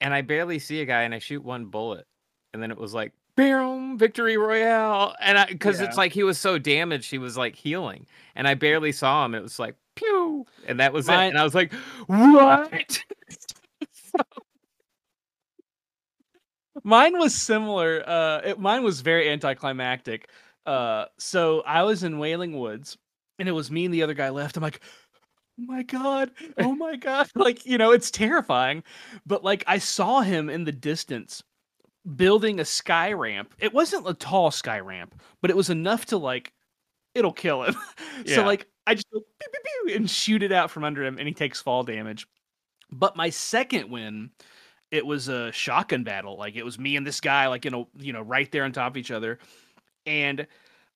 And 0.00 0.14
I 0.14 0.20
barely 0.22 0.60
see 0.60 0.80
a 0.80 0.84
guy, 0.84 1.02
and 1.02 1.12
I 1.14 1.18
shoot 1.18 1.42
one 1.42 1.66
bullet, 1.66 2.06
and 2.52 2.62
then 2.62 2.70
it 2.70 2.78
was 2.78 2.94
like 2.94 3.12
boom, 3.34 3.98
victory 3.98 4.36
royale, 4.36 5.14
and 5.20 5.36
I 5.38 5.46
because 5.46 5.80
Yeah. 5.80 5.86
it's 5.86 5.96
like 5.96 6.12
he 6.12 6.22
was 6.22 6.38
so 6.38 6.58
damaged, 6.58 7.10
he 7.10 7.18
was 7.18 7.36
like 7.36 7.56
healing, 7.56 8.06
and 8.36 8.46
I 8.46 8.54
barely 8.54 8.92
saw 8.92 9.24
him. 9.24 9.34
It 9.34 9.42
was 9.42 9.58
like 9.58 9.74
pew, 9.96 10.46
and 10.66 10.78
that 10.80 10.92
was 10.92 11.08
it. 11.08 11.14
And 11.14 11.36
I 11.38 11.42
was 11.44 11.54
like, 11.54 11.72
what? 12.06 13.02
Mine 16.84 17.18
was 17.18 17.34
similar. 17.34 18.02
Uh, 18.06 18.40
it, 18.44 18.58
mine 18.58 18.82
was 18.82 19.00
very 19.00 19.28
anticlimactic. 19.30 20.28
Uh, 20.66 21.06
so 21.18 21.62
I 21.66 21.82
was 21.82 22.02
in 22.02 22.18
Wailing 22.18 22.58
Woods, 22.58 22.98
and 23.38 23.48
it 23.48 23.52
was 23.52 23.70
me 23.70 23.84
and 23.86 23.94
the 23.94 24.02
other 24.02 24.14
guy 24.14 24.28
left. 24.28 24.56
I'm 24.56 24.62
like, 24.62 24.80
oh 25.58 25.64
my 25.64 25.82
god, 25.82 26.30
oh 26.58 26.74
my 26.74 26.96
god, 26.96 27.28
like 27.34 27.64
you 27.64 27.78
know, 27.78 27.92
it's 27.92 28.10
terrifying. 28.10 28.82
But 29.26 29.44
like, 29.44 29.64
I 29.66 29.78
saw 29.78 30.20
him 30.20 30.50
in 30.50 30.64
the 30.64 30.72
distance 30.72 31.42
building 32.16 32.60
a 32.60 32.64
sky 32.64 33.12
ramp. 33.12 33.54
It 33.58 33.72
wasn't 33.72 34.08
a 34.08 34.14
tall 34.14 34.50
sky 34.50 34.80
ramp, 34.80 35.20
but 35.40 35.50
it 35.50 35.56
was 35.56 35.70
enough 35.70 36.06
to 36.06 36.18
like, 36.18 36.52
it'll 37.14 37.32
kill 37.32 37.62
him. 37.64 37.76
so 38.26 38.44
like, 38.44 38.66
I 38.86 38.94
just 38.94 39.10
go 39.12 39.20
pew, 39.20 39.48
pew, 39.50 39.60
pew, 39.86 39.96
and 39.96 40.08
shoot 40.08 40.42
it 40.42 40.52
out 40.52 40.70
from 40.70 40.84
under 40.84 41.04
him, 41.04 41.18
and 41.18 41.26
he 41.26 41.34
takes 41.34 41.60
fall 41.60 41.82
damage. 41.82 42.26
But 42.90 43.16
my 43.16 43.30
second 43.30 43.90
win 43.90 44.30
it 44.90 45.04
was 45.06 45.28
a 45.28 45.52
shotgun 45.52 46.04
battle. 46.04 46.36
Like 46.36 46.56
it 46.56 46.64
was 46.64 46.78
me 46.78 46.96
and 46.96 47.06
this 47.06 47.20
guy, 47.20 47.48
like 47.48 47.64
you 47.64 47.70
know, 47.70 47.88
you 47.98 48.12
know, 48.12 48.22
right 48.22 48.50
there 48.50 48.64
on 48.64 48.72
top 48.72 48.92
of 48.92 48.96
each 48.96 49.10
other, 49.10 49.38
and 50.06 50.46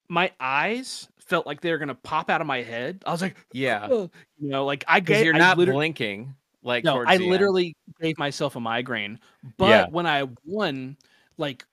my 0.08 0.32
eyes 0.40 1.08
felt 1.18 1.46
like 1.46 1.60
they 1.60 1.70
were 1.70 1.78
gonna 1.78 1.94
pop 1.94 2.30
out 2.30 2.40
of 2.40 2.46
my 2.46 2.62
head. 2.62 3.02
I 3.06 3.12
was 3.12 3.22
like, 3.22 3.36
yeah, 3.52 3.86
"Ugh," 3.90 4.10
you 4.38 4.48
know, 4.48 4.64
like 4.64 4.84
I 4.88 5.00
gave, 5.00 5.24
you're 5.24 5.34
I 5.34 5.38
not 5.38 5.56
blinking. 5.56 6.34
Like 6.62 6.84
no, 6.84 7.02
I 7.06 7.16
the 7.16 7.24
end. 7.24 7.30
literally 7.30 7.76
gave 8.00 8.18
myself 8.18 8.56
a 8.56 8.60
migraine. 8.60 9.18
But 9.58 9.68
Yeah. 9.68 9.86
when 9.90 10.06
I 10.06 10.28
won, 10.44 10.96
like 11.38 11.64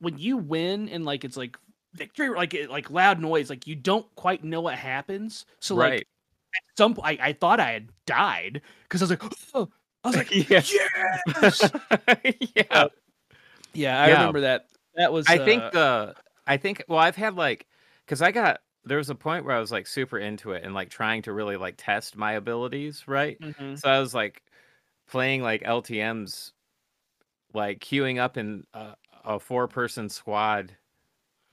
when 0.00 0.18
you 0.18 0.36
win 0.36 0.88
and 0.88 1.04
like 1.04 1.24
it's 1.24 1.36
like 1.36 1.56
victory, 1.94 2.30
like 2.30 2.54
it, 2.54 2.70
like 2.70 2.90
loud 2.90 3.20
noise, 3.20 3.50
like 3.50 3.66
you 3.66 3.74
don't 3.76 4.06
quite 4.16 4.44
know 4.44 4.60
what 4.60 4.74
happens. 4.76 5.46
So 5.60 5.74
like 5.76 6.00
at 6.54 6.62
some 6.78 6.94
point, 6.94 7.20
I, 7.20 7.28
I 7.28 7.32
thought 7.32 7.60
I 7.60 7.72
had 7.72 7.88
died 8.06 8.62
because 8.84 9.02
I 9.02 9.04
was 9.04 9.10
like, 9.10 9.22
oh, 9.54 9.68
I 10.06 10.08
was 10.08 10.16
like, 10.16 10.30
Yeah. 10.50 10.62
yes. 11.42 11.72
yeah. 12.54 12.86
Yeah, 13.74 14.00
I 14.00 14.08
Yeah. 14.08 14.12
remember 14.12 14.42
that. 14.42 14.68
That 14.94 15.12
was. 15.12 15.28
I 15.28 15.38
think 15.38 15.64
uh, 15.66 15.72
the 15.72 16.16
I 16.46 16.56
think 16.56 16.84
well 16.88 16.98
I've 16.98 17.16
had 17.16 17.34
like 17.36 17.66
because 18.06 18.22
I 18.22 18.32
got 18.32 18.60
there 18.84 18.98
was 18.98 19.10
a 19.10 19.14
point 19.14 19.44
where 19.44 19.56
I 19.56 19.60
was 19.60 19.72
like 19.72 19.86
super 19.86 20.18
into 20.18 20.52
it 20.52 20.64
and 20.64 20.74
like 20.74 20.90
trying 20.90 21.22
to 21.22 21.32
really 21.32 21.56
like 21.56 21.76
test 21.78 22.16
my 22.16 22.32
abilities, 22.34 23.06
right? 23.08 23.40
mhm. 23.40 23.76
So 23.76 23.88
I 23.90 24.00
was 24.00 24.14
like 24.14 24.42
playing 25.08 25.42
like 25.42 25.62
LTM's 25.64 26.52
like 27.54 27.80
queuing 27.80 28.18
up 28.18 28.36
in 28.36 28.64
a, 28.74 28.96
a 29.24 29.40
four 29.40 29.68
person 29.68 30.08
squad 30.08 30.76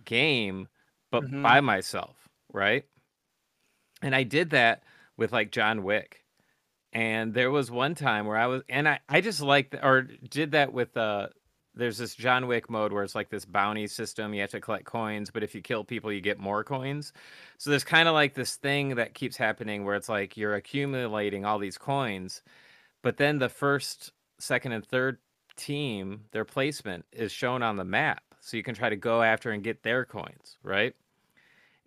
game, 0.06 0.68
but 1.12 1.26
Mhm. 1.26 1.43
by 1.43 1.62
myself, 1.62 2.30
right? 2.54 2.86
And 4.04 4.16
I 4.16 4.22
did 4.24 4.51
that 4.51 4.84
with 5.18 5.32
like 5.32 5.51
John 5.51 5.82
Wick. 5.84 6.23
And 6.94 7.34
there 7.34 7.50
was 7.50 7.72
one 7.72 7.96
time 7.96 8.28
where 8.28 8.38
I 8.38 8.46
was, 8.46 8.62
and 8.70 8.88
I, 8.88 9.00
I 9.10 9.20
just 9.20 9.41
liked, 9.41 9.76
or 9.82 10.04
did 10.04 10.52
that 10.52 10.72
with, 10.72 10.96
uh, 10.96 11.30
there's 11.74 11.98
this 11.98 12.14
John 12.14 12.46
Wick 12.46 12.70
mode 12.70 12.94
where 12.94 13.04
it's 13.04 13.16
like 13.16 13.30
this 13.30 13.46
bounty 13.46 13.88
system. 13.88 14.34
You 14.36 14.41
have 14.41 14.52
to 14.52 14.62
collect 14.62 14.86
coins, 14.86 15.32
but 15.32 15.41
if 15.41 15.56
you 15.56 15.62
kill 15.62 15.84
people, 15.84 16.12
you 16.12 16.22
get 16.22 16.38
more 16.38 16.64
coins. 16.64 17.12
So 17.58 17.72
there's 17.72 17.84
kind 17.84 18.08
of 18.08 18.14
like 18.14 18.36
this 18.36 18.58
thing 18.58 18.96
that 18.96 19.16
keeps 19.16 19.36
happening 19.36 19.84
where 19.84 19.96
it's 19.96 20.08
like 20.08 20.38
you're 20.38 20.54
accumulating 20.54 21.46
all 21.46 21.58
these 21.58 21.80
coins, 21.80 22.44
but 23.02 23.18
then 23.18 23.39
the 23.39 23.50
first, 23.50 24.12
second, 24.38 24.74
and 24.74 24.86
third 24.86 25.18
team, 25.56 26.26
their 26.32 26.46
placement 26.46 27.06
is 27.12 27.32
shown 27.32 27.64
on 27.64 27.76
the 27.76 27.84
map. 27.84 28.24
So 28.39 28.56
you 28.56 28.62
can 28.62 28.76
try 28.76 28.89
to 28.89 28.96
go 28.96 29.24
after 29.24 29.52
and 29.52 29.64
get 29.64 29.82
their 29.82 30.06
coins, 30.06 30.58
right? 30.62 30.94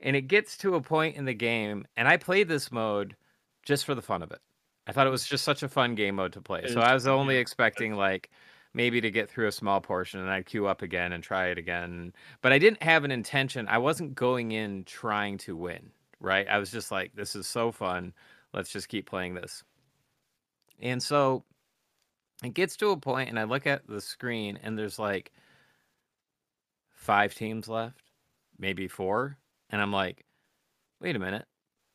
And 0.00 0.16
it 0.16 0.22
gets 0.22 0.56
to 0.58 0.74
a 0.74 0.80
point 0.80 1.14
in 1.14 1.26
the 1.26 1.34
game, 1.34 1.86
and 1.96 2.08
I 2.08 2.16
played 2.16 2.48
this 2.48 2.72
mode 2.72 3.14
just 3.62 3.84
for 3.84 3.94
the 3.94 4.02
fun 4.02 4.22
of 4.22 4.32
it. 4.32 4.40
I 4.86 4.92
thought 4.92 5.06
it 5.06 5.10
was 5.10 5.26
just 5.26 5.44
such 5.44 5.62
a 5.62 5.68
fun 5.68 5.94
game 5.94 6.16
mode 6.16 6.32
to 6.34 6.40
play. 6.40 6.62
It 6.62 6.68
So 6.68 6.80
is 6.80 6.80
I 6.80 6.94
was 6.94 7.06
only 7.06 7.36
yeah. 7.36 7.40
expecting 7.40 7.94
like 7.94 8.30
maybe 8.74 9.00
to 9.00 9.10
get 9.10 9.28
through 9.30 9.48
a 9.48 9.52
small 9.52 9.80
portion 9.80 10.20
and 10.20 10.30
I'd 10.30 10.46
queue 10.46 10.66
up 10.66 10.82
again 10.82 11.12
and 11.12 11.22
try 11.24 11.46
it 11.48 11.58
again. 11.58 12.12
But 12.42 12.52
I 12.52 12.58
didn't 12.58 12.82
have 12.82 13.04
an 13.04 13.10
intention. 13.10 13.66
I 13.68 13.78
wasn't 13.78 14.14
going 14.14 14.52
in 14.52 14.84
trying 14.84 15.38
to 15.38 15.56
win, 15.56 15.92
right? 16.20 16.46
I 16.48 16.58
was 16.58 16.70
just 16.70 16.90
like, 16.90 17.14
this 17.14 17.34
is 17.34 17.46
so 17.46 17.72
fun. 17.72 18.12
Let's 18.52 18.70
just 18.70 18.88
keep 18.88 19.06
playing 19.06 19.34
this. 19.34 19.64
And 20.80 21.02
so 21.02 21.44
it 22.44 22.54
gets 22.54 22.76
to 22.78 22.90
a 22.90 22.96
point 22.96 23.28
and 23.30 23.38
I 23.38 23.44
look 23.44 23.66
at 23.66 23.86
the 23.86 24.00
screen 24.00 24.58
and 24.62 24.78
there's 24.78 24.98
like 24.98 25.32
five 26.92 27.34
teams 27.34 27.68
left, 27.68 28.02
maybe 28.58 28.88
four. 28.88 29.38
And 29.70 29.80
I'm 29.80 29.92
like, 29.92 30.24
wait 31.00 31.16
a 31.16 31.20
minute. 31.20 31.46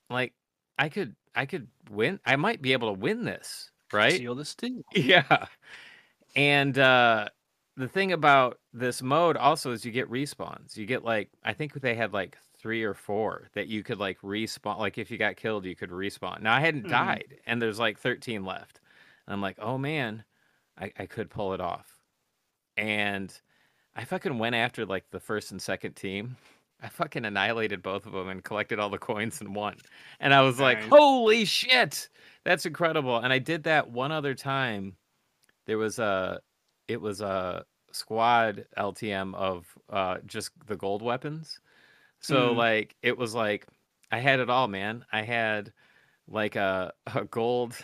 Like 0.10 0.34
I 0.78 0.90
could 0.90 1.16
I 1.36 1.46
could 1.46 1.68
win. 1.90 2.20
I 2.26 2.36
might 2.36 2.62
be 2.62 2.74
able 2.74 2.94
to 2.94 3.00
win 3.00 3.24
this, 3.24 3.72
right? 3.92 4.14
Seal 4.14 4.36
this 4.36 4.50
steal. 4.50 4.84
Yeah. 4.96 5.48
And 6.36 6.78
uh 6.78 7.30
the 7.78 7.88
thing 7.88 8.12
about 8.12 8.60
this 8.74 9.02
mode 9.02 9.38
also 9.38 9.72
is 9.72 9.86
you 9.86 9.92
get 9.92 10.10
respawns. 10.10 10.76
You 10.78 10.86
get 10.86 11.04
like 11.04 11.30
I 11.44 11.54
think 11.54 11.74
they 11.74 11.96
had 11.96 12.14
like 12.14 12.38
three 12.58 12.84
or 12.84 12.94
four 12.94 13.50
that 13.54 13.68
you 13.68 13.84
could 13.84 13.98
like 14.00 14.20
respawn. 14.22 14.78
Like 14.78 14.98
if 14.98 15.10
you 15.12 15.18
got 15.18 15.36
killed, 15.38 15.66
you 15.66 15.76
could 15.76 15.90
respawn. 15.90 16.42
Now 16.42 16.56
I 16.56 16.60
hadn't 16.60 16.88
Mhm. 16.88 16.90
died, 16.90 17.40
and 17.46 17.62
there's 17.62 17.80
like 17.80 17.98
13 18.00 18.46
left. 18.46 18.82
And 19.28 19.34
I'm 19.34 19.42
like, 19.42 19.58
oh 19.60 19.78
man, 19.78 20.26
I, 20.78 20.92
I 20.98 21.06
could 21.06 21.30
pull 21.30 21.54
it 21.54 21.62
off. 21.62 21.98
And 22.78 23.40
I 23.96 24.06
fucking 24.06 24.40
went 24.40 24.56
after 24.56 24.86
like 24.86 25.10
the 25.12 25.20
first 25.20 25.52
and 25.52 25.62
second 25.62 25.96
team. 25.96 26.38
I 26.82 26.90
fucking 26.90 27.26
annihilated 27.26 27.82
both 27.84 28.06
of 28.06 28.14
them 28.14 28.30
and 28.30 28.44
collected 28.44 28.80
all 28.80 28.90
the 28.90 28.98
coins 28.98 29.40
and 29.42 29.54
won. 29.56 29.78
And 30.20 30.34
I 30.34 30.42
was 30.42 30.60
like, 30.60 30.82
holy 30.82 31.46
shit, 31.46 32.10
that's 32.44 32.66
incredible. 32.66 33.18
And 33.18 33.32
I 33.32 33.40
did 33.40 33.64
that 33.64 33.92
one 33.92 34.12
other 34.12 34.34
time. 34.34 34.98
There 35.68 35.78
was 35.78 36.00
a, 36.00 36.42
it 36.88 37.00
was 37.02 37.22
a 37.22 37.66
squad 37.92 38.66
LTM 38.78 39.36
of 39.36 39.68
uh, 39.90 40.20
just 40.26 40.52
the 40.66 40.76
gold 40.76 41.02
weapons. 41.02 41.60
So 42.22 42.54
Mm. 42.54 42.58
like 42.58 42.96
it 43.02 43.18
was 43.18 43.34
like 43.36 43.68
I 44.12 44.20
had 44.20 44.40
it 44.40 44.50
all, 44.50 44.68
man. 44.68 45.06
I 45.12 45.22
had 45.24 45.74
like 46.28 46.56
a, 46.56 46.94
a 47.16 47.26
gold 47.26 47.76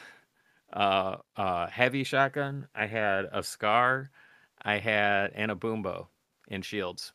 uh, 0.74 1.18
uh, 1.36 1.68
heavy 1.68 2.03
shotgun. 2.03 2.68
I 2.76 2.86
had 2.88 3.26
a 3.32 3.44
scar. 3.44 4.11
I 4.61 4.78
had 4.80 5.32
and 5.36 5.52
a 5.52 5.56
boom 5.56 5.82
bow 5.84 6.10
in 6.49 6.61
shields, 6.61 7.14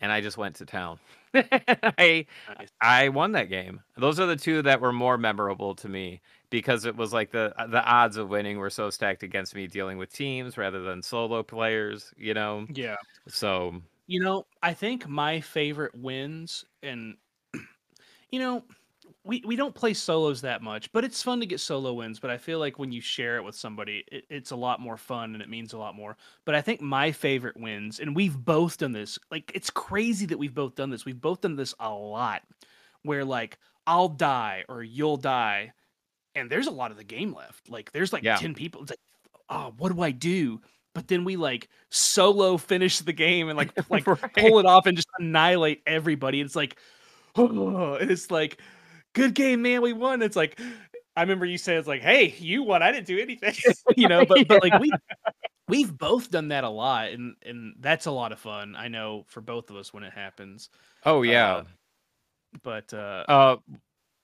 and 0.00 0.12
I 0.12 0.20
just 0.20 0.36
went 0.38 0.56
to 0.56 0.66
town. 0.66 0.98
I 1.34 2.26
Nice. 2.46 2.70
I 2.80 3.08
won 3.10 3.32
that 3.32 3.48
game. 3.50 3.82
Those 3.96 4.20
are 4.20 4.26
the 4.26 4.36
two 4.36 4.62
that 4.62 4.80
were 4.80 4.92
more 4.92 5.18
memorable 5.18 5.74
to 5.76 5.88
me 5.88 6.22
because 6.50 6.84
it 6.86 6.96
was 6.96 7.12
like 7.12 7.30
the 7.32 7.54
uh, 7.60 7.66
the 7.68 7.84
odds 7.84 8.16
of 8.16 8.28
winning 8.30 8.58
were 8.58 8.70
so 8.70 8.90
stacked 8.90 9.22
against 9.22 9.54
me 9.54 9.66
dealing 9.66 9.98
with 9.98 10.12
teams 10.12 10.58
rather 10.58 10.82
than 10.82 11.02
solo 11.02 11.42
players. 11.42 12.12
You 12.16 12.34
know, 12.34 12.68
Yeah. 12.68 12.96
so 13.28 13.82
You 14.06 14.20
know, 14.20 14.46
I 14.62 14.74
think 14.74 15.08
my 15.08 15.40
favorite 15.40 15.94
wins, 15.94 16.64
and 16.82 17.16
you 18.30 18.38
know, 18.38 18.64
we 19.24 19.42
we 19.46 19.56
don't 19.56 19.74
play 19.74 19.94
solos 19.94 20.40
that 20.42 20.62
much, 20.62 20.90
but 20.92 21.04
it's 21.04 21.22
fun 21.22 21.40
to 21.40 21.46
get 21.46 21.60
solo 21.60 21.92
wins. 21.94 22.18
But 22.20 22.30
I 22.30 22.38
feel 22.38 22.58
like 22.58 22.78
when 22.78 22.92
you 22.92 23.00
share 23.00 23.36
it 23.36 23.44
with 23.44 23.54
somebody, 23.54 24.04
it, 24.10 24.24
it's 24.30 24.50
a 24.50 24.56
lot 24.56 24.80
more 24.80 24.96
fun 24.96 25.34
and 25.34 25.42
it 25.42 25.48
means 25.48 25.72
a 25.72 25.78
lot 25.78 25.94
more. 25.94 26.16
But 26.44 26.54
I 26.54 26.60
think 26.60 26.80
my 26.80 27.12
favorite 27.12 27.56
wins, 27.58 28.00
and 28.00 28.14
we've 28.16 28.36
both 28.36 28.78
done 28.78 28.92
this. 28.92 29.18
Like 29.30 29.50
it's 29.54 29.70
crazy 29.70 30.26
that 30.26 30.38
we've 30.38 30.54
both 30.54 30.74
done 30.74 30.90
this. 30.90 31.04
We've 31.04 31.20
both 31.20 31.40
done 31.40 31.56
this 31.56 31.74
a 31.80 31.90
lot, 31.92 32.42
where 33.02 33.24
like 33.24 33.58
I'll 33.86 34.08
die 34.08 34.64
or 34.68 34.82
you'll 34.82 35.16
die, 35.16 35.72
and 36.34 36.50
there's 36.50 36.66
a 36.66 36.72
lot 36.72 36.90
of 36.90 36.96
the 36.96 37.04
game 37.04 37.34
left. 37.34 37.68
Like 37.70 37.92
there's 37.92 38.12
like 38.12 38.22
Yeah. 38.22 38.36
ten 38.36 38.54
people. 38.54 38.82
It's 38.82 38.90
like, 38.90 39.00
oh, 39.48 39.74
what 39.78 39.92
do 39.94 40.00
I 40.02 40.10
do? 40.10 40.60
But 40.94 41.06
then 41.06 41.24
we 41.24 41.36
like 41.36 41.68
solo 41.90 42.56
finish 42.56 42.98
the 42.98 43.12
game 43.12 43.48
and 43.48 43.56
like 43.56 43.70
like 43.90 44.06
Right. 44.06 44.32
pull 44.34 44.58
it 44.58 44.66
off 44.66 44.86
and 44.86 44.96
just 44.96 45.08
annihilate 45.18 45.82
everybody. 45.86 46.40
It's 46.40 46.56
like, 46.56 46.76
oh, 47.36 47.94
it's 47.94 48.30
like, 48.30 48.60
good 49.12 49.34
game, 49.34 49.62
man. 49.62 49.82
We 49.82 49.92
won. 49.92 50.22
It's 50.22 50.36
like, 50.36 50.60
I 51.16 51.22
remember 51.22 51.46
you 51.46 51.58
said 51.58 51.76
it's 51.76 51.88
like, 51.88 52.02
hey, 52.02 52.34
you 52.38 52.62
won. 52.62 52.82
I 52.82 52.92
didn't 52.92 53.06
do 53.06 53.18
anything, 53.18 53.54
you 53.96 54.08
know. 54.08 54.24
But 54.24 54.48
but 54.48 54.62
like 54.62 54.80
we 54.80 54.90
We've 55.70 55.96
both 55.96 56.32
done 56.32 56.48
that 56.48 56.64
a 56.64 56.68
lot, 56.68 57.10
and 57.10 57.36
and 57.42 57.76
that's 57.78 58.06
a 58.06 58.10
lot 58.10 58.32
of 58.32 58.40
fun. 58.40 58.74
I 58.76 58.88
know 58.88 59.24
for 59.28 59.40
both 59.40 59.70
of 59.70 59.76
us 59.76 59.94
when 59.94 60.02
it 60.02 60.12
happens. 60.12 60.68
Oh 61.06 61.22
yeah. 61.22 61.54
Uh, 61.54 61.64
but 62.64 62.92
uh, 62.92 63.24
Uh, 63.28 63.56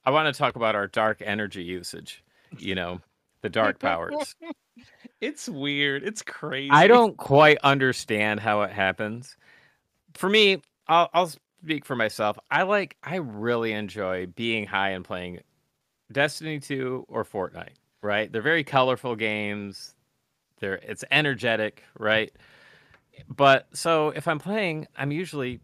I 0.04 0.10
want 0.10 0.34
to 0.34 0.36
talk 0.36 0.56
about 0.56 0.74
our 0.74 0.88
dark 0.88 1.22
energy 1.24 1.62
usage. 1.62 2.24
You 2.58 2.74
know, 2.74 3.00
the 3.42 3.48
dark 3.48 3.78
powers. 3.78 4.34
it's 5.20 5.48
weird. 5.48 6.02
It's 6.02 6.22
crazy. 6.22 6.72
I 6.72 6.88
don't 6.88 7.16
quite 7.16 7.58
understand 7.62 8.40
how 8.40 8.62
it 8.62 8.72
happens. 8.72 9.36
For 10.14 10.28
me, 10.28 10.62
I'll, 10.88 11.08
I'll 11.14 11.30
speak 11.66 11.84
for 11.84 11.96
myself. 11.96 12.38
I 12.48 12.62
like, 12.62 12.96
I 13.02 13.16
really 13.16 13.72
enjoy 13.72 14.26
being 14.26 14.66
high 14.66 14.90
and 14.90 15.04
playing 15.04 15.40
Destiny 16.12 16.60
2 16.60 17.06
or 17.08 17.24
Fortnite, 17.24 17.74
right? 18.02 18.30
They're 18.30 18.40
very 18.40 18.62
colorful 18.62 19.16
games. 19.16 19.96
They're, 20.60 20.76
it's 20.76 21.02
energetic, 21.10 21.82
right? 21.98 22.32
But 23.28 23.66
so 23.72 24.10
if 24.10 24.28
I'm 24.28 24.38
playing, 24.38 24.86
I'm 24.96 25.10
usually 25.10 25.58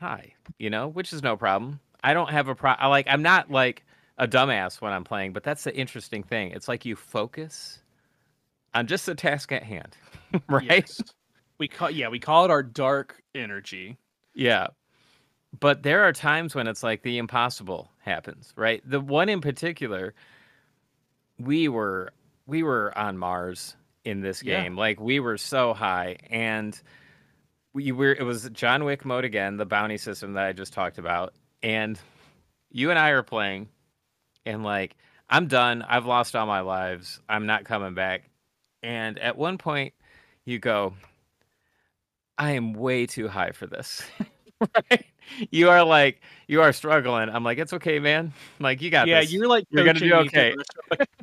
high, 0.00 0.32
you 0.58 0.70
know, 0.70 0.88
which 0.88 1.12
is 1.12 1.22
no 1.22 1.36
problem. 1.36 1.80
I 2.02 2.14
don't 2.14 2.30
have 2.30 2.48
a 2.48 2.54
pro. 2.54 2.70
I 2.70 2.86
like, 2.86 3.06
I'm 3.06 3.22
not 3.22 3.50
like 3.50 3.84
a 4.16 4.26
dumbass 4.26 4.80
when 4.80 4.94
I'm 4.94 5.04
playing, 5.04 5.34
but 5.34 5.42
that's 5.42 5.64
the 5.64 5.76
interesting 5.76 6.22
thing. 6.22 6.52
It's 6.52 6.66
like 6.66 6.86
you 6.86 6.96
focus 6.96 7.80
on 8.72 8.86
just 8.86 9.04
the 9.04 9.14
task 9.14 9.52
at 9.52 9.64
hand, 9.64 9.98
right? 10.48 10.64
Yes. 10.64 11.02
We 11.58 11.68
call 11.68 11.90
yeah, 11.90 12.08
we 12.08 12.20
call 12.20 12.44
it 12.46 12.50
our 12.50 12.62
dark 12.62 13.22
energy. 13.34 13.98
Yeah. 14.34 14.68
But 15.60 15.82
there 15.82 16.02
are 16.04 16.12
times 16.12 16.54
when 16.54 16.66
it's 16.66 16.82
like 16.82 17.02
the 17.02 17.18
impossible 17.18 17.90
happens, 18.00 18.52
right? 18.56 18.82
The 18.88 19.00
one 19.00 19.28
in 19.28 19.40
particular, 19.40 20.14
we 21.38 21.68
were 21.68 22.12
we 22.46 22.62
were 22.62 22.96
on 22.96 23.18
Mars 23.18 23.76
in 24.04 24.20
this 24.20 24.42
Yeah. 24.42 24.62
game. 24.62 24.76
Like 24.76 25.00
we 25.00 25.20
were 25.20 25.38
so 25.38 25.74
high 25.74 26.16
and 26.30 26.78
we 27.72 27.92
were 27.92 28.12
it 28.12 28.22
was 28.24 28.48
John 28.50 28.84
Wick 28.84 29.04
mode 29.04 29.24
again, 29.24 29.56
the 29.56 29.66
bounty 29.66 29.98
system 29.98 30.34
that 30.34 30.44
I 30.44 30.52
just 30.52 30.72
talked 30.72 30.98
about. 30.98 31.32
And 31.62 31.98
you 32.70 32.90
and 32.90 32.98
I 32.98 33.10
are 33.10 33.22
playing 33.22 33.68
and 34.44 34.62
like 34.64 34.96
I'm 35.28 35.46
done. 35.48 35.82
I've 35.82 36.06
lost 36.06 36.36
all 36.36 36.46
my 36.46 36.60
lives. 36.60 37.20
I'm 37.28 37.46
not 37.46 37.64
coming 37.64 37.94
back. 37.94 38.30
And 38.82 39.18
at 39.18 39.36
one 39.36 39.58
point 39.58 39.94
you 40.44 40.58
go, 40.58 40.94
I 42.38 42.52
am 42.52 42.74
way 42.74 43.06
too 43.06 43.28
high 43.28 43.50
for 43.52 43.66
this. 43.66 44.02
right? 44.90 45.06
You 45.50 45.68
are 45.70 45.84
like, 45.84 46.20
you 46.46 46.62
are 46.62 46.72
struggling. 46.72 47.28
I'm 47.28 47.44
like, 47.44 47.58
it's 47.58 47.72
okay, 47.72 47.98
man. 47.98 48.32
Like, 48.60 48.80
you 48.80 48.90
got 48.90 49.06
yeah, 49.06 49.20
this. 49.20 49.32
you're 49.32 49.48
like 49.48 49.66
You're 49.70 49.84
gonna 49.84 50.00
do 50.00 50.14
okay. 50.14 50.54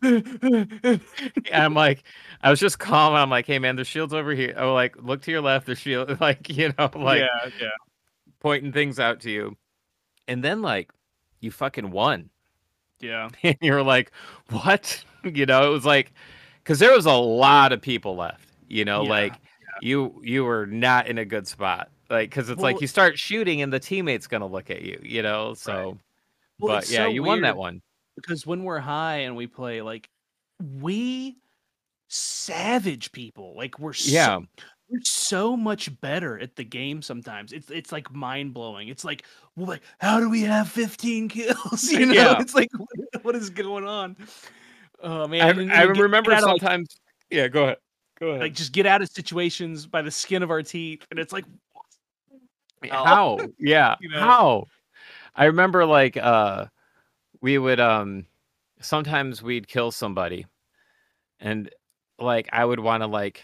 the 0.02 1.02
I'm 1.54 1.74
like, 1.74 2.04
I 2.42 2.50
was 2.50 2.60
just 2.60 2.80
calm. 2.80 3.14
I'm 3.14 3.30
like, 3.30 3.48
hey, 3.48 3.60
man, 3.60 3.76
there's 3.76 3.88
shields 3.88 4.14
over 4.14 4.32
here. 4.32 4.54
Oh, 4.58 4.74
like, 4.74 4.96
look 5.02 5.22
to 5.24 5.32
your 5.32 5.42
left. 5.42 5.66
There's 5.66 5.80
shield. 5.80 6.20
Like, 6.20 6.50
you 6.50 6.74
know, 6.78 6.90
like 6.96 7.22
yeah, 7.22 7.50
yeah. 7.60 7.70
pointing 8.40 8.72
things 8.72 9.00
out 9.00 9.22
to 9.22 9.32
you. 9.32 9.58
And 10.28 10.44
then, 10.44 10.62
like, 10.62 10.92
you 11.40 11.52
fucking 11.52 11.92
won. 11.92 12.30
Yeah. 13.00 13.30
and 13.44 13.58
you're 13.62 13.84
like, 13.84 14.12
what? 14.50 15.04
You 15.24 15.46
know, 15.46 15.70
it 15.70 15.74
was 15.74 15.86
like, 15.86 16.14
because 16.64 16.80
there 16.80 16.94
was 16.94 17.06
a 17.06 17.14
lot 17.14 17.72
of 17.74 17.82
people 17.82 18.16
left. 18.16 18.48
You 18.68 18.86
know, 18.86 19.04
Yeah, 19.04 19.10
like 19.10 19.34
you 19.82 20.20
you 20.24 20.44
were 20.46 20.66
not 20.66 21.08
in 21.08 21.18
a 21.18 21.26
good 21.26 21.48
spot. 21.48 21.90
Like, 22.14 22.30
because 22.30 22.50
it's 22.50 22.62
like 22.62 22.80
you 22.82 22.88
start 22.88 23.18
shooting 23.18 23.62
and 23.62 23.74
the 23.74 23.80
teammate's 23.80 24.28
gonna 24.28 24.48
look 24.48 24.70
at 24.70 24.82
you. 24.84 25.00
You 25.04 25.22
know, 25.24 25.54
so. 25.56 25.98
Well, 26.60 26.76
but 26.78 26.90
yeah, 26.90 27.06
so 27.06 27.10
you 27.10 27.24
won 27.24 27.42
that 27.42 27.58
one. 27.58 27.82
because 28.16 28.46
when 28.46 28.64
we're 28.64 28.80
high 28.80 29.18
and 29.20 29.36
we 29.36 29.48
play, 29.48 29.82
like 29.82 30.08
we 30.80 31.38
savage 32.08 33.12
people. 33.12 33.56
Like 33.58 33.80
we're 33.80 33.94
so, 33.94 34.12
Yeah, 34.12 34.38
we're 34.90 35.00
so 35.04 35.58
much 35.58 36.00
better 36.02 36.40
at 36.40 36.56
the 36.56 36.64
game 36.64 37.02
sometimes. 37.02 37.52
It's 37.54 37.70
it's 37.72 37.92
like 37.92 38.12
mind 38.14 38.54
blowing. 38.54 38.88
It's 38.90 39.04
like, 39.04 39.26
well, 39.56 39.68
like 39.68 39.82
how 40.00 40.20
do 40.20 40.30
we 40.30 40.42
have 40.44 40.70
15 40.70 41.30
kills? 41.30 41.84
You 41.92 42.06
know, 42.08 42.14
Yeah. 42.14 42.40
it's 42.40 42.54
like 42.56 42.70
what- 42.78 42.90
what 43.24 43.36
is 43.36 43.50
going 43.50 43.86
on? 43.86 44.16
Oh 45.02 45.28
man, 45.28 45.42
I, 45.72 45.82
I 45.82 45.86
get- 45.88 45.98
remember 45.98 46.32
get 46.32 46.44
out 46.44 46.44
of, 46.44 46.50
sometimes. 46.60 47.00
yeah, 47.30 47.48
go 47.48 47.64
ahead. 47.64 47.78
Go 48.20 48.28
ahead. 48.30 48.42
like 48.42 48.54
just 48.54 48.72
get 48.72 48.86
out 48.86 49.02
of 49.02 49.10
situations 49.10 49.88
by 49.88 50.02
the 50.04 50.12
skin 50.12 50.44
of 50.44 50.52
our 50.52 50.62
teeth, 50.62 51.06
and 51.10 51.20
it's 51.20 51.34
like 51.34 51.46
how? 52.92 53.06
how 53.06 53.40
yeah 53.60 53.96
You 54.02 54.10
know? 54.10 54.20
how 54.20 54.68
i 55.36 55.46
remember 55.46 55.86
like 55.86 56.18
uh 56.18 56.68
we 57.42 57.58
would 57.58 57.80
um 57.80 58.26
sometimes 58.80 59.42
we'd 59.42 59.68
kill 59.68 59.92
somebody 59.92 60.46
and 61.40 61.70
like 62.20 62.50
i 62.52 62.64
would 62.64 62.80
want 62.80 63.04
to 63.04 63.08
like 63.08 63.44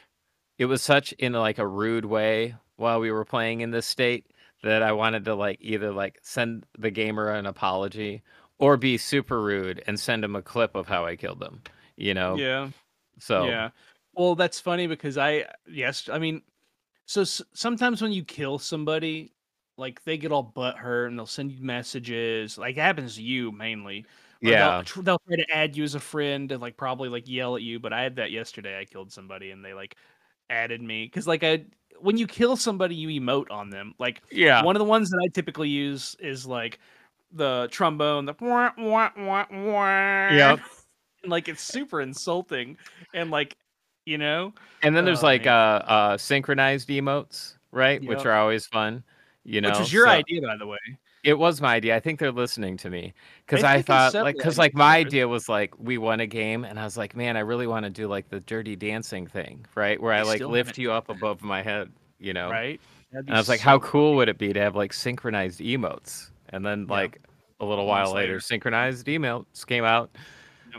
it 0.58 0.66
was 0.66 0.82
such 0.82 1.12
in 1.14 1.34
like 1.34 1.58
a 1.58 1.68
rude 1.68 2.06
way 2.06 2.56
while 2.76 3.00
we 3.00 3.12
were 3.12 3.26
playing 3.26 3.62
in 3.62 3.72
this 3.72 3.86
state 3.86 4.26
that 4.64 4.84
i 4.84 4.92
wanted 4.92 5.26
to 5.26 5.36
like 5.36 5.58
either 5.62 5.92
like 5.92 6.20
send 6.22 6.66
the 6.78 6.92
gamer 6.92 7.32
an 7.32 7.46
apology 7.46 8.22
or 8.58 8.76
be 8.76 8.98
super 8.98 9.42
rude 9.42 9.82
and 9.88 10.00
send 10.00 10.24
him 10.24 10.36
a 10.36 10.42
clip 10.42 10.76
of 10.76 10.88
how 10.88 11.06
i 11.06 11.16
killed 11.16 11.40
them 11.40 11.62
you 11.96 12.14
know 12.14 12.36
yeah. 12.36 12.70
so 13.20 13.46
Yeah. 13.46 13.70
Well, 14.20 14.36
that's 14.36 14.60
funny 14.60 14.86
because 14.86 15.18
I 15.18 15.46
yes, 15.66 16.10
I 16.12 16.20
mean, 16.20 16.42
so 17.10 17.22
s- 17.22 17.42
sometimes 17.54 18.02
when 18.02 18.12
you 18.12 18.24
kill 18.24 18.60
somebody, 18.60 19.34
like 19.78 20.04
they 20.04 20.18
get 20.18 20.32
all 20.32 20.44
butt 20.44 20.78
hurt 20.78 21.08
and 21.08 21.18
they'll 21.18 21.26
send 21.26 21.52
you 21.52 21.64
messages. 21.64 22.58
Like 22.58 22.78
it 22.78 22.82
happens 22.82 23.16
to 23.16 23.24
you 23.24 23.52
mainly. 23.52 24.06
or 24.44 24.52
yeah 24.52 24.84
They'll, 24.94 25.04
they'll 25.04 25.20
try 25.28 25.38
to 25.38 25.52
add 25.52 25.76
you 25.76 25.84
as 25.84 25.96
a 25.96 26.00
friend 26.00 26.52
and 26.52 26.62
like 26.62 26.78
probably 26.78 27.10
like 27.10 27.28
yell 27.28 27.56
at 27.56 27.64
you. 27.64 27.80
But 27.80 27.94
I 27.94 28.04
had 28.04 28.18
that 28.18 28.32
yesterday. 28.32 28.80
I 28.80 28.86
killed 28.86 29.12
somebody 29.12 29.50
and 29.52 29.66
they 29.66 29.74
like 29.74 29.96
added 30.52 30.82
me 30.82 31.06
because 31.06 31.28
like 31.28 31.44
I 31.44 31.66
when 32.00 32.18
you 32.18 32.28
kill 32.28 32.56
somebody, 32.56 32.96
you 32.96 33.08
emote 33.20 33.50
on 33.52 33.70
them. 33.72 33.94
Like 34.00 34.22
yeah 34.32 34.64
one 34.64 34.76
of 34.76 34.80
the 34.80 34.86
ones 34.86 35.10
that 35.10 35.20
I 35.26 35.30
typically 35.34 35.70
use 35.70 36.16
is 36.20 36.46
like 36.46 36.80
the 37.32 37.68
trombone, 37.72 38.26
the 38.26 38.36
wah, 38.40 38.72
wah, 38.78 39.10
wah, 39.18 39.46
wah. 39.52 40.58
Like 41.26 41.50
it's 41.50 41.62
super 41.64 42.00
insulting 42.02 42.78
and 43.14 43.30
like 43.32 43.58
you 44.10 44.18
know 44.18 44.54
And 44.84 44.96
then 44.96 45.06
there's 45.06 45.24
Oh, 45.24 45.28
like 45.28 45.46
uh 45.48 45.82
uh 45.96 46.18
synchronized 46.18 46.90
emotes, 46.90 47.56
right? 47.72 48.04
Which 48.04 48.26
are 48.26 48.34
always 48.34 48.66
fun. 48.66 49.04
You 49.44 49.62
know, 49.62 49.70
which 49.70 49.80
was 49.80 49.94
your 49.94 50.06
so- 50.06 50.12
idea 50.12 50.42
by 50.42 50.58
the 50.58 50.68
way 50.68 50.78
It 51.24 51.38
was 51.38 51.60
my 51.60 51.76
idea. 51.76 51.96
I 51.96 52.00
think 52.00 52.18
they're 52.20 52.32
listening 52.32 52.78
to 52.78 52.90
me 52.90 53.14
because 53.46 53.62
They've 53.62 53.72
I 53.80 53.82
thought 53.82 54.14
like 54.14 54.38
because 54.38 54.58
like 54.58 54.74
my 54.74 54.96
idea 54.98 55.28
was 55.28 55.50
like 55.50 55.72
we 55.78 55.98
won 55.98 56.20
a 56.22 56.28
game 56.28 56.64
and 56.64 56.80
I 56.80 56.86
was 56.86 56.98
like, 56.98 57.14
man, 57.16 57.36
I 57.36 57.42
really 57.42 57.68
want 57.68 57.84
to 57.84 57.90
do 57.90 58.08
like 58.08 58.30
the 58.30 58.40
dirty 58.40 58.76
dancing 58.76 59.28
thing, 59.28 59.66
right? 59.76 60.02
Where 60.02 60.14
I 60.14 60.24
They 60.24 60.30
like 60.34 60.42
lift 60.42 60.78
you 60.78 60.92
up 60.94 61.10
above 61.10 61.42
my 61.42 61.62
head, 61.62 61.92
you 62.20 62.34
know? 62.34 62.50
right 62.50 62.80
And 63.12 63.30
I 63.36 63.38
was 63.38 63.50
like, 63.50 63.60
so 63.60 63.66
how 63.70 63.80
cool 63.80 64.16
would 64.16 64.30
it 64.30 64.38
be 64.38 64.54
to 64.54 64.60
have 64.62 64.76
like 64.76 64.94
synchronized 64.94 65.60
emotes? 65.60 66.32
And 66.50 66.66
then 66.66 66.86
Yeah. 66.88 66.94
like 67.02 67.22
a 67.60 67.66
little 67.66 67.86
while 67.86 68.14
later, 68.14 68.34
later. 68.34 68.40
synchronized 68.40 69.06
emotes 69.08 69.66
came 69.68 69.84
out. 69.84 70.10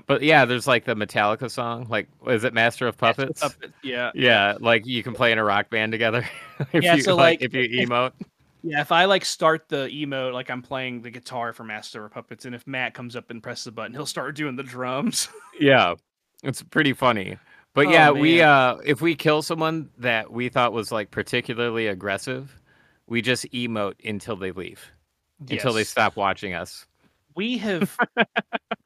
But 0.06 0.22
yeah, 0.22 0.44
there's 0.44 0.66
like 0.66 0.84
the 0.84 0.94
Metallica 0.94 1.50
song, 1.50 1.86
like 1.88 2.08
is 2.26 2.44
it 2.44 2.52
Master 2.54 2.86
of 2.86 3.00
Master 3.00 3.26
Puppets? 3.26 3.56
Yeah 3.82 4.10
Yeah, 4.14 4.56
like 4.60 4.86
you 4.86 5.02
can 5.02 5.14
play 5.14 5.32
in 5.32 5.38
a 5.38 5.44
rock 5.44 5.70
band 5.70 5.92
together. 5.92 6.28
if 6.72 6.82
Yeah, 6.82 6.96
you, 6.96 7.02
so, 7.02 7.16
like, 7.16 7.40
like, 7.40 7.42
if 7.42 7.54
you 7.54 7.62
if- 7.82 7.88
emote. 7.88 8.12
yeah 8.62 8.82
if 8.82 8.92
i 8.92 9.06
like 9.06 9.24
start 9.24 9.70
the 9.70 9.88
emote 9.88 10.34
like 10.34 10.50
i'm 10.50 10.60
playing 10.60 11.00
the 11.00 11.10
guitar 11.10 11.54
for 11.54 11.64
master 11.64 12.04
of 12.04 12.12
puppets 12.12 12.44
and 12.44 12.54
if 12.54 12.66
matt 12.66 12.92
comes 12.92 13.16
up 13.16 13.30
and 13.30 13.42
presses 13.42 13.64
the 13.64 13.72
button 13.72 13.94
he'll 13.94 14.04
start 14.04 14.36
doing 14.36 14.54
the 14.54 14.62
drums 14.62 15.28
Yeah, 15.58 15.94
it's 16.44 16.62
pretty 16.62 16.92
funny. 16.92 17.38
But 17.72 17.86
Oh, 17.86 17.90
yeah, 17.90 18.10
we 18.10 18.42
uh 18.42 18.76
if 18.84 19.00
we 19.00 19.14
kill 19.14 19.40
someone 19.42 19.88
that 19.98 20.30
we 20.32 20.48
thought 20.50 20.72
was 20.74 20.90
like 20.92 21.10
particularly 21.10 21.86
aggressive, 21.86 22.60
we 23.06 23.22
just 23.22 23.50
emote 23.52 23.94
until 24.04 24.36
they 24.36 24.52
leave, 24.52 24.90
until 25.48 25.72
they 25.72 25.84
stop 25.84 26.16
watching 26.16 26.52
us. 26.52 26.84
we 27.36 27.56
have 27.58 27.96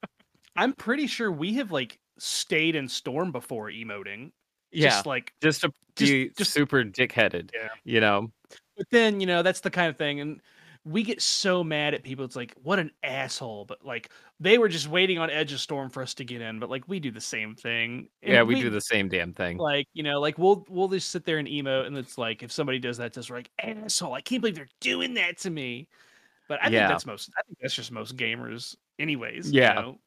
i'm 0.57 0.73
pretty 0.73 1.07
sure 1.07 1.31
we 1.33 1.55
have 1.55 1.71
like 1.73 1.99
stayed 2.19 2.77
in 2.77 2.89
storm 2.89 3.33
before 3.33 3.71
emoting 3.71 4.31
Yeah, 4.73 4.89
just 4.91 5.07
like 5.07 5.33
just 5.43 5.61
to 5.63 5.73
just- 5.97 6.13
be 6.13 6.31
just- 6.37 6.53
super 6.53 6.83
dickheaded. 6.85 7.51
Yeah. 7.55 7.69
You 7.85 8.01
know. 8.01 8.33
But 8.77 8.87
then, 8.91 9.21
you 9.21 9.27
know, 9.27 9.43
that's 9.43 9.61
the 9.61 9.71
kind 9.71 9.89
of 9.89 9.97
thing. 9.97 10.19
And 10.21 10.41
we 10.85 11.03
get 11.05 11.23
so 11.23 11.63
mad 11.63 11.95
at 11.95 12.03
people. 12.03 12.25
It's 12.25 12.35
like, 12.37 12.53
what 12.63 12.79
an 12.81 12.91
asshole. 13.05 13.65
But 13.67 13.85
like, 13.85 14.11
they 14.41 14.59
were 14.59 14.69
just 14.69 14.89
waiting 14.89 15.19
on 15.19 15.31
Edge 15.31 15.53
of 15.53 15.61
Storm 15.61 15.91
for 15.91 16.03
us 16.03 16.13
to 16.15 16.25
get 16.25 16.41
in. 16.43 16.59
But 16.59 16.71
like, 16.71 16.83
we 16.89 16.99
do 16.99 17.13
the 17.13 17.21
same 17.21 17.55
thing. 17.55 18.09
And 18.23 18.33
yeah, 18.33 18.43
we, 18.43 18.61
do 18.61 18.71
the 18.71 18.81
same 18.81 19.09
damn 19.09 19.33
thing. 19.33 19.57
Like, 19.59 19.87
you 19.95 20.03
know, 20.03 20.21
like 20.21 20.37
we'll 20.39 20.67
we'll 20.69 20.89
just 20.89 21.11
sit 21.11 21.25
there 21.25 21.39
and 21.39 21.47
emote, 21.49 21.87
and 21.87 21.97
it's 21.97 22.19
like 22.19 22.43
if 22.43 22.51
somebody 22.53 22.79
does 22.81 22.97
that 22.99 23.13
to 23.15 23.21
us, 23.21 23.31
we're 23.31 23.37
like, 23.37 23.51
asshole! 23.63 24.13
I 24.15 24.21
can't 24.21 24.41
believe 24.43 24.57
they're 24.57 24.67
doing 24.81 25.15
that 25.15 25.39
to 25.39 25.51
me. 25.51 25.89
But 26.49 26.59
I 26.63 26.69
Yeah. 26.69 26.81
think 26.81 26.89
that's 26.91 27.07
most. 27.07 27.31
I 27.39 27.43
think 27.47 27.59
that's 27.63 27.75
just 27.75 27.93
most 27.93 28.17
gamers, 28.17 28.75
anyways. 28.99 29.51
Yeah. 29.53 29.75
You 29.77 29.81
know? 29.83 29.99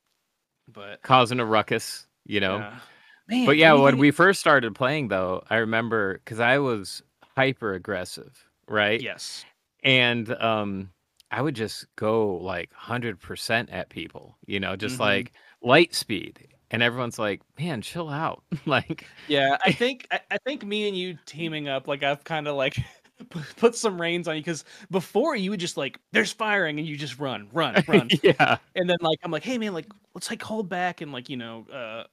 But 0.68 1.02
Causing 1.04 1.40
a 1.40 1.46
ruckus, 1.46 2.08
you 2.26 2.40
know. 2.40 2.60
yeah. 2.60 2.80
man. 3.28 3.46
But 3.46 3.58
yeah, 3.58 3.74
when 3.74 3.98
we 3.98 4.12
first 4.12 4.40
started 4.40 4.76
playing 4.76 5.08
though, 5.10 5.44
I 5.50 5.58
remember 5.58 6.16
because 6.16 6.40
I 6.40 6.58
was 6.60 7.02
hyper 7.36 7.74
aggressive, 7.74 8.46
right? 8.68 9.02
yes, 9.02 9.46
and 9.84 10.32
um 10.42 10.90
i 11.32 11.42
would 11.42 11.56
just 11.56 11.86
go 11.98 12.36
like 12.38 12.72
100% 12.72 13.70
at 13.72 13.90
people 13.90 14.38
you 14.48 14.60
know 14.60 14.76
just 14.76 14.98
Mhm. 14.98 15.02
like 15.02 15.34
light 15.62 15.94
speed 15.94 16.48
and 16.72 16.84
everyone's 16.84 17.18
like, 17.20 17.42
"Man, 17.60 17.82
chill 17.82 18.10
out." 18.10 18.44
like, 18.66 19.08
Yeah, 19.28 19.58
I 19.66 19.72
think 19.74 20.08
I, 20.12 20.22
I 20.32 20.38
think 20.46 20.64
me 20.66 20.88
and 20.88 20.98
you 20.98 21.18
teaming 21.26 21.68
up, 21.68 21.88
like 21.88 22.04
I've 22.04 22.24
kind 22.24 22.48
of 22.48 22.56
like 22.56 22.76
pu- 22.76 22.84
put 23.58 23.76
some 23.76 24.00
reins 24.00 24.28
on 24.28 24.36
you 24.36 24.42
because 24.42 24.64
before 24.92 25.36
you 25.36 25.50
would 25.52 25.60
just 25.60 25.78
like 25.78 26.00
there's 26.12 26.32
firing 26.32 26.80
and 26.80 26.88
you 26.88 26.96
just 26.96 27.20
run, 27.20 27.48
run, 27.52 27.84
run, 27.88 28.10
yeah, 28.24 28.58
and 28.76 28.90
then 28.90 28.98
like 29.02 29.20
I'm 29.24 29.32
like, 29.32 29.44
hey 29.44 29.58
man, 29.58 29.74
like 29.74 29.88
let's 30.14 30.30
like 30.30 30.42
hold 30.42 30.70
back 30.70 31.02
and 31.02 31.12
like 31.12 31.30
you 31.30 31.38
know, 31.38 31.66
uh, 31.74 32.04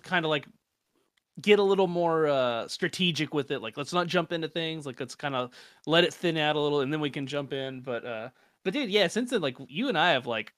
kind 0.00 0.24
of 0.24 0.30
like 0.30 0.46
get 1.40 1.58
a 1.58 1.62
little 1.62 1.86
more 1.86 2.26
uh 2.26 2.66
strategic 2.68 3.34
with 3.34 3.50
it. 3.50 3.60
Like 3.60 3.76
let's 3.76 3.92
not 3.92 4.06
jump 4.06 4.32
into 4.32 4.48
things. 4.48 4.86
Like 4.86 4.98
let's 4.98 5.14
kind 5.14 5.34
of 5.34 5.50
let 5.86 6.04
it 6.04 6.14
thin 6.14 6.36
out 6.36 6.56
a 6.56 6.60
little, 6.60 6.80
and 6.80 6.92
then 6.92 7.00
we 7.00 7.10
can 7.10 7.26
jump 7.26 7.52
in. 7.52 7.80
But 7.80 8.04
uh, 8.04 8.28
but 8.64 8.72
dude, 8.72 8.90
yeah, 8.90 9.06
since 9.08 9.30
then, 9.30 9.42
like 9.42 9.56
you 9.68 9.88
and 9.88 9.98
I 9.98 10.12
have 10.12 10.26
like 10.26 10.52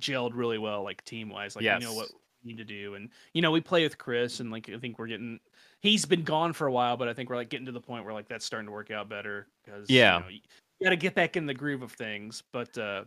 gelled 0.00 0.32
really 0.34 0.58
well, 0.58 0.82
like 0.82 1.04
team 1.04 1.28
wise. 1.28 1.56
Like 1.56 1.64
we 1.64 1.84
know 1.84 1.94
what 1.94 2.08
we 2.42 2.52
need 2.52 2.58
to 2.58 2.64
do, 2.64 2.94
and 2.94 3.10
you 3.34 3.42
know 3.42 3.50
we 3.50 3.60
play 3.60 3.82
with 3.82 3.98
Chris, 3.98 4.40
and 4.40 4.50
like 4.50 4.68
I 4.68 4.78
think 4.78 4.98
we're 4.98 5.06
getting. 5.06 5.40
He's 5.80 6.04
been 6.04 6.22
gone 6.24 6.52
for 6.52 6.66
a 6.66 6.72
while, 6.72 6.96
but 6.96 7.08
I 7.08 7.14
think 7.14 7.30
we're 7.30 7.36
like 7.36 7.48
getting 7.48 7.66
to 7.66 7.72
the 7.72 7.80
point 7.80 8.04
where 8.04 8.12
like 8.12 8.28
that's 8.28 8.44
starting 8.44 8.66
to 8.66 8.72
work 8.72 8.90
out 8.90 9.08
better 9.08 9.48
because 9.64 9.88
Yeah. 9.88 10.18
you, 10.18 10.22
know, 10.22 10.28
you 10.28 10.40
got 10.84 10.90
to 10.90 10.96
get 10.96 11.14
back 11.14 11.36
in 11.36 11.46
the 11.46 11.54
groove 11.54 11.82
of 11.82 11.92
things. 11.92 12.42
But 12.52 12.76
uh, 12.76 13.04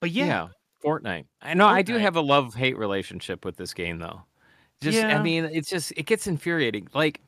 but 0.00 0.10
yeah, 0.10 0.26
yeah. 0.26 0.48
Fortnite. 0.84 1.26
I 1.40 1.54
know 1.54 1.66
I 1.66 1.82
do 1.82 1.96
have 1.96 2.16
a 2.16 2.20
love 2.20 2.54
hate 2.54 2.76
relationship 2.76 3.44
with 3.44 3.56
this 3.56 3.74
game 3.74 3.98
though. 3.98 4.22
Just 4.80 5.04
I 5.04 5.22
mean, 5.22 5.44
it's 5.44 5.68
just 5.68 5.92
it 5.96 6.06
gets 6.06 6.26
infuriating. 6.26 6.88
Like 6.94 7.20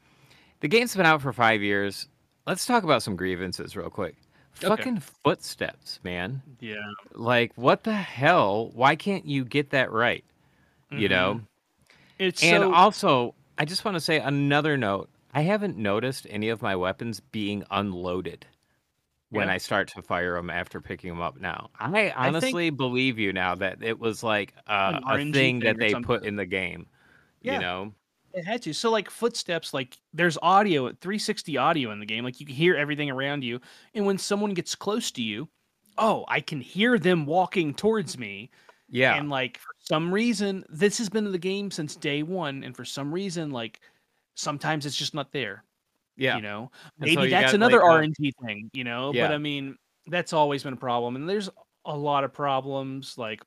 the 0.61 0.69
game's 0.69 0.95
been 0.97 1.07
out 1.07 1.23
for 1.23 1.33
five 1.33 1.63
years. 1.63 2.09
Let's 2.47 2.67
talk 2.67 2.83
about 2.85 3.03
some 3.03 3.17
grievances 3.17 3.77
real 3.77 3.91
quick. 3.91 4.17
Okay. 4.59 4.69
Fucking 4.69 5.01
footsteps, 5.25 5.99
man. 6.05 6.43
yeah, 6.61 6.77
Like 7.15 7.53
what 7.57 7.83
the 7.85 7.93
hell? 7.95 8.71
Why 8.75 8.95
can't 8.97 9.25
you 9.25 9.45
get 9.45 9.71
that 9.71 9.91
right? 9.91 10.25
You 10.91 11.09
Mhm. 11.09 11.11
know? 11.11 11.41
it's 12.19 12.43
And 12.43 12.63
so 12.63 12.73
also, 12.75 13.35
I 13.59 13.65
just 13.65 13.85
want 13.85 13.95
to 13.97 14.01
say 14.01 14.19
another 14.19 14.77
note. 14.77 15.11
I 15.33 15.43
haven't 15.43 15.77
noticed 15.77 16.27
any 16.31 16.49
of 16.49 16.63
my 16.63 16.77
weapons 16.77 17.21
being 17.21 17.65
unloaded 17.71 18.47
when 19.31 19.49
Yeah. 19.49 19.55
I 19.55 19.59
start 19.59 19.89
to 19.89 20.03
fire 20.03 20.35
them 20.35 20.51
after 20.51 20.81
picking 20.81 21.11
them 21.11 21.21
up 21.21 21.41
now. 21.41 21.71
I 21.79 22.11
honestly 22.11 22.71
believe 22.71 23.19
you 23.19 23.33
now 23.33 23.55
that 23.57 23.83
it 23.83 23.99
was 23.99 24.23
like 24.23 24.55
uh, 24.67 25.01
a 25.07 25.33
thing 25.33 25.61
that 25.61 25.79
they 25.79 25.95
put 25.95 26.25
in 26.25 26.37
the 26.37 26.47
game. 26.47 26.87
Yeah. 27.43 27.55
You 27.55 27.59
know? 27.61 27.93
It 28.33 28.45
had 28.45 28.63
to. 28.63 28.73
So 28.73 28.91
like 28.91 29.11
footsteps, 29.11 29.73
like 29.73 29.97
there's 30.13 30.39
audio, 30.43 30.89
360 30.89 31.57
audio 31.57 31.91
in 31.93 32.01
the 32.01 32.07
game. 32.07 32.25
Like 32.25 32.41
you 32.41 32.47
can 32.47 32.55
hear 32.55 32.75
everything 32.75 33.11
around 33.11 33.45
you. 33.45 33.61
And 33.95 34.07
when 34.07 34.19
someone 34.19 34.55
gets 34.55 34.75
close 34.75 35.11
to 35.13 35.23
you, 35.23 35.49
oh, 35.99 36.25
I 36.29 36.41
can 36.41 36.61
hear 36.61 36.99
them 36.99 37.27
walking 37.27 37.75
towards 37.75 38.19
me. 38.19 38.51
Yeah. 38.95 39.17
And 39.17 39.29
like 39.29 39.59
for 39.59 39.73
some 39.81 40.15
reason, 40.15 40.65
this 40.69 40.99
has 40.99 41.09
been 41.09 41.27
in 41.27 41.33
the 41.33 41.39
game 41.39 41.71
since 41.73 41.97
day 41.97 42.23
one. 42.23 42.63
And 42.63 42.77
for 42.77 42.85
some 42.85 43.13
reason, 43.13 43.51
like 43.51 43.81
sometimes 44.37 44.87
it's 44.87 44.95
just 44.97 45.15
not 45.15 45.33
there. 45.33 45.65
yeah. 46.17 46.37
You 46.37 46.43
know, 46.43 46.71
And 47.01 47.11
so 47.11 47.17
maybe 47.17 47.23
you 47.25 47.31
that's 47.31 47.47
got, 47.47 47.55
another 47.57 47.81
like, 47.83 48.05
RNG 48.09 48.31
thing, 48.47 48.71
you 48.73 48.85
know, 48.85 49.13
Yeah. 49.13 49.27
but 49.27 49.35
I 49.35 49.39
mean, 49.39 49.77
that's 50.07 50.33
always 50.33 50.63
been 50.63 50.75
a 50.75 50.77
problem. 50.77 51.17
And 51.17 51.29
there's 51.29 51.51
a 51.85 51.97
lot 51.97 52.23
of 52.23 52.33
problems. 52.33 53.19
Like 53.19 53.43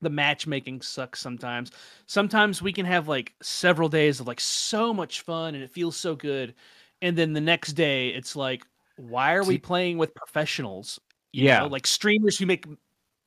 the 0.00 0.10
matchmaking 0.10 0.82
sucks 0.82 1.18
sometimes. 1.20 1.72
Sometimes 2.06 2.62
we 2.62 2.72
can 2.72 2.86
have 2.86 3.08
like 3.08 3.34
several 3.42 3.88
days 3.88 4.20
of 4.20 4.28
like 4.28 4.38
so 4.40 4.94
much 4.94 5.22
fun 5.22 5.56
and 5.56 5.64
it 5.64 5.70
feels 5.70 5.96
so 5.96 6.14
good. 6.14 6.54
And 7.02 7.18
then 7.18 7.32
the 7.32 7.40
next 7.40 7.72
day 7.72 8.10
it's 8.10 8.36
like, 8.36 8.64
why 8.96 9.34
are 9.34 9.42
we 9.44 9.58
playing 9.58 9.98
with 9.98 10.14
professionals? 10.14 11.00
You 11.32 11.46
Yeah. 11.46 11.60
know, 11.60 11.66
like 11.66 11.86
streamers 11.88 12.38
who 12.38 12.46
make 12.46 12.64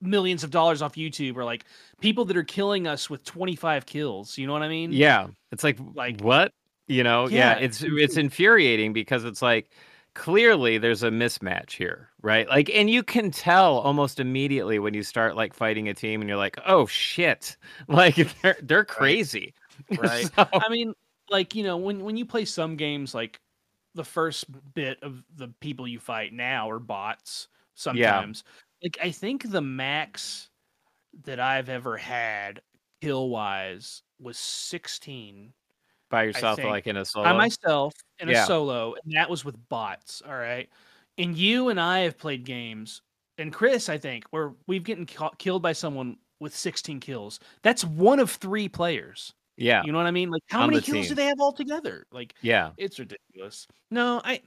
millions 0.01 0.43
of 0.43 0.51
dollars 0.51 0.81
off 0.81 0.93
YouTube 0.95 1.35
or 1.37 1.43
like 1.43 1.65
people 2.01 2.25
that 2.25 2.37
are 2.37 2.43
killing 2.43 2.87
us 2.87 3.09
with 3.09 3.23
25 3.25 3.85
kills. 3.85 4.37
You 4.37 4.47
know 4.47 4.53
what 4.53 4.61
I 4.63 4.67
mean? 4.69 4.91
Yeah. 4.91 5.27
It's 5.51 5.63
like, 5.63 5.77
Like- 5.95 6.21
what? 6.21 6.51
You 6.89 7.03
know, 7.03 7.27
yeah, 7.27 7.57
Yeah, 7.57 7.65
it's 7.65 7.83
it's 7.85 8.15
infuriating 8.15 8.93
because 8.93 9.25
it's 9.25 9.41
like 9.41 9.69
clearly 10.13 10.77
there's 10.77 11.03
a 11.03 11.09
mismatch 11.09 11.71
here, 11.71 12.09
right? 12.21 12.47
Like 12.47 12.69
and 12.73 12.89
you 12.89 13.03
can 13.03 13.29
tell 13.29 13.79
almost 13.79 14.19
immediately 14.21 14.79
when 14.79 14.93
you 14.93 15.03
start 15.03 15.35
like 15.35 15.53
fighting 15.53 15.89
a 15.89 15.93
team 15.93 16.21
and 16.21 16.29
you're 16.29 16.37
like, 16.37 16.57
"Oh 16.65 16.85
shit." 16.85 17.57
Like 17.89 18.15
they're 18.41 18.55
they're 18.63 18.85
crazy. 18.85 19.53
Right. 19.99 20.25
So- 20.33 20.47
I 20.53 20.69
mean, 20.69 20.93
like 21.29 21.55
you 21.55 21.63
know, 21.63 21.75
when 21.77 21.99
when 22.05 22.15
you 22.15 22.25
play 22.25 22.45
some 22.45 22.77
games, 22.77 23.13
like 23.13 23.41
the 23.93 24.05
first 24.05 24.45
bit 24.73 24.97
of 25.03 25.21
the 25.35 25.49
people 25.59 25.87
you 25.89 25.99
fight 25.99 26.31
now 26.31 26.69
are 26.69 26.79
bots. 26.79 27.49
Sometimes, 27.75 28.43
like 28.83 28.97
I 29.01 29.11
think 29.11 29.49
the 29.49 29.61
max 29.61 30.49
that 31.23 31.39
I've 31.39 31.69
ever 31.69 31.97
had 31.97 32.61
kill 33.01 33.29
wise 33.29 34.03
was 34.19 34.37
sixteen 34.37 35.53
by 36.09 36.23
yourself 36.23 36.63
like 36.63 36.87
in 36.87 36.97
a 36.97 37.05
solo. 37.05 37.25
by 37.25 37.33
myself 37.33 37.93
in 38.19 38.29
Yeah. 38.29 38.43
a 38.43 38.47
solo, 38.47 38.95
and 39.03 39.13
that 39.15 39.29
was 39.29 39.43
with 39.45 39.55
bots. 39.69 40.21
All 40.25 40.35
right, 40.37 40.69
and 41.17 41.35
you 41.37 41.69
and 41.69 41.79
I 41.79 41.99
have 41.99 42.17
played 42.17 42.45
games, 42.45 43.01
and 43.37 43.51
Chris, 43.53 43.89
I 43.89 43.97
think, 43.97 44.25
where 44.31 44.53
we've 44.67 44.83
getting 44.83 45.05
ca- 45.05 45.31
killed 45.37 45.61
by 45.61 45.73
someone 45.73 46.17
with 46.39 46.55
sixteen 46.55 46.99
kills. 46.99 47.39
That's 47.63 47.83
one 47.83 48.19
of 48.19 48.29
three 48.31 48.69
players. 48.69 49.33
yeah. 49.57 49.81
You 49.83 49.91
know 49.91 49.97
what 49.97 50.05
I 50.07 50.11
mean? 50.11 50.29
Like 50.29 50.43
how 50.47 50.61
On 50.61 50.69
many 50.69 50.81
kills 50.81 51.07
do 51.07 51.15
they 51.15 51.25
have 51.25 51.39
all 51.39 51.51
together? 51.51 52.05
Like 52.11 52.35
Yeah. 52.41 52.71
it's 52.77 52.99
ridiculous. 52.99 53.67
No, 53.89 54.21
I 54.23 54.41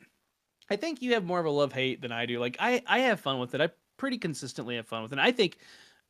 I 0.71 0.77
think 0.77 1.03
you 1.03 1.15
have 1.15 1.25
more 1.25 1.41
of 1.41 1.47
a 1.47 1.51
love 1.51 1.73
hate 1.73 2.01
than 2.01 2.13
I 2.13 2.27
do. 2.27 2.39
Like 2.39 2.57
I 2.61 2.81
I 2.87 3.01
have 3.01 3.19
fun 3.21 3.41
with 3.41 3.53
it. 3.57 3.61
I 3.61 3.71
pretty 4.01 4.19
consistently 4.19 4.77
have 4.77 4.87
fun 4.89 5.03
with 5.03 5.13
it. 5.13 5.15
And 5.15 5.21
I 5.21 5.31
think 5.31 5.59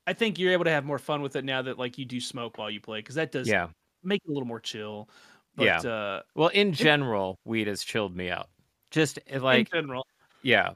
I 0.07 0.13
think 0.15 0.39
you're 0.39 0.53
able 0.53 0.65
to 0.65 0.71
have 0.71 0.85
more 0.85 0.99
fun 0.99 1.23
with 1.23 1.37
it 1.37 1.45
now 1.45 1.61
that 1.63 1.77
like 1.79 1.99
you 1.99 2.05
do 2.05 2.21
smoke 2.21 2.57
while 2.57 2.71
you 2.71 2.81
play 2.81 3.01
because 3.01 3.17
that 3.17 3.33
does 3.33 3.49
Yeah. 3.49 3.69
make 4.05 4.23
it 4.25 4.31
a 4.31 4.33
little 4.33 4.47
more 4.47 4.61
chill. 4.61 5.11
But 5.57 5.85
Yeah. 5.85 5.91
uh 5.91 6.23
Well, 6.37 6.49
in 6.49 6.73
general, 6.73 7.39
weed 7.45 7.67
has 7.67 7.83
chilled 7.83 8.17
me 8.17 8.31
out. 8.31 8.49
Just 8.93 9.19
in 9.19 9.43
like 9.43 9.71
general, 9.71 10.07
yeah. 10.43 10.75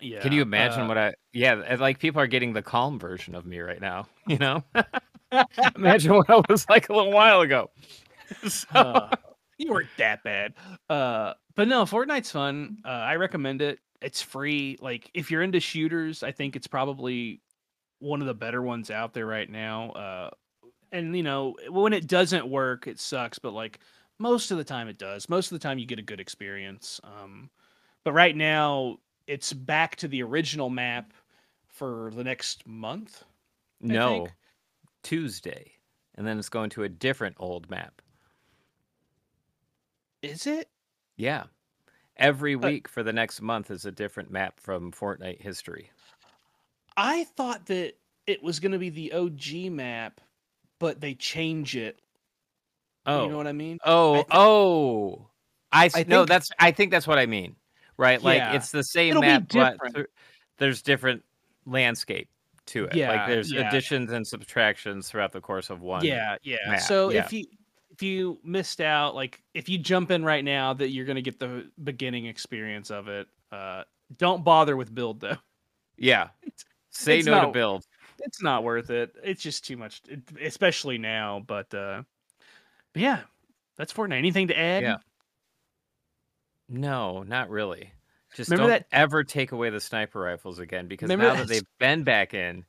yeah. 0.00 0.20
Can 0.20 0.32
you 0.32 0.42
imagine 0.42 0.82
uh, 0.82 0.88
what 0.88 0.98
I 0.98 1.14
yeah, 1.32 1.52
uh, 1.54 1.76
like 1.78 1.98
people 1.98 2.20
are 2.20 2.26
getting 2.26 2.52
the 2.54 2.62
calm 2.62 2.98
version 2.98 3.34
of 3.34 3.44
me 3.46 3.60
right 3.60 3.80
now, 3.80 4.08
you 4.26 4.38
know? 4.38 4.64
imagine 5.76 6.14
what 6.14 6.30
I 6.30 6.40
was 6.48 6.66
like 6.68 6.88
a 6.88 6.94
little 6.94 7.12
while 7.12 7.40
ago. 7.42 7.70
So, 8.48 8.66
uh, 8.74 9.10
you 9.56 9.70
weren't 9.70 9.88
that 9.98 10.24
bad. 10.24 10.54
Uh, 10.90 11.34
but 11.54 11.68
no, 11.68 11.84
Fortnite's 11.84 12.30
fun. 12.32 12.78
Uh, 12.84 12.88
I 12.88 13.14
recommend 13.16 13.62
it. 13.62 13.78
It's 14.00 14.22
free. 14.22 14.78
Like 14.80 15.10
if 15.14 15.30
you're 15.30 15.42
into 15.42 15.60
shooters, 15.60 16.22
I 16.22 16.32
think 16.32 16.56
it's 16.56 16.66
probably 16.66 17.40
one 17.98 18.20
of 18.20 18.26
the 18.26 18.34
better 18.34 18.62
ones 18.62 18.90
out 18.90 19.14
there 19.14 19.26
right 19.26 19.48
now. 19.48 19.90
Uh, 19.90 20.30
and 20.92 21.16
you 21.16 21.22
know, 21.22 21.56
when 21.68 21.92
it 21.92 22.06
doesn't 22.06 22.48
work, 22.48 22.86
it 22.86 23.00
sucks. 23.00 23.38
But 23.38 23.52
like 23.52 23.80
most 24.18 24.50
of 24.50 24.58
the 24.58 24.64
time, 24.64 24.88
it 24.88 24.98
does. 24.98 25.28
Most 25.28 25.52
of 25.52 25.58
the 25.58 25.62
time, 25.62 25.78
you 25.78 25.86
get 25.86 25.98
a 25.98 26.02
good 26.02 26.20
experience. 26.20 27.00
Um, 27.04 27.50
but 28.04 28.12
right 28.12 28.36
now, 28.36 28.98
it's 29.26 29.52
back 29.52 29.96
to 29.96 30.08
the 30.08 30.22
original 30.22 30.70
map 30.70 31.12
for 31.68 32.10
the 32.14 32.24
next 32.24 32.66
month. 32.66 33.24
I 33.82 33.86
no. 33.86 34.08
think. 34.08 34.32
Tuesday. 35.02 35.72
And 36.16 36.26
then 36.26 36.38
it's 36.38 36.48
going 36.48 36.70
to 36.70 36.84
a 36.84 36.88
different 36.88 37.36
old 37.38 37.68
map. 37.68 38.00
Is 40.22 40.46
it? 40.46 40.68
Yeah. 41.16 41.44
Every 42.18 42.54
Uh, 42.54 42.58
week 42.58 42.88
for 42.88 43.02
the 43.02 43.12
next 43.12 43.40
month 43.42 43.70
is 43.70 43.84
a 43.84 43.92
different 43.92 44.30
map 44.30 44.58
from 44.60 44.92
Fortnite 44.92 45.40
history. 45.40 45.90
I 46.96 47.24
thought 47.24 47.66
that 47.66 47.94
it 48.26 48.42
was 48.42 48.58
going 48.60 48.72
to 48.72 48.78
be 48.78 48.90
the 48.90 49.12
OG 49.12 49.70
map, 49.70 50.20
but 50.78 51.00
they 51.00 51.14
change 51.14 51.76
it. 51.76 52.00
Oh. 53.04 53.24
You 53.24 53.30
know 53.30 53.36
what 53.36 53.46
I 53.46 53.52
mean? 53.52 53.78
Oh, 53.84 54.16
I 54.20 54.24
oh. 54.32 55.26
I, 55.72 55.88
no, 56.08 56.20
think- 56.20 56.28
that's 56.28 56.48
I 56.58 56.70
think 56.70 56.90
that's 56.90 57.06
what 57.06 57.18
I 57.18 57.26
mean. 57.26 57.56
Right? 57.98 58.22
Like 58.22 58.38
Yeah. 58.38 58.54
it's 58.56 58.70
the 58.70 58.82
same 58.82 59.10
It'll 59.10 59.22
map 59.22 59.44
but 59.48 59.78
th- 59.94 60.06
there's 60.58 60.82
different 60.82 61.22
landscape 61.66 62.28
to 62.66 62.84
it. 62.86 62.94
Yeah, 62.94 63.10
like 63.10 63.26
there's 63.28 63.52
yeah. 63.52 63.68
additions 63.68 64.10
and 64.10 64.26
subtractions 64.26 65.08
throughout 65.08 65.32
the 65.32 65.40
course 65.40 65.70
of 65.70 65.80
one. 65.82 66.04
Yeah, 66.04 66.36
yeah. 66.42 66.56
map, 66.66 66.80
So 66.80 67.10
yeah. 67.10 67.24
if 67.24 67.32
you 67.32 67.44
if 67.96 68.02
you 68.02 68.38
missed 68.44 68.82
out, 68.82 69.14
like 69.14 69.42
if 69.54 69.70
you 69.70 69.78
jump 69.78 70.10
in 70.10 70.22
right 70.22 70.44
now, 70.44 70.74
that 70.74 70.90
you're 70.90 71.06
to 71.16 71.22
get 71.22 71.38
the 71.40 71.70
beginning 71.82 72.26
experience 72.26 72.90
of 72.90 73.08
it. 73.08 73.26
Uh, 73.50 73.84
don't 74.18 74.44
bother 74.44 74.76
with 74.76 74.94
build 74.94 75.20
though. 75.20 75.38
Yeah. 75.96 76.28
Say 76.90 77.18
it's 77.20 77.26
no 77.26 77.46
to 77.46 77.52
build. 77.52 77.86
It's 78.20 78.42
not 78.42 78.64
worth 78.64 78.90
it. 78.90 79.16
It's 79.24 79.42
just 79.42 79.66
too 79.66 79.78
much, 79.78 80.02
especially 80.42 80.98
now. 80.98 81.42
But 81.46 81.72
uh, 81.72 82.02
but 82.92 83.02
yeah, 83.02 83.20
that's 83.78 83.94
Fortnite. 83.94 84.18
Anything 84.18 84.48
to 84.48 84.58
add? 84.58 84.82
Yeah. 84.82 84.96
No, 86.68 87.22
not 87.22 87.48
really. 87.48 87.92
Just 88.34 88.50
Remember 88.50 88.70
don't 88.72 88.80
that- 88.80 88.88
ever 88.92 89.24
take 89.24 89.52
away 89.52 89.70
the 89.70 89.80
sniper 89.80 90.20
rifles 90.20 90.58
again 90.58 90.86
because 90.86 91.08
Remember 91.08 91.28
now 91.28 91.34
that 91.40 91.48
that- 91.48 91.54
they've 91.54 91.78
been 91.78 92.02
back 92.02 92.34
in, 92.34 92.64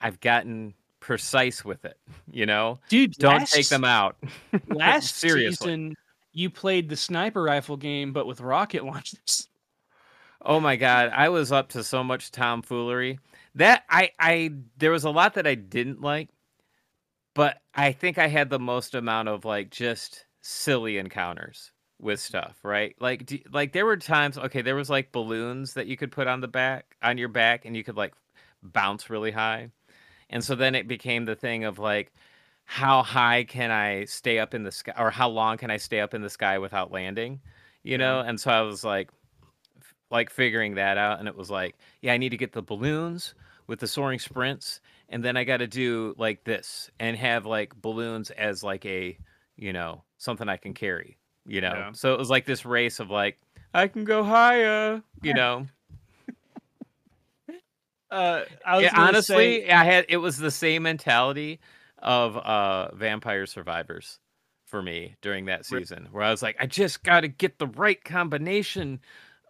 I've 0.00 0.18
gotten 0.18 0.74
precise 1.06 1.64
with 1.64 1.84
it. 1.84 1.98
You 2.30 2.46
know, 2.46 2.80
dude. 2.88 3.12
don't 3.12 3.38
last, 3.38 3.52
take 3.54 3.68
them 3.68 3.84
out. 3.84 4.16
Last 4.68 5.16
Seriously. 5.16 5.66
season, 5.66 5.94
you 6.32 6.50
played 6.50 6.88
the 6.88 6.96
sniper 6.96 7.42
rifle 7.44 7.76
game, 7.76 8.12
but 8.12 8.26
with 8.26 8.40
rocket 8.40 8.84
launchers. 8.84 9.48
Oh 10.42 10.60
my 10.60 10.76
god, 10.76 11.10
I 11.12 11.28
was 11.30 11.50
up 11.50 11.70
to 11.70 11.82
so 11.82 12.04
much 12.04 12.30
tomfoolery. 12.30 13.18
That 13.56 13.84
I 13.90 14.12
I 14.20 14.52
there 14.76 14.92
was 14.92 15.04
a 15.04 15.10
lot 15.10 15.34
that 15.34 15.46
I 15.46 15.54
didn't 15.56 16.00
like. 16.02 16.28
but 17.34 17.58
I 17.74 17.92
think 17.92 18.18
I 18.18 18.28
had 18.28 18.50
the 18.50 18.58
most 18.58 18.94
amount 18.94 19.28
of 19.28 19.44
like 19.44 19.70
just 19.70 20.24
silly 20.42 20.98
encounters 20.98 21.72
with 22.00 22.20
stuff, 22.20 22.56
right? 22.62 22.94
Like, 23.00 23.26
do, 23.26 23.38
like 23.52 23.72
there 23.72 23.86
were 23.86 23.96
times. 23.96 24.38
Okay, 24.38 24.62
there 24.62 24.74
was 24.76 24.90
like 24.90 25.12
balloons 25.12 25.74
that 25.74 25.86
you 25.86 25.96
could 25.96 26.12
put 26.12 26.26
on 26.28 26.40
the 26.40 26.48
back 26.48 26.96
on 27.02 27.18
your 27.18 27.28
back, 27.28 27.64
and 27.64 27.76
you 27.76 27.84
could 27.84 27.96
like 27.96 28.14
bounce 28.62 29.10
really 29.10 29.30
high, 29.30 29.70
and 30.30 30.42
so 30.44 30.54
then 30.54 30.74
it 30.74 30.88
became 30.88 31.24
the 31.24 31.36
thing 31.36 31.64
of 31.64 31.78
like, 31.78 32.12
how 32.64 33.02
high 33.02 33.44
can 33.44 33.70
I 33.70 34.04
stay 34.06 34.38
up 34.38 34.52
in 34.52 34.64
the 34.64 34.72
sky, 34.72 34.92
or 34.98 35.10
how 35.10 35.28
long 35.28 35.56
can 35.56 35.70
I 35.70 35.76
stay 35.76 36.00
up 36.00 36.14
in 36.14 36.22
the 36.22 36.30
sky 36.30 36.58
without 36.58 36.90
landing? 36.90 37.40
You 37.84 37.98
know, 37.98 38.20
and 38.20 38.40
so 38.40 38.50
I 38.50 38.62
was 38.62 38.82
like, 38.82 39.10
f- 39.78 39.94
like 40.10 40.30
figuring 40.30 40.74
that 40.74 40.98
out, 40.98 41.20
and 41.20 41.28
it 41.28 41.36
was 41.36 41.50
like, 41.50 41.76
yeah, 42.02 42.12
I 42.12 42.16
need 42.18 42.30
to 42.30 42.36
get 42.36 42.52
the 42.52 42.62
balloons 42.62 43.34
with 43.68 43.78
the 43.78 43.86
soaring 43.86 44.18
sprints, 44.18 44.80
and 45.08 45.24
then 45.24 45.36
I 45.36 45.44
got 45.44 45.58
to 45.58 45.68
do 45.68 46.14
like 46.18 46.42
this 46.44 46.90
and 46.98 47.16
have 47.16 47.46
like 47.46 47.80
balloons 47.80 48.30
as 48.32 48.64
like 48.64 48.84
a, 48.84 49.16
you 49.56 49.72
know, 49.72 50.02
something 50.18 50.48
I 50.48 50.56
can 50.56 50.74
carry, 50.74 51.18
you 51.46 51.60
know. 51.60 51.74
Yeah. 51.74 51.92
So 51.92 52.12
it 52.12 52.18
was 52.18 52.30
like 52.30 52.46
this 52.46 52.66
race 52.66 52.98
of 52.98 53.10
like 53.10 53.38
I 53.72 53.86
can 53.86 54.04
go 54.04 54.24
higher, 54.24 55.02
you 55.22 55.34
know. 55.34 55.68
Uh, 58.10 58.42
I 58.64 58.76
was 58.76 58.84
Yeah, 58.84 58.92
honestly, 58.94 59.62
say- 59.62 59.70
I 59.70 59.84
had 59.84 60.06
it 60.08 60.18
was 60.18 60.36
the 60.38 60.50
same 60.50 60.84
mentality 60.84 61.60
of 61.98 62.36
uh 62.36 62.94
Vampire 62.94 63.46
Survivors 63.46 64.18
for 64.66 64.82
me 64.82 65.16
during 65.22 65.46
that 65.46 65.64
season, 65.64 66.08
where 66.12 66.22
I 66.24 66.30
was 66.30 66.42
like, 66.42 66.56
I 66.60 66.66
just 66.66 67.02
got 67.02 67.20
to 67.20 67.28
get 67.28 67.58
the 67.58 67.68
right 67.68 68.02
combination 68.02 69.00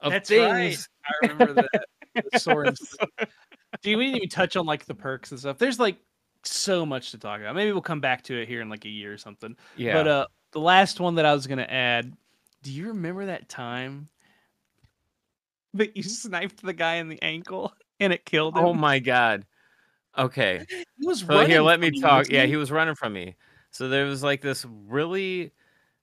of 0.02 0.12
That's 0.12 0.28
things. 0.28 0.88
right. 1.22 1.28
I 1.30 1.32
remember 1.32 1.52
that. 1.54 1.84
the 2.32 2.38
soaring 2.38 2.74
sprints. 2.76 2.96
Dude, 3.82 3.98
we 3.98 4.04
didn't 4.06 4.16
even 4.16 4.28
touch 4.28 4.56
on 4.56 4.64
like 4.66 4.84
the 4.86 4.94
perks 4.94 5.30
and 5.32 5.40
stuff. 5.40 5.58
There's 5.58 5.78
like 5.78 5.96
so 6.44 6.86
much 6.86 7.10
to 7.10 7.18
talk 7.18 7.40
about. 7.40 7.54
Maybe 7.54 7.72
we'll 7.72 7.82
come 7.82 8.00
back 8.00 8.22
to 8.24 8.40
it 8.40 8.48
here 8.48 8.60
in 8.62 8.68
like 8.70 8.84
a 8.84 8.88
year 8.90 9.12
or 9.12 9.18
something. 9.18 9.56
Yeah, 9.76 9.92
But 9.94 10.08
uh, 10.08 10.26
the 10.52 10.60
last 10.60 10.98
one 11.00 11.16
that 11.16 11.26
I 11.26 11.34
was 11.34 11.46
gonna 11.46 11.62
add. 11.62 12.12
Do 12.62 12.72
you 12.72 12.88
remember 12.88 13.26
that 13.26 13.48
time 13.48 14.08
that 15.74 15.96
you 15.96 16.02
sniped 16.04 16.62
the 16.62 16.72
guy 16.72 16.96
in 16.96 17.08
the 17.08 17.20
ankle 17.22 17.72
and 18.00 18.12
it 18.12 18.24
killed 18.26 18.58
him? 18.58 18.68
oh 18.68 18.74
my 18.74 18.98
god. 18.98 19.46
Okay. 20.18 20.66
he 20.98 21.06
was 21.06 21.24
So 21.30 21.40
running. 21.40 21.46
here, 21.46 21.62
let 21.62 21.80
me 21.80 21.92
talk. 21.92 22.26
Yeah, 22.30 22.46
he 22.46 22.56
was 22.56 22.72
running 22.72 22.94
from 22.94 23.12
me. 23.12 23.36
So 23.70 23.88
there 23.88 24.06
was 24.06 24.22
like 24.22 24.42
this 24.42 24.64
really, 24.66 25.52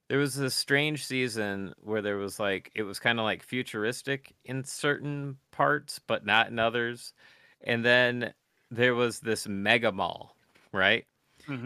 there 0.09 0.19
was 0.19 0.35
this 0.35 0.55
strange 0.55 1.05
season 1.05 1.73
where 1.79 2.01
there 2.03 2.17
was 2.17 2.39
like 2.39 2.71
it 2.75 2.83
was 2.83 2.99
kind 2.99 3.19
of 3.19 3.25
like 3.25 3.43
futuristic 3.43 4.35
in 4.45 4.63
certain 4.65 5.39
parts, 5.51 5.99
but 5.99 6.25
not 6.25 6.49
in 6.49 6.59
others. 6.59 7.13
And 7.61 7.85
then 7.85 8.33
there 8.71 8.95
was 8.95 9.21
this 9.21 9.47
mega 9.47 9.91
mall, 9.91 10.37
right? 10.73 11.05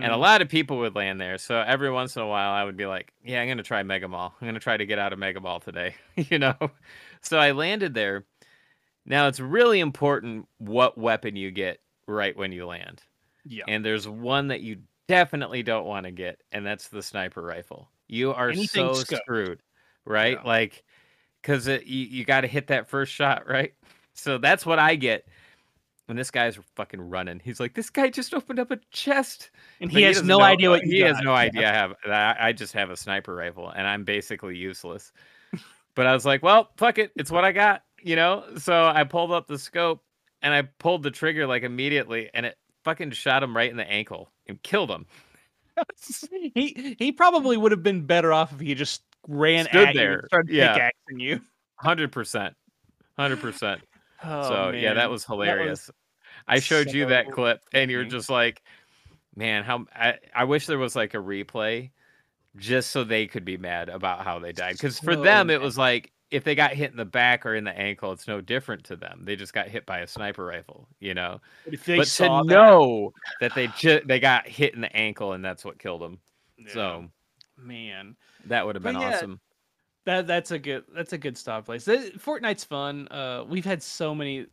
And 0.01 0.11
a 0.13 0.17
Mhm. 0.17 0.17
lot 0.17 0.41
of 0.41 0.49
people 0.49 0.77
would 0.79 0.95
land 0.95 1.19
there. 1.19 1.37
So 1.37 1.59
every 1.61 1.89
once 1.91 2.15
in 2.15 2.21
a 2.21 2.27
while, 2.27 2.51
I 2.51 2.63
would 2.63 2.77
be 2.77 2.85
like, 2.85 3.13
"Yeah, 3.23 3.41
I'm 3.41 3.47
gonna 3.47 3.63
try 3.63 3.81
Mega 3.83 4.07
Mall. 4.07 4.35
I'm 4.41 4.47
gonna 4.47 4.59
try 4.59 4.77
to 4.77 4.85
get 4.85 4.99
out 4.99 5.13
of 5.13 5.19
Mega 5.19 5.39
Mall 5.41 5.59
today," 5.59 5.95
you 6.15 6.39
know. 6.39 6.55
So 7.21 7.39
I 7.39 7.51
landed 7.51 7.93
there. 7.93 8.25
Now 9.07 9.27
it's 9.27 9.39
really 9.39 9.79
important 9.79 10.47
what 10.59 10.97
weapon 10.97 11.35
you 11.35 11.49
get 11.49 11.79
right 12.07 12.35
when 12.37 12.51
you 12.51 12.65
land. 12.67 13.01
Yeah. 13.45 13.63
And 13.67 13.83
there's 13.83 14.07
one 14.07 14.49
that 14.49 14.61
you 14.61 14.79
definitely 15.07 15.63
don't 15.63 15.85
want 15.85 16.05
to 16.05 16.11
get, 16.11 16.41
and 16.51 16.65
that's 16.65 16.89
the 16.89 17.01
sniper 17.01 17.41
rifle. 17.41 17.89
You 18.09 18.33
are 18.33 18.49
Anything 18.49 18.93
so 18.93 19.03
screwed, 19.15 19.61
right? 20.05 20.37
Yeah. 20.41 20.47
Like, 20.47 20.83
because 21.41 21.67
you, 21.67 21.79
you 21.85 22.25
got 22.25 22.41
to 22.41 22.47
hit 22.47 22.67
that 22.67 22.87
first 22.89 23.13
shot, 23.13 23.47
right? 23.49 23.73
So 24.13 24.37
that's 24.37 24.65
what 24.65 24.79
I 24.79 24.95
get 24.95 25.25
when 26.07 26.17
this 26.17 26.31
guy's 26.31 26.57
fucking 26.75 27.01
running. 27.01 27.39
He's 27.43 27.59
like, 27.61 27.73
this 27.73 27.89
guy 27.89 28.09
just 28.09 28.33
opened 28.33 28.59
up 28.59 28.71
a 28.71 28.77
chest. 28.91 29.51
and 29.79 29.89
But 29.89 29.97
he 29.99 30.03
has 30.03 30.21
no 30.23 30.39
know- 30.39 30.43
idea 30.43 30.69
what 30.69 30.81
he 30.83 30.97
you 30.97 31.05
has 31.05 31.15
got. 31.17 31.23
no 31.23 31.31
Yeah. 31.31 31.37
idea. 31.37 31.69
I 31.69 31.73
have 31.73 31.93
I, 32.05 32.35
I 32.49 32.51
just 32.53 32.73
have 32.73 32.89
a 32.89 32.97
sniper 32.97 33.33
rifle, 33.35 33.69
and 33.69 33.87
I'm 33.87 34.03
basically 34.03 34.57
useless. 34.57 35.13
but 35.95 36.05
I 36.07 36.13
was 36.13 36.25
like, 36.25 36.43
well, 36.43 36.69
fuck 36.77 36.97
it, 36.97 37.11
it's 37.15 37.31
what 37.31 37.45
I 37.45 37.51
got, 37.53 37.83
you 38.07 38.15
know. 38.15 38.43
So 38.57 38.85
I 38.85 39.03
pulled 39.03 39.31
up 39.31 39.47
the 39.47 39.59
scope 39.59 40.01
and 40.41 40.53
I 40.53 40.63
pulled 40.63 41.03
the 41.03 41.11
trigger 41.11 41.45
like 41.45 41.63
immediately, 41.63 42.29
and 42.33 42.45
it 42.45 42.57
fucking 42.83 43.11
shot 43.11 43.43
him 43.43 43.55
right 43.55 43.69
in 43.69 43.77
the 43.77 43.89
ankle 43.89 44.31
and 44.47 44.61
killed 44.63 44.89
him. 44.89 45.05
he 46.53 46.95
he 46.97 47.11
probably 47.11 47.57
would 47.57 47.71
have 47.71 47.83
been 47.83 48.05
better 48.05 48.33
off 48.33 48.53
if 48.53 48.59
he 48.59 48.73
just 48.73 49.03
ran 49.27 49.65
Stood 49.65 49.89
at 49.89 49.93
you 49.95 49.99
there, 49.99 50.13
and 50.13 50.27
started 50.27 50.51
yeah. 50.53 50.73
pickaxing 50.73 51.19
you. 51.19 51.41
Hundred 51.75 52.11
percent, 52.11 52.55
hundred 53.17 53.39
percent. 53.41 53.81
Oh, 54.23 54.49
So 54.49 54.69
yeah, 54.71 54.95
that 54.95 55.11
was 55.11 55.25
hilarious. 55.25 55.91
I 56.47 56.59
showed 56.59 56.91
you 56.91 57.05
that 57.07 57.31
clip, 57.31 57.61
and 57.71 57.91
you're 57.91 58.03
just 58.03 58.31
like, 58.31 58.63
man, 59.35 59.63
how 59.63 59.85
I, 59.93 60.15
I 60.33 60.45
wish 60.45 60.65
there 60.65 60.79
was 60.79 60.95
like 60.95 61.13
a 61.13 61.17
replay, 61.17 61.91
just 62.55 62.89
so 62.89 63.03
they 63.03 63.27
could 63.27 63.45
be 63.45 63.57
mad 63.57 63.89
about 63.89 64.23
how 64.23 64.39
they 64.39 64.53
died. 64.53 64.73
Because 64.73 64.99
for 64.99 65.13
So 65.13 65.21
them, 65.21 65.51
it 65.51 65.61
was 65.61 65.77
like 65.77 66.11
if 66.31 66.43
they 66.43 66.55
got 66.55 66.71
hit 66.73 66.91
in 66.91 66.97
the 66.97 67.05
back 67.05 67.45
or 67.45 67.55
in 67.55 67.63
the 67.63 67.77
ankle, 67.77 68.11
it's 68.11 68.27
no 68.27 68.41
different 68.41 68.83
to 68.85 68.95
them. 68.95 69.21
They 69.23 69.35
just 69.35 69.53
got 69.53 69.67
hit 69.69 69.85
by 69.85 69.99
a 69.99 70.07
sniper 70.07 70.45
rifle, 70.45 70.87
you 70.99 71.13
know. 71.13 71.39
But 71.65 71.73
if 71.75 71.85
they 71.85 71.97
but 71.97 72.07
saw 72.07 72.41
to 72.41 72.47
that- 72.47 72.53
know 72.53 73.13
that 73.39 73.55
they 73.55 73.67
ju- 73.67 74.01
they 74.05 74.19
got 74.19 74.47
hit 74.47 74.73
in 74.75 74.81
the 74.81 74.93
ankle 74.95 75.33
and 75.33 75.43
that's 75.43 75.63
what 75.63 75.79
killed 75.79 76.01
them, 76.01 76.19
Yeah, 76.57 76.73
so 76.73 77.05
man, 77.57 78.15
that 78.45 78.65
would 78.65 78.75
have 78.75 78.83
been 78.83 78.99
yeah, 78.99 79.15
awesome. 79.15 79.39
that 80.05 80.27
that's 80.27 80.51
a 80.51 80.59
good 80.59 80.83
that's 80.93 81.13
a 81.13 81.17
good 81.17 81.37
stop 81.37 81.65
place. 81.65 81.85
Fortnite's 81.85 82.63
fun. 82.65 83.07
Uh, 83.09 83.45
we've 83.47 83.65
had 83.65 83.81
so 83.81 84.13
many. 84.13 84.47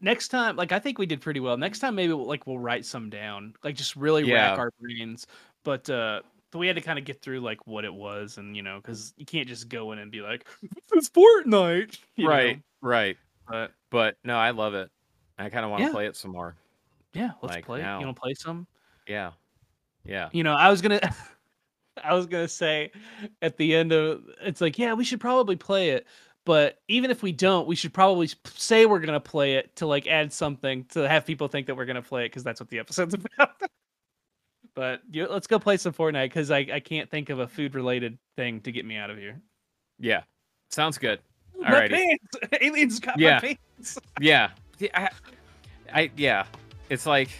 Next 0.00 0.28
time, 0.28 0.54
like 0.56 0.70
I 0.72 0.78
think 0.78 0.96
we 0.98 1.06
did 1.06 1.20
pretty 1.20 1.40
well. 1.40 1.56
Next 1.56 1.80
time, 1.80 1.94
maybe 1.96 2.12
we'll, 2.12 2.26
like 2.26 2.46
we'll 2.46 2.58
write 2.58 2.86
some 2.86 3.10
down, 3.10 3.52
like 3.64 3.74
just 3.74 3.96
really 3.96 4.24
Yeah. 4.24 4.50
rack 4.50 4.58
our 4.58 4.70
brains. 4.80 5.26
But 5.64 5.90
uh, 5.90 6.22
but 6.50 6.58
we 6.58 6.66
had 6.66 6.76
to 6.76 6.82
kind 6.82 6.98
of 6.98 7.04
get 7.04 7.20
through 7.22 7.40
like 7.40 7.66
what 7.66 7.84
it 7.84 7.92
was, 7.92 8.38
and 8.38 8.56
you 8.56 8.62
know, 8.62 8.76
because 8.82 9.12
you 9.16 9.26
can't 9.26 9.48
just 9.48 9.68
go 9.68 9.92
in 9.92 9.98
and 9.98 10.10
be 10.10 10.20
like, 10.20 10.46
"It's 10.92 11.08
Fortnite," 11.10 11.98
you 12.16 12.24
know? 12.24 12.30
Right, 12.30 12.62
right. 12.80 13.16
But 13.48 13.72
But 13.90 14.16
no, 14.24 14.36
I 14.36 14.50
love 14.50 14.74
it. 14.74 14.90
I 15.38 15.48
kind 15.50 15.64
of 15.64 15.70
want 15.70 15.82
to 15.82 15.86
Yeah. 15.86 15.92
play 15.92 16.06
it 16.06 16.16
some 16.16 16.32
more. 16.32 16.56
yeah, 17.14 17.30
let's 17.42 17.56
Like, 17.56 17.64
play. 17.66 17.80
now. 17.80 18.00
You 18.00 18.06
want 18.06 18.16
to 18.16 18.20
play 18.20 18.34
some? 18.34 18.66
Yeah, 19.06 19.32
yeah. 20.04 20.28
You 20.32 20.42
know, 20.42 20.54
I 20.54 20.68
was 20.70 20.82
gonna, 20.82 21.00
I 22.04 22.14
was 22.14 22.26
gonna 22.26 22.48
say, 22.48 22.90
at 23.42 23.56
the 23.56 23.74
end 23.74 23.92
of 23.92 24.22
it's 24.42 24.60
like, 24.60 24.78
yeah, 24.78 24.94
we 24.94 25.04
should 25.04 25.20
probably 25.20 25.56
play 25.56 25.90
it. 25.90 26.06
But 26.44 26.78
even 26.88 27.10
if 27.10 27.22
we 27.22 27.30
don't, 27.32 27.66
we 27.68 27.76
should 27.76 27.92
probably 27.92 28.28
say 28.46 28.86
we're 28.86 29.00
gonna 29.00 29.20
play 29.20 29.54
it 29.56 29.76
to 29.76 29.86
like 29.86 30.06
add 30.06 30.32
something 30.32 30.84
to 30.90 31.08
have 31.08 31.26
people 31.26 31.46
think 31.48 31.66
that 31.66 31.76
we're 31.76 31.84
gonna 31.84 32.00
play 32.02 32.24
it 32.24 32.30
because 32.30 32.42
that's 32.44 32.58
what 32.60 32.68
the 32.70 32.78
episode's 32.78 33.14
about. 33.14 33.60
But 34.74 35.00
you, 35.10 35.26
let's 35.28 35.46
go 35.46 35.58
play 35.58 35.76
some 35.76 35.92
Fortnite 35.92 36.26
because 36.26 36.50
I, 36.50 36.66
I 36.72 36.80
can't 36.80 37.10
think 37.10 37.30
of 37.30 37.38
a 37.38 37.46
food 37.48 37.74
related 37.74 38.18
thing 38.36 38.60
to 38.62 38.72
get 38.72 38.84
me 38.84 38.96
out 38.96 39.10
of 39.10 39.18
here. 39.18 39.40
Yeah, 39.98 40.22
sounds 40.70 40.98
good. 40.98 41.20
Alrighty. 41.60 41.90
pants! 41.90 42.36
Aliens 42.60 43.00
got 43.00 43.18
Yeah. 43.18 43.34
my 43.34 43.40
pants. 43.40 43.98
Yeah, 44.20 44.50
Yeah, 44.78 44.88
I, 45.92 46.00
I, 46.02 46.10
yeah. 46.16 46.44
It's 46.90 47.06
like 47.06 47.30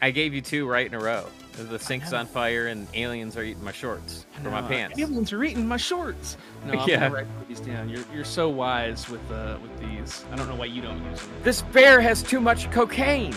I 0.00 0.10
gave 0.10 0.34
you 0.34 0.40
two 0.42 0.66
right 0.68 0.86
in 0.86 0.94
a 0.94 0.98
row. 0.98 1.26
The 1.58 1.78
sink's 1.78 2.14
on 2.14 2.26
fire 2.26 2.68
and 2.68 2.86
aliens 2.94 3.36
are 3.36 3.42
eating 3.42 3.62
my 3.62 3.72
shorts 3.72 4.24
or 4.42 4.50
my 4.50 4.62
pants. 4.62 4.98
Aliens 4.98 5.34
are 5.34 5.44
eating 5.44 5.66
my 5.68 5.76
shorts. 5.76 6.36
No, 6.66 6.78
I'm 6.78 6.88
Yeah. 6.88 7.00
gonna 7.00 7.14
write 7.14 7.48
these 7.48 7.58
down. 7.60 7.88
You're 7.88 8.04
you're 8.14 8.24
so 8.24 8.48
wise 8.48 9.08
with 9.10 9.20
uh 9.32 9.58
with 9.60 9.76
these. 9.80 10.24
I 10.32 10.36
don't 10.36 10.48
know 10.48 10.54
why 10.54 10.66
you 10.66 10.80
don't 10.80 11.02
use 11.10 11.20
them. 11.20 11.30
This 11.42 11.62
bear 11.62 12.00
has 12.00 12.22
too 12.22 12.40
much 12.40 12.70
cocaine. 12.70 13.34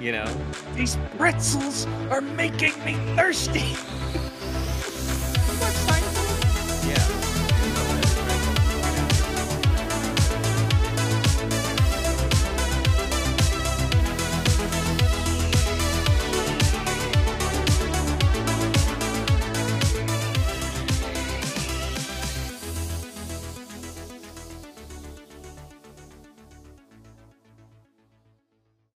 You 0.00 0.12
know. 0.12 0.26
These 0.74 0.98
pretzels 1.16 1.86
are 2.10 2.20
making 2.20 2.72
me 2.84 2.94
thirsty. 3.16 3.76